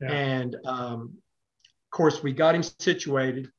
Yeah. 0.00 0.12
And 0.12 0.56
um, 0.66 1.14
of 1.86 1.90
course, 1.90 2.22
we 2.22 2.32
got 2.32 2.54
him 2.54 2.62
situated 2.62 3.50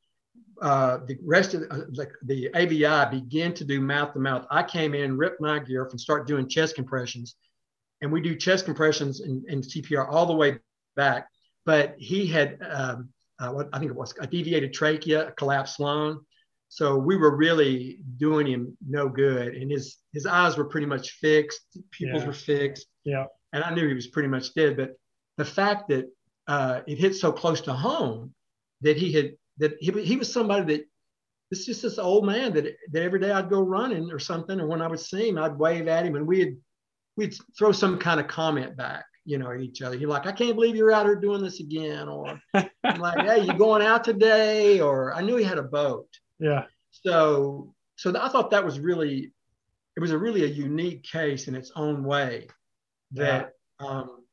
uh, 0.62 1.00
the 1.06 1.18
rest 1.24 1.54
of 1.54 1.62
the, 1.62 1.72
uh, 1.72 1.78
the, 1.92 2.08
the 2.24 2.50
AVI 2.56 3.20
began 3.20 3.54
to 3.54 3.64
do 3.64 3.80
mouth 3.82 4.14
to 4.14 4.20
mouth. 4.20 4.46
I 4.50 4.64
came 4.64 4.94
in, 4.94 5.18
ripped 5.18 5.42
my 5.42 5.60
gear 5.60 5.86
off, 5.86 5.92
and 5.92 6.00
start 6.00 6.28
doing 6.28 6.48
chest 6.48 6.76
compressions. 6.76 7.36
And 8.02 8.12
we 8.12 8.22
do 8.22 8.36
chest 8.36 8.66
compressions 8.66 9.22
and, 9.22 9.44
and 9.46 9.64
CPR 9.64 10.08
all 10.10 10.26
the 10.26 10.36
way 10.36 10.58
back. 10.96 11.28
But 11.66 11.96
he 11.98 12.28
had, 12.28 12.60
um, 12.68 13.10
uh, 13.40 13.52
what 13.52 13.70
I 13.74 13.80
think 13.80 13.92
it 13.92 13.98
was 13.98 14.14
a 14.20 14.28
deviated 14.28 14.74
trachea, 14.74 15.28
a 15.28 15.32
collapsed 15.32 15.80
lung. 15.80 16.22
So 16.70 16.98
we 16.98 17.16
were 17.16 17.36
really 17.36 18.00
doing 18.18 18.48
him 18.48 18.78
no 18.88 19.10
good. 19.10 19.56
And 19.56 19.72
his, 19.72 19.98
his 20.14 20.26
eyes 20.26 20.58
were 20.58 20.66
pretty 20.66 20.88
much 20.88 21.12
fixed, 21.12 21.62
pupils 21.92 22.24
yeah. 22.24 22.28
were 22.28 22.34
fixed. 22.34 22.88
Yeah. 23.04 23.26
And 23.54 23.64
I 23.64 23.74
knew 23.74 23.88
he 23.88 23.94
was 23.94 24.08
pretty 24.08 24.30
much 24.30 24.54
dead. 24.54 24.76
But 24.76 24.96
the 25.38 25.46
fact 25.46 25.90
that 25.90 26.10
uh, 26.48 26.82
it 26.88 26.98
hit 26.98 27.16
so 27.16 27.32
close 27.32 27.62
to 27.62 27.74
home 27.74 28.34
that 28.82 28.98
he 28.98 29.12
had 29.12 29.32
that 29.60 29.76
he, 29.80 29.92
he 30.04 30.18
was 30.18 30.32
somebody 30.32 30.76
that 30.76 30.86
it's 31.52 31.66
just 31.66 31.82
this 31.82 31.98
old 31.98 32.26
man 32.26 32.54
that, 32.54 32.66
that 32.92 33.04
every 33.04 33.20
day 33.20 33.32
I'd 33.32 33.50
go 33.50 33.62
running 33.62 34.12
or 34.12 34.20
something, 34.20 34.60
or 34.60 34.68
when 34.68 34.82
I 34.82 34.88
would 34.88 35.00
see 35.00 35.30
him, 35.30 35.38
I'd 35.38 35.58
wave 35.58 35.88
at 35.88 36.06
him 36.06 36.16
and 36.16 36.28
we'd 36.28 36.58
we'd 37.16 37.36
throw 37.58 37.72
some 37.72 37.98
kind 37.98 38.20
of 38.20 38.28
comment 38.28 38.78
back, 38.78 39.06
you 39.26 39.38
know, 39.38 39.52
at 39.52 39.62
each 39.62 39.82
other. 39.82 39.98
He's 39.98 40.08
like, 40.08 40.28
I 40.28 40.32
can't 40.32 40.56
believe 40.56 40.76
you're 40.76 40.92
out 40.92 41.06
here 41.06 41.16
doing 41.16 41.42
this 41.42 41.60
again, 41.60 42.10
or 42.10 42.40
I'm 42.54 43.00
like, 43.00 43.26
hey, 43.26 43.46
you 43.46 43.54
going 43.54 43.82
out 43.82 44.04
today? 44.04 44.82
Or 44.82 45.14
I 45.14 45.22
knew 45.22 45.38
he 45.38 45.44
had 45.44 45.58
a 45.58 45.64
boat. 45.64 46.08
Yeah. 46.40 46.66
So 46.92 47.74
so 47.96 48.14
I 48.20 48.30
thought 48.30 48.52
that 48.52 48.66
was 48.66 48.80
really 48.80 49.32
it 49.96 50.00
was 50.00 50.12
a 50.12 50.18
really 50.18 50.44
a 50.44 50.48
unique 50.48 51.04
case 51.04 51.48
in 51.48 51.56
its 51.56 51.72
own 51.76 52.04
way 52.04 52.48
that 53.12 53.54
yeah. 53.82 53.88
um, 53.88 54.24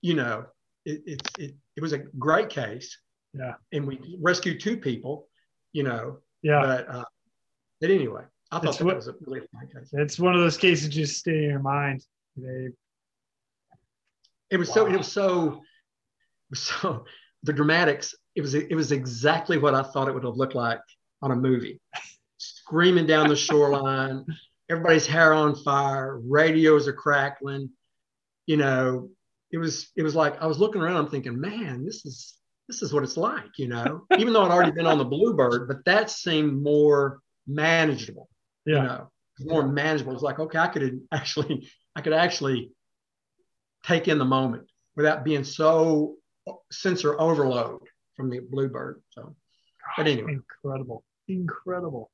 you 0.00 0.14
know 0.14 0.46
it, 0.84 1.02
it, 1.06 1.28
it, 1.38 1.54
it 1.76 1.80
was 1.80 1.92
a 1.92 1.98
great 1.98 2.48
case 2.48 2.98
yeah. 3.34 3.54
And 3.72 3.86
we 3.86 4.18
rescued 4.20 4.60
two 4.60 4.76
people, 4.76 5.28
you 5.72 5.82
know. 5.82 6.18
Yeah. 6.42 6.60
But, 6.60 6.88
uh, 6.88 7.04
but 7.80 7.90
anyway, 7.90 8.22
I 8.50 8.58
thought 8.58 8.68
it's 8.68 8.78
that 8.78 8.84
what, 8.84 8.96
was 8.96 9.08
a 9.08 9.14
really 9.26 9.40
fun 9.52 9.68
case. 9.74 9.90
It's 9.92 10.18
one 10.18 10.34
of 10.34 10.40
those 10.40 10.56
cases 10.56 10.88
just 10.88 11.18
stay 11.18 11.44
in 11.44 11.50
your 11.50 11.60
mind. 11.60 12.04
They, 12.36 12.68
it 14.50 14.56
was 14.56 14.68
wow. 14.68 14.74
so, 14.74 14.86
it 14.86 14.96
was 14.98 15.08
so, 15.08 15.60
so, 16.54 17.04
the 17.42 17.52
dramatics, 17.52 18.14
it 18.34 18.40
was, 18.40 18.54
it 18.54 18.74
was 18.74 18.92
exactly 18.92 19.58
what 19.58 19.74
I 19.74 19.82
thought 19.82 20.08
it 20.08 20.14
would 20.14 20.24
have 20.24 20.36
looked 20.36 20.54
like 20.54 20.80
on 21.22 21.30
a 21.30 21.36
movie. 21.36 21.80
Screaming 22.38 23.06
down 23.06 23.28
the 23.28 23.36
shoreline, 23.36 24.24
everybody's 24.68 25.06
hair 25.06 25.32
on 25.32 25.54
fire, 25.56 26.20
radios 26.20 26.86
are 26.86 26.92
crackling, 26.92 27.70
you 28.46 28.56
know, 28.56 29.10
it 29.50 29.58
was, 29.58 29.90
it 29.96 30.02
was 30.02 30.14
like, 30.14 30.40
I 30.40 30.46
was 30.46 30.58
looking 30.58 30.82
around, 30.82 30.96
I'm 30.96 31.08
thinking, 31.08 31.40
man, 31.40 31.84
this 31.84 32.04
is, 32.04 32.38
this 32.68 32.82
is 32.82 32.92
what 32.92 33.02
it's 33.02 33.16
like, 33.16 33.58
you 33.58 33.68
know, 33.68 34.06
even 34.18 34.32
though 34.32 34.42
I'd 34.42 34.50
already 34.50 34.72
been 34.72 34.86
on 34.86 34.98
the 34.98 35.04
Bluebird, 35.04 35.68
but 35.68 35.84
that 35.84 36.10
seemed 36.10 36.62
more 36.62 37.20
manageable, 37.46 38.28
yeah. 38.64 38.76
you 38.76 38.82
know, 38.82 39.10
more 39.40 39.66
manageable. 39.66 40.12
It's 40.14 40.22
like, 40.22 40.38
okay, 40.38 40.58
I 40.58 40.68
could 40.68 41.00
actually, 41.12 41.68
I 41.94 42.00
could 42.00 42.12
actually 42.12 42.70
take 43.84 44.08
in 44.08 44.18
the 44.18 44.24
moment 44.24 44.68
without 44.96 45.24
being 45.24 45.44
so 45.44 46.16
sensor 46.70 47.20
overload 47.20 47.80
from 48.16 48.30
the 48.30 48.40
Bluebird. 48.40 49.02
So, 49.10 49.34
but 49.96 50.06
anyway. 50.06 50.32
Incredible. 50.34 51.04
Incredible. 51.28 52.10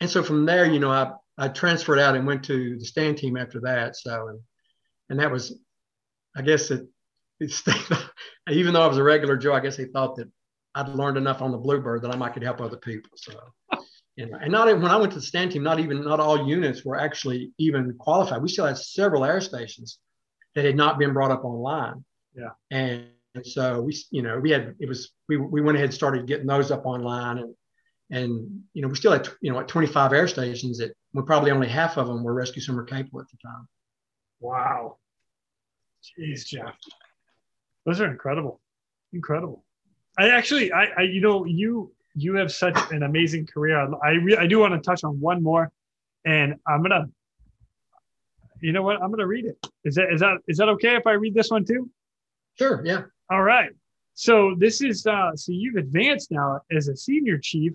And 0.00 0.08
so 0.08 0.22
from 0.22 0.46
there, 0.46 0.64
you 0.64 0.78
know, 0.78 0.90
I, 0.90 1.12
I 1.36 1.48
transferred 1.48 1.98
out 1.98 2.16
and 2.16 2.26
went 2.26 2.44
to 2.44 2.78
the 2.78 2.84
stand 2.84 3.18
team 3.18 3.36
after 3.36 3.60
that. 3.60 3.96
So, 3.96 4.28
and, 4.28 4.40
and 5.10 5.20
that 5.20 5.30
was, 5.30 5.58
I 6.36 6.42
guess 6.42 6.70
it, 6.70 6.86
even 8.50 8.74
though 8.74 8.82
I 8.82 8.86
was 8.86 8.98
a 8.98 9.02
regular 9.02 9.36
Joe, 9.36 9.54
I 9.54 9.60
guess 9.60 9.76
he 9.76 9.84
thought 9.86 10.16
that 10.16 10.28
I'd 10.74 10.88
learned 10.88 11.16
enough 11.16 11.42
on 11.42 11.52
the 11.52 11.58
Bluebird 11.58 12.02
that 12.02 12.12
I 12.12 12.16
might 12.16 12.34
could 12.34 12.42
help 12.42 12.60
other 12.60 12.76
people. 12.76 13.10
So, 13.16 13.32
and, 14.18 14.34
and 14.34 14.52
not 14.52 14.68
even, 14.68 14.82
when 14.82 14.90
I 14.90 14.96
went 14.96 15.12
to 15.12 15.18
the 15.18 15.24
stand 15.24 15.52
team, 15.52 15.62
not 15.62 15.80
even 15.80 16.04
not 16.04 16.20
all 16.20 16.48
units 16.48 16.84
were 16.84 16.98
actually 16.98 17.52
even 17.58 17.94
qualified. 17.98 18.42
We 18.42 18.48
still 18.48 18.66
had 18.66 18.78
several 18.78 19.24
air 19.24 19.40
stations 19.40 19.98
that 20.54 20.64
had 20.64 20.76
not 20.76 20.98
been 20.98 21.12
brought 21.12 21.30
up 21.30 21.44
online. 21.44 22.04
Yeah, 22.34 22.50
and, 22.70 23.06
and 23.34 23.46
so 23.46 23.80
we, 23.82 23.96
you 24.10 24.22
know, 24.22 24.38
we 24.38 24.50
had 24.50 24.74
it 24.78 24.88
was 24.88 25.12
we 25.28 25.36
we 25.36 25.60
went 25.60 25.76
ahead 25.76 25.86
and 25.86 25.94
started 25.94 26.26
getting 26.26 26.46
those 26.46 26.70
up 26.70 26.86
online 26.86 27.38
and 27.38 27.54
and 28.10 28.62
you 28.72 28.82
know 28.82 28.88
we 28.88 28.94
still 28.94 29.12
had 29.12 29.28
you 29.40 29.52
know 29.52 29.60
at 29.60 29.68
25 29.68 30.12
air 30.12 30.26
stations 30.26 30.78
that 30.78 30.92
we 31.12 31.22
probably 31.22 31.50
only 31.50 31.68
half 31.68 31.96
of 31.96 32.06
them 32.06 32.22
were 32.22 32.32
rescue 32.32 32.62
swimmer 32.62 32.84
capable 32.84 33.20
at 33.20 33.26
the 33.30 33.38
time. 33.42 33.68
Wow. 34.40 34.98
Jeez, 36.18 36.46
Jeff. 36.46 36.74
Those 37.88 38.02
are 38.02 38.10
incredible, 38.10 38.60
incredible. 39.14 39.64
I 40.18 40.28
actually, 40.28 40.70
I, 40.72 40.88
I, 40.98 41.02
you 41.04 41.22
know, 41.22 41.46
you 41.46 41.90
you 42.14 42.34
have 42.34 42.52
such 42.52 42.76
an 42.92 43.02
amazing 43.02 43.46
career. 43.46 43.78
I 44.04 44.10
re- 44.10 44.36
I 44.36 44.46
do 44.46 44.58
want 44.58 44.74
to 44.74 44.80
touch 44.80 45.04
on 45.04 45.18
one 45.18 45.42
more, 45.42 45.72
and 46.26 46.56
I'm 46.66 46.82
gonna. 46.82 47.06
you 48.60 48.72
know 48.72 48.82
what? 48.82 48.96
I'm 49.00 49.08
going 49.08 49.20
to 49.20 49.26
read 49.26 49.46
it. 49.46 49.56
Is 49.84 49.94
that 49.94 50.12
is 50.12 50.20
that 50.20 50.36
is 50.48 50.58
that 50.58 50.68
okay 50.68 50.96
if 50.96 51.06
I 51.06 51.12
read 51.12 51.32
this 51.32 51.50
one 51.50 51.64
too? 51.64 51.88
Sure. 52.58 52.82
Yeah. 52.84 53.04
All 53.30 53.42
right. 53.42 53.70
So 54.12 54.54
this 54.58 54.82
is 54.82 55.06
uh, 55.06 55.34
so 55.34 55.52
you've 55.52 55.76
advanced 55.76 56.30
now 56.30 56.60
as 56.70 56.88
a 56.88 56.96
senior 56.96 57.38
chief. 57.38 57.72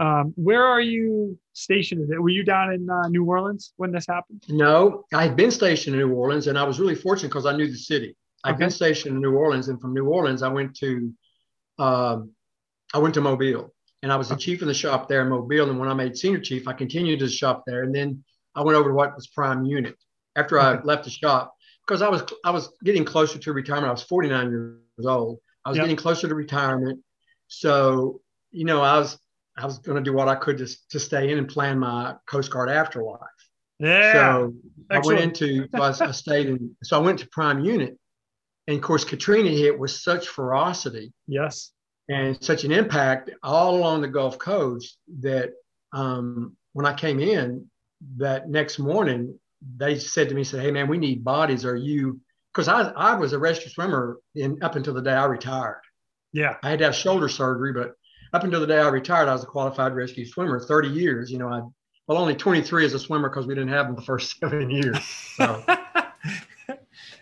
Um, 0.00 0.32
where 0.34 0.64
are 0.64 0.80
you 0.80 1.38
stationed? 1.52 2.08
Were 2.08 2.28
you 2.28 2.42
down 2.42 2.72
in 2.72 2.90
uh, 2.90 3.06
New 3.06 3.24
Orleans 3.24 3.72
when 3.76 3.92
this 3.92 4.06
happened? 4.08 4.42
No, 4.48 5.04
I 5.14 5.22
had 5.22 5.36
been 5.36 5.52
stationed 5.52 5.94
in 5.94 6.08
New 6.08 6.12
Orleans, 6.12 6.48
and 6.48 6.58
I 6.58 6.64
was 6.64 6.80
really 6.80 6.96
fortunate 6.96 7.28
because 7.28 7.46
I 7.46 7.56
knew 7.56 7.70
the 7.70 7.76
city. 7.76 8.16
I'd 8.44 8.50
Okay. 8.54 8.58
been 8.60 8.70
stationed 8.70 9.14
in 9.16 9.22
New 9.22 9.34
Orleans, 9.34 9.68
and 9.68 9.80
from 9.80 9.94
New 9.94 10.06
Orleans, 10.06 10.42
I 10.42 10.48
went 10.48 10.76
to, 10.76 11.12
um, 11.78 12.30
I 12.92 12.98
went 12.98 13.14
to 13.14 13.20
Mobile, 13.20 13.74
and 14.02 14.12
I 14.12 14.16
was 14.16 14.28
the 14.28 14.36
chief 14.36 14.60
of 14.62 14.68
the 14.68 14.74
shop 14.74 15.08
there 15.08 15.22
in 15.22 15.28
Mobile. 15.28 15.70
And 15.70 15.78
when 15.78 15.88
I 15.88 15.94
made 15.94 16.16
senior 16.16 16.40
chief, 16.40 16.68
I 16.68 16.74
continued 16.74 17.20
to 17.20 17.28
shop 17.28 17.64
there, 17.66 17.82
and 17.82 17.94
then 17.94 18.22
I 18.54 18.62
went 18.62 18.76
over 18.76 18.90
to 18.90 18.94
what 18.94 19.14
was 19.14 19.26
prime 19.28 19.64
unit 19.64 19.96
after 20.36 20.60
I 20.60 20.80
left 20.82 21.04
the 21.04 21.10
shop 21.10 21.54
because 21.86 22.02
I 22.02 22.08
was 22.08 22.22
I 22.44 22.50
was 22.50 22.70
getting 22.84 23.04
closer 23.04 23.38
to 23.38 23.52
retirement. 23.52 23.88
I 23.88 23.92
was 23.92 24.02
49 24.02 24.50
years 24.50 25.06
old. 25.06 25.38
I 25.64 25.70
was 25.70 25.76
Yep. 25.78 25.84
getting 25.84 25.96
closer 25.96 26.28
to 26.28 26.34
retirement, 26.34 27.00
so 27.48 28.20
you 28.50 28.64
know 28.64 28.80
I 28.82 28.98
was 28.98 29.18
I 29.56 29.64
was 29.64 29.78
going 29.78 29.96
to 29.96 30.02
do 30.10 30.14
what 30.16 30.28
I 30.28 30.34
could 30.34 30.58
to 30.58 30.66
to 30.90 31.00
stay 31.00 31.30
in 31.32 31.38
and 31.38 31.48
plan 31.48 31.78
my 31.78 32.14
Coast 32.26 32.50
Guard 32.50 32.68
afterlife. 32.68 33.20
Yeah. 33.78 34.12
So 34.12 34.54
I 34.90 34.98
went 34.98 35.20
into, 35.20 35.66
so 35.74 35.82
I, 35.82 35.88
I 35.88 36.10
stayed 36.12 36.46
in, 36.48 36.76
so 36.82 36.96
I 36.98 37.02
went 37.02 37.18
to 37.20 37.28
prime 37.28 37.64
unit. 37.64 37.98
And 38.66 38.76
of 38.76 38.82
course, 38.82 39.04
Katrina 39.04 39.50
hit 39.50 39.78
with 39.78 39.90
such 39.90 40.28
ferocity 40.28 41.12
yes. 41.26 41.72
and 42.08 42.42
such 42.42 42.64
an 42.64 42.72
impact 42.72 43.30
all 43.42 43.76
along 43.76 44.00
the 44.00 44.08
Gulf 44.08 44.38
Coast 44.38 44.96
that 45.20 45.50
um, 45.92 46.56
when 46.72 46.86
I 46.86 46.94
came 46.94 47.20
in 47.20 47.70
that 48.16 48.48
next 48.48 48.78
morning, 48.78 49.38
they 49.76 49.98
said 49.98 50.28
to 50.28 50.34
me, 50.34 50.44
said, 50.44 50.62
Hey 50.62 50.70
man, 50.70 50.88
we 50.88 50.98
need 50.98 51.24
bodies. 51.24 51.64
Are 51.64 51.76
you, 51.76 52.20
cause 52.52 52.68
I, 52.68 52.82
I 52.90 53.14
was 53.16 53.32
a 53.32 53.38
rescue 53.38 53.70
swimmer 53.70 54.18
in 54.34 54.62
up 54.62 54.76
until 54.76 54.94
the 54.94 55.02
day 55.02 55.12
I 55.12 55.24
retired. 55.24 55.82
Yeah. 56.32 56.56
I 56.62 56.70
had 56.70 56.78
to 56.80 56.86
have 56.86 56.94
shoulder 56.94 57.28
surgery, 57.28 57.72
but 57.72 57.92
up 58.32 58.44
until 58.44 58.60
the 58.60 58.66
day 58.66 58.78
I 58.78 58.88
retired, 58.88 59.28
I 59.28 59.32
was 59.32 59.44
a 59.44 59.46
qualified 59.46 59.94
rescue 59.94 60.26
swimmer, 60.26 60.58
30 60.58 60.88
years, 60.88 61.30
you 61.30 61.38
know, 61.38 61.48
I, 61.48 61.60
well, 62.06 62.18
only 62.18 62.34
23 62.34 62.84
as 62.84 62.92
a 62.92 62.98
swimmer 62.98 63.28
because 63.28 63.46
we 63.46 63.54
didn't 63.54 63.70
have 63.70 63.86
them 63.86 63.96
the 63.96 64.02
first 64.02 64.36
seven 64.40 64.70
years. 64.70 64.98
So. 65.36 65.64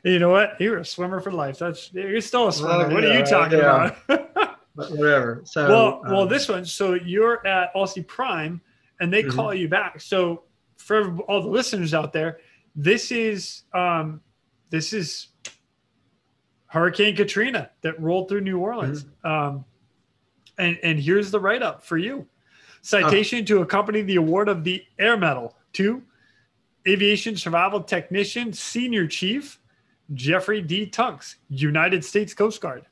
you 0.03 0.19
know 0.19 0.31
what? 0.31 0.61
You 0.61 0.73
were 0.73 0.79
a 0.79 0.85
swimmer 0.85 1.21
for 1.21 1.31
life. 1.31 1.59
That's 1.59 1.93
you're 1.93 2.21
still 2.21 2.49
a 2.49 2.53
swimmer. 2.53 2.89
Well, 2.89 2.95
what 2.95 3.05
are 3.05 3.19
you 3.19 3.25
talking 3.25 3.59
yeah. 3.59 3.95
about? 4.07 4.59
but 4.75 4.91
whatever. 4.93 5.43
So 5.45 5.69
well, 5.69 6.03
well, 6.05 6.23
um, 6.23 6.29
this 6.29 6.49
one. 6.49 6.65
So 6.65 6.95
you're 6.95 7.47
at 7.47 7.73
Aussie 7.75 8.07
Prime, 8.07 8.61
and 9.01 9.13
they 9.13 9.23
Mhm. 9.23 9.35
call 9.35 9.55
you 9.55 9.69
back. 9.69 10.01
So 10.01 10.45
for 10.77 11.17
all 11.23 11.41
the 11.43 11.49
listeners 11.49 11.95
out 11.95 12.13
there, 12.13 12.41
this 12.75 13.13
is 13.13 13.63
um, 13.73 14.21
this 14.71 14.93
is 14.93 15.29
Hurricane 16.67 17.15
Katrina 17.15 17.71
that 17.83 18.01
rolled 18.01 18.29
through 18.29 18.41
New 18.41 18.59
Orleans. 18.59 19.05
Mm-hmm. 19.05 19.27
Um, 19.27 19.65
and 20.59 20.79
and 20.83 20.99
here's 20.99 21.31
the 21.31 21.39
write 21.39 21.63
up 21.63 21.85
for 21.85 21.97
you: 21.97 22.27
citation 22.81 23.45
to 23.45 23.63
accompany 23.63 24.03
the 24.03 24.17
award 24.17 24.49
of 24.49 24.65
the 24.65 24.85
Air 24.99 25.17
Medal 25.17 25.55
to 25.75 26.03
Aviation 26.89 27.37
Survival 27.37 27.83
Technician 27.83 28.53
Senior 28.53 29.07
Chief 29.07 29.61
Jeffrey 30.15 30.61
D. 30.61 30.87
Tunks, 30.87 31.37
United 31.49 32.05
States 32.05 32.35
Coast 32.35 32.61
Guard. 32.61 32.87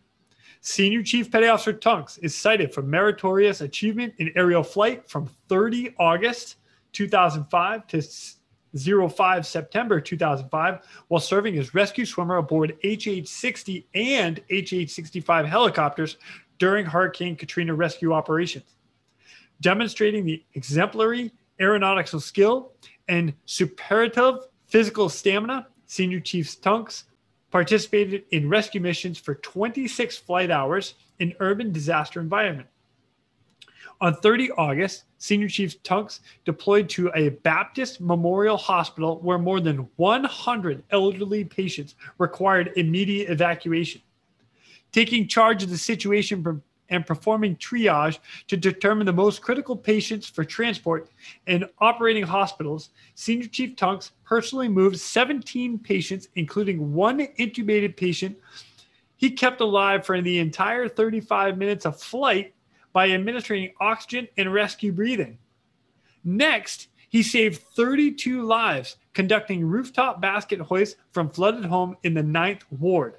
Senior 0.63 1.03
Chief 1.03 1.31
Petty 1.31 1.47
Officer 1.47 1.73
Tunks 1.73 2.19
is 2.19 2.37
cited 2.37 2.73
for 2.73 2.83
meritorious 2.83 3.63
achievement 3.63 4.13
in 4.19 4.31
aerial 4.37 4.63
flight 4.63 5.09
from 5.09 5.27
30 5.49 5.95
August 5.99 6.57
2005 6.93 7.87
to 7.87 8.03
05 9.09 9.47
September 9.47 10.01
2005 10.01 10.87
while 11.09 11.21
serving 11.21 11.59
as 11.59 11.75
rescue 11.75 12.05
swimmer 12.05 12.37
aboard 12.37 12.77
HH 12.85 13.27
60 13.27 13.87
and 13.95 14.41
HH 14.51 14.91
65 14.91 15.47
helicopters 15.47 16.19
during 16.59 16.85
Hurricane 16.85 17.37
Katrina 17.37 17.75
rescue 17.75 18.13
operations. 18.13 18.77
Demonstrating 19.61 20.25
the 20.25 20.45
exemplary 20.55 21.33
aeronautical 21.61 22.21
skill 22.21 22.73
and 23.09 23.35
superlative 23.47 24.47
physical 24.67 25.09
stamina, 25.09 25.67
Senior 25.91 26.21
Chief 26.21 26.61
Tunks 26.61 27.03
participated 27.51 28.23
in 28.31 28.49
rescue 28.49 28.81
missions 28.81 29.19
for 29.19 29.35
26 29.35 30.19
flight 30.19 30.49
hours 30.49 30.95
in 31.19 31.35
urban 31.41 31.73
disaster 31.73 32.21
environment. 32.21 32.69
On 34.01 34.15
30 34.15 34.53
August, 34.53 35.03
Senior 35.19 35.49
Chief 35.49 35.83
Tunks 35.83 36.21
deployed 36.45 36.89
to 36.91 37.11
a 37.17 37.31
Baptist 37.31 38.01
Memorial 38.01 38.57
Hospital 38.57 39.19
where 39.19 39.37
more 39.37 39.59
than 39.59 39.89
100 39.97 40.85
elderly 40.93 41.43
patients 41.43 41.97
required 42.19 42.71
immediate 42.77 43.29
evacuation. 43.29 44.01
Taking 44.93 45.27
charge 45.27 45.65
of 45.65 45.71
the 45.71 45.77
situation 45.77 46.41
per- 46.41 46.61
and 46.91 47.07
performing 47.07 47.57
triage 47.57 48.19
to 48.49 48.57
determine 48.57 49.07
the 49.07 49.13
most 49.13 49.41
critical 49.41 49.77
patients 49.77 50.29
for 50.29 50.45
transport 50.45 51.09
in 51.47 51.65
operating 51.79 52.25
hospitals, 52.25 52.91
Senior 53.15 53.49
Chief 53.49 53.77
Tunks 53.77 54.13
personally 54.25 54.69
moved 54.69 54.99
17 54.99 55.79
patients, 55.79 56.29
including 56.35 56.93
one 56.93 57.21
intubated 57.39 57.97
patient. 57.97 58.37
He 59.17 59.31
kept 59.31 59.61
alive 59.61 60.05
for 60.05 60.21
the 60.21 60.39
entire 60.39 60.89
35 60.89 61.57
minutes 61.57 61.87
of 61.87 62.01
flight 62.01 62.55
by 62.93 63.11
administering 63.11 63.73
oxygen 63.81 64.29
and 64.37 64.53
rescue 64.53 64.93
breathing. 64.93 65.39
Next, 66.25 66.89
he 67.09 67.23
saved 67.23 67.63
32 67.77 68.43
lives 68.43 68.97
conducting 69.15 69.67
rooftop 69.67 70.21
basket 70.21 70.61
hoists 70.61 70.97
from 71.13 71.29
flooded 71.29 71.65
home 71.65 71.97
in 72.05 72.15
the 72.15 72.23
Ninth 72.23 72.65
Ward. 72.71 73.17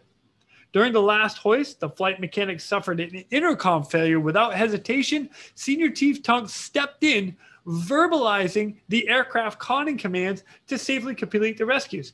During 0.73 0.93
the 0.93 1.01
last 1.01 1.37
hoist, 1.37 1.79
the 1.79 1.89
flight 1.89 2.21
mechanic 2.21 2.61
suffered 2.61 2.99
an 2.99 3.23
intercom 3.29 3.83
failure 3.83 4.19
without 4.19 4.53
hesitation. 4.53 5.29
Senior 5.55 5.89
Chief 5.89 6.23
Tunks 6.23 6.53
stepped 6.53 7.03
in, 7.03 7.35
verbalizing 7.67 8.77
the 8.87 9.07
aircraft 9.09 9.59
conning 9.59 9.97
commands 9.97 10.43
to 10.67 10.77
safely 10.77 11.13
complete 11.13 11.57
the 11.57 11.65
rescues. 11.65 12.13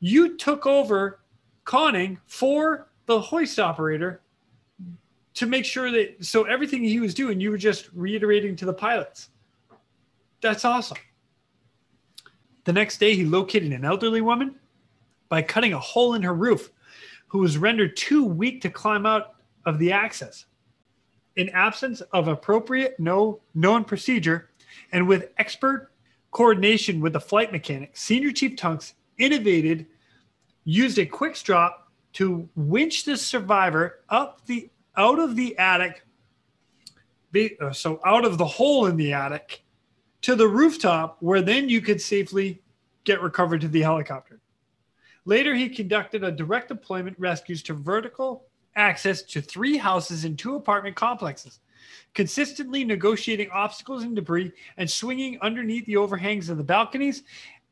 You 0.00 0.36
took 0.36 0.66
over 0.66 1.20
conning 1.64 2.18
for 2.26 2.88
the 3.06 3.20
hoist 3.20 3.58
operator 3.58 4.22
to 5.34 5.46
make 5.46 5.64
sure 5.64 5.90
that 5.90 6.24
so 6.24 6.44
everything 6.44 6.82
he 6.82 7.00
was 7.00 7.14
doing, 7.14 7.40
you 7.40 7.50
were 7.50 7.58
just 7.58 7.88
reiterating 7.94 8.56
to 8.56 8.64
the 8.64 8.74
pilots. 8.74 9.30
That's 10.40 10.64
awesome. 10.64 10.98
The 12.64 12.72
next 12.72 12.98
day, 12.98 13.14
he 13.14 13.24
located 13.24 13.72
an 13.72 13.84
elderly 13.84 14.20
woman 14.20 14.56
by 15.28 15.42
cutting 15.42 15.72
a 15.72 15.78
hole 15.78 16.14
in 16.14 16.22
her 16.22 16.34
roof 16.34 16.70
who 17.34 17.40
was 17.40 17.58
rendered 17.58 17.96
too 17.96 18.24
weak 18.24 18.60
to 18.60 18.70
climb 18.70 19.04
out 19.04 19.34
of 19.66 19.80
the 19.80 19.90
access. 19.90 20.44
In 21.34 21.48
absence 21.48 22.00
of 22.12 22.28
appropriate 22.28 23.00
no 23.00 23.40
known 23.56 23.82
procedure 23.82 24.50
and 24.92 25.08
with 25.08 25.32
expert 25.36 25.90
coordination 26.30 27.00
with 27.00 27.12
the 27.12 27.18
flight 27.18 27.50
mechanic, 27.50 27.96
Senior 27.96 28.30
Chief 28.30 28.54
Tunks 28.54 28.94
innovated, 29.18 29.86
used 30.62 30.96
a 31.00 31.04
quick 31.04 31.34
strop 31.34 31.90
to 32.12 32.48
winch 32.54 33.04
the 33.04 33.16
survivor 33.16 33.98
up 34.10 34.46
the 34.46 34.70
out 34.96 35.18
of 35.18 35.34
the 35.34 35.58
attic, 35.58 36.06
uh, 37.60 37.72
so 37.72 37.98
out 38.04 38.24
of 38.24 38.38
the 38.38 38.46
hole 38.46 38.86
in 38.86 38.96
the 38.96 39.12
attic 39.12 39.64
to 40.22 40.36
the 40.36 40.46
rooftop, 40.46 41.16
where 41.18 41.42
then 41.42 41.68
you 41.68 41.80
could 41.80 42.00
safely 42.00 42.62
get 43.02 43.20
recovered 43.20 43.60
to 43.60 43.66
the 43.66 43.82
helicopter. 43.82 44.40
Later, 45.26 45.54
he 45.54 45.68
conducted 45.68 46.22
a 46.22 46.30
direct 46.30 46.68
deployment 46.68 47.18
rescues 47.18 47.62
to 47.64 47.74
vertical 47.74 48.44
access 48.76 49.22
to 49.22 49.40
three 49.40 49.76
houses 49.76 50.24
and 50.24 50.38
two 50.38 50.56
apartment 50.56 50.96
complexes, 50.96 51.60
consistently 52.12 52.84
negotiating 52.84 53.48
obstacles 53.50 54.02
and 54.02 54.14
debris 54.14 54.52
and 54.76 54.90
swinging 54.90 55.38
underneath 55.40 55.86
the 55.86 55.96
overhangs 55.96 56.48
of 56.48 56.58
the 56.58 56.64
balconies 56.64 57.22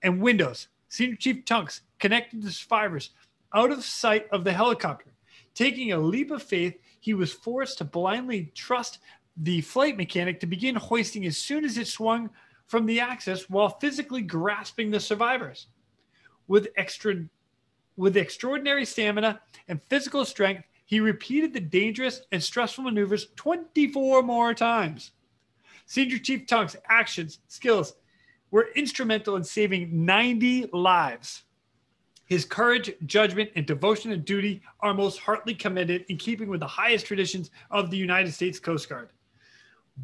and 0.03 0.21
windows. 0.21 0.69
Senior 0.89 1.17
Chief 1.17 1.45
Tunks 1.45 1.83
connected 1.99 2.43
the 2.43 2.51
survivors 2.51 3.11
out 3.55 3.71
of 3.71 3.85
sight 3.85 4.27
of 4.31 4.45
the 4.45 4.53
helicopter. 4.53 5.13
Taking 5.55 5.93
a 5.93 5.99
leap 5.99 6.31
of 6.31 6.43
faith, 6.43 6.79
he 7.01 7.15
was 7.15 7.33
forced 7.33 7.79
to 7.79 7.85
blindly 7.85 8.51
trust 8.55 9.01
the 9.37 9.61
flight 9.61 9.97
mechanic 9.97 10.41
to 10.41 10.47
begin 10.47 10.75
hoisting 10.75 11.27
as 11.27 11.37
soon 11.37 11.65
as 11.65 11.77
it 11.77 11.87
swung 11.87 12.31
from 12.67 12.87
the 12.87 13.01
axis 13.01 13.51
while 13.51 13.69
physically 13.69 14.23
grasping 14.23 14.91
the 14.91 15.01
survivors. 15.01 15.67
With 16.49 16.69
extra 16.77 17.25
with 17.97 18.17
extraordinary 18.17 18.85
stamina 18.85 19.41
and 19.69 19.83
physical 19.85 20.25
strength, 20.25 20.65
he 20.85 21.01
repeated 21.01 21.53
the 21.53 21.61
dangerous 21.61 22.23
and 22.33 22.43
stressful 22.43 22.85
maneuvers 22.85 23.29
24 23.37 24.23
more 24.23 24.55
times. 24.55 25.13
Senior 25.87 26.19
Chief 26.19 26.47
Tunk's 26.47 26.77
actions, 26.89 27.41
skills 27.49 27.95
were 28.51 28.69
instrumental 28.77 29.37
in 29.37 29.45
saving 29.45 30.05
90 30.05 30.71
lives. 30.73 31.43
His 32.27 32.45
courage, 32.45 32.93
judgment, 33.05 33.51
and 33.57 33.67
devotion 33.67 34.11
to 34.11 34.17
duty 34.17 34.63
are 34.81 34.95
most 34.95 35.19
heartily 35.19 35.55
commended 35.55 36.05
in 36.09 36.17
keeping 36.17 36.49
with 36.49 36.61
the 36.61 36.67
highest 36.67 37.07
traditions 37.07 37.51
of 37.71 37.91
the 37.91 37.97
United 37.97 38.33
States 38.33 38.59
Coast 38.59 38.89
Guard. 38.89 39.11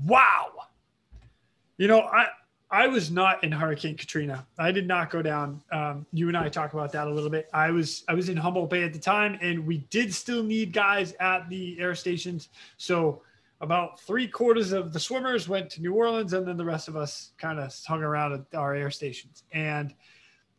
Wow. 0.05 0.53
You 1.79 1.89
know, 1.89 2.01
I 2.01 2.27
I 2.71 2.87
was 2.87 3.11
not 3.11 3.43
in 3.43 3.51
Hurricane 3.51 3.97
Katrina. 3.97 4.47
I 4.59 4.73
did 4.73 4.87
not 4.87 5.09
go 5.09 5.23
down. 5.23 5.63
Um, 5.73 6.05
you 6.13 6.29
and 6.29 6.37
I 6.37 6.51
talk 6.51 6.75
about 6.75 6.93
that 6.93 7.07
a 7.07 7.11
little 7.11 7.31
bit. 7.31 7.49
I 7.55 7.71
was 7.71 8.05
I 8.09 8.15
was 8.15 8.29
in 8.29 8.37
Humboldt 8.37 8.69
Bay 8.69 8.83
at 8.83 8.93
the 8.93 8.99
time, 8.99 9.39
and 9.41 9.67
we 9.67 9.79
did 9.91 10.13
still 10.13 10.43
need 10.43 10.73
guys 10.73 11.15
at 11.19 11.49
the 11.49 11.79
air 11.81 11.95
stations. 11.95 12.51
So 12.77 13.23
about 13.63 13.99
three 14.01 14.29
quarters 14.29 14.73
of 14.73 14.93
the 14.93 15.01
swimmers 15.01 15.49
went 15.49 15.71
to 15.71 15.81
New 15.81 15.95
Orleans, 15.95 16.35
and 16.35 16.47
then 16.47 16.59
the 16.59 16.65
rest 16.65 16.89
of 16.89 16.97
us 16.97 17.33
kind 17.39 17.59
of 17.59 17.75
hung 17.87 18.03
around 18.03 18.35
at 18.35 18.59
our 18.59 18.75
air 18.75 18.91
stations. 18.91 19.45
And 19.53 19.95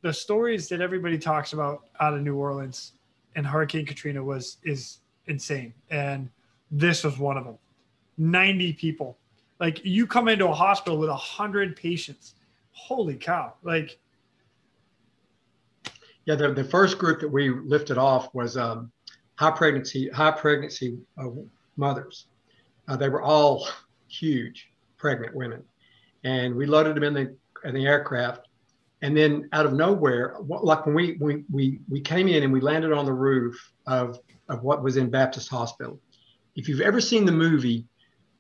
the 0.02 0.12
stories 0.12 0.68
that 0.70 0.82
everybody 0.82 1.18
talks 1.18 1.54
about 1.54 1.86
out 2.00 2.16
of 2.16 2.22
New 2.22 2.36
Orleans 2.36 2.94
and 3.36 3.46
Hurricane 3.46 3.86
Katrina 3.86 4.24
was 4.24 4.58
is 4.64 5.00
insane, 5.28 5.76
and 5.92 6.28
this 6.72 7.04
was 7.04 7.20
one 7.20 7.38
of 7.38 7.46
them. 7.46 7.60
Ninety 8.18 8.74
people, 8.74 9.18
like 9.60 9.84
you 9.84 10.08
come 10.08 10.28
into 10.28 10.48
a 10.48 10.54
hospital 10.54 10.98
with 10.98 11.10
a 11.10 11.16
hundred 11.16 11.76
patients. 11.76 12.36
Holy 12.72 13.16
cow! 13.16 13.54
Like, 13.64 14.00
yeah, 16.26 16.36
the, 16.36 16.54
the 16.54 16.64
first 16.64 16.98
group 16.98 17.20
that 17.22 17.28
we 17.28 17.50
lifted 17.50 17.98
off 17.98 18.34
was 18.34 18.58
um, 18.58 18.92
high 19.36 19.52
pregnancy 19.52 20.10
high 20.10 20.32
pregnancy 20.32 20.98
uh, 21.18 21.28
mothers 21.76 22.28
uh, 22.90 22.96
they 22.96 23.08
were 23.08 23.22
all 23.22 23.68
huge 24.08 24.68
pregnant 24.98 25.36
women. 25.36 25.64
And 26.24 26.56
we 26.56 26.66
loaded 26.66 26.96
them 26.96 27.04
in 27.04 27.14
the, 27.14 27.36
in 27.64 27.76
the 27.76 27.86
aircraft. 27.86 28.48
And 29.02 29.16
then 29.16 29.48
out 29.54 29.66
of 29.66 29.74
nowhere, 29.74 30.36
like 30.42 30.86
when 30.86 30.96
we, 30.96 31.18
we, 31.22 31.44
we, 31.50 31.80
we 31.88 32.02
came 32.02 32.28
in 32.28 32.44
and 32.44 32.52
we 32.52 32.60
landed 32.60 32.92
on 32.92 33.06
the 33.06 33.14
roof 33.14 33.72
of, 33.88 34.20
of 34.50 34.64
what 34.64 34.84
was 34.84 34.98
in 34.98 35.10
Baptist 35.10 35.48
Hospital. 35.50 36.02
If 36.56 36.68
you've 36.68 36.82
ever 36.82 37.00
seen 37.00 37.26
the 37.26 37.32
movie 37.32 37.86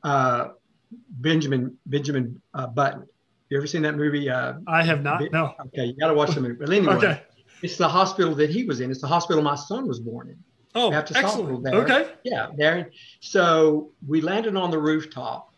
uh, 0.03 0.49
Benjamin 0.91 1.77
Benjamin 1.85 2.41
uh, 2.53 2.67
Button, 2.67 3.05
you 3.49 3.57
ever 3.57 3.67
seen 3.67 3.81
that 3.81 3.95
movie? 3.95 4.29
Uh, 4.29 4.53
I 4.67 4.83
have 4.83 5.01
not. 5.03 5.21
No. 5.31 5.53
Okay, 5.67 5.85
you 5.85 5.93
got 5.93 6.07
to 6.07 6.13
watch 6.13 6.35
the 6.35 6.41
movie. 6.41 6.55
But 6.59 6.69
anyway, 6.69 6.93
okay. 6.95 7.21
it's 7.61 7.77
the 7.77 7.87
hospital 7.87 8.35
that 8.35 8.49
he 8.49 8.63
was 8.63 8.79
in. 8.79 8.91
It's 8.91 9.01
the 9.01 9.07
hospital 9.07 9.41
my 9.41 9.55
son 9.55 9.87
was 9.87 9.99
born 9.99 10.29
in. 10.29 10.37
Oh, 10.75 10.91
Baptist 10.91 11.17
excellent. 11.17 11.49
Hospital 11.49 11.61
there. 11.61 11.83
Okay. 11.83 12.11
Yeah, 12.23 12.47
there. 12.55 12.91
So 13.21 13.91
we 14.07 14.21
landed 14.21 14.55
on 14.55 14.69
the 14.69 14.77
rooftop, 14.77 15.51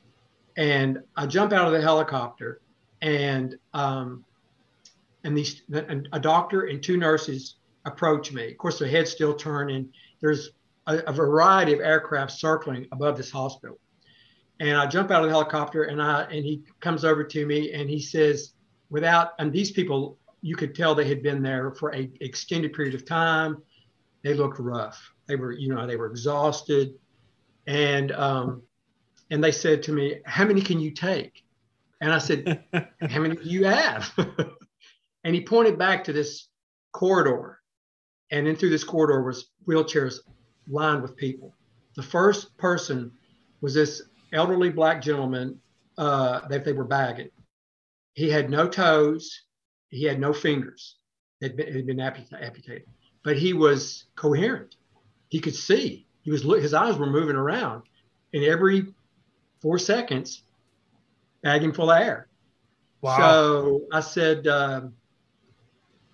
and 0.55 0.99
I 1.17 1.25
jump 1.25 1.51
out 1.51 1.67
of 1.67 1.73
the 1.73 1.81
helicopter, 1.81 2.61
and 3.01 3.57
um, 3.73 4.23
and 5.25 5.37
these 5.37 5.63
and 5.73 6.07
a 6.13 6.19
doctor 6.19 6.67
and 6.67 6.81
two 6.81 6.97
nurses 6.97 7.55
approach 7.85 8.31
me. 8.31 8.51
Of 8.51 8.57
course, 8.57 8.79
their 8.79 8.87
head's 8.87 9.11
still 9.11 9.33
turning. 9.33 9.91
There's 10.21 10.51
a, 10.87 10.99
a 11.07 11.11
variety 11.11 11.73
of 11.73 11.79
aircraft 11.81 12.31
circling 12.31 12.87
above 12.93 13.17
this 13.17 13.31
hospital, 13.31 13.79
and 14.61 14.77
I 14.77 14.85
jump 14.85 15.09
out 15.09 15.23
of 15.23 15.27
the 15.27 15.33
helicopter, 15.33 15.83
and 15.83 16.01
I 16.01 16.21
and 16.23 16.45
he 16.45 16.63
comes 16.79 17.03
over 17.03 17.23
to 17.23 17.45
me, 17.45 17.73
and 17.73 17.89
he 17.89 17.99
says, 17.99 18.53
without 18.91 19.31
and 19.39 19.51
these 19.51 19.71
people, 19.71 20.19
you 20.41 20.55
could 20.55 20.75
tell 20.75 20.93
they 20.93 21.07
had 21.07 21.23
been 21.23 21.41
there 21.41 21.71
for 21.71 21.93
a 21.95 22.11
extended 22.21 22.73
period 22.73 22.93
of 22.93 23.03
time 23.03 23.57
they 24.23 24.35
looked 24.35 24.59
rough. 24.59 25.11
They 25.27 25.35
were, 25.35 25.51
you 25.51 25.73
know, 25.73 25.87
they 25.87 25.95
were 25.95 26.05
exhausted, 26.05 26.93
and 27.65 28.11
um, 28.11 28.61
and 29.31 29.43
they 29.43 29.51
said 29.51 29.81
to 29.83 29.91
me, 29.91 30.21
"How 30.25 30.45
many 30.45 30.61
can 30.61 30.79
you 30.79 30.91
take?" 30.91 31.43
And 31.99 32.13
I 32.13 32.19
said, 32.19 32.63
"How 33.01 33.19
many 33.19 33.35
do 33.35 33.49
you 33.49 33.65
have?" 33.65 34.13
and 35.23 35.33
he 35.33 35.41
pointed 35.43 35.79
back 35.79 36.03
to 36.03 36.13
this 36.13 36.49
corridor, 36.91 37.59
and 38.29 38.45
then 38.45 38.55
through 38.55 38.69
this 38.69 38.83
corridor 38.83 39.23
was 39.23 39.47
wheelchairs 39.67 40.19
lined 40.67 41.01
with 41.01 41.15
people. 41.15 41.55
The 41.95 42.03
first 42.03 42.55
person 42.57 43.11
was 43.61 43.73
this 43.73 44.03
elderly 44.31 44.69
black 44.69 45.01
gentleman 45.01 45.59
uh, 45.97 46.47
that 46.47 46.65
they 46.65 46.73
were 46.73 46.85
bagging. 46.85 47.29
He 48.13 48.29
had 48.29 48.49
no 48.49 48.67
toes, 48.67 49.43
he 49.89 50.03
had 50.03 50.19
no 50.19 50.33
fingers. 50.33 50.95
Had 51.41 51.57
been, 51.57 51.73
had 51.73 51.87
been 51.87 51.99
amputated 51.99 52.85
but 53.23 53.37
he 53.37 53.53
was 53.53 54.05
coherent. 54.15 54.75
He 55.29 55.39
could 55.39 55.55
see. 55.55 56.05
He 56.23 56.31
was 56.31 56.43
his 56.43 56.73
eyes 56.73 56.97
were 56.97 57.07
moving 57.09 57.35
around, 57.35 57.83
and 58.33 58.43
every 58.43 58.93
four 59.61 59.79
seconds, 59.79 60.43
bagging 61.41 61.73
full 61.73 61.91
of 61.91 62.01
air. 62.01 62.27
Wow. 63.01 63.17
So 63.17 63.81
I 63.91 64.01
said, 64.01 64.45
uh, 64.45 64.81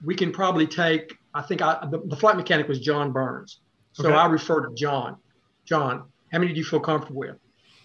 we 0.03 0.15
can 0.15 0.31
probably 0.31 0.67
take. 0.67 1.17
I 1.33 1.41
think 1.41 1.61
I, 1.61 1.85
the, 1.91 1.99
the, 2.05 2.15
flight 2.15 2.35
mechanic 2.35 2.67
was 2.67 2.79
John 2.79 3.11
Burns, 3.11 3.59
so 3.93 4.05
okay. 4.05 4.15
I 4.15 4.27
referred 4.27 4.67
to 4.67 4.75
John. 4.75 5.17
John, 5.65 6.05
how 6.31 6.39
many 6.39 6.53
do 6.53 6.57
you 6.57 6.65
feel 6.65 6.79
comfortable 6.79 7.19
with? 7.19 7.37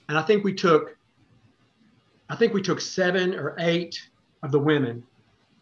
And 0.09 0.19
I 0.19 0.23
think 0.23 0.45
we 0.45 0.55
took. 0.55 0.97
I 2.29 2.37
think 2.37 2.55
we 2.55 2.63
took 2.63 2.81
seven 2.81 3.35
or 3.35 3.55
eight 3.59 4.01
of 4.43 4.53
the 4.53 4.59
women, 4.59 5.03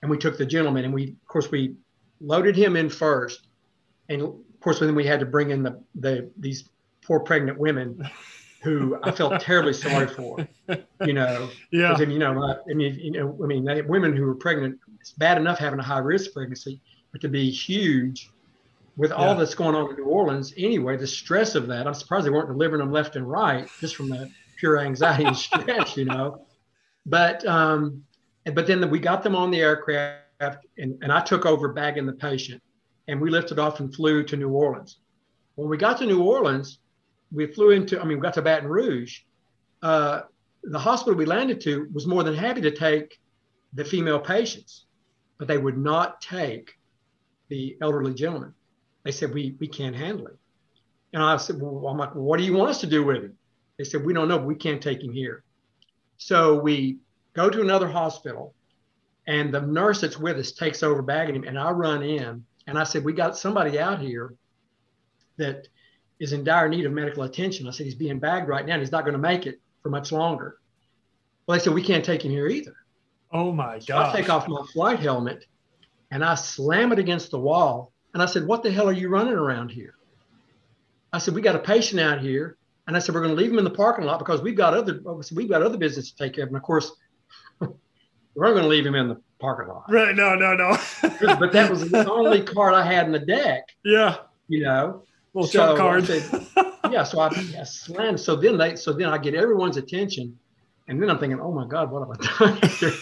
and 0.02 0.10
we 0.10 0.16
took 0.16 0.38
the 0.38 0.46
gentleman, 0.46 0.84
and 0.84 0.94
we, 0.94 1.08
of 1.08 1.26
course, 1.26 1.50
we 1.50 1.74
loaded 2.20 2.54
him 2.54 2.76
in 2.76 2.88
first 2.88 3.48
and 4.10 4.22
of 4.22 4.34
course, 4.60 4.80
then 4.80 4.94
we 4.94 5.06
had 5.06 5.20
to 5.20 5.26
bring 5.26 5.50
in 5.50 5.62
the, 5.62 5.80
the 5.94 6.28
these 6.36 6.68
poor 7.02 7.20
pregnant 7.20 7.58
women 7.58 8.06
who 8.62 8.98
I 9.02 9.10
felt 9.10 9.40
terribly 9.40 9.72
sorry 9.72 10.06
for. 10.06 10.46
You 11.02 11.14
know, 11.14 11.48
yeah. 11.70 11.98
You 11.98 12.18
know, 12.18 12.54
I 12.68 12.74
mean, 12.74 12.94
you 13.00 13.12
know, 13.12 13.38
I 13.42 13.46
mean, 13.46 13.64
they, 13.64 13.80
women 13.80 14.14
who 14.14 14.28
are 14.28 14.34
pregnant. 14.34 14.78
It's 15.00 15.12
bad 15.12 15.38
enough 15.38 15.58
having 15.58 15.78
a 15.78 15.82
high 15.82 16.00
risk 16.00 16.34
pregnancy, 16.34 16.78
but 17.10 17.22
to 17.22 17.28
be 17.28 17.50
huge 17.50 18.30
with 19.01 19.12
all 19.12 19.35
that's 19.35 19.55
going 19.55 19.74
on 19.74 19.89
in 19.89 19.97
New 19.97 20.05
Orleans 20.05 20.52
anyway, 20.59 20.94
the 20.97 21.06
stress 21.06 21.55
of 21.55 21.66
that. 21.68 21.86
I'm 21.86 21.94
surprised 21.94 22.27
they 22.27 22.31
weren't 22.31 22.48
delivering 22.48 22.81
them 22.81 22.93
left 22.93 23.16
and 23.16 23.28
right 23.28 23.66
just 23.81 23.97
from 23.97 24.10
the 24.10 24.31
pure 24.59 24.78
anxiety 24.78 25.24
and 25.24 25.36
stress. 25.36 25.97
You 25.97 26.05
know, 26.05 26.47
but 27.06 27.44
um, 27.47 28.05
but 28.44 28.66
then 28.66 28.89
we 28.90 28.98
got 28.98 29.22
them 29.22 29.35
on 29.35 29.51
the 29.51 29.60
aircraft, 29.60 30.66
and, 30.78 30.98
and 31.02 31.10
I 31.10 31.20
took 31.22 31.47
over 31.47 31.72
bagging 31.72 32.05
the 32.05 32.12
patient 32.12 32.62
and 33.09 33.20
we 33.20 33.31
lifted 33.31 33.59
off 33.59 33.81
and 33.81 33.94
flew 33.94 34.22
to 34.22 34.36
New 34.36 34.51
Orleans. 34.51 34.98
When 35.55 35.68
we 35.68 35.78
got 35.78 35.98
to 35.98 36.06
New 36.06 36.22
Orleans, 36.22 36.78
we 37.32 37.47
flew 37.47 37.70
into, 37.70 38.01
I 38.01 38.05
mean, 38.05 38.18
we 38.18 38.22
got 38.22 38.35
to 38.35 38.43
Baton 38.43 38.68
Rouge. 38.68 39.20
Uh, 39.82 40.22
the 40.62 40.78
hospital 40.78 41.16
we 41.16 41.24
landed 41.24 41.60
to 41.62 41.89
was 41.93 42.06
more 42.06 42.22
than 42.22 42.35
happy 42.35 42.60
to 42.60 42.70
take 42.70 43.18
the 43.72 43.85
female 43.85 44.20
patients, 44.20 44.85
but 45.39 45.48
they 45.48 45.59
would 45.59 45.78
not 45.78 46.20
take 46.20 46.74
the 47.48 47.77
elderly 47.81 48.14
gentleman. 48.14 48.55
They 49.05 49.12
said, 49.12 49.32
we, 49.32 49.56
we 49.59 49.66
can't 49.66 49.97
handle 49.97 50.27
it. 50.27 50.36
And 51.12 51.22
I 51.22 51.36
said, 51.39 51.60
well, 51.60 51.86
I'm 51.89 51.98
like, 51.98 52.14
well, 52.14 52.24
what 52.24 52.39
do 52.39 52.44
you 52.44 52.52
want 52.52 52.70
us 52.70 52.81
to 52.81 52.86
do 52.86 53.05
with 53.05 53.16
him? 53.16 53.36
They 53.78 53.85
said, 53.85 54.05
we 54.05 54.12
don't 54.12 54.28
know, 54.28 54.39
but 54.39 54.47
we 54.47 54.55
can't 54.55 54.82
take 54.82 55.02
him 55.02 55.12
here. 55.12 55.43
So 56.18 56.60
we 56.60 56.98
go 57.32 57.48
to 57.48 57.62
another 57.62 57.89
hospital 57.89 58.55
and 59.27 59.52
the 59.52 59.60
nurse 59.60 60.01
that's 60.01 60.18
with 60.18 60.36
us 60.36 60.52
takes 60.52 60.82
over 60.82 61.02
bagging 61.02 61.36
him 61.36 61.44
and 61.44 61.59
I 61.59 61.70
run 61.70 62.02
in 62.02 62.44
and 62.66 62.78
I 62.78 62.85
said, 62.85 63.05
We 63.05 63.12
got 63.12 63.36
somebody 63.36 63.78
out 63.78 64.01
here 64.01 64.35
that 65.36 65.68
is 66.18 66.32
in 66.32 66.44
dire 66.44 66.68
need 66.68 66.85
of 66.85 66.93
medical 66.93 67.22
attention. 67.22 67.66
I 67.66 67.70
said, 67.70 67.86
He's 67.86 67.94
being 67.94 68.18
bagged 68.18 68.48
right 68.48 68.64
now 68.66 68.74
and 68.74 68.82
he's 68.82 68.93
not 68.93 69.05
going 69.05 69.14
to 69.14 69.18
make 69.18 69.47
it 69.47 69.60
for 69.82 69.89
much 69.89 70.12
longer. 70.12 70.59
Well, 71.47 71.59
they 71.59 71.64
said, 71.64 71.74
We 71.74 71.82
can't 71.82 72.05
take 72.05 72.24
him 72.24 72.31
here 72.31 72.48
either. 72.48 72.74
Oh 73.32 73.52
my 73.52 73.74
God. 73.74 73.85
So 73.85 73.98
I 73.98 74.12
take 74.12 74.28
off 74.28 74.48
my 74.48 74.64
flight 74.72 75.01
helmet 75.01 75.47
and 76.10 76.24
I 76.24 76.35
slam 76.35 76.93
it 76.93 76.98
against 76.98 77.31
the 77.31 77.39
wall. 77.39 77.93
And 78.15 78.23
I 78.23 78.27
said, 78.27 78.47
What 78.47 78.62
the 78.62 78.70
hell 78.70 78.89
are 78.89 78.93
you 78.93 79.09
running 79.09 79.35
around 79.35 79.70
here? 79.70 79.95
I 81.12 81.19
said, 81.19 81.35
We 81.35 81.43
got 81.43 81.57
a 81.57 81.61
patient 81.61 82.01
out 82.01 82.20
here. 82.20 82.57
And 82.87 82.97
I 82.97 83.01
said, 83.01 83.15
We're 83.15 83.23
going 83.23 83.35
to 83.35 83.41
leave 83.41 83.53
him 83.53 83.59
in 83.59 83.65
the 83.65 83.70
parking 83.70 84.05
lot 84.05 84.19
because 84.19 84.43
we've 84.43 84.57
got 84.57 84.74
other 84.74 85.01
we've 85.32 85.49
got 85.49 85.62
other 85.62 85.78
business 85.78 86.11
to 86.11 86.16
take 86.16 86.35
care 86.35 86.45
of. 86.45 86.49
And 86.49 86.57
of 86.57 86.62
course, 86.62 86.93
we're 87.61 88.53
going 88.53 88.62
to 88.62 88.69
leave 88.69 88.87
him 88.87 88.95
in 88.95 89.09
the 89.09 89.20
parking 89.41 89.69
lot. 89.69 89.85
Right. 89.89 90.15
No, 90.15 90.35
no, 90.35 90.55
no. 90.55 90.77
but 91.03 91.53
that 91.53 91.70
was 91.70 91.91
the 91.91 92.11
only 92.11 92.43
card 92.43 92.74
I 92.74 92.85
had 92.85 93.07
in 93.07 93.12
the 93.12 93.19
deck. 93.19 93.65
Yeah. 93.85 94.19
You 94.49 94.65
know, 94.65 95.05
little 95.35 95.49
so 95.49 95.77
card. 95.77 96.07
Said, 96.07 96.47
yeah. 96.91 97.05
So 97.05 97.20
I, 97.20 97.28
I 97.28 97.65
slammed. 97.65 98.19
So 98.19 98.37
then 98.37 98.59
they, 98.59 98.77
so 98.77 98.93
then 98.93 99.09
I 99.09 99.19
get 99.19 99.35
everyone's 99.35 99.77
attention. 99.77 100.39
And 100.89 101.01
then 101.01 101.09
I'm 101.09 101.20
thinking, 101.20 101.41
oh 101.41 101.53
my 101.53 101.66
God, 101.66 101.91
what 101.93 102.01
have 102.01 102.11
I 102.11 102.59
done? 102.59 102.93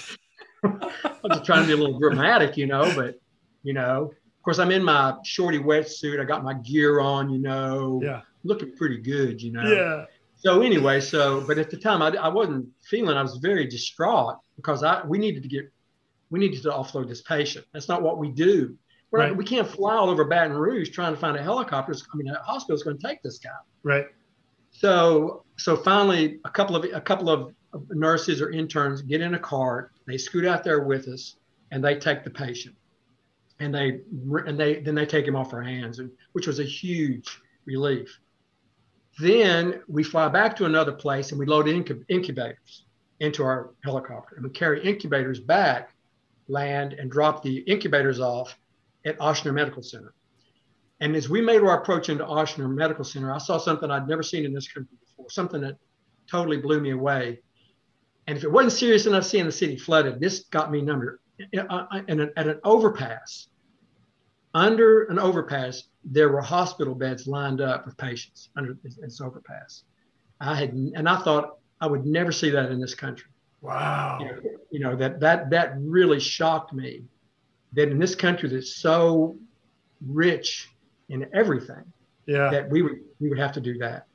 I'm 1.25 1.31
just 1.31 1.45
trying 1.45 1.63
to 1.63 1.67
be 1.67 1.73
a 1.73 1.77
little 1.77 1.99
dramatic, 1.99 2.59
you 2.59 2.67
know, 2.67 2.93
but, 2.95 3.19
you 3.63 3.73
know, 3.73 4.13
course, 4.49 4.59
I'm 4.59 4.71
in 4.71 4.83
my 4.83 5.15
shorty 5.25 5.59
wetsuit. 5.59 6.19
I 6.19 6.25
got 6.25 6.43
my 6.43 6.55
gear 6.55 7.01
on, 7.01 7.29
you 7.29 7.39
know, 7.39 8.01
yeah. 8.03 8.23
looking 8.45 8.75
pretty 8.75 8.97
good, 8.97 9.43
you 9.43 9.53
know. 9.53 9.63
Yeah. 9.63 10.05
So 10.37 10.63
anyway, 10.63 11.01
so 11.01 11.43
but 11.47 11.59
at 11.59 11.69
the 11.71 11.77
time 11.77 12.01
I, 12.01 12.09
I 12.17 12.29
wasn't 12.29 12.67
feeling. 12.89 13.15
I 13.19 13.21
was 13.21 13.37
very 13.37 13.67
distraught 13.67 14.39
because 14.57 14.83
I 14.83 15.05
we 15.05 15.19
needed 15.19 15.43
to 15.43 15.51
get 15.51 15.71
we 16.31 16.39
needed 16.39 16.63
to 16.63 16.71
offload 16.71 17.09
this 17.09 17.21
patient. 17.21 17.67
That's 17.75 17.89
not 17.89 18.01
what 18.01 18.17
we 18.17 18.31
do. 18.31 18.79
We're 19.11 19.19
right. 19.19 19.37
we 19.37 19.45
can't 19.45 19.69
fly 19.69 19.97
all 19.97 20.09
over 20.09 20.25
Baton 20.25 20.57
Rouge 20.57 20.91
trying 20.91 21.13
to 21.13 21.21
find 21.21 21.37
a 21.37 21.43
helicopter. 21.43 21.93
I 21.93 22.17
mean, 22.17 22.29
a 22.29 22.39
hospital's 22.43 22.83
going 22.83 22.99
to 22.99 23.07
take 23.07 23.23
this 23.23 23.39
guy. 23.39 23.51
Right. 23.83 24.07
So 24.71 25.45
so 25.59 25.77
finally, 25.77 26.39
a 26.47 26.51
couple 26.51 26.75
of 26.75 26.85
a 26.85 27.03
couple 27.03 27.29
of 27.29 27.53
nurses 27.91 28.41
or 28.41 28.51
interns 28.51 29.03
get 29.03 29.21
in 29.21 29.35
a 29.35 29.39
cart. 29.39 29.93
They 30.07 30.17
scoot 30.17 30.47
out 30.47 30.65
there 30.65 30.81
with 30.81 31.07
us, 31.09 31.37
and 31.71 31.85
they 31.85 31.97
take 31.99 32.25
the 32.25 32.31
patient, 32.31 32.77
and 33.61 33.75
they 33.75 34.01
and 34.47 34.59
they 34.59 34.81
then 34.81 34.95
they 34.95 35.07
take 35.07 35.27
him 35.27 35.37
off 35.37 35.53
our 35.53 35.63
hands, 35.63 36.01
which 36.33 36.47
was 36.47 36.61
a 36.61 36.65
huge 36.65 37.41
relief. 37.67 38.19
Then 39.21 39.83
we 39.89 40.05
fly 40.05 40.29
back 40.29 40.55
to 40.57 40.65
another 40.65 40.93
place 40.93 41.31
and 41.33 41.39
we 41.39 41.47
load 41.47 41.67
incub- 41.67 42.05
incubators. 42.09 42.85
into 43.21 43.43
our 43.43 43.75
helicopter. 43.83 44.37
And 44.37 44.45
we 44.45 44.51
carry 44.51 44.83
incubators 44.85 45.41
back, 45.41 45.91
land, 46.47 46.93
and 46.93 47.11
drop 47.11 47.43
the 47.43 47.59
incubators 47.59 48.21
off 48.21 48.57
at 49.05 49.19
Ochsner 49.19 49.53
Medical 49.53 49.83
Center. 49.83 50.15
And 51.01 51.17
as 51.17 51.29
we 51.29 51.41
made 51.41 51.61
our 51.63 51.81
approach 51.81 52.09
into 52.09 52.25
Ochsner 52.25 52.73
Medical 52.73 53.05
Center, 53.05 53.33
I 53.33 53.39
saw 53.39 53.59
something 53.59 53.91
I'd 53.91 54.09
never 54.09 54.23
seen 54.23 54.45
in 54.45 54.53
this 54.53 54.69
country 54.69 54.97
before, 55.01 55.31
something 55.31 55.61
that 55.63 55.77
totally 56.31 56.59
blew 56.59 56.81
me 56.81 56.91
away. 56.91 57.41
And 58.27 58.37
if 58.37 58.45
it 58.45 58.53
wasn't 58.53 58.73
serious 58.73 59.07
enough 59.07 59.25
seeing 59.25 59.47
the 59.47 59.53
city 59.53 59.77
flooded, 59.77 60.21
this 60.21 60.45
got 60.51 60.71
me 60.71 60.81
numbered. 60.81 61.19
At 61.55 62.47
an 62.47 62.61
overpass, 62.65 63.49
under 64.55 65.05
an 65.05 65.19
overpass, 65.19 65.85
there 66.05 66.31
were 66.31 66.41
hospital 66.41 66.95
beds 66.95 67.27
lined 67.27 67.61
up 67.61 67.87
with 67.87 67.97
patients 67.97 68.51
under 68.57 68.77
this 68.83 69.21
overpass. 69.21 69.85
I 70.41 70.55
had, 70.55 70.73
and 70.73 71.09
I 71.09 71.19
thought 71.19 71.59
I 71.81 71.87
would 71.87 72.07
never 72.07 72.33
see 72.33 72.51
that 72.51 72.71
in 72.71 72.81
this 72.81 72.95
country. 72.95 73.31
Wow. 73.61 74.19
You 74.21 74.27
know, 74.27 74.41
you 74.71 74.81
know 74.81 74.97
that 74.97 75.21
that 75.21 75.51
that 75.51 75.75
really 75.79 76.21
shocked 76.21 76.73
me. 76.73 77.05
That 77.75 77.89
in 77.89 77.99
this 77.99 78.15
country 78.15 78.49
that's 78.49 78.77
so 78.77 79.37
rich 80.07 80.69
in 81.09 81.27
everything, 81.35 81.85
yeah, 82.27 82.51
that 82.51 82.71
we 82.71 82.83
would 82.83 83.01
we 83.21 83.29
would 83.29 83.39
have 83.39 83.53
to 83.53 83.61
do 83.61 83.77
that. 83.79 84.07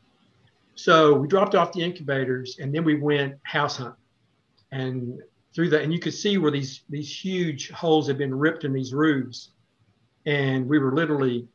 So 0.76 1.14
we 1.14 1.28
dropped 1.28 1.56
off 1.56 1.72
the 1.72 1.84
incubators, 1.84 2.58
and 2.60 2.74
then 2.74 2.84
we 2.84 2.96
went 2.96 3.36
house 3.44 3.78
hunt, 3.78 3.96
and 4.72 5.22
through 5.54 5.70
that, 5.70 5.82
and 5.84 5.94
you 5.94 6.00
could 6.00 6.14
see 6.14 6.38
where 6.38 6.52
these 6.52 6.82
these 6.90 7.14
huge 7.14 7.70
holes 7.72 8.08
had 8.08 8.18
been 8.18 8.34
ripped 8.34 8.64
in 8.64 8.74
these 8.74 8.94
roofs, 8.94 9.52
and 10.26 10.68
we 10.68 10.80
were 10.80 10.94
literally 10.94 11.48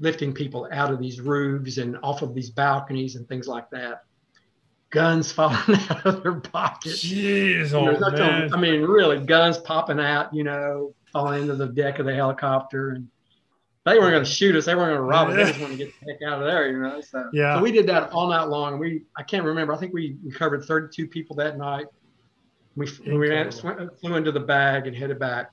lifting 0.00 0.32
people 0.32 0.68
out 0.72 0.90
of 0.90 0.98
these 0.98 1.20
roofs 1.20 1.78
and 1.78 1.96
off 2.02 2.22
of 2.22 2.34
these 2.34 2.50
balconies 2.50 3.16
and 3.16 3.28
things 3.28 3.46
like 3.46 3.70
that. 3.70 4.04
Guns 4.90 5.32
falling 5.32 5.56
out 5.90 6.04
of 6.06 6.22
their 6.22 6.40
pockets. 6.40 7.04
Jeez, 7.04 7.72
oh, 7.72 7.90
You 7.90 7.98
know, 7.98 8.10
man. 8.10 8.52
I 8.52 8.56
mean, 8.56 8.82
really, 8.82 9.24
guns 9.24 9.58
popping 9.58 10.00
out, 10.00 10.34
you 10.34 10.44
know, 10.44 10.94
falling 11.12 11.42
into 11.42 11.56
the 11.56 11.66
deck 11.66 11.98
of 11.98 12.06
the 12.06 12.14
helicopter. 12.14 12.90
And 12.90 13.08
they 13.84 13.98
weren't 13.98 14.12
going 14.12 14.24
to 14.24 14.30
shoot 14.30 14.56
us. 14.56 14.64
They 14.66 14.74
weren't 14.74 14.96
going 14.96 14.98
to 14.98 15.02
rob 15.02 15.28
us. 15.28 15.36
They 15.36 15.44
just 15.44 15.60
wanted 15.60 15.78
to 15.78 15.84
get 15.84 15.94
the 16.00 16.12
heck 16.12 16.22
out 16.32 16.40
of 16.40 16.46
there, 16.46 16.70
you 16.70 16.80
know. 16.80 17.00
So, 17.00 17.28
Yeah. 17.32 17.56
so 17.56 17.62
we 17.62 17.72
did 17.72 17.86
that 17.88 18.10
all 18.12 18.28
night 18.28 18.44
long. 18.48 18.78
We, 18.78 19.02
I 19.16 19.22
can't 19.22 19.44
remember. 19.44 19.72
I 19.74 19.76
think 19.76 19.92
we, 19.92 20.16
we 20.24 20.30
covered 20.32 20.64
32 20.64 21.08
people 21.08 21.36
that 21.36 21.58
night. 21.58 21.86
We, 22.76 22.88
we 23.06 23.28
ran, 23.28 23.52
sw- 23.52 24.00
flew 24.00 24.16
into 24.16 24.32
the 24.32 24.40
bag 24.40 24.86
and 24.86 24.96
headed 24.96 25.18
back. 25.18 25.52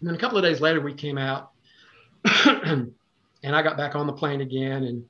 And 0.00 0.08
then 0.08 0.14
a 0.14 0.18
couple 0.18 0.36
of 0.36 0.44
days 0.44 0.60
later, 0.60 0.80
we 0.80 0.92
came 0.92 1.16
out 1.16 1.52
and 2.24 2.92
I 3.44 3.62
got 3.62 3.76
back 3.76 3.94
on 3.94 4.06
the 4.06 4.12
plane 4.12 4.40
again. 4.40 4.84
And 4.84 5.04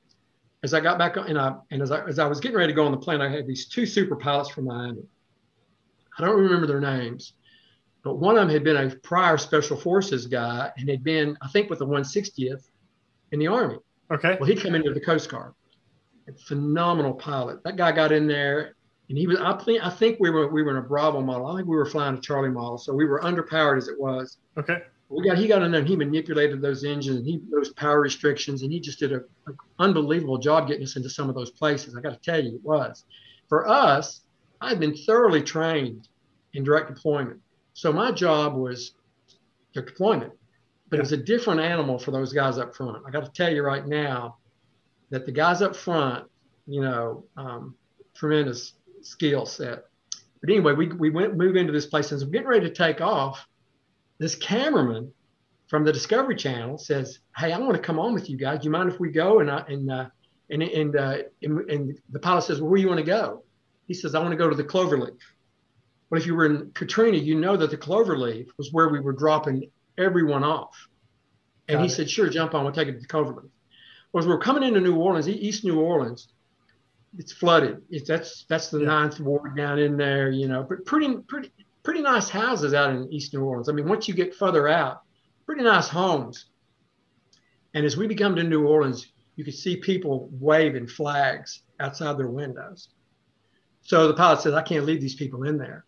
as 0.63 0.73
I 0.73 0.79
got 0.79 0.97
back 0.97 1.17
on, 1.17 1.27
and 1.27 1.37
I, 1.37 1.55
and 1.71 1.81
as 1.81 1.91
I, 1.91 2.05
as 2.05 2.19
I 2.19 2.27
was 2.27 2.39
getting 2.39 2.57
ready 2.57 2.71
to 2.71 2.75
go 2.75 2.85
on 2.85 2.91
the 2.91 2.97
plane, 2.97 3.21
I 3.21 3.29
had 3.29 3.47
these 3.47 3.65
two 3.65 3.85
super 3.85 4.15
pilots 4.15 4.49
from 4.49 4.65
Miami. 4.65 5.03
I 6.17 6.23
don't 6.23 6.39
remember 6.39 6.67
their 6.67 6.79
names, 6.79 7.33
but 8.03 8.15
one 8.19 8.37
of 8.37 8.41
them 8.41 8.49
had 8.49 8.63
been 8.63 8.77
a 8.77 8.95
prior 8.97 9.37
special 9.37 9.75
forces 9.75 10.27
guy 10.27 10.71
and 10.77 10.87
had 10.87 11.03
been, 11.03 11.37
I 11.41 11.47
think, 11.49 11.69
with 11.69 11.79
the 11.79 11.87
160th 11.87 12.69
in 13.31 13.39
the 13.39 13.47
Army. 13.47 13.77
Okay. 14.11 14.37
Well, 14.39 14.47
he 14.47 14.55
came 14.55 14.75
into 14.75 14.93
the 14.93 15.01
Coast 15.01 15.29
Guard. 15.29 15.53
A 16.27 16.33
phenomenal 16.33 17.13
pilot. 17.13 17.63
That 17.63 17.75
guy 17.75 17.91
got 17.91 18.11
in 18.11 18.27
there, 18.27 18.74
and 19.09 19.17
he 19.17 19.27
was. 19.27 19.37
I 19.39 19.53
think. 19.53 19.85
I 19.85 19.89
think 19.89 20.19
we 20.19 20.29
were. 20.29 20.47
We 20.47 20.63
were 20.63 20.71
in 20.71 20.77
a 20.77 20.81
Bravo 20.81 21.21
model. 21.21 21.47
I 21.47 21.55
think 21.55 21.67
we 21.67 21.75
were 21.75 21.85
flying 21.85 22.17
a 22.17 22.21
Charlie 22.21 22.49
model, 22.49 22.77
so 22.77 22.93
we 22.93 23.05
were 23.05 23.19
underpowered 23.21 23.77
as 23.77 23.87
it 23.87 23.99
was. 23.99 24.37
Okay. 24.57 24.81
We 25.09 25.23
got. 25.23 25.37
He 25.37 25.47
got 25.47 25.61
in 25.61 25.71
there 25.71 25.81
and 25.81 25.89
he 25.89 25.95
manipulated 25.95 26.61
those 26.61 26.83
engines. 26.83 27.17
And 27.17 27.27
he 27.27 27.41
those 27.51 27.71
power 27.73 28.01
restrictions, 28.01 28.63
and 28.63 28.71
he 28.71 28.79
just 28.79 28.99
did 28.99 29.13
a, 29.13 29.17
a 29.47 29.53
unbelievable 29.79 30.37
job 30.37 30.67
getting 30.67 30.83
us 30.83 30.95
into 30.95 31.09
some 31.09 31.29
of 31.29 31.35
those 31.35 31.51
places. 31.51 31.95
I 31.95 32.01
got 32.01 32.13
to 32.13 32.19
tell 32.19 32.43
you, 32.43 32.55
it 32.55 32.63
was. 32.63 33.05
For 33.47 33.67
us, 33.67 34.21
I 34.59 34.69
had 34.69 34.79
been 34.79 34.95
thoroughly 34.95 35.43
trained 35.43 36.07
in 36.53 36.63
direct 36.63 36.87
deployment, 36.93 37.39
so 37.73 37.93
my 37.93 38.11
job 38.11 38.55
was 38.55 38.93
direct 39.73 39.89
deployment. 39.89 40.33
But 40.89 40.99
it 40.99 41.01
was 41.01 41.11
a 41.11 41.17
different 41.17 41.59
animal 41.59 41.99
for 41.99 42.11
those 42.11 42.31
guys 42.31 42.57
up 42.57 42.75
front. 42.75 43.03
I 43.07 43.11
got 43.11 43.25
to 43.25 43.31
tell 43.31 43.53
you 43.53 43.63
right 43.63 43.85
now 43.85 44.37
that 45.09 45.25
the 45.25 45.31
guys 45.31 45.61
up 45.61 45.75
front, 45.75 46.25
you 46.67 46.81
know, 46.81 47.23
um, 47.37 47.75
tremendous 48.15 48.73
skill 49.05 49.45
set. 49.45 49.85
But 50.41 50.49
anyway, 50.49 50.73
we, 50.73 50.87
we 50.87 51.09
went 51.09 51.37
move 51.37 51.55
into 51.55 51.71
this 51.71 51.85
place 51.85 52.11
and 52.11 52.21
as 52.21 52.25
we're 52.25 52.31
getting 52.31 52.47
ready 52.47 52.69
to 52.69 52.73
take 52.73 53.01
off. 53.01 53.47
This 54.17 54.35
cameraman 54.35 55.11
from 55.67 55.83
the 55.83 55.91
Discovery 55.91 56.35
Channel 56.35 56.77
says, 56.77 57.19
"Hey, 57.35 57.51
I 57.51 57.57
want 57.59 57.73
to 57.73 57.81
come 57.81 57.99
on 57.99 58.13
with 58.13 58.29
you 58.29 58.37
guys. 58.37 58.59
Do 58.59 58.65
you 58.65 58.71
mind 58.71 58.91
if 58.91 58.99
we 58.99 59.11
go?" 59.11 59.39
And 59.39 59.51
I, 59.51 59.59
and 59.67 59.91
uh, 59.91 60.05
and 60.49 60.63
and, 60.63 60.95
uh, 60.95 61.17
and 61.41 61.69
and 61.69 62.01
the 62.09 62.19
pilot 62.19 62.43
says, 62.43 62.61
"Well, 62.61 62.69
where 62.69 62.77
do 62.77 62.81
you 62.83 62.87
want 62.87 62.99
to 62.99 63.05
go?" 63.05 63.43
He 63.87 63.93
says, 63.93 64.15
"I 64.15 64.19
want 64.19 64.31
to 64.31 64.37
go 64.37 64.49
to 64.49 64.55
the 64.55 64.63
Cloverleaf." 64.63 65.17
Well, 66.09 66.21
if 66.21 66.27
you 66.27 66.35
were 66.35 66.45
in 66.45 66.71
Katrina, 66.73 67.17
you 67.17 67.35
know 67.35 67.57
that 67.57 67.71
the 67.71 67.77
Cloverleaf 67.77 68.47
was 68.57 68.71
where 68.71 68.89
we 68.89 68.99
were 68.99 69.13
dropping 69.13 69.69
everyone 69.97 70.43
off. 70.43 70.87
And 71.67 71.77
Got 71.77 71.81
he 71.81 71.87
it. 71.87 71.95
said, 71.95 72.09
"Sure, 72.09 72.29
jump 72.29 72.53
on. 72.53 72.63
We'll 72.63 72.73
take 72.73 72.87
it 72.87 72.93
to 72.93 72.99
the 72.99 73.07
Cloverleaf." 73.07 73.49
Well, 74.13 74.23
as 74.23 74.27
we're 74.27 74.39
coming 74.39 74.63
into 74.63 74.79
New 74.79 74.95
Orleans, 74.95 75.27
East 75.27 75.65
New 75.65 75.79
Orleans, 75.81 76.29
it's 77.17 77.31
flooded. 77.31 77.81
It's 77.89 78.07
that's 78.07 78.45
that's 78.49 78.69
the 78.69 78.79
Yeah. 78.79 78.87
ninth 78.87 79.19
ward 79.19 79.55
down 79.55 79.79
in 79.79 79.97
there, 79.97 80.29
you 80.29 80.47
know. 80.47 80.63
But 80.67 80.85
pretty 80.85 81.17
pretty 81.27 81.51
pretty 81.83 82.01
nice 82.01 82.29
houses 82.29 82.73
out 82.73 82.91
in 82.91 83.11
East 83.11 83.33
New 83.33 83.43
Orleans. 83.43 83.69
I 83.69 83.73
mean, 83.73 83.87
once 83.87 84.07
you 84.07 84.13
get 84.13 84.35
further 84.35 84.67
out, 84.67 85.01
pretty 85.45 85.63
nice 85.63 85.87
homes. 85.87 86.45
And 87.73 87.85
as 87.85 87.97
we 87.97 88.07
become 88.07 88.35
to 88.35 88.43
New 88.43 88.67
Orleans, 88.67 89.11
you 89.35 89.43
could 89.43 89.53
see 89.53 89.77
people 89.77 90.29
waving 90.31 90.87
flags 90.87 91.61
outside 91.79 92.17
their 92.17 92.29
windows. 92.29 92.89
So 93.81 94.07
the 94.07 94.13
pilot 94.13 94.41
says, 94.41 94.53
I 94.53 94.61
can't 94.61 94.85
leave 94.85 95.01
these 95.01 95.15
people 95.15 95.43
in 95.43 95.57
there. 95.57 95.85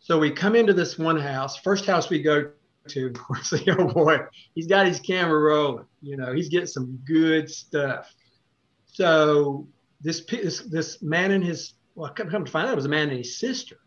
So 0.00 0.18
we 0.18 0.30
come 0.30 0.56
into 0.56 0.72
this 0.72 0.98
one 0.98 1.18
house. 1.18 1.58
First 1.58 1.86
house 1.86 2.10
we 2.10 2.22
go 2.22 2.50
to, 2.88 3.06
of 3.08 3.14
course, 3.14 3.52
oh 3.68 3.92
boy, 3.92 4.18
he's 4.54 4.66
got 4.66 4.86
his 4.86 4.98
camera 4.98 5.38
rolling. 5.38 5.84
You 6.02 6.16
know, 6.16 6.32
he's 6.32 6.48
getting 6.48 6.66
some 6.66 6.98
good 7.06 7.50
stuff. 7.50 8.12
So 8.86 9.68
this 10.00 10.24
this, 10.24 10.60
this 10.60 11.02
man 11.02 11.30
and 11.32 11.44
his 11.44 11.74
well, 11.94 12.10
come, 12.12 12.28
come 12.28 12.44
to 12.44 12.50
find 12.50 12.66
out, 12.66 12.72
it 12.72 12.76
was 12.76 12.84
a 12.84 12.90
man 12.90 13.08
and 13.08 13.18
his 13.18 13.38
sister, 13.38 13.78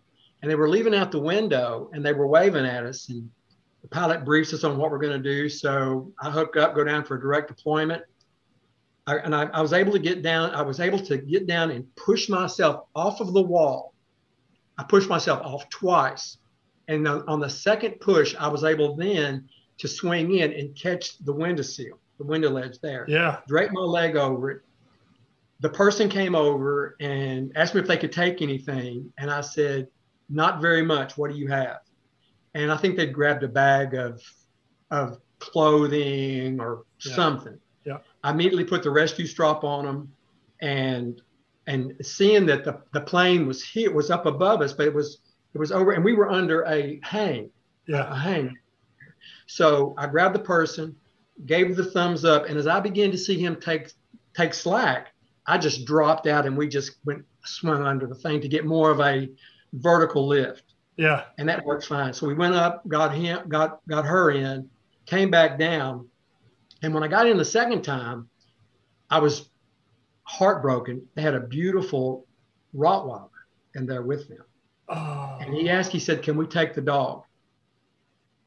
and 0.41 0.49
they 0.49 0.55
were 0.55 0.69
leaving 0.69 0.95
out 0.95 1.11
the 1.11 1.19
window 1.19 1.89
and 1.93 2.03
they 2.03 2.13
were 2.13 2.27
waving 2.27 2.65
at 2.65 2.83
us. 2.83 3.07
And 3.09 3.29
the 3.83 3.87
pilot 3.87 4.25
briefs 4.25 4.53
us 4.53 4.63
on 4.63 4.77
what 4.77 4.89
we're 4.91 4.97
going 4.97 5.21
to 5.21 5.29
do. 5.31 5.47
So 5.47 6.11
I 6.21 6.31
hook 6.31 6.57
up, 6.57 6.75
go 6.75 6.83
down 6.83 7.05
for 7.05 7.15
a 7.17 7.21
direct 7.21 7.47
deployment. 7.49 8.01
I, 9.05 9.17
and 9.17 9.35
I, 9.35 9.43
I 9.45 9.61
was 9.61 9.73
able 9.73 9.91
to 9.91 9.99
get 9.99 10.21
down. 10.21 10.51
I 10.51 10.61
was 10.61 10.79
able 10.79 10.99
to 10.99 11.17
get 11.17 11.47
down 11.47 11.71
and 11.71 11.85
push 11.95 12.29
myself 12.29 12.85
off 12.95 13.21
of 13.21 13.33
the 13.33 13.41
wall. 13.41 13.93
I 14.77 14.83
pushed 14.83 15.09
myself 15.09 15.41
off 15.43 15.67
twice, 15.69 16.37
and 16.87 17.05
on, 17.07 17.27
on 17.27 17.39
the 17.39 17.49
second 17.49 17.99
push, 17.99 18.33
I 18.39 18.47
was 18.47 18.63
able 18.63 18.95
then 18.95 19.49
to 19.79 19.87
swing 19.87 20.33
in 20.35 20.53
and 20.53 20.75
catch 20.75 21.17
the 21.19 21.33
window 21.33 21.63
sill, 21.63 21.99
the 22.17 22.23
window 22.25 22.49
ledge 22.49 22.79
there 22.79 23.05
Yeah. 23.07 23.39
drape 23.47 23.71
my 23.71 23.81
leg 23.81 24.15
over 24.15 24.51
it. 24.51 24.61
The 25.61 25.69
person 25.69 26.07
came 26.09 26.35
over 26.35 26.95
and 26.99 27.51
asked 27.55 27.75
me 27.75 27.81
if 27.81 27.87
they 27.87 27.97
could 27.97 28.11
take 28.13 28.41
anything. 28.41 29.11
And 29.17 29.29
I 29.29 29.41
said, 29.41 29.87
not 30.29 30.61
very 30.61 30.81
much. 30.83 31.17
What 31.17 31.31
do 31.31 31.37
you 31.37 31.47
have? 31.49 31.79
And 32.53 32.71
I 32.71 32.77
think 32.77 32.95
they 32.95 33.07
grabbed 33.07 33.43
a 33.43 33.47
bag 33.47 33.93
of, 33.93 34.21
of 34.91 35.19
clothing 35.39 36.59
or 36.59 36.83
Yeah. 37.05 37.15
something. 37.15 37.59
Yeah. 37.85 37.97
I 38.23 38.31
immediately 38.31 38.63
put 38.65 38.83
the 38.83 38.91
rescue 38.91 39.25
strap 39.25 39.63
on 39.63 39.85
them 39.85 40.13
and, 40.61 41.21
and 41.67 41.93
seeing 42.01 42.45
that 42.47 42.63
the, 42.63 42.81
the 42.93 43.01
plane 43.01 43.47
was 43.47 43.63
here, 43.63 43.91
was 43.93 44.09
up 44.11 44.25
above 44.25 44.61
us, 44.61 44.73
but 44.73 44.87
it 44.87 44.93
was, 44.93 45.19
it 45.53 45.57
was 45.57 45.71
over 45.71 45.91
and 45.91 46.03
we 46.03 46.13
were 46.13 46.29
under 46.29 46.63
a 46.63 46.99
hang 47.03 47.49
Yeah. 47.87 48.11
a 48.11 48.15
hang. 48.15 48.57
So 49.47 49.93
I 49.97 50.07
grabbed 50.07 50.35
the 50.35 50.39
person, 50.39 50.95
gave 51.45 51.75
the 51.75 51.85
thumbs 51.85 52.23
up, 52.23 52.45
and 52.45 52.57
as 52.57 52.67
I 52.67 52.79
began 52.79 53.11
to 53.11 53.17
see 53.17 53.37
him 53.37 53.59
take 53.59 53.91
take 54.35 54.53
slack, 54.53 55.07
I 55.49 55.57
just 55.57 55.83
dropped 55.85 56.27
out 56.27 56.45
and 56.45 56.55
we 56.55 56.67
just 56.67 56.97
went 57.05 57.25
swung 57.43 57.83
under 57.83 58.05
the 58.05 58.13
thing 58.15 58.39
to 58.41 58.47
get 58.47 58.65
more 58.65 58.91
of 58.91 58.99
a 58.99 59.27
vertical 59.73 60.27
lift, 60.27 60.63
Yeah. 60.95 61.23
and 61.39 61.49
that 61.49 61.65
worked 61.65 61.85
fine. 61.85 62.13
So 62.13 62.27
we 62.27 62.35
went 62.35 62.53
up, 62.53 62.87
got 62.87 63.15
him, 63.15 63.49
got 63.49 63.79
got 63.87 64.05
her 64.05 64.29
in, 64.31 64.69
came 65.07 65.31
back 65.31 65.57
down, 65.57 66.07
and 66.83 66.93
when 66.93 67.03
I 67.03 67.07
got 67.07 67.27
in 67.27 67.37
the 67.37 67.45
second 67.45 67.81
time, 67.81 68.29
I 69.09 69.19
was 69.19 69.49
heartbroken. 70.23 71.07
They 71.15 71.23
had 71.23 71.33
a 71.33 71.39
beautiful 71.39 72.27
Rottweiler 72.75 73.29
in 73.73 73.87
there 73.87 74.03
with 74.03 74.27
them. 74.29 74.43
Oh. 74.87 75.37
And 75.41 75.53
he 75.55 75.69
asked, 75.69 75.91
he 75.91 75.99
said, 75.99 76.21
Can 76.21 76.37
we 76.37 76.45
take 76.45 76.75
the 76.75 76.81
dog? 76.81 77.23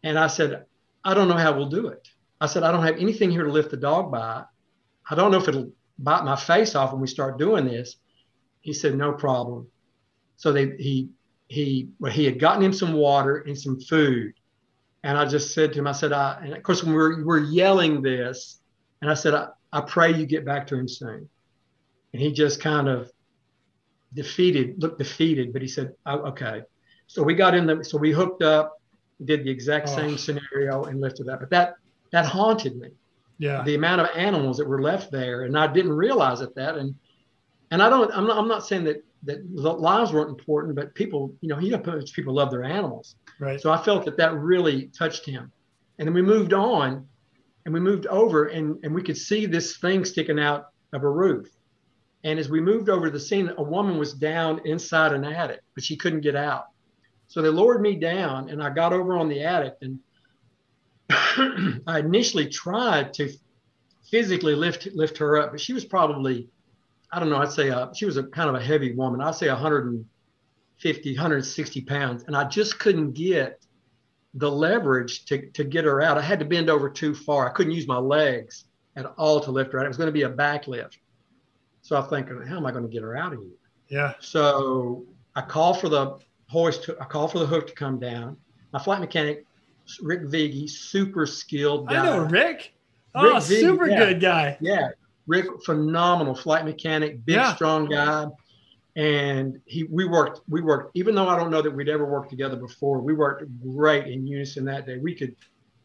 And 0.04 0.16
I 0.18 0.28
said, 0.28 0.64
I 1.04 1.14
don't 1.14 1.28
know 1.28 1.36
how 1.36 1.56
we'll 1.56 1.68
do 1.68 1.88
it. 1.88 2.08
I 2.40 2.46
said, 2.46 2.62
I 2.62 2.70
don't 2.72 2.84
have 2.84 2.98
anything 2.98 3.30
here 3.30 3.44
to 3.44 3.50
lift 3.52 3.70
the 3.70 3.76
dog 3.76 4.12
by. 4.12 4.44
I 5.10 5.14
don't 5.16 5.30
know 5.32 5.38
if 5.38 5.48
it'll 5.48 5.72
bite 5.98 6.24
my 6.24 6.36
face 6.36 6.74
off 6.74 6.92
when 6.92 7.00
we 7.00 7.06
start 7.06 7.38
doing 7.38 7.64
this. 7.66 7.96
He 8.60 8.72
said, 8.72 8.96
No 8.96 9.12
problem. 9.12 9.68
So 10.36 10.52
they 10.52 10.76
he 10.78 11.10
he 11.48 11.88
well, 12.00 12.12
he 12.12 12.24
had 12.24 12.38
gotten 12.38 12.62
him 12.62 12.72
some 12.72 12.92
water 12.94 13.38
and 13.38 13.58
some 13.58 13.80
food. 13.80 14.32
And 15.04 15.18
I 15.18 15.24
just 15.26 15.52
said 15.52 15.72
to 15.72 15.78
him, 15.80 15.86
I 15.86 15.92
said, 15.92 16.12
I 16.12 16.40
and 16.42 16.54
of 16.54 16.62
course 16.62 16.82
when 16.82 16.94
we're 16.94 17.24
we're 17.24 17.40
yelling 17.44 18.02
this, 18.02 18.60
and 19.00 19.10
I 19.10 19.14
said, 19.14 19.34
I, 19.34 19.48
I 19.72 19.80
pray 19.80 20.14
you 20.14 20.26
get 20.26 20.44
back 20.44 20.66
to 20.68 20.76
him 20.76 20.88
soon. 20.88 21.28
And 22.12 22.22
he 22.22 22.32
just 22.32 22.60
kind 22.60 22.88
of 22.88 23.10
defeated, 24.14 24.80
looked 24.82 24.98
defeated, 24.98 25.52
but 25.52 25.62
he 25.62 25.68
said, 25.68 25.94
oh, 26.06 26.18
okay. 26.28 26.62
So 27.06 27.22
we 27.22 27.34
got 27.34 27.54
in 27.54 27.66
the, 27.66 27.82
so 27.82 27.96
we 27.98 28.12
hooked 28.12 28.42
up, 28.42 28.80
did 29.24 29.44
the 29.44 29.50
exact 29.50 29.88
Oh. 29.88 29.96
same 29.96 30.18
scenario 30.18 30.84
and 30.84 31.00
lifted 31.00 31.28
up. 31.28 31.40
But 31.40 31.50
that, 31.50 31.74
that 32.10 32.26
haunted 32.26 32.76
me 32.76 32.90
Yeah. 33.42 33.64
the 33.64 33.74
amount 33.74 34.00
of 34.00 34.08
animals 34.14 34.56
that 34.58 34.68
were 34.68 34.80
left 34.80 35.10
there, 35.10 35.42
and 35.42 35.58
I 35.58 35.66
didn't 35.66 35.94
realize 35.94 36.42
it 36.42 36.54
that. 36.54 36.76
And 36.76 36.94
and 37.72 37.82
I 37.82 37.90
don't, 37.90 38.08
I'm 38.16 38.24
not, 38.24 38.38
I'm 38.38 38.46
not 38.46 38.64
saying 38.64 38.84
that 38.84 39.02
that 39.24 39.38
the 39.52 39.72
lives 39.72 40.12
weren't 40.12 40.30
important, 40.30 40.76
but 40.76 40.94
people, 40.94 41.34
you 41.40 41.48
know, 41.48 41.58
you 41.58 41.72
know, 41.72 42.02
people 42.14 42.34
love 42.34 42.52
their 42.52 42.62
animals. 42.62 43.16
Right. 43.40 43.60
So 43.60 43.72
I 43.72 43.82
felt 43.82 44.04
that 44.04 44.16
that 44.18 44.32
really 44.34 44.86
touched 44.96 45.26
him. 45.26 45.50
And 45.98 46.06
then 46.06 46.14
we 46.14 46.22
moved 46.22 46.52
on, 46.52 47.04
and 47.64 47.74
we 47.74 47.80
moved 47.80 48.06
over, 48.06 48.46
and 48.46 48.78
and 48.84 48.94
we 48.94 49.02
could 49.02 49.18
see 49.18 49.46
this 49.46 49.76
thing 49.76 50.04
sticking 50.04 50.38
out 50.38 50.68
of 50.92 51.02
a 51.02 51.10
roof. 51.10 51.48
And 52.22 52.38
as 52.38 52.48
we 52.48 52.60
moved 52.60 52.88
over 52.88 53.10
the 53.10 53.18
scene, 53.18 53.50
a 53.58 53.62
woman 53.62 53.98
was 53.98 54.12
down 54.12 54.60
inside 54.64 55.12
an 55.12 55.24
attic, 55.24 55.62
but 55.74 55.82
she 55.82 55.96
couldn't 55.96 56.20
get 56.20 56.36
out. 56.36 56.66
So 57.26 57.42
they 57.42 57.48
lowered 57.48 57.82
me 57.82 57.96
down, 57.96 58.50
and 58.50 58.62
I 58.62 58.70
got 58.70 58.92
over 58.92 59.18
on 59.18 59.28
the 59.28 59.42
attic, 59.42 59.78
and 59.80 59.98
I 61.86 61.98
initially 61.98 62.48
tried 62.48 63.14
to 63.14 63.32
physically 64.10 64.54
lift 64.54 64.86
lift 64.94 65.18
her 65.18 65.38
up, 65.38 65.52
but 65.52 65.60
she 65.60 65.72
was 65.72 65.84
probably, 65.84 66.48
I 67.12 67.18
don't 67.18 67.30
know, 67.30 67.38
I'd 67.38 67.52
say 67.52 67.70
uh, 67.70 67.92
she 67.92 68.04
was 68.04 68.16
a 68.16 68.24
kind 68.24 68.48
of 68.48 68.54
a 68.54 68.62
heavy 68.62 68.92
woman. 68.92 69.20
I'd 69.20 69.34
say 69.34 69.48
150, 69.48 71.14
160 71.14 71.80
pounds, 71.82 72.24
and 72.26 72.36
I 72.36 72.44
just 72.44 72.78
couldn't 72.78 73.12
get 73.12 73.64
the 74.34 74.50
leverage 74.50 75.24
to 75.26 75.50
to 75.50 75.64
get 75.64 75.84
her 75.84 76.00
out. 76.00 76.18
I 76.18 76.22
had 76.22 76.38
to 76.40 76.44
bend 76.44 76.70
over 76.70 76.88
too 76.88 77.14
far. 77.14 77.48
I 77.48 77.52
couldn't 77.52 77.72
use 77.72 77.86
my 77.86 77.98
legs 77.98 78.64
at 78.96 79.06
all 79.16 79.40
to 79.40 79.50
lift 79.50 79.72
her 79.72 79.80
out. 79.80 79.86
It 79.86 79.88
was 79.88 79.96
going 79.96 80.08
to 80.08 80.12
be 80.12 80.22
a 80.22 80.28
back 80.28 80.66
lift. 80.66 80.98
So 81.82 81.96
I'm 81.96 82.08
thinking, 82.08 82.42
how 82.46 82.56
am 82.56 82.66
I 82.66 82.70
going 82.70 82.84
to 82.84 82.90
get 82.90 83.02
her 83.02 83.16
out 83.16 83.32
of 83.32 83.40
here? 83.40 83.48
Yeah. 83.88 84.14
So 84.20 85.04
I 85.34 85.42
call 85.42 85.74
for 85.74 85.88
the 85.88 86.18
hoist. 86.48 86.84
To, 86.84 86.96
I 87.00 87.04
call 87.04 87.28
for 87.28 87.38
the 87.38 87.46
hook 87.46 87.66
to 87.66 87.74
come 87.74 87.98
down. 87.98 88.36
My 88.72 88.78
flight 88.78 89.00
mechanic, 89.00 89.44
Rick 90.02 90.22
Viggy, 90.22 90.68
super 90.68 91.26
skilled 91.26 91.88
guy. 91.88 92.00
I 92.00 92.04
know 92.06 92.18
Rick. 92.24 92.74
Oh, 93.14 93.34
Rick 93.34 93.42
super 93.42 93.88
yeah. 93.88 93.98
good 93.98 94.20
guy. 94.20 94.56
Yeah, 94.60 94.90
Rick, 95.26 95.46
phenomenal 95.64 96.34
flight 96.34 96.64
mechanic, 96.64 97.24
big, 97.24 97.36
Yeah. 97.36 97.54
strong 97.54 97.88
guy. 97.88 98.26
And 98.94 99.58
he, 99.64 99.84
we 99.84 100.04
worked, 100.04 100.40
we 100.48 100.60
worked. 100.60 100.90
Even 100.94 101.14
though 101.14 101.28
I 101.28 101.36
don't 101.38 101.50
know 101.50 101.62
that 101.62 101.70
we'd 101.70 101.88
ever 101.88 102.04
worked 102.04 102.28
together 102.30 102.56
before, 102.56 103.00
we 103.00 103.14
worked 103.14 103.44
great 103.62 104.06
in 104.06 104.26
unison 104.26 104.64
that 104.66 104.86
day. 104.86 104.98
We 104.98 105.14
could, 105.14 105.34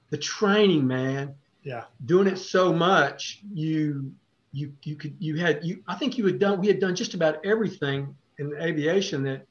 the 0.09 0.17
training, 0.17 0.85
man, 0.85 1.33
Yeah. 1.63 1.85
doing 2.05 2.27
it 2.27 2.37
so 2.37 2.73
much, 2.73 3.41
you, 3.53 4.11
you, 4.51 4.73
you 4.83 4.95
could, 4.95 5.15
you 5.19 5.37
had, 5.37 5.63
you. 5.63 5.83
I 5.87 5.95
think 5.95 6.17
you 6.17 6.25
had 6.25 6.39
done. 6.39 6.59
We 6.59 6.67
had 6.67 6.79
done 6.79 6.95
just 6.95 7.13
about 7.13 7.45
everything 7.45 8.13
in 8.39 8.53
aviation 8.59 9.23
that, 9.23 9.45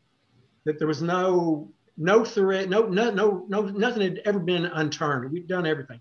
that 0.65 0.79
there 0.79 0.89
was 0.89 1.01
no, 1.01 1.71
no 1.97 2.25
threat, 2.25 2.69
no, 2.69 2.87
no, 2.87 3.11
no, 3.11 3.45
no, 3.49 3.63
nothing 3.63 4.03
had 4.03 4.21
ever 4.25 4.39
been 4.39 4.67
unturned. 4.67 5.33
We'd 5.33 5.49
done 5.49 5.67
everything. 5.67 6.01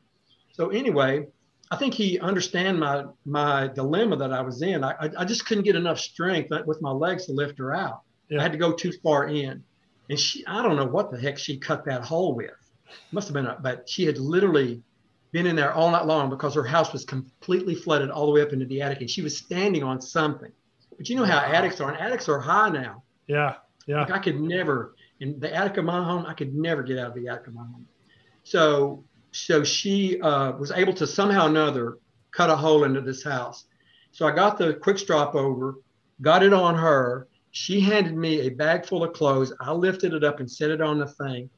So 0.54 0.70
anyway, 0.70 1.28
I 1.72 1.78
think 1.78 1.94
he 1.94 2.20
understand 2.20 2.80
my 2.80 3.06
my 3.26 3.68
dilemma 3.68 4.18
that 4.18 4.32
I 4.32 4.42
was 4.42 4.62
in. 4.62 4.84
I 4.84 4.92
I, 4.92 5.10
I 5.20 5.26
just 5.26 5.46
couldn't 5.46 5.64
get 5.64 5.76
enough 5.76 6.00
strength 6.00 6.52
with 6.66 6.82
my 6.82 6.92
legs 6.92 7.26
to 7.26 7.34
lift 7.34 7.58
her 7.60 7.74
out. 7.74 8.02
Yeah. 8.30 8.40
I 8.40 8.44
had 8.44 8.52
to 8.52 8.58
go 8.58 8.72
too 8.72 8.92
far 9.04 9.28
in, 9.28 9.64
and 10.10 10.20
she 10.20 10.46
I 10.46 10.62
don't 10.62 10.76
know 10.76 10.86
what 10.86 11.12
the 11.12 11.20
heck 11.20 11.38
she 11.38 11.58
cut 11.58 11.86
that 11.86 12.04
hole 12.04 12.36
with. 12.36 12.52
Must 13.12 13.28
have 13.28 13.34
been 13.34 13.48
a, 13.48 13.58
but 13.62 13.90
she 13.90 14.06
had 14.06 14.18
literally 14.18 14.82
been 15.32 15.48
in 15.48 15.56
there 15.56 15.74
all 15.74 15.92
night 15.92 16.06
long 16.06 16.30
because 16.30 16.54
her 16.54 16.64
house 16.64 16.94
was 16.94 17.04
completely 17.04 17.76
flooded 17.76 18.10
all 18.10 18.26
the 18.26 18.32
way 18.32 18.42
up 18.42 18.54
into 18.54 18.66
the 18.66 18.82
attic, 18.82 19.02
and 19.02 19.10
she 19.10 19.22
was 19.22 19.38
standing 19.38 19.84
on 19.84 20.00
something. 20.02 20.52
But 20.98 21.10
you 21.10 21.16
know 21.16 21.26
how 21.26 21.40
attics 21.40 21.82
are, 21.82 21.92
and 21.92 22.00
attics 22.00 22.30
are 22.30 22.40
high 22.40 22.70
now. 22.70 23.04
Yeah. 23.28 23.56
Yeah. 23.88 24.02
Like 24.02 24.12
I 24.12 24.20
could 24.20 24.40
never 24.40 24.96
in 25.20 25.40
the 25.40 25.54
attic 25.54 25.78
of 25.78 25.86
my 25.86 26.04
home, 26.04 26.26
I 26.26 26.34
could 26.34 26.56
never 26.56 26.84
get 26.84 27.00
out 27.00 27.10
of 27.10 27.16
the 27.16 27.28
attic 27.28 27.48
of 27.48 27.54
my 27.54 27.62
home. 27.62 27.88
So 28.44 29.04
so 29.32 29.66
she 29.66 30.20
uh, 30.22 30.54
was 30.54 30.72
able 30.72 30.94
to 30.94 31.06
somehow 31.06 31.46
or 31.46 31.50
another 31.50 31.98
cut 32.32 32.50
a 32.50 32.56
hole 32.56 32.86
into 32.86 33.02
this 33.02 33.22
house. 33.24 33.66
So 34.12 34.26
I 34.26 34.32
got 34.32 34.58
the 34.58 34.76
quick 34.76 34.98
strop 34.98 35.36
over, 35.36 35.76
got 36.22 36.42
it 36.42 36.54
on 36.54 36.76
her. 36.76 37.28
She 37.52 37.82
handed 37.82 38.16
me 38.16 38.42
a 38.42 38.50
bag 38.50 38.86
full 38.86 39.04
of 39.04 39.12
clothes. 39.12 39.54
I 39.60 39.74
lifted 39.74 40.14
it 40.14 40.24
up 40.24 40.40
and 40.40 40.50
set 40.50 40.72
it 40.72 40.82
on 40.82 41.00
the 41.00 41.08
thing. 41.08 41.50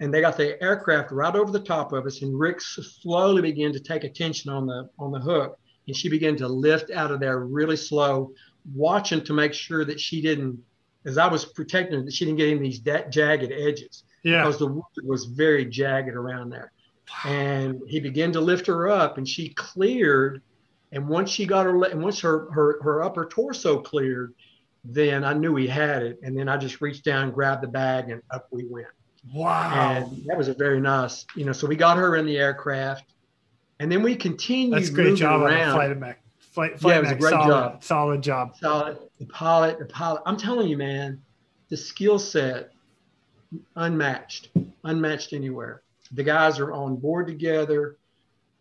And 0.00 0.12
they 0.12 0.22
got 0.22 0.38
the 0.38 0.62
aircraft 0.62 1.10
right 1.10 1.34
over 1.34 1.50
the 1.50 1.60
top 1.60 1.92
of 1.92 2.06
us. 2.06 2.22
And 2.22 2.38
Rick 2.38 2.60
slowly 2.60 3.42
began 3.42 3.72
to 3.72 3.80
take 3.80 4.04
attention 4.04 4.50
on 4.50 4.66
the 4.66 4.88
on 4.98 5.12
the 5.12 5.20
hook. 5.20 5.58
And 5.86 5.96
she 5.96 6.08
began 6.08 6.36
to 6.36 6.48
lift 6.48 6.90
out 6.90 7.10
of 7.10 7.20
there 7.20 7.40
really 7.40 7.76
slow, 7.76 8.32
watching 8.74 9.22
to 9.24 9.34
make 9.34 9.52
sure 9.52 9.84
that 9.84 10.00
she 10.00 10.22
didn't, 10.22 10.58
as 11.06 11.16
I 11.18 11.26
was 11.28 11.44
protecting 11.44 11.98
her, 12.00 12.04
that 12.04 12.12
she 12.12 12.24
didn't 12.24 12.38
get 12.38 12.46
any 12.48 12.54
of 12.56 12.60
these 12.60 12.78
da- 12.80 13.08
jagged 13.08 13.52
edges 13.52 14.04
Yeah. 14.24 14.42
because 14.42 14.58
the 14.58 14.66
wood 14.66 14.84
was 15.04 15.24
very 15.24 15.64
jagged 15.64 16.14
around 16.14 16.50
there. 16.50 16.72
And 17.24 17.80
he 17.86 18.00
began 18.00 18.32
to 18.32 18.40
lift 18.40 18.66
her 18.66 18.88
up, 18.90 19.16
and 19.18 19.26
she 19.28 19.50
cleared. 19.50 20.42
And 20.92 21.08
once 21.08 21.30
she 21.30 21.46
got 21.46 21.64
her, 21.66 21.84
and 21.84 22.02
once 22.02 22.18
her 22.20 22.50
her 22.50 22.80
her 22.82 23.02
upper 23.02 23.26
torso 23.26 23.78
cleared, 23.80 24.34
then 24.84 25.24
I 25.24 25.32
knew 25.32 25.54
he 25.56 25.66
had 25.68 26.02
it. 26.02 26.18
And 26.22 26.36
then 26.36 26.48
I 26.48 26.56
just 26.56 26.80
reached 26.80 27.04
down, 27.04 27.30
grabbed 27.30 27.62
the 27.62 27.68
bag, 27.68 28.10
and 28.10 28.22
up 28.30 28.48
we 28.50 28.64
went. 28.64 28.86
Wow. 29.32 29.72
And 29.72 30.24
that 30.26 30.36
was 30.36 30.48
a 30.48 30.54
very 30.54 30.80
nice, 30.80 31.24
you 31.36 31.44
know. 31.44 31.52
So 31.52 31.66
we 31.68 31.76
got 31.76 31.96
her 31.96 32.16
in 32.16 32.26
the 32.26 32.36
aircraft, 32.38 33.04
and 33.78 33.90
then 33.90 34.02
we 34.02 34.16
continued 34.16 34.76
That's 34.76 34.90
a 34.90 34.92
great 34.92 35.16
job 35.16 35.42
on 35.42 35.50
the 35.50 35.56
around. 35.56 35.74
flight 35.74 35.98
mech. 35.98 36.20
Flight, 36.56 36.70
Yeah, 36.72 36.78
flight 36.78 36.96
it 36.96 37.00
was 37.02 37.10
a 37.10 37.14
great 37.16 37.30
solid, 37.32 37.48
job. 37.48 37.84
Solid 37.84 38.22
job. 38.22 38.56
solid. 38.56 38.98
The 39.20 39.26
pilot, 39.26 39.78
the 39.78 39.84
pilot. 39.84 40.22
I'm 40.24 40.38
telling 40.38 40.68
you, 40.68 40.78
man, 40.78 41.20
the 41.68 41.76
skill 41.76 42.18
set 42.18 42.72
unmatched, 43.76 44.48
unmatched 44.82 45.34
anywhere. 45.34 45.82
The 46.12 46.22
guys 46.22 46.58
are 46.58 46.72
on 46.72 46.96
board 46.96 47.26
together, 47.26 47.98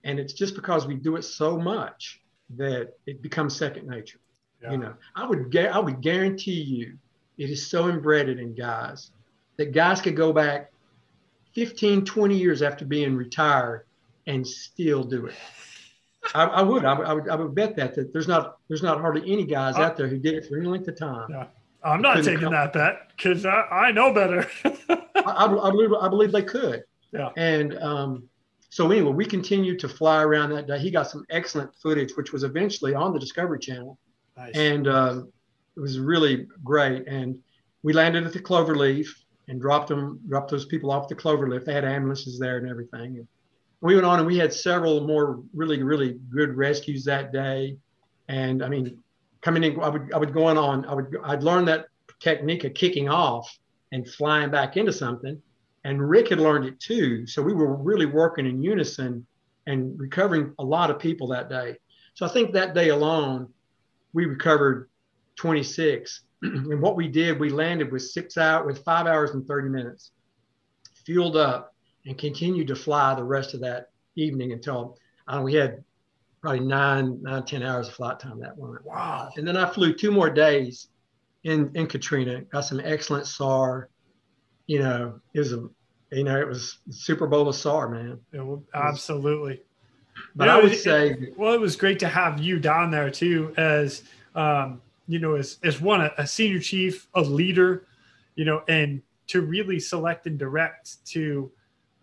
and 0.03 0.19
it's 0.19 0.33
just 0.33 0.55
because 0.55 0.85
we 0.85 0.95
do 0.95 1.15
it 1.15 1.21
so 1.23 1.57
much 1.57 2.19
that 2.57 2.97
it 3.05 3.21
becomes 3.21 3.55
second 3.55 3.87
nature. 3.87 4.19
Yeah. 4.61 4.71
You 4.71 4.77
know, 4.79 4.93
I 5.15 5.25
would 5.25 5.49
gu- 5.49 5.59
I 5.71 5.79
would 5.79 6.01
guarantee 6.01 6.51
you, 6.61 6.97
it 7.37 7.49
is 7.49 7.65
so 7.65 7.87
embedded 7.87 8.39
in 8.39 8.55
guys 8.55 9.11
that 9.55 9.71
guys 9.71 10.01
could 10.01 10.17
go 10.17 10.33
back 10.33 10.69
15, 11.53 12.03
20 12.03 12.37
years 12.37 12.61
after 12.61 12.83
being 12.83 13.15
retired 13.15 13.85
and 14.27 14.45
still 14.45 15.05
do 15.05 15.27
it. 15.27 15.35
I, 16.33 16.45
I 16.45 16.61
would, 16.61 16.85
I 16.85 16.93
would, 16.97 17.07
I 17.07 17.13
would, 17.13 17.29
I 17.29 17.35
would 17.35 17.53
bet 17.55 17.75
that 17.75 17.95
that 17.95 18.11
there's 18.13 18.27
not 18.27 18.57
there's 18.67 18.81
not 18.83 18.99
hardly 18.99 19.31
any 19.31 19.45
guys 19.45 19.75
Uh, 19.75 19.81
out 19.81 19.97
there 19.97 20.07
who 20.07 20.17
did 20.17 20.33
it 20.33 20.45
for 20.47 20.57
any 20.57 20.67
length 20.67 20.87
of 20.87 20.97
time. 20.97 21.27
Yeah. 21.29 21.47
I'm 21.83 22.01
not 22.01 22.23
taking 22.23 22.39
come- 22.39 22.53
that 22.53 22.73
bet 22.73 23.11
because 23.15 23.45
I, 23.45 23.61
I 23.69 23.91
know 23.91 24.11
better. 24.13 24.47
I, 24.65 24.97
I, 25.15 25.67
I 25.67 25.69
believe 25.71 25.93
I 25.93 26.07
believe 26.07 26.31
they 26.31 26.41
could. 26.41 26.83
Yeah. 27.11 27.29
And 27.37 27.77
um, 27.77 28.23
so 28.69 28.89
anyway, 28.91 29.11
we 29.11 29.25
continued 29.25 29.79
to 29.79 29.87
fly 29.89 30.23
around 30.23 30.49
that 30.51 30.67
day. 30.67 30.79
He 30.79 30.89
got 30.89 31.07
some 31.07 31.23
excellent 31.29 31.73
footage, 31.75 32.13
which 32.17 32.33
was 32.33 32.43
eventually 32.43 32.95
on 32.95 33.13
the 33.13 33.19
Discovery 33.19 33.59
Channel, 33.59 33.97
nice. 34.35 34.55
and 34.55 34.87
um, 34.87 35.31
it 35.77 35.79
was 35.79 35.99
really 35.99 36.47
great. 36.63 37.07
And 37.07 37.37
we 37.83 37.93
landed 37.93 38.25
at 38.25 38.33
the 38.33 38.39
Cloverleaf 38.39 39.07
and 39.47 39.61
dropped 39.61 39.89
them, 39.89 40.19
dropped 40.27 40.49
those 40.49 40.65
people 40.65 40.89
off 40.91 41.07
the 41.07 41.15
Cloverleaf. 41.15 41.65
They 41.65 41.73
had 41.73 41.85
ambulances 41.85 42.39
there 42.39 42.57
and 42.57 42.67
everything. 42.67 43.17
And 43.17 43.27
we 43.81 43.95
went 43.95 44.05
on 44.05 44.19
and 44.19 44.27
we 44.27 44.37
had 44.37 44.53
several 44.53 45.05
more 45.05 45.43
really, 45.53 45.83
really 45.83 46.19
good 46.29 46.55
rescues 46.55 47.05
that 47.05 47.31
day. 47.31 47.77
And 48.27 48.63
I 48.63 48.69
mean, 48.69 49.03
coming 49.41 49.63
in, 49.63 49.79
I 49.79 49.89
would, 49.89 50.13
I 50.13 50.17
would 50.17 50.33
go 50.33 50.45
on, 50.45 50.57
on 50.57 50.85
I 50.85 50.93
would, 50.93 51.15
I'd 51.23 51.43
learned 51.43 51.67
that 51.67 51.85
technique 52.19 52.63
of 52.63 52.73
kicking 52.73 53.09
off 53.09 53.55
and 53.91 54.09
flying 54.09 54.49
back 54.49 54.77
into 54.77 54.91
something. 54.91 55.41
And 55.83 56.09
Rick 56.09 56.29
had 56.29 56.39
learned 56.39 56.65
it 56.65 56.79
too. 56.79 57.27
So 57.27 57.41
we 57.41 57.53
were 57.53 57.75
really 57.75 58.07
working 58.07 58.47
in 58.47 58.63
unison 58.63 59.25
and 59.67 59.99
recovering 59.99 60.53
a 60.57 60.63
lot 60.63 60.89
of 60.89 60.97
people 60.97 61.27
that 61.27 61.49
day. 61.49 61.75
So 62.15 62.25
I 62.25 62.29
think 62.29 62.53
that 62.53 62.73
day 62.73 62.89
alone, 62.89 63.49
we 64.13 64.25
recovered 64.25 64.89
26. 65.35 66.21
and 66.41 66.81
what 66.81 66.95
we 66.95 67.07
did, 67.07 67.39
we 67.39 67.49
landed 67.49 67.91
with 67.91 68.03
six 68.03 68.37
out 68.37 68.65
with 68.65 68.83
five 68.83 69.05
hours 69.05 69.31
and 69.31 69.45
30 69.45 69.69
minutes, 69.69 70.11
fueled 71.05 71.35
up, 71.35 71.74
and 72.05 72.17
continued 72.17 72.67
to 72.67 72.75
fly 72.75 73.13
the 73.15 73.23
rest 73.23 73.53
of 73.53 73.59
that 73.61 73.89
evening 74.15 74.51
until 74.53 74.97
uh, 75.27 75.41
we 75.43 75.53
had 75.53 75.83
probably 76.41 76.59
nine, 76.59 77.21
nine, 77.21 77.43
10 77.43 77.63
hours 77.63 77.87
of 77.87 77.95
flight 77.95 78.19
time 78.19 78.39
that 78.39 78.55
one. 78.57 78.77
wow. 78.83 79.29
And 79.35 79.47
then 79.47 79.57
I 79.57 79.67
flew 79.67 79.93
two 79.93 80.11
more 80.11 80.29
days 80.29 80.89
in, 81.43 81.71
in 81.73 81.87
Katrina, 81.87 82.41
got 82.43 82.61
some 82.61 82.79
excellent 82.79 83.25
SAR. 83.25 83.89
You 84.67 84.79
know, 84.79 85.19
it 85.33 85.39
was 85.39 85.53
a, 85.53 85.67
you 86.11 86.23
know, 86.23 86.39
it 86.39 86.47
was 86.47 86.77
Super 86.91 87.25
Bowl 87.27 87.47
of 87.47 87.55
SAR, 87.55 87.89
man. 87.89 88.19
Yeah, 88.31 88.41
well, 88.41 88.63
absolutely. 88.73 89.61
But 90.35 90.45
Yeah, 90.45 90.57
I 90.57 90.61
would 90.61 90.71
it- 90.71 90.79
say, 90.79 91.33
Well, 91.35 91.53
it 91.53 91.59
was 91.59 91.75
great 91.75 91.99
to 91.99 92.07
have 92.07 92.39
you 92.39 92.59
down 92.59 92.91
there 92.91 93.09
too, 93.09 93.53
as 93.57 94.03
um, 94.35 94.81
you 95.07 95.19
know, 95.19 95.35
as 95.35 95.57
as 95.63 95.79
one 95.81 96.01
a, 96.01 96.11
a 96.17 96.27
senior 96.27 96.59
chief, 96.59 97.07
a 97.15 97.21
leader, 97.21 97.85
you 98.35 98.45
know, 98.45 98.63
and 98.67 99.01
to 99.27 99.41
really 99.41 99.79
select 99.79 100.25
and 100.27 100.37
direct 100.37 101.03
to, 101.07 101.51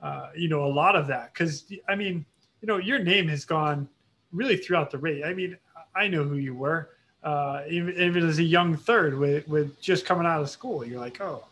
uh, 0.03 0.31
you 0.37 0.49
know, 0.49 0.65
a 0.65 0.73
lot 0.73 0.97
of 0.97 1.07
that. 1.07 1.33
Because 1.33 1.65
I 1.89 1.95
mean, 1.95 2.25
you 2.61 2.67
know, 2.67 2.79
your 2.79 2.99
name 2.99 3.29
has 3.29 3.45
gone 3.45 3.89
really 4.33 4.57
throughout 4.57 4.91
the 4.91 4.99
race. 4.99 5.23
I 5.25 5.33
mean, 5.33 5.57
I 5.95 6.09
know 6.09 6.25
who 6.25 6.37
you 6.37 6.55
were. 6.55 6.91
uh, 7.23 7.63
even, 7.69 7.95
even 8.01 8.29
as 8.29 8.39
a 8.39 8.43
young 8.43 8.77
third 8.77 9.17
with, 9.19 9.47
with 9.49 9.81
just 9.81 10.05
coming 10.05 10.27
out 10.27 10.41
of 10.41 10.51
school. 10.51 10.85
You're 10.85 11.01
like, 11.01 11.21
oh, 11.21 11.45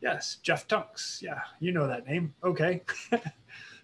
yes, 0.00 0.38
Jeff 0.42 0.68
Tunks. 0.68 1.20
Yeah, 1.22 1.40
you 1.60 1.72
know 1.72 1.86
that 1.86 2.06
name. 2.06 2.34
Okay. 2.44 2.82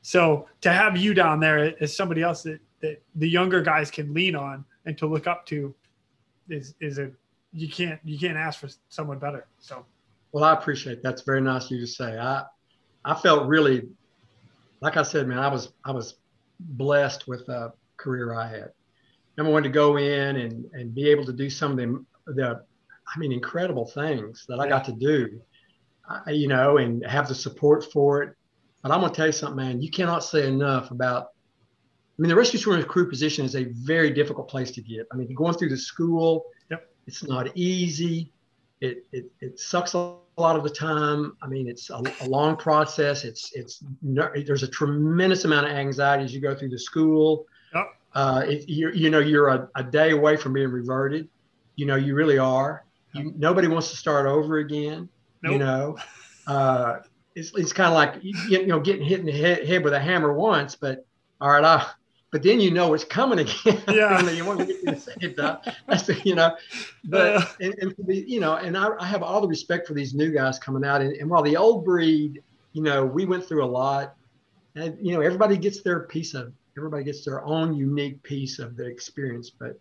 so 0.02 0.46
to 0.60 0.72
have 0.72 0.96
you 0.96 1.14
down 1.14 1.40
there 1.40 1.74
as 1.82 1.96
somebody 1.96 2.22
else 2.22 2.42
that, 2.44 2.60
that 2.80 3.02
the 3.16 3.28
younger 3.28 3.60
guys 3.62 3.90
can 3.90 4.14
lean 4.14 4.36
on 4.36 4.64
and 4.86 4.96
to 4.98 5.06
look 5.06 5.26
up 5.26 5.44
to 5.46 5.74
is 6.48 6.74
is 6.80 6.98
a 6.98 7.10
you 7.52 7.68
can't 7.68 8.00
you 8.04 8.18
can't 8.18 8.36
ask 8.36 8.60
for 8.60 8.68
someone 8.88 9.18
better. 9.18 9.46
So 9.58 9.84
well, 10.32 10.44
I 10.44 10.52
appreciate 10.52 10.96
that. 10.96 11.02
that's 11.02 11.22
very 11.22 11.40
nice 11.40 11.64
of 11.66 11.72
you 11.72 11.80
to 11.80 11.86
say. 11.86 12.18
I 12.18 12.44
I 13.08 13.14
felt 13.14 13.48
really 13.48 13.88
like 14.80 14.96
I 14.96 15.02
said, 15.02 15.26
man, 15.26 15.38
I 15.38 15.48
was 15.48 15.72
I 15.84 15.90
was 15.90 16.14
blessed 16.60 17.26
with 17.26 17.48
a 17.48 17.72
career 17.96 18.34
I 18.34 18.48
had 18.48 18.72
number 19.38 19.52
one 19.52 19.62
to 19.62 19.68
go 19.68 19.96
in 19.96 20.36
and 20.36 20.66
and 20.72 20.94
be 20.94 21.08
able 21.08 21.24
to 21.24 21.32
do 21.32 21.48
some 21.48 21.72
of 21.72 21.78
the 21.78 22.04
the 22.34 22.62
I 23.14 23.18
mean 23.18 23.32
incredible 23.32 23.86
things 23.86 24.44
that 24.48 24.60
I 24.60 24.68
got 24.68 24.84
to 24.86 24.92
do, 24.92 25.40
uh, 26.10 26.30
you 26.30 26.48
know, 26.48 26.76
and 26.76 27.06
have 27.06 27.28
the 27.28 27.34
support 27.34 27.90
for 27.90 28.22
it. 28.22 28.34
But 28.82 28.92
I'm 28.92 29.00
gonna 29.00 29.14
tell 29.14 29.26
you 29.26 29.32
something, 29.32 29.56
man. 29.56 29.80
You 29.80 29.90
cannot 29.90 30.22
say 30.24 30.46
enough 30.46 30.90
about. 30.90 31.28
I 32.18 32.22
mean, 32.22 32.28
the 32.30 32.36
rescue 32.36 32.58
swimmer 32.58 32.82
crew 32.82 33.08
position 33.08 33.44
is 33.44 33.54
a 33.54 33.64
very 33.64 34.10
difficult 34.10 34.48
place 34.48 34.72
to 34.72 34.82
get. 34.82 35.06
I 35.12 35.16
mean, 35.16 35.32
going 35.34 35.54
through 35.54 35.68
the 35.68 35.78
school, 35.78 36.46
yep. 36.68 36.90
it's 37.06 37.22
not 37.22 37.56
easy. 37.56 38.32
It, 38.80 39.06
it, 39.12 39.30
it 39.40 39.58
sucks 39.58 39.94
a 39.94 40.14
lot 40.36 40.56
of 40.56 40.62
the 40.62 40.70
time. 40.70 41.36
I 41.42 41.46
mean, 41.46 41.68
it's 41.68 41.90
a, 41.90 42.02
a 42.20 42.28
long 42.28 42.56
process. 42.56 43.24
It's 43.24 43.52
it's 43.54 43.82
there's 44.02 44.62
a 44.62 44.68
tremendous 44.68 45.44
amount 45.44 45.66
of 45.66 45.72
anxiety 45.72 46.24
as 46.24 46.34
you 46.34 46.40
go 46.40 46.54
through 46.54 46.70
the 46.70 46.78
school. 46.78 47.46
Yep. 47.74 47.86
Uh, 48.14 48.42
it, 48.46 48.68
you, 48.68 48.90
you 48.92 49.10
know, 49.10 49.18
you're 49.18 49.48
a, 49.48 49.68
a, 49.74 49.84
day 49.84 50.12
away 50.12 50.36
from 50.36 50.54
being 50.54 50.70
reverted. 50.70 51.28
You 51.76 51.86
know, 51.86 51.96
you 51.96 52.14
really 52.14 52.38
are. 52.38 52.84
You, 53.12 53.32
nobody 53.36 53.68
wants 53.68 53.90
to 53.90 53.96
start 53.96 54.26
over 54.26 54.58
again. 54.58 55.08
Nope. 55.42 55.52
You 55.52 55.58
know, 55.58 55.98
uh, 56.46 56.98
it's, 57.34 57.52
it's 57.56 57.72
kind 57.72 57.88
of 57.88 57.94
like 57.94 58.22
you 58.22 58.66
know 58.66 58.80
getting 58.80 59.04
hit 59.04 59.20
in 59.20 59.26
the 59.26 59.32
head, 59.32 59.66
head, 59.66 59.84
with 59.84 59.92
a 59.92 60.00
hammer 60.00 60.32
once, 60.32 60.74
but 60.74 61.06
all 61.40 61.50
right, 61.50 61.64
I, 61.64 61.86
but 62.30 62.42
then 62.42 62.60
you 62.60 62.70
know 62.70 62.94
it's 62.94 63.04
coming 63.04 63.38
again. 63.40 63.82
Yeah, 63.88 64.30
you 64.30 64.44
want 64.44 64.60
to 64.60 64.66
get 64.66 64.84
the 64.84 64.96
second 64.96 65.36
time. 65.36 65.58
That's 65.86 66.08
you 66.24 66.34
know, 66.34 66.56
but 67.04 67.36
uh, 67.36 67.46
and, 67.60 67.74
and 67.80 67.94
the, 67.98 68.16
you 68.16 68.40
know, 68.40 68.56
and 68.56 68.76
I, 68.76 68.90
I, 68.98 69.06
have 69.06 69.22
all 69.22 69.40
the 69.40 69.48
respect 69.48 69.86
for 69.86 69.94
these 69.94 70.14
new 70.14 70.30
guys 70.30 70.58
coming 70.58 70.84
out, 70.84 71.00
and, 71.00 71.12
and 71.14 71.30
while 71.30 71.42
the 71.42 71.56
old 71.56 71.84
breed, 71.84 72.42
you 72.72 72.82
know, 72.82 73.04
we 73.04 73.24
went 73.24 73.46
through 73.46 73.64
a 73.64 73.66
lot, 73.66 74.14
and 74.74 74.96
you 75.00 75.14
know, 75.14 75.20
everybody 75.20 75.56
gets 75.56 75.82
their 75.82 76.00
piece 76.00 76.34
of 76.34 76.52
everybody 76.76 77.04
gets 77.04 77.24
their 77.24 77.44
own 77.44 77.74
unique 77.74 78.22
piece 78.22 78.58
of 78.58 78.76
the 78.76 78.86
experience. 78.86 79.50
But, 79.50 79.78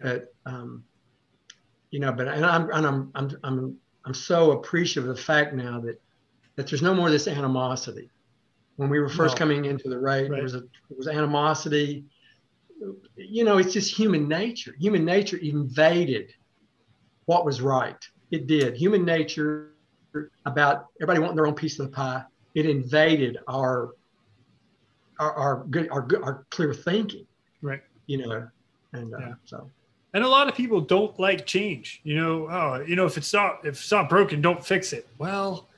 but 0.00 0.32
um, 0.46 0.84
you 1.90 1.98
know, 1.98 2.12
but 2.12 2.28
and 2.28 2.44
I'm 2.44 2.70
and 2.70 2.86
I'm 2.86 3.10
I'm 3.14 3.36
I'm 3.42 3.76
I'm 4.04 4.14
so 4.14 4.52
appreciative 4.52 5.08
of 5.08 5.16
the 5.16 5.22
fact 5.22 5.54
now 5.54 5.80
that 5.80 6.00
that 6.56 6.68
there's 6.68 6.82
no 6.82 6.94
more 6.94 7.06
of 7.06 7.12
this 7.12 7.26
animosity. 7.26 8.10
When 8.80 8.88
we 8.88 8.98
were 8.98 9.10
first 9.10 9.34
no. 9.34 9.40
coming 9.40 9.66
into 9.66 9.90
the 9.90 9.98
right, 9.98 10.22
right, 10.22 10.30
there 10.30 10.42
was 10.42 10.54
a 10.54 10.60
there 10.60 10.96
was 10.96 11.06
animosity. 11.06 12.02
You 13.14 13.44
know, 13.44 13.58
it's 13.58 13.74
just 13.74 13.94
human 13.94 14.26
nature. 14.26 14.74
Human 14.80 15.04
nature 15.04 15.36
invaded 15.36 16.32
what 17.26 17.44
was 17.44 17.60
right. 17.60 18.02
It 18.30 18.46
did. 18.46 18.74
Human 18.78 19.04
nature 19.04 19.74
about 20.46 20.86
everybody 20.96 21.20
wanting 21.20 21.36
their 21.36 21.46
own 21.46 21.54
piece 21.54 21.78
of 21.78 21.90
the 21.90 21.92
pie. 21.92 22.22
It 22.54 22.64
invaded 22.64 23.36
our 23.46 23.90
our, 25.18 25.34
our 25.34 25.64
good 25.68 25.90
our 25.90 26.00
good 26.00 26.22
our 26.22 26.46
clear 26.48 26.72
thinking 26.72 27.26
right 27.60 27.82
you 28.06 28.16
know 28.16 28.48
and 28.94 29.12
uh, 29.12 29.18
yeah. 29.18 29.34
so 29.44 29.70
and 30.14 30.24
a 30.24 30.28
lot 30.28 30.48
of 30.48 30.54
people 30.54 30.80
don't 30.80 31.20
like 31.20 31.44
change 31.44 32.00
you 32.02 32.16
know 32.16 32.48
oh 32.50 32.82
you 32.86 32.96
know 32.96 33.04
if 33.04 33.18
it's 33.18 33.34
not 33.34 33.58
if 33.62 33.74
it's 33.74 33.90
not 33.90 34.08
broken 34.08 34.40
don't 34.40 34.64
fix 34.64 34.94
it 34.94 35.06
well 35.18 35.68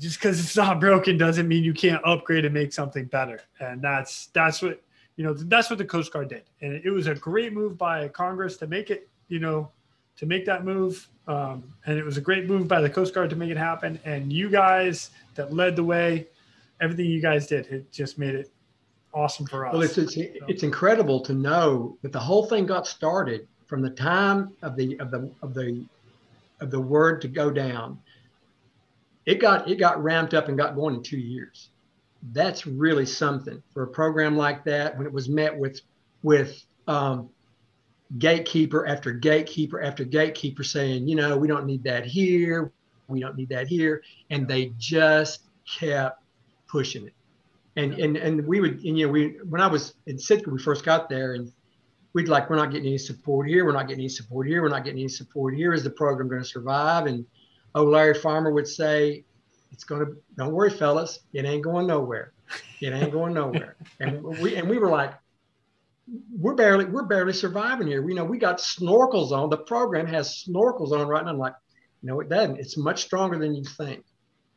just 0.00 0.18
because 0.18 0.40
it's 0.40 0.56
not 0.56 0.80
broken 0.80 1.16
doesn't 1.16 1.46
mean 1.46 1.62
you 1.62 1.74
can't 1.74 2.02
upgrade 2.04 2.44
and 2.44 2.54
make 2.54 2.72
something 2.72 3.04
better 3.04 3.40
and 3.60 3.80
that's 3.80 4.26
that's 4.28 4.62
what 4.62 4.82
you 5.16 5.24
know 5.24 5.32
that's 5.34 5.70
what 5.70 5.78
the 5.78 5.84
coast 5.84 6.12
guard 6.12 6.28
did 6.28 6.42
and 6.62 6.72
it 6.84 6.90
was 6.90 7.06
a 7.06 7.14
great 7.14 7.52
move 7.52 7.78
by 7.78 8.08
congress 8.08 8.56
to 8.56 8.66
make 8.66 8.90
it 8.90 9.08
you 9.28 9.38
know 9.38 9.70
to 10.16 10.26
make 10.26 10.44
that 10.44 10.64
move 10.64 11.08
um, 11.28 11.62
and 11.86 11.96
it 11.96 12.04
was 12.04 12.16
a 12.16 12.20
great 12.20 12.46
move 12.48 12.66
by 12.66 12.80
the 12.80 12.90
coast 12.90 13.14
guard 13.14 13.30
to 13.30 13.36
make 13.36 13.50
it 13.50 13.56
happen 13.56 14.00
and 14.04 14.32
you 14.32 14.50
guys 14.50 15.10
that 15.34 15.52
led 15.52 15.76
the 15.76 15.84
way 15.84 16.26
everything 16.80 17.06
you 17.06 17.20
guys 17.20 17.46
did, 17.46 17.66
it 17.66 17.90
just 17.92 18.18
made 18.18 18.34
it 18.34 18.50
awesome 19.12 19.46
for 19.46 19.66
us. 19.66 19.72
Well, 19.72 19.82
it's 19.82 19.98
it's, 19.98 20.16
it's 20.16 20.62
incredible 20.62 21.20
to 21.20 21.34
know 21.34 21.96
that 22.02 22.12
the 22.12 22.18
whole 22.18 22.46
thing 22.46 22.66
got 22.66 22.86
started 22.86 23.46
from 23.66 23.82
the 23.82 23.90
time 23.90 24.52
of 24.62 24.76
the 24.76 24.98
of 24.98 25.10
the 25.10 25.30
of 25.42 25.54
the 25.54 25.84
of 26.60 26.70
the 26.70 26.80
word 26.80 27.20
to 27.22 27.28
go 27.28 27.50
down. 27.50 27.98
It 29.26 29.40
got 29.40 29.68
it 29.70 29.76
got 29.76 30.02
ramped 30.02 30.34
up 30.34 30.48
and 30.48 30.56
got 30.56 30.74
going 30.74 30.94
in 30.94 31.02
two 31.02 31.18
years. 31.18 31.70
That's 32.32 32.66
really 32.66 33.06
something 33.06 33.62
for 33.72 33.84
a 33.84 33.88
program 33.88 34.36
like 34.36 34.64
that. 34.64 34.96
When 34.96 35.06
it 35.06 35.12
was 35.12 35.28
met 35.28 35.56
with 35.56 35.80
with 36.22 36.62
um, 36.86 37.30
gatekeeper 38.18 38.86
after 38.86 39.12
gatekeeper 39.12 39.80
after 39.80 40.04
gatekeeper 40.04 40.64
saying, 40.64 41.06
you 41.06 41.16
know, 41.16 41.36
we 41.36 41.48
don't 41.48 41.66
need 41.66 41.84
that 41.84 42.04
here, 42.04 42.72
we 43.08 43.20
don't 43.20 43.36
need 43.36 43.48
that 43.50 43.68
here, 43.68 44.02
and 44.30 44.48
they 44.48 44.72
just 44.78 45.42
kept 45.78 46.22
pushing 46.66 47.06
it. 47.06 47.14
And 47.76 47.94
and 47.94 48.16
and 48.16 48.46
we 48.46 48.60
would 48.60 48.84
and, 48.84 48.98
you 48.98 49.06
know 49.06 49.12
we 49.12 49.38
when 49.48 49.60
I 49.60 49.66
was 49.66 49.94
in 50.06 50.18
Sitka 50.18 50.50
we 50.50 50.58
first 50.58 50.84
got 50.84 51.08
there 51.08 51.34
and 51.34 51.52
we'd 52.12 52.28
like 52.28 52.50
we're 52.50 52.56
not 52.56 52.72
getting 52.72 52.88
any 52.88 52.98
support 52.98 53.48
here 53.48 53.64
we're 53.64 53.72
not 53.72 53.86
getting 53.86 54.00
any 54.00 54.08
support 54.08 54.48
here 54.48 54.60
we're 54.60 54.68
not 54.68 54.84
getting 54.84 54.98
any 54.98 55.08
support 55.08 55.54
here 55.54 55.72
is 55.72 55.84
the 55.84 55.90
program 55.90 56.28
going 56.28 56.42
to 56.42 56.48
survive 56.48 57.06
and 57.06 57.24
oh 57.74 57.84
Larry 57.84 58.14
Farmer 58.14 58.52
would 58.52 58.68
say 58.68 59.24
it's 59.72 59.84
going 59.84 60.04
to 60.04 60.16
don't 60.36 60.52
worry 60.52 60.70
fellas 60.70 61.20
it 61.32 61.44
ain't 61.44 61.62
going 61.62 61.86
nowhere. 61.86 62.32
It 62.80 62.92
ain't 62.92 63.12
going 63.12 63.34
nowhere. 63.34 63.76
And 64.00 64.22
we 64.22 64.56
and 64.56 64.68
we 64.68 64.78
were 64.78 64.88
like 64.88 65.14
we're 66.36 66.54
barely 66.54 66.86
we're 66.86 67.04
barely 67.04 67.32
surviving 67.32 67.86
here. 67.86 68.02
We 68.02 68.14
know 68.14 68.24
we 68.24 68.38
got 68.38 68.58
snorkels 68.58 69.30
on. 69.30 69.50
The 69.50 69.58
program 69.58 70.06
has 70.06 70.44
snorkels 70.44 70.92
on 70.92 71.06
right 71.06 71.24
now. 71.24 71.30
I'm 71.30 71.38
like 71.38 71.54
no 72.02 72.20
it 72.20 72.28
doesn't. 72.28 72.58
It's 72.58 72.76
much 72.76 73.04
stronger 73.04 73.38
than 73.38 73.54
you 73.54 73.64
think. 73.64 74.04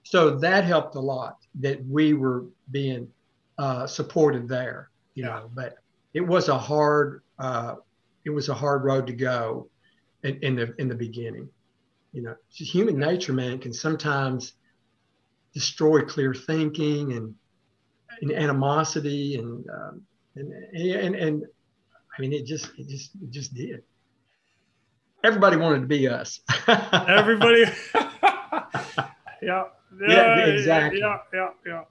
So 0.04 0.38
that 0.40 0.64
helped 0.64 0.96
a 0.96 1.00
lot 1.00 1.38
that 1.62 1.86
we 1.86 2.14
were 2.14 2.46
being 2.72 3.08
uh, 3.58 3.88
supported 3.88 4.48
there, 4.48 4.90
you 5.16 5.24
know. 5.24 5.50
But 5.54 5.76
it 6.14 6.22
was 6.22 6.50
a 6.50 6.58
hard 6.58 7.22
uh, 7.40 7.76
it 8.26 8.30
was 8.30 8.50
a 8.50 8.54
hard 8.54 8.84
road 8.84 9.08
to 9.08 9.14
go 9.14 9.70
in, 10.24 10.40
in 10.42 10.56
the 10.56 10.74
in 10.78 10.88
the 10.88 10.96
beginning. 10.96 11.50
You 12.14 12.22
know, 12.22 12.36
human 12.50 12.98
nature, 12.98 13.34
man, 13.34 13.60
can 13.60 13.74
sometimes 13.74 14.54
destroy 15.54 16.02
clear 16.02 16.34
thinking 16.34 17.14
and, 17.14 17.36
and 18.22 18.32
animosity 18.32 19.36
and, 19.36 19.66
um, 19.70 20.02
and 20.36 20.52
and 20.74 21.16
and 21.16 21.44
I 22.18 22.22
mean, 22.22 22.34
it 22.34 22.46
just 22.46 22.70
it 22.78 22.88
just 22.88 23.12
it 23.22 23.30
just 23.30 23.54
did. 23.54 23.84
Everybody 25.24 25.58
wanted 25.58 25.82
to 25.82 25.88
be 25.88 26.08
us. 26.08 26.40
Everybody. 26.68 27.66
yeah 29.42 29.66
yeah, 30.02 30.46
exactly. 30.46 31.00
Yeah, 31.00 31.20
yeah, 31.34 31.50
yeah. 31.66 31.84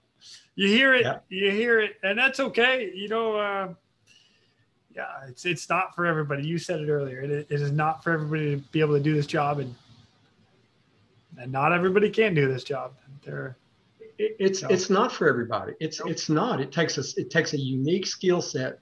You 0.55 0.69
hear 0.69 0.95
it, 0.95 1.03
yeah. 1.03 1.19
you 1.29 1.51
hear 1.51 1.81
it, 1.81 1.97
and 2.03 2.19
that's 2.19 2.41
okay. 2.41 2.93
You 2.95 3.09
know, 3.09 3.37
uh, 3.37 3.69
yeah, 4.95 5.07
it's 5.29 5.45
it's 5.45 5.69
not 5.69 5.95
for 5.95 6.07
everybody. 6.07 6.47
You 6.47 6.59
said 6.59 6.81
it 6.81 6.89
earlier. 6.89 7.21
It, 7.21 7.31
it 7.31 7.47
is 7.51 7.73
not 7.73 8.05
for 8.05 8.13
everybody 8.13 8.57
to 8.57 8.63
be 8.71 8.81
able 8.81 8.95
to 8.95 9.03
do 9.03 9.15
this 9.15 9.27
job, 9.27 9.59
and 9.59 9.75
and 11.39 11.51
not 11.53 11.73
everybody 11.73 12.11
can 12.11 12.35
do 12.35 12.53
this 12.53 12.65
job. 12.65 12.93
They're 13.25 13.57
it's 14.19 14.63
it's 14.63 14.91
not 14.91 15.11
for 15.11 15.29
everybody. 15.29 15.73
It's 15.81 16.01
nope. 16.01 16.11
it's 16.11 16.29
not. 16.29 16.61
It 16.61 16.71
takes 16.71 16.99
us. 16.99 17.17
It 17.17 17.31
takes 17.31 17.55
a 17.55 17.59
unique 17.59 18.07
skill 18.07 18.43
set. 18.43 18.79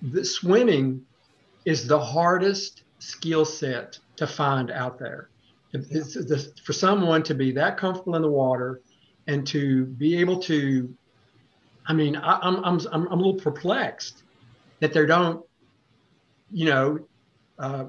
The 0.00 0.24
swimming 0.24 1.04
is 1.64 1.86
the 1.86 2.00
hardest 2.00 2.84
skill 2.98 3.44
set 3.44 3.98
to 4.16 4.26
find 4.26 4.70
out 4.70 4.98
there 4.98 5.28
for 6.64 6.72
someone 6.72 7.22
to 7.22 7.34
be 7.34 7.52
that 7.52 7.76
comfortable 7.76 8.16
in 8.16 8.22
the 8.22 8.30
water 8.30 8.80
and 9.26 9.46
to 9.46 9.84
be 9.84 10.16
able 10.16 10.40
to, 10.40 10.92
I 11.86 11.92
mean, 11.92 12.16
I, 12.16 12.38
am 12.46 12.64
I'm, 12.64 12.80
I'm, 12.92 13.06
I'm 13.06 13.12
a 13.12 13.14
little 13.14 13.34
perplexed 13.34 14.24
that 14.80 14.92
they 14.92 15.06
don't, 15.06 15.44
you 16.50 16.66
know, 16.66 16.98
uh, 17.58 17.84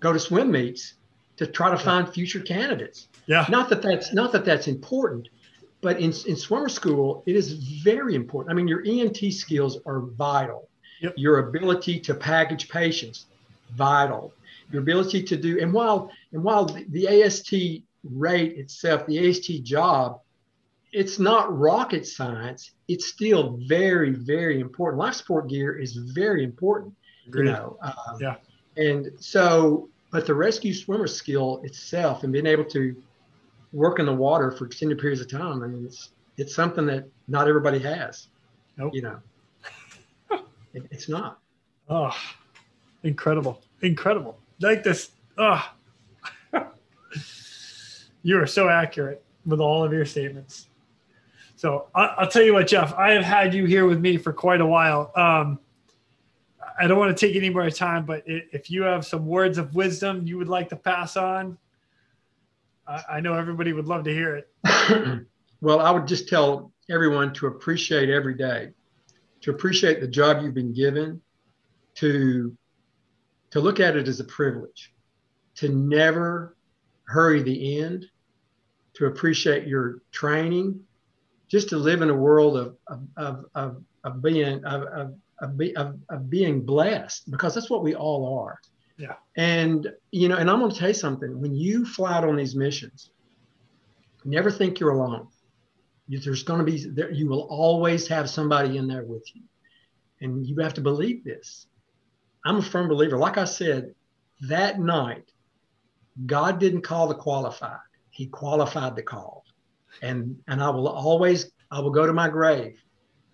go 0.00 0.12
to 0.12 0.18
swim 0.18 0.50
meets 0.50 0.94
to 1.36 1.46
try 1.46 1.70
to 1.70 1.76
find 1.76 2.08
future 2.08 2.40
candidates. 2.40 3.08
Yeah. 3.26 3.46
Not 3.48 3.68
that 3.70 3.82
that's 3.82 4.12
not 4.12 4.32
that 4.32 4.44
that's 4.44 4.68
important, 4.68 5.28
but 5.80 5.98
in, 5.98 6.12
in 6.26 6.36
swimmer 6.36 6.68
school, 6.68 7.22
it 7.26 7.36
is 7.36 7.52
very 7.82 8.14
important. 8.14 8.52
I 8.52 8.54
mean, 8.54 8.68
your 8.68 8.84
EMT 8.84 9.32
skills 9.32 9.78
are 9.86 10.00
vital. 10.00 10.68
Yep. 11.00 11.14
Your 11.16 11.48
ability 11.48 11.98
to 12.00 12.14
package 12.14 12.68
patients, 12.68 13.26
vital 13.74 14.32
your 14.72 14.82
ability 14.82 15.22
to 15.22 15.36
do 15.36 15.60
and 15.60 15.72
while 15.72 16.10
and 16.32 16.42
while 16.42 16.64
the 16.64 17.22
AST 17.22 17.52
rate 18.04 18.56
itself, 18.56 19.06
the 19.06 19.28
AST 19.28 19.62
job, 19.62 20.20
it's 20.92 21.18
not 21.18 21.56
rocket 21.56 22.06
science. 22.06 22.72
It's 22.88 23.06
still 23.06 23.58
very, 23.66 24.10
very 24.10 24.60
important. 24.60 25.00
Life 25.00 25.14
support 25.14 25.48
gear 25.48 25.78
is 25.78 25.94
very 25.94 26.42
important. 26.42 26.94
Agreed. 27.26 27.46
You 27.46 27.52
know, 27.52 27.78
um, 27.82 28.18
yeah. 28.20 28.34
And 28.76 29.12
so, 29.20 29.88
but 30.12 30.26
the 30.26 30.34
rescue 30.34 30.72
swimmer 30.72 31.08
skill 31.08 31.60
itself 31.64 32.22
and 32.22 32.32
being 32.32 32.46
able 32.46 32.66
to 32.66 32.94
work 33.72 33.98
in 33.98 34.06
the 34.06 34.12
water 34.12 34.52
for 34.52 34.66
extended 34.66 34.98
periods 34.98 35.22
of 35.22 35.28
time, 35.28 35.64
I 35.64 35.66
mean, 35.66 35.84
it's 35.84 36.10
it's 36.36 36.54
something 36.54 36.86
that 36.86 37.08
not 37.26 37.48
everybody 37.48 37.78
has. 37.80 38.28
Nope. 38.76 38.94
You 38.94 39.02
know, 39.02 39.18
it, 40.74 40.84
it's 40.90 41.08
not. 41.08 41.40
Oh, 41.88 42.14
incredible. 43.02 43.60
Incredible. 43.80 44.38
Like 44.60 44.84
this. 44.84 45.10
Oh. 45.38 45.66
you 48.22 48.38
are 48.38 48.46
so 48.46 48.68
accurate 48.68 49.24
with 49.46 49.60
all 49.60 49.82
of 49.82 49.92
your 49.92 50.04
statements. 50.04 50.68
So 51.56 51.88
I, 51.94 52.14
will 52.20 52.28
tell 52.28 52.42
you 52.42 52.52
what, 52.54 52.66
Jeff, 52.66 52.92
I 52.94 53.12
have 53.12 53.24
had 53.24 53.54
you 53.54 53.64
here 53.64 53.86
with 53.86 54.00
me 54.00 54.16
for 54.16 54.32
quite 54.32 54.60
a 54.60 54.66
while. 54.66 55.12
Um, 55.16 55.58
I 56.78 56.86
don't 56.86 56.98
want 56.98 57.16
to 57.16 57.26
take 57.26 57.36
any 57.36 57.50
more 57.50 57.68
time, 57.70 58.04
but 58.06 58.22
if 58.26 58.70
you 58.70 58.82
have 58.82 59.04
some 59.04 59.26
words 59.26 59.58
of 59.58 59.74
wisdom 59.74 60.26
you 60.26 60.38
would 60.38 60.48
like 60.48 60.68
to 60.70 60.76
pass 60.76 61.16
on, 61.16 61.58
I, 62.86 63.20
know 63.20 63.34
everybody 63.34 63.72
would 63.72 63.86
love 63.86 64.04
to 64.04 64.12
hear 64.12 64.36
it. 64.36 65.26
well, 65.60 65.80
I 65.80 65.90
would 65.90 66.06
just 66.06 66.28
tell 66.28 66.72
everyone 66.90 67.32
to 67.34 67.46
appreciate 67.46 68.10
every 68.10 68.34
day, 68.34 68.70
to 69.42 69.50
appreciate 69.50 70.00
the 70.00 70.08
job 70.08 70.42
you've 70.42 70.54
been 70.54 70.72
given, 70.72 71.20
to 71.96 72.56
to 73.50 73.60
look 73.60 73.80
at 73.80 73.96
it 73.96 74.08
as 74.08 74.18
a 74.18 74.24
privilege, 74.24 74.94
to 75.56 75.68
never 75.68 76.56
hurry 77.04 77.42
the 77.42 77.82
end, 77.82 78.06
to 78.94 79.06
appreciate 79.06 79.66
your 79.66 80.00
training, 80.10 80.80
just 81.48 81.68
to 81.68 81.76
live 81.76 82.02
in 82.02 82.10
a 82.10 82.14
world 82.14 82.56
of 82.56 82.76
of 82.88 83.06
of, 83.16 83.44
of, 83.54 83.82
of 84.04 84.22
being 84.22 84.64
of, 84.64 84.82
of, 84.82 85.14
of, 85.42 85.58
be, 85.58 85.76
of, 85.76 85.98
of 86.08 86.30
being 86.30 86.62
blessed 86.62 87.30
because 87.30 87.54
that's 87.54 87.68
what 87.68 87.82
we 87.82 87.94
all 87.94 88.38
are. 88.38 88.58
Yeah. 88.96 89.14
And 89.36 89.88
you 90.10 90.28
know, 90.28 90.36
and 90.36 90.48
I'm 90.48 90.60
going 90.60 90.70
to 90.70 90.78
tell 90.78 90.88
you 90.88 90.94
something. 90.94 91.40
When 91.40 91.54
you 91.54 91.84
fly 91.84 92.14
out 92.16 92.24
on 92.24 92.36
these 92.36 92.54
missions, 92.54 93.10
never 94.24 94.50
think 94.50 94.78
you're 94.78 94.90
alone. 94.90 95.28
You, 96.08 96.20
there's 96.20 96.42
going 96.42 96.64
to 96.64 96.70
be 96.70 96.86
there. 96.86 97.10
You 97.10 97.28
will 97.28 97.46
always 97.50 98.06
have 98.08 98.30
somebody 98.30 98.76
in 98.76 98.86
there 98.86 99.04
with 99.04 99.24
you, 99.34 99.42
and 100.20 100.46
you 100.46 100.56
have 100.60 100.74
to 100.74 100.80
believe 100.80 101.24
this. 101.24 101.66
I'm 102.44 102.56
a 102.56 102.62
firm 102.62 102.88
believer. 102.88 103.16
Like 103.16 103.38
I 103.38 103.44
said, 103.44 103.94
that 104.42 104.78
night, 104.78 105.30
God 106.26 106.60
didn't 106.60 106.82
call 106.82 107.08
the 107.08 107.14
qualified; 107.14 107.78
He 108.10 108.26
qualified 108.26 108.94
the 108.94 109.02
call, 109.02 109.44
and 110.02 110.36
and 110.46 110.62
I 110.62 110.70
will 110.70 110.88
always 110.88 111.50
I 111.70 111.80
will 111.80 111.90
go 111.90 112.06
to 112.06 112.12
my 112.12 112.28
grave 112.28 112.78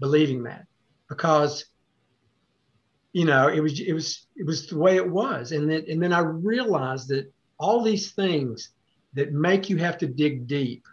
believing 0.00 0.44
that 0.44 0.66
because 1.08 1.64
you 3.18 3.24
know 3.24 3.48
it 3.48 3.58
was 3.58 3.80
it 3.80 3.92
was 3.92 4.26
it 4.36 4.46
was 4.46 4.68
the 4.68 4.78
way 4.78 4.94
it 4.94 5.10
was. 5.10 5.50
And 5.50 5.68
then 5.68 5.84
and 5.90 6.00
then 6.00 6.12
i 6.12 6.20
realized 6.20 7.08
that 7.08 7.24
all 7.58 7.82
these 7.82 8.12
things 8.12 8.70
that 9.14 9.32
make 9.32 9.68
you 9.68 9.76
have 9.78 9.98
to 9.98 10.06
dig 10.06 10.46
deep 10.46 10.84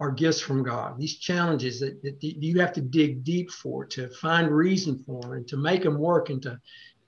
are 0.00 0.10
gifts 0.10 0.40
from 0.40 0.64
god. 0.64 0.98
These 0.98 1.18
challenges 1.18 1.78
that, 1.78 2.02
that 2.02 2.16
you 2.20 2.60
have 2.60 2.72
to 2.72 2.80
dig 2.80 3.22
deep 3.22 3.52
for 3.52 3.84
to 3.94 4.10
find 4.24 4.50
reason 4.50 4.98
for 5.06 5.36
and 5.36 5.46
to 5.46 5.56
make 5.56 5.84
them 5.84 5.98
work 5.98 6.30
and 6.30 6.42
to 6.42 6.58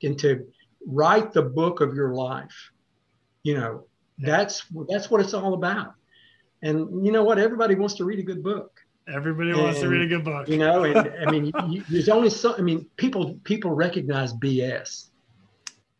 and 0.04 0.16
to 0.20 0.46
write 0.86 1.32
the 1.32 1.42
book 1.42 1.80
of 1.80 1.94
your 1.94 2.14
life. 2.14 2.56
You 3.42 3.54
know 3.58 3.86
that's 4.18 4.62
that's 4.88 5.10
what 5.10 5.20
it's 5.20 5.34
all 5.34 5.54
about. 5.54 5.94
And 6.62 7.04
you 7.04 7.10
know 7.10 7.24
what? 7.24 7.40
Everybody 7.40 7.74
wants 7.74 7.96
to 7.96 8.04
read 8.04 8.20
a 8.20 8.30
good 8.30 8.44
book 8.44 8.70
Everybody 9.12 9.50
and, 9.50 9.60
wants 9.60 9.80
to 9.80 9.88
read 9.88 10.02
a 10.02 10.06
good 10.06 10.24
book. 10.24 10.48
You 10.48 10.58
know, 10.58 10.84
and 10.84 10.96
I 10.98 11.30
mean, 11.30 11.52
you, 11.68 11.84
there's 11.88 12.08
only 12.08 12.30
so. 12.30 12.56
I 12.56 12.60
mean, 12.60 12.86
people 12.96 13.38
people 13.44 13.70
recognize 13.70 14.34
BS. 14.34 15.06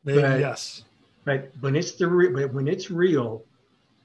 They, 0.05 0.21
but, 0.21 0.41
yes. 0.41 0.85
But 1.25 1.51
when 1.61 1.77
it's 1.77 1.93
the 1.93 2.07
but 2.35 2.53
when 2.53 2.69
it's 2.69 2.91
real, 2.91 3.45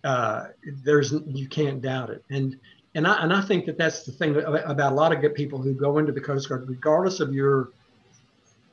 uh, 0.03 0.47
there's 0.83 1.13
you 1.27 1.47
can't 1.47 1.81
doubt 1.81 2.09
it. 2.09 2.23
And 2.29 2.57
and 2.95 3.07
I 3.07 3.23
and 3.23 3.33
I 3.33 3.41
think 3.41 3.65
that 3.65 3.77
that's 3.77 4.03
the 4.03 4.11
thing 4.11 4.35
about 4.37 4.91
a 4.91 4.95
lot 4.95 5.13
of 5.13 5.21
good 5.21 5.35
people 5.35 5.61
who 5.61 5.73
go 5.73 5.97
into 5.97 6.11
the 6.11 6.21
Coast 6.21 6.49
Guard, 6.49 6.67
regardless 6.67 7.19
of 7.19 7.33
your 7.33 7.71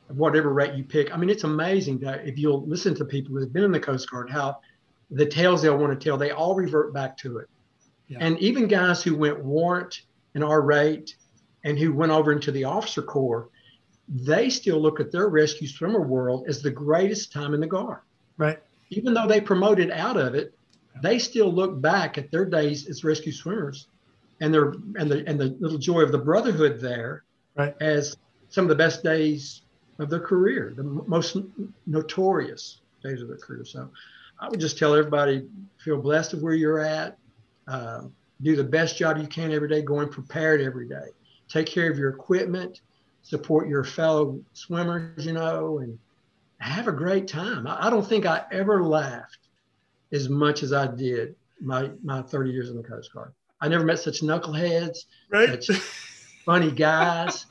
whatever 0.08 0.52
rate 0.52 0.74
you 0.74 0.84
pick. 0.84 1.12
I 1.12 1.16
mean, 1.16 1.30
it's 1.30 1.44
amazing 1.44 1.98
that 2.00 2.26
if 2.26 2.38
you'll 2.38 2.66
listen 2.66 2.94
to 2.96 3.04
people 3.04 3.36
who've 3.36 3.52
been 3.52 3.64
in 3.64 3.72
the 3.72 3.80
Coast 3.80 4.10
Guard, 4.10 4.30
how 4.30 4.58
the 5.10 5.26
tales 5.26 5.62
they'll 5.62 5.78
want 5.78 5.98
to 5.98 6.04
tell, 6.04 6.16
they 6.16 6.30
all 6.30 6.54
revert 6.54 6.92
back 6.92 7.16
to 7.18 7.38
it. 7.38 7.48
Yeah. 8.08 8.18
And 8.20 8.38
even 8.38 8.66
guys 8.66 9.02
who 9.02 9.16
went 9.16 9.42
warrant 9.44 10.02
and 10.34 10.44
our 10.44 10.62
rate 10.62 11.16
and 11.64 11.78
who 11.78 11.92
went 11.92 12.12
over 12.12 12.32
into 12.32 12.50
the 12.52 12.64
officer 12.64 13.02
corps, 13.02 13.48
they 14.08 14.50
still 14.50 14.80
look 14.80 15.00
at 15.00 15.12
their 15.12 15.28
rescue 15.28 15.68
swimmer 15.68 16.00
world 16.00 16.44
as 16.48 16.62
the 16.62 16.70
greatest 16.70 17.32
time 17.32 17.54
in 17.54 17.60
the 17.60 17.66
guard. 17.66 18.00
Right. 18.36 18.58
Even 18.90 19.14
though 19.14 19.26
they 19.26 19.40
promoted 19.40 19.90
out 19.90 20.16
of 20.16 20.34
it, 20.34 20.54
they 21.02 21.18
still 21.18 21.52
look 21.52 21.80
back 21.80 22.18
at 22.18 22.30
their 22.30 22.44
days 22.44 22.88
as 22.88 23.04
rescue 23.04 23.32
swimmers 23.32 23.86
and 24.40 24.52
their 24.52 24.70
and 24.96 25.10
the 25.10 25.24
and 25.28 25.38
the 25.38 25.56
little 25.60 25.78
joy 25.78 26.00
of 26.00 26.12
the 26.12 26.18
brotherhood 26.18 26.80
there 26.80 27.24
right. 27.56 27.74
as 27.80 28.16
some 28.48 28.64
of 28.64 28.68
the 28.68 28.74
best 28.74 29.04
days 29.04 29.62
of 29.98 30.10
their 30.10 30.20
career, 30.20 30.72
the 30.74 30.82
most 30.82 31.36
notorious 31.86 32.80
days 33.04 33.22
of 33.22 33.28
their 33.28 33.36
career. 33.36 33.64
So 33.64 33.90
I 34.40 34.48
would 34.48 34.58
just 34.58 34.78
tell 34.78 34.94
everybody 34.94 35.46
feel 35.78 35.98
blessed 35.98 36.32
of 36.32 36.42
where 36.42 36.54
you're 36.54 36.80
at. 36.80 37.18
Um, 37.68 38.12
do 38.42 38.56
the 38.56 38.64
best 38.64 38.96
job 38.96 39.18
you 39.18 39.26
can 39.26 39.52
every 39.52 39.68
day, 39.68 39.82
going 39.82 40.08
prepared 40.08 40.60
every 40.60 40.88
day. 40.88 41.08
Take 41.48 41.66
care 41.66 41.90
of 41.90 41.98
your 41.98 42.10
equipment, 42.10 42.80
support 43.22 43.68
your 43.68 43.84
fellow 43.84 44.40
swimmers, 44.52 45.26
you 45.26 45.32
know, 45.32 45.78
and 45.78 45.98
have 46.58 46.88
a 46.88 46.92
great 46.92 47.28
time. 47.28 47.66
I, 47.66 47.86
I 47.86 47.90
don't 47.90 48.06
think 48.06 48.26
I 48.26 48.44
ever 48.52 48.84
laughed 48.84 49.38
as 50.12 50.28
much 50.28 50.62
as 50.62 50.72
I 50.72 50.86
did 50.86 51.34
my 51.60 51.90
my 52.02 52.22
30 52.22 52.50
years 52.50 52.70
in 52.70 52.76
the 52.76 52.82
Coast 52.82 53.12
Guard. 53.12 53.32
I 53.60 53.68
never 53.68 53.84
met 53.84 53.98
such 53.98 54.22
knuckleheads, 54.22 55.04
right? 55.30 55.62
such 55.62 55.76
funny 56.44 56.70
guys. 56.70 57.46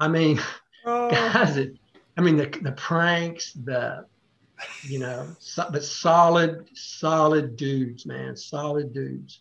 I 0.00 0.08
mean, 0.08 0.40
oh. 0.84 1.10
guys 1.10 1.56
that, 1.56 1.76
I 2.16 2.20
mean, 2.20 2.36
the, 2.36 2.46
the 2.62 2.72
pranks, 2.72 3.52
the, 3.52 4.06
you 4.82 4.98
know, 4.98 5.28
so, 5.38 5.68
but 5.70 5.84
solid, 5.84 6.68
solid 6.74 7.56
dudes, 7.56 8.06
man, 8.06 8.36
solid 8.36 8.92
dudes. 8.92 9.40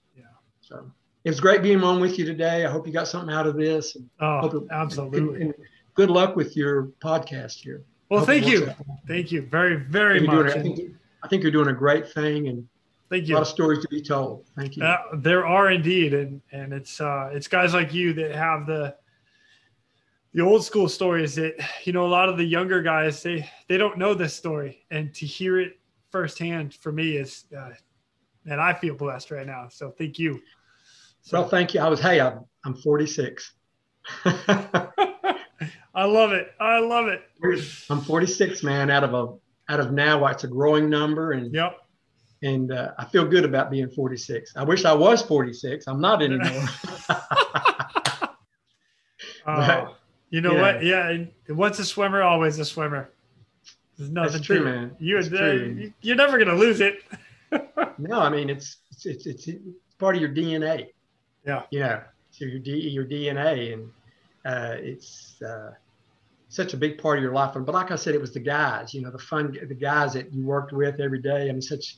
So 0.68 0.92
it 1.24 1.30
was 1.30 1.40
great 1.40 1.62
being 1.62 1.82
on 1.82 2.02
with 2.02 2.20
you 2.20 2.26
today. 2.26 2.66
I 2.66 2.70
hope 2.70 2.86
you 2.86 2.92
got 2.92 3.08
something 3.08 3.34
out 3.34 3.48
of 3.48 3.56
this. 3.56 3.96
Oh, 4.20 4.46
it, 4.46 4.64
absolutely. 4.70 5.20
And, 5.20 5.42
and 5.42 5.54
good 5.94 6.10
luck 6.10 6.36
with 6.36 6.58
your 6.58 6.88
podcast 7.02 7.62
here. 7.62 7.84
Well, 8.10 8.26
thank 8.26 8.46
you. 8.48 8.70
Thank 9.08 9.32
you 9.32 9.44
very, 9.44 9.78
very 9.78 10.20
much. 10.20 10.48
I 10.48 10.62
think, 10.62 10.80
I 11.24 11.28
think, 11.30 11.44
you're 11.44 11.52
doing 11.52 11.70
a 11.70 11.74
great 11.74 12.10
thing 12.10 12.50
and 12.50 12.68
thank 13.10 13.28
you. 13.28 13.36
A 13.36 13.38
lot 13.38 13.44
of 13.44 13.48
stories 13.48 13.82
to 13.84 13.88
be 13.88 14.02
told. 14.02 14.46
Thank 14.58 14.76
you. 14.76 14.84
Uh, 14.84 14.98
there 15.16 15.46
are 15.46 15.72
indeed. 15.72 16.14
And, 16.14 16.42
and 16.52 16.74
it's, 16.74 17.00
uh, 17.00 17.30
it's 17.32 17.48
guys 17.48 17.74
like 17.74 17.94
you 17.94 18.14
that 18.14 18.36
have 18.36 18.66
the, 18.66 18.96
the 20.34 20.42
old 20.42 20.66
school 20.66 20.90
stories 20.90 21.36
that, 21.36 21.56
you 21.86 21.94
know, 21.94 22.06
a 22.06 22.08
lot 22.08 22.28
of 22.28 22.38
the 22.38 22.46
younger 22.46 22.82
guys, 22.82 23.24
they, 23.24 23.50
they 23.70 23.78
don't 23.78 23.98
know 23.98 24.14
this 24.14 24.34
story 24.34 24.86
and 24.92 25.14
to 25.16 25.26
hear 25.26 25.62
it 25.62 25.80
firsthand 26.10 26.74
for 26.74 26.92
me 26.92 27.18
is, 27.18 27.46
uh, 27.58 27.72
and 28.46 28.62
I 28.62 28.74
feel 28.74 28.96
blessed 28.96 29.32
right 29.32 29.48
now. 29.48 29.68
So 29.70 29.92
thank 29.92 30.20
you. 30.20 30.42
So, 31.28 31.42
well, 31.42 31.50
thank 31.50 31.74
you. 31.74 31.82
I 31.82 31.90
was, 31.90 32.00
hey, 32.00 32.22
I'm, 32.22 32.46
I'm 32.64 32.74
46. 32.74 33.52
I 34.26 36.06
love 36.06 36.32
it. 36.32 36.54
I 36.58 36.80
love 36.80 37.08
it. 37.08 37.22
I'm 37.90 38.00
46, 38.00 38.64
man, 38.64 38.90
out 38.90 39.04
of 39.04 39.14
a, 39.14 39.34
out 39.70 39.82
of 39.82 39.92
now, 39.92 40.26
it's 40.28 40.46
a 40.46 40.48
growing 40.48 40.90
number. 40.90 41.34
And, 41.34 41.54
yep. 41.54 41.80
And 42.44 42.72
uh, 42.72 42.92
I 42.98 43.04
feel 43.04 43.26
good 43.26 43.44
about 43.44 43.70
being 43.70 43.90
46. 43.90 44.56
I 44.56 44.64
wish 44.64 44.86
I 44.86 44.94
was 44.94 45.22
46. 45.22 45.86
I'm 45.90 46.00
not 46.00 46.24
anymore. 46.24 46.48
uh, 49.46 49.88
you 50.30 50.40
know 50.40 50.54
yeah. 50.54 50.62
what? 50.62 50.82
Yeah. 50.82 51.26
Once 51.50 51.78
a 51.80 51.84
swimmer, 51.84 52.22
always 52.22 52.58
a 52.58 52.64
swimmer. 52.64 53.10
There's 53.98 54.10
nothing 54.10 54.32
That's 54.32 54.46
true, 54.46 54.64
man. 54.64 54.96
You, 54.98 55.18
uh, 55.18 55.90
you're 56.00 56.16
never 56.16 56.38
going 56.38 56.48
to 56.48 56.56
lose 56.56 56.80
it. 56.80 57.00
no, 57.98 58.22
I 58.22 58.30
mean, 58.30 58.50
it's, 58.50 58.78
it's, 58.92 59.06
it's, 59.06 59.26
it's 59.26 59.50
part 59.98 60.16
of 60.16 60.22
your 60.22 60.32
DNA. 60.32 60.92
Yeah. 61.48 61.64
You 61.72 61.80
know, 61.80 62.02
to 62.40 62.46
your 62.46 62.60
D, 62.60 62.90
your 62.90 63.06
DNA, 63.06 63.74
and 63.74 63.90
uh, 64.46 64.76
it's 64.78 65.42
uh, 65.42 65.72
such 66.50 66.74
a 66.74 66.78
big 66.78 67.02
part 67.02 67.18
of 67.18 67.24
your 67.24 67.34
life. 67.34 67.54
But 67.54 67.74
like 67.74 67.90
I 67.90 67.96
said, 67.96 68.14
it 68.14 68.22
was 68.22 68.34
the 68.34 68.40
guys. 68.40 68.94
You 68.94 69.02
know, 69.02 69.12
the 69.12 69.18
fun, 69.18 69.58
the 69.68 69.74
guys 69.74 70.14
that 70.14 70.34
you 70.34 70.46
worked 70.46 70.74
with 70.74 71.00
every 71.00 71.22
day. 71.22 71.50
I 71.50 71.52
mean, 71.52 71.62
such. 71.62 71.98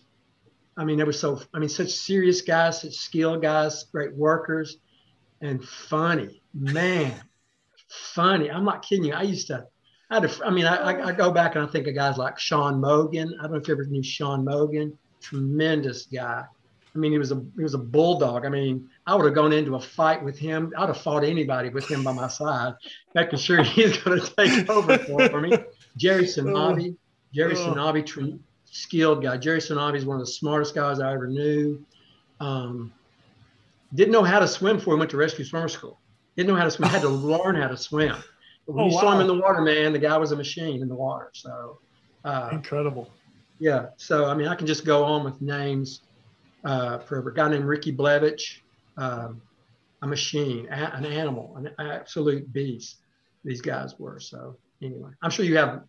I 0.78 0.86
mean, 0.86 0.98
they 0.98 1.04
were 1.04 1.12
so. 1.12 1.42
I 1.54 1.60
mean, 1.60 1.68
such 1.68 1.90
serious 1.90 2.42
guys, 2.42 2.82
such 2.82 2.94
skilled 2.94 3.42
guys, 3.42 3.84
great 3.92 4.16
workers, 4.16 4.78
and 5.42 5.64
funny. 5.64 6.42
Man, 6.54 7.20
funny. 7.90 8.50
I'm 8.52 8.64
not 8.64 8.84
kidding 8.84 9.06
you. 9.06 9.14
I 9.14 9.24
used 9.24 9.48
to. 9.48 9.66
I, 10.12 10.16
had 10.20 10.42
I 10.44 10.50
mean, 10.50 10.66
I, 10.66 11.08
I 11.08 11.12
go 11.12 11.32
back 11.32 11.56
and 11.56 11.64
I 11.64 11.68
think 11.68 11.88
of 11.88 11.94
guys 11.96 12.18
like 12.18 12.40
Sean 12.40 12.80
Mogan. 12.80 13.36
I 13.40 13.44
don't 13.44 13.52
know 13.52 13.58
if 13.58 13.68
you 13.68 13.74
ever 13.74 13.86
knew 13.86 14.02
Sean 14.04 14.44
Mogan. 14.44 14.98
Tremendous 15.22 16.06
guy. 16.06 16.46
I 16.96 16.98
mean, 16.98 17.12
he 17.12 17.18
was 17.20 17.32
a 17.32 17.44
he 17.56 17.62
was 17.64 17.76
a 17.76 17.78
bulldog. 17.80 18.46
I 18.46 18.50
mean, 18.50 18.90
I 19.06 19.16
would 19.16 19.26
have 19.26 19.36
gone 19.36 19.54
into 19.54 19.76
a 19.76 19.80
fight 19.80 20.24
with 20.24 20.38
him. 20.40 20.74
I'd 20.78 20.88
have 20.88 20.98
fought 21.00 21.24
anybody 21.24 21.70
with 21.70 21.88
him 21.90 22.04
by 22.04 22.12
my 22.14 22.28
side, 22.28 22.74
making 23.14 23.40
sure 23.40 23.62
he's 23.64 23.96
going 23.98 24.20
to 24.20 24.36
take 24.36 24.70
over 24.70 24.98
for, 24.98 25.30
for 25.30 25.40
me. 25.42 25.56
Jerry 25.98 26.24
Sinabi, 26.26 26.96
Jerry 27.34 27.54
Oh. 27.56 27.74
Sonabi, 27.74 28.06
tr- 28.06 28.38
skilled 28.66 29.22
guy. 29.22 29.38
Jerry 29.38 29.60
Sonabi 29.60 29.98
is 29.98 30.06
one 30.06 30.20
of 30.20 30.26
the 30.26 30.32
smartest 30.32 30.74
guys 30.76 31.00
I 31.00 31.14
ever 31.14 31.28
knew. 31.28 31.84
Um, 32.40 32.92
didn't 33.94 34.12
know 34.12 34.24
how 34.24 34.40
to 34.40 34.48
swim 34.48 34.78
before 34.78 34.96
he 34.96 35.00
went 35.00 35.12
to 35.12 35.18
rescue 35.18 35.44
swimmer 35.46 35.68
school. 35.68 36.00
Didn't 36.38 36.50
know 36.50 36.56
how 36.56 36.64
to 36.66 36.72
swim. 36.72 36.90
Had 36.90 37.02
to 37.02 37.10
learn 37.34 37.56
how 37.56 37.68
to 37.68 37.78
swim. 37.78 38.16
But 38.66 38.76
when 38.76 38.86
Oh, 38.86 38.88
you 38.88 38.94
saw 38.94 39.14
him 39.14 39.22
in 39.22 39.28
the 39.28 39.36
water, 39.36 39.62
man, 39.62 39.94
the 39.94 40.00
guy 40.00 40.18
was 40.18 40.32
a 40.32 40.36
machine 40.36 40.82
in 40.82 40.88
the 40.88 40.96
water. 40.96 41.30
So, 41.34 41.80
uh, 42.24 42.50
Incredible. 42.52 43.10
yeah. 43.60 43.88
So 43.98 44.26
I 44.26 44.34
mean, 44.36 44.48
I 44.48 44.56
can 44.56 44.68
just 44.68 44.86
go 44.86 45.04
on 45.04 45.24
with 45.24 45.42
names 45.42 46.02
uh, 46.64 47.00
for 47.00 47.28
a 47.28 47.34
guy 47.34 47.50
named 47.50 47.66
Ricky 47.66 47.92
Blevich, 47.92 48.60
um, 48.98 49.42
a 50.02 50.08
machine, 50.08 50.68
a- 50.70 50.94
an 50.96 51.06
animal, 51.06 51.56
an 51.58 51.70
absolute 51.80 52.52
beast. 52.52 52.98
These 53.44 53.62
guys 53.62 53.98
were. 54.00 54.20
So 54.20 54.58
anyway, 54.82 55.12
I'm 55.22 55.32
sure 55.32 55.46
you 55.46 55.58
have. 55.58 55.84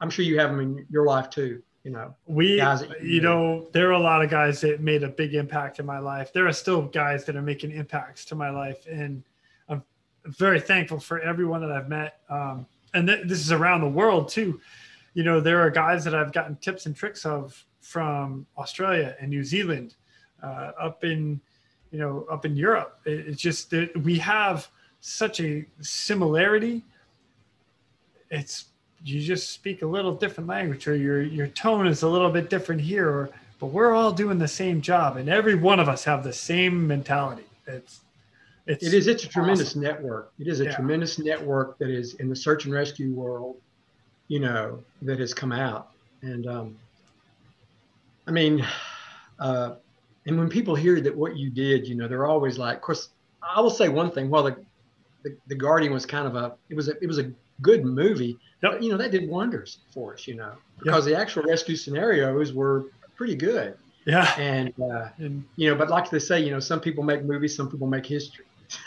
I'm 0.00 0.10
sure 0.10 0.24
you 0.24 0.38
have 0.38 0.50
them 0.50 0.60
in 0.60 0.86
your 0.90 1.06
life 1.06 1.30
too. 1.30 1.62
You 1.82 1.90
know. 1.90 2.14
We, 2.26 2.56
Guys 2.56 2.82
you 3.02 3.14
you 3.16 3.20
know, 3.20 3.68
there 3.72 3.88
are 3.88 3.92
a 3.92 3.98
lot 3.98 4.22
of 4.22 4.30
guys 4.30 4.60
that 4.62 4.80
made 4.80 5.02
a 5.02 5.08
big 5.08 5.34
impact 5.34 5.78
in 5.80 5.86
my 5.86 5.98
life. 5.98 6.32
There 6.32 6.46
are 6.46 6.52
still 6.52 6.82
guys 6.82 7.24
that 7.26 7.36
are 7.36 7.42
making 7.42 7.72
impacts 7.72 8.24
to 8.26 8.34
my 8.34 8.48
life, 8.50 8.86
and 8.90 9.22
I'm 9.68 9.82
very 10.24 10.60
thankful 10.60 10.98
for 10.98 11.20
everyone 11.20 11.60
that 11.60 11.70
I've 11.70 11.88
met. 11.88 12.20
Um, 12.30 12.66
and 12.94 13.06
th- 13.06 13.26
this 13.26 13.40
is 13.40 13.52
around 13.52 13.82
the 13.82 13.88
world 13.88 14.28
too. 14.28 14.60
You 15.14 15.24
know, 15.24 15.40
there 15.40 15.60
are 15.60 15.70
guys 15.70 16.04
that 16.04 16.14
I've 16.14 16.32
gotten 16.32 16.56
tips 16.56 16.86
and 16.86 16.96
tricks 16.96 17.26
of 17.26 17.64
from 17.82 18.46
Australia 18.56 19.14
and 19.20 19.28
New 19.28 19.44
Zealand, 19.44 19.94
uh, 20.44 20.72
up 20.78 21.04
in, 21.04 21.40
you 21.90 21.98
know, 21.98 22.26
up 22.30 22.44
in 22.44 22.56
Europe. 22.56 23.00
It- 23.04 23.28
it's 23.28 23.40
just 23.40 23.70
that 23.70 23.96
we 23.96 24.18
have 24.18 24.68
such 25.00 25.40
a 25.40 25.64
similarity. 25.80 26.82
It's 28.30 28.66
you 29.04 29.20
just 29.20 29.50
speak 29.50 29.82
a 29.82 29.86
little 29.86 30.14
different 30.14 30.48
language 30.48 30.88
or 30.88 30.96
your 30.96 31.20
your 31.22 31.46
tone 31.48 31.86
is 31.86 32.02
a 32.02 32.08
little 32.08 32.30
bit 32.30 32.48
different 32.48 32.80
here 32.80 33.06
or 33.08 33.28
but 33.60 33.66
we're 33.66 33.92
all 33.92 34.10
doing 34.12 34.38
the 34.38 34.48
same 34.48 34.80
job 34.80 35.18
and 35.18 35.28
every 35.28 35.54
one 35.54 35.78
of 35.78 35.90
us 35.90 36.04
have 36.04 36.24
the 36.24 36.32
same 36.32 36.86
mentality 36.86 37.44
it's 37.66 38.00
it's 38.66 38.82
It 38.82 38.94
is. 38.94 39.06
It's 39.06 39.24
a 39.24 39.28
tremendous 39.28 39.76
network. 39.76 40.32
It 40.38 40.48
is 40.48 40.60
a 40.60 40.64
Yeah. 40.64 40.74
tremendous 40.74 41.18
network 41.18 41.76
that 41.76 41.90
is 41.90 42.14
in 42.14 42.30
the 42.30 42.36
search 42.36 42.64
and 42.64 42.72
rescue 42.72 43.12
world, 43.12 43.56
you 44.28 44.40
know, 44.40 44.82
that 45.02 45.18
has 45.18 45.34
come 45.34 45.52
out. 45.52 45.90
And 46.22 46.46
um, 46.46 46.78
I 48.26 48.30
mean, 48.30 48.64
uh, 49.38 49.74
and 50.26 50.38
when 50.38 50.48
people 50.48 50.74
hear 50.74 51.00
that 51.00 51.14
what 51.16 51.36
you 51.36 51.50
did, 51.50 51.86
you 51.86 51.94
know, 51.94 52.08
they're 52.08 52.26
always 52.26 52.58
like, 52.58 52.76
of 52.76 52.82
course, 52.82 53.10
I 53.42 53.60
will 53.60 53.70
say 53.70 53.88
one 53.88 54.10
thing. 54.10 54.30
While 54.30 54.44
the, 54.44 54.56
the 55.22 55.36
the 55.48 55.54
Guardian 55.54 55.92
was 55.92 56.06
kind 56.06 56.26
of 56.26 56.34
a, 56.36 56.54
it 56.70 56.74
was 56.74 56.88
a, 56.88 56.92
it 57.02 57.06
was 57.06 57.18
a 57.18 57.30
good 57.62 57.84
movie. 57.84 58.38
Yep. 58.62 58.72
But, 58.72 58.82
you 58.82 58.90
know, 58.90 58.96
that 58.96 59.10
did 59.10 59.28
wonders 59.28 59.78
for 59.92 60.14
us. 60.14 60.26
You 60.26 60.36
know, 60.36 60.52
because 60.82 61.04
the 61.04 61.14
actual 61.16 61.42
rescue 61.44 61.76
scenarios 61.76 62.52
were 62.52 62.86
pretty 63.16 63.36
good. 63.36 63.76
yeah 64.06 64.34
And 64.38 64.72
uh, 64.80 65.08
and, 65.18 65.44
you 65.56 65.68
know, 65.70 65.76
but 65.76 65.88
like 65.90 66.08
they 66.10 66.18
say, 66.18 66.40
you 66.40 66.50
know, 66.50 66.60
some 66.60 66.80
people 66.80 67.04
make 67.04 67.22
movies, 67.24 67.54
some 67.54 67.70
people 67.70 67.86
make 67.86 68.06
history. 68.06 68.44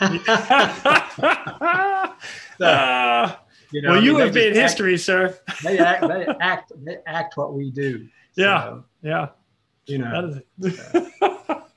Uh, 2.60 3.36
You 3.70 3.82
know, 3.82 3.90
well 3.90 3.98
I 4.00 4.02
you 4.02 4.12
mean, 4.12 4.20
have 4.22 4.34
made 4.34 4.48
act- 4.56 4.56
history 4.56 4.96
sir 4.98 5.38
They 5.62 5.78
act, 5.78 6.08
they 6.08 6.26
act, 6.40 6.72
they 6.84 6.96
act 7.06 7.36
what 7.36 7.52
we 7.54 7.70
do. 7.70 8.08
Yeah. 8.34 8.62
So, 8.64 8.84
yeah 9.02 9.28
you 9.88 9.98
know, 9.98 10.42
That 10.58 10.72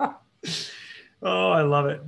is 0.01 0.15
oh, 1.21 1.51
I 1.51 1.61
love 1.61 1.85
it. 1.87 2.01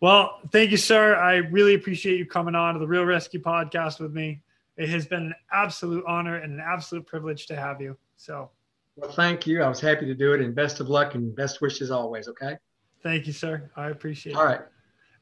Well, 0.00 0.40
thank 0.52 0.70
you, 0.70 0.76
sir. 0.76 1.16
I 1.16 1.36
really 1.36 1.74
appreciate 1.74 2.18
you 2.18 2.26
coming 2.26 2.54
on 2.54 2.74
to 2.74 2.80
the 2.80 2.86
Real 2.86 3.04
ResQ 3.04 3.40
podcast 3.42 3.98
with 4.00 4.12
me. 4.12 4.42
It 4.76 4.88
has 4.90 5.06
been 5.06 5.26
an 5.26 5.34
absolute 5.52 6.04
honor 6.06 6.36
and 6.36 6.52
an 6.52 6.60
absolute 6.60 7.06
privilege 7.06 7.46
to 7.46 7.56
have 7.56 7.80
you. 7.80 7.96
So, 8.16 8.50
well, 8.96 9.10
thank 9.10 9.46
you. 9.46 9.62
I 9.62 9.68
was 9.68 9.80
happy 9.80 10.04
to 10.06 10.14
do 10.14 10.34
it, 10.34 10.40
and 10.42 10.54
best 10.54 10.80
of 10.80 10.88
luck 10.88 11.14
and 11.14 11.34
best 11.34 11.60
wishes 11.60 11.90
always. 11.90 12.28
Okay. 12.28 12.56
thank 13.02 13.26
you, 13.26 13.32
sir. 13.32 13.70
I 13.76 13.88
appreciate 13.88 14.32
it. 14.32 14.36
All 14.38 14.44
right. 14.44 14.60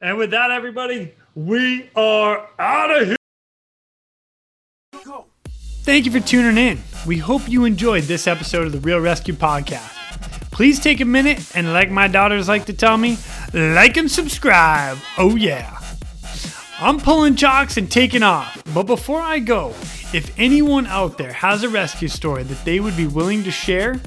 And 0.01 0.17
with 0.17 0.31
that, 0.31 0.51
everybody, 0.51 1.13
we 1.35 1.89
are 1.95 2.49
out 2.59 3.01
of 3.01 3.07
here. 3.07 3.15
Thank 5.83 6.05
you 6.05 6.11
for 6.11 6.19
tuning 6.19 6.57
in. 6.57 6.81
We 7.05 7.17
hope 7.17 7.47
you 7.47 7.65
enjoyed 7.65 8.03
this 8.03 8.27
episode 8.27 8.65
of 8.65 8.71
the 8.71 8.79
Real 8.79 8.99
ResQ 8.99 9.35
Podcast. 9.35 9.94
Please 10.55 10.79
take 10.79 11.01
a 11.01 11.05
minute 11.05 11.53
and, 11.53 11.73
like 11.73 11.91
my 11.91 12.07
daughters 12.07 12.47
like 12.47 12.63
to 12.67 12.71
tell 12.73 12.97
me, 12.97 13.17
like 13.53 13.97
and 13.97 14.09
subscribe. 14.09 14.97
Oh, 15.17 15.35
yeah. 15.35 15.77
I'm 16.79 16.97
pulling 16.97 17.35
chocks 17.35 17.75
and 17.75 17.91
taking 17.91 18.23
off. 18.23 18.63
But 18.73 18.83
before 18.83 19.19
I 19.19 19.39
go, 19.39 19.71
if 20.13 20.33
anyone 20.39 20.87
out 20.87 21.17
there 21.17 21.33
has 21.33 21.63
a 21.63 21.67
rescue 21.67 22.07
story 22.07 22.43
that 22.43 22.63
they 22.63 22.79
would 22.79 22.95
be 22.95 23.05
willing 23.05 23.43
to 23.43 23.51
share, 23.51 23.99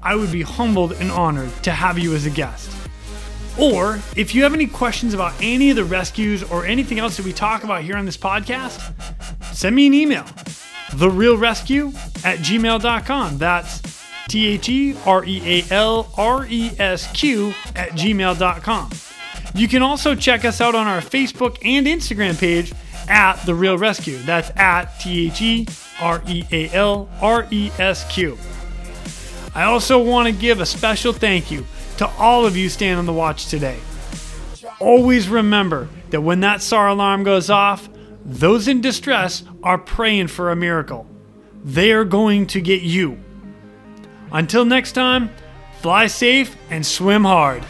I 0.00 0.14
would 0.14 0.30
be 0.30 0.42
humbled 0.42 0.92
and 0.92 1.10
honored 1.10 1.50
to 1.64 1.72
have 1.72 1.98
you 1.98 2.14
as 2.14 2.26
a 2.26 2.30
guest. 2.30 2.70
Or 3.58 4.00
if 4.14 4.36
you 4.36 4.44
have 4.44 4.54
any 4.54 4.68
questions 4.68 5.14
about 5.14 5.34
any 5.42 5.70
of 5.70 5.76
the 5.76 5.82
rescues 5.82 6.44
or 6.44 6.64
anything 6.64 7.00
else 7.00 7.16
that 7.16 7.26
we 7.26 7.32
talk 7.32 7.64
about 7.64 7.82
here 7.82 7.96
on 7.96 8.04
this 8.06 8.16
podcast, 8.16 8.92
send 9.52 9.74
me 9.74 9.88
an 9.88 9.94
email. 9.94 10.22
TheRealResQ 10.92 12.24
at 12.24 12.38
gmail.com. 12.38 13.38
That's 13.38 13.97
T 14.28 14.46
H 14.46 14.68
E 14.68 14.96
R 15.04 15.24
E 15.24 15.42
A 15.44 15.72
L 15.72 16.12
R 16.16 16.46
E 16.46 16.70
S 16.78 17.10
Q 17.12 17.54
at 17.74 17.90
gmail.com. 17.90 18.90
You 19.54 19.66
can 19.66 19.82
also 19.82 20.14
check 20.14 20.44
us 20.44 20.60
out 20.60 20.74
on 20.74 20.86
our 20.86 21.00
Facebook 21.00 21.58
and 21.64 21.86
Instagram 21.86 22.38
page 22.38 22.72
at 23.08 23.36
The 23.46 23.54
Real 23.54 23.78
ResQ. 23.78 24.24
That's 24.24 24.50
at 24.56 25.00
T 25.00 25.26
H 25.26 25.42
E 25.42 25.66
R 26.00 26.22
E 26.26 26.44
A 26.52 26.70
L 26.70 27.08
R 27.20 27.46
E 27.50 27.70
S 27.78 28.10
Q. 28.12 28.38
I 29.54 29.64
also 29.64 30.00
want 30.00 30.26
to 30.26 30.32
give 30.32 30.60
a 30.60 30.66
special 30.66 31.12
thank 31.12 31.50
you 31.50 31.66
to 31.96 32.06
all 32.18 32.46
of 32.46 32.56
you 32.56 32.68
staying 32.68 32.94
on 32.94 33.06
the 33.06 33.12
watch 33.12 33.46
today. 33.46 33.78
Always 34.78 35.28
remember 35.28 35.88
that 36.10 36.20
when 36.20 36.40
that 36.40 36.62
SAR 36.62 36.88
alarm 36.88 37.24
goes 37.24 37.50
off, 37.50 37.88
those 38.24 38.68
in 38.68 38.80
distress 38.80 39.42
are 39.62 39.78
praying 39.78 40.28
for 40.28 40.50
a 40.50 40.56
miracle. 40.56 41.06
They 41.64 41.92
are 41.92 42.04
going 42.04 42.46
to 42.48 42.60
get 42.60 42.82
you. 42.82 43.18
Until 44.32 44.64
next 44.64 44.92
time, 44.92 45.30
fly 45.80 46.06
safe 46.06 46.56
and 46.70 46.84
swim 46.84 47.24
hard. 47.24 47.64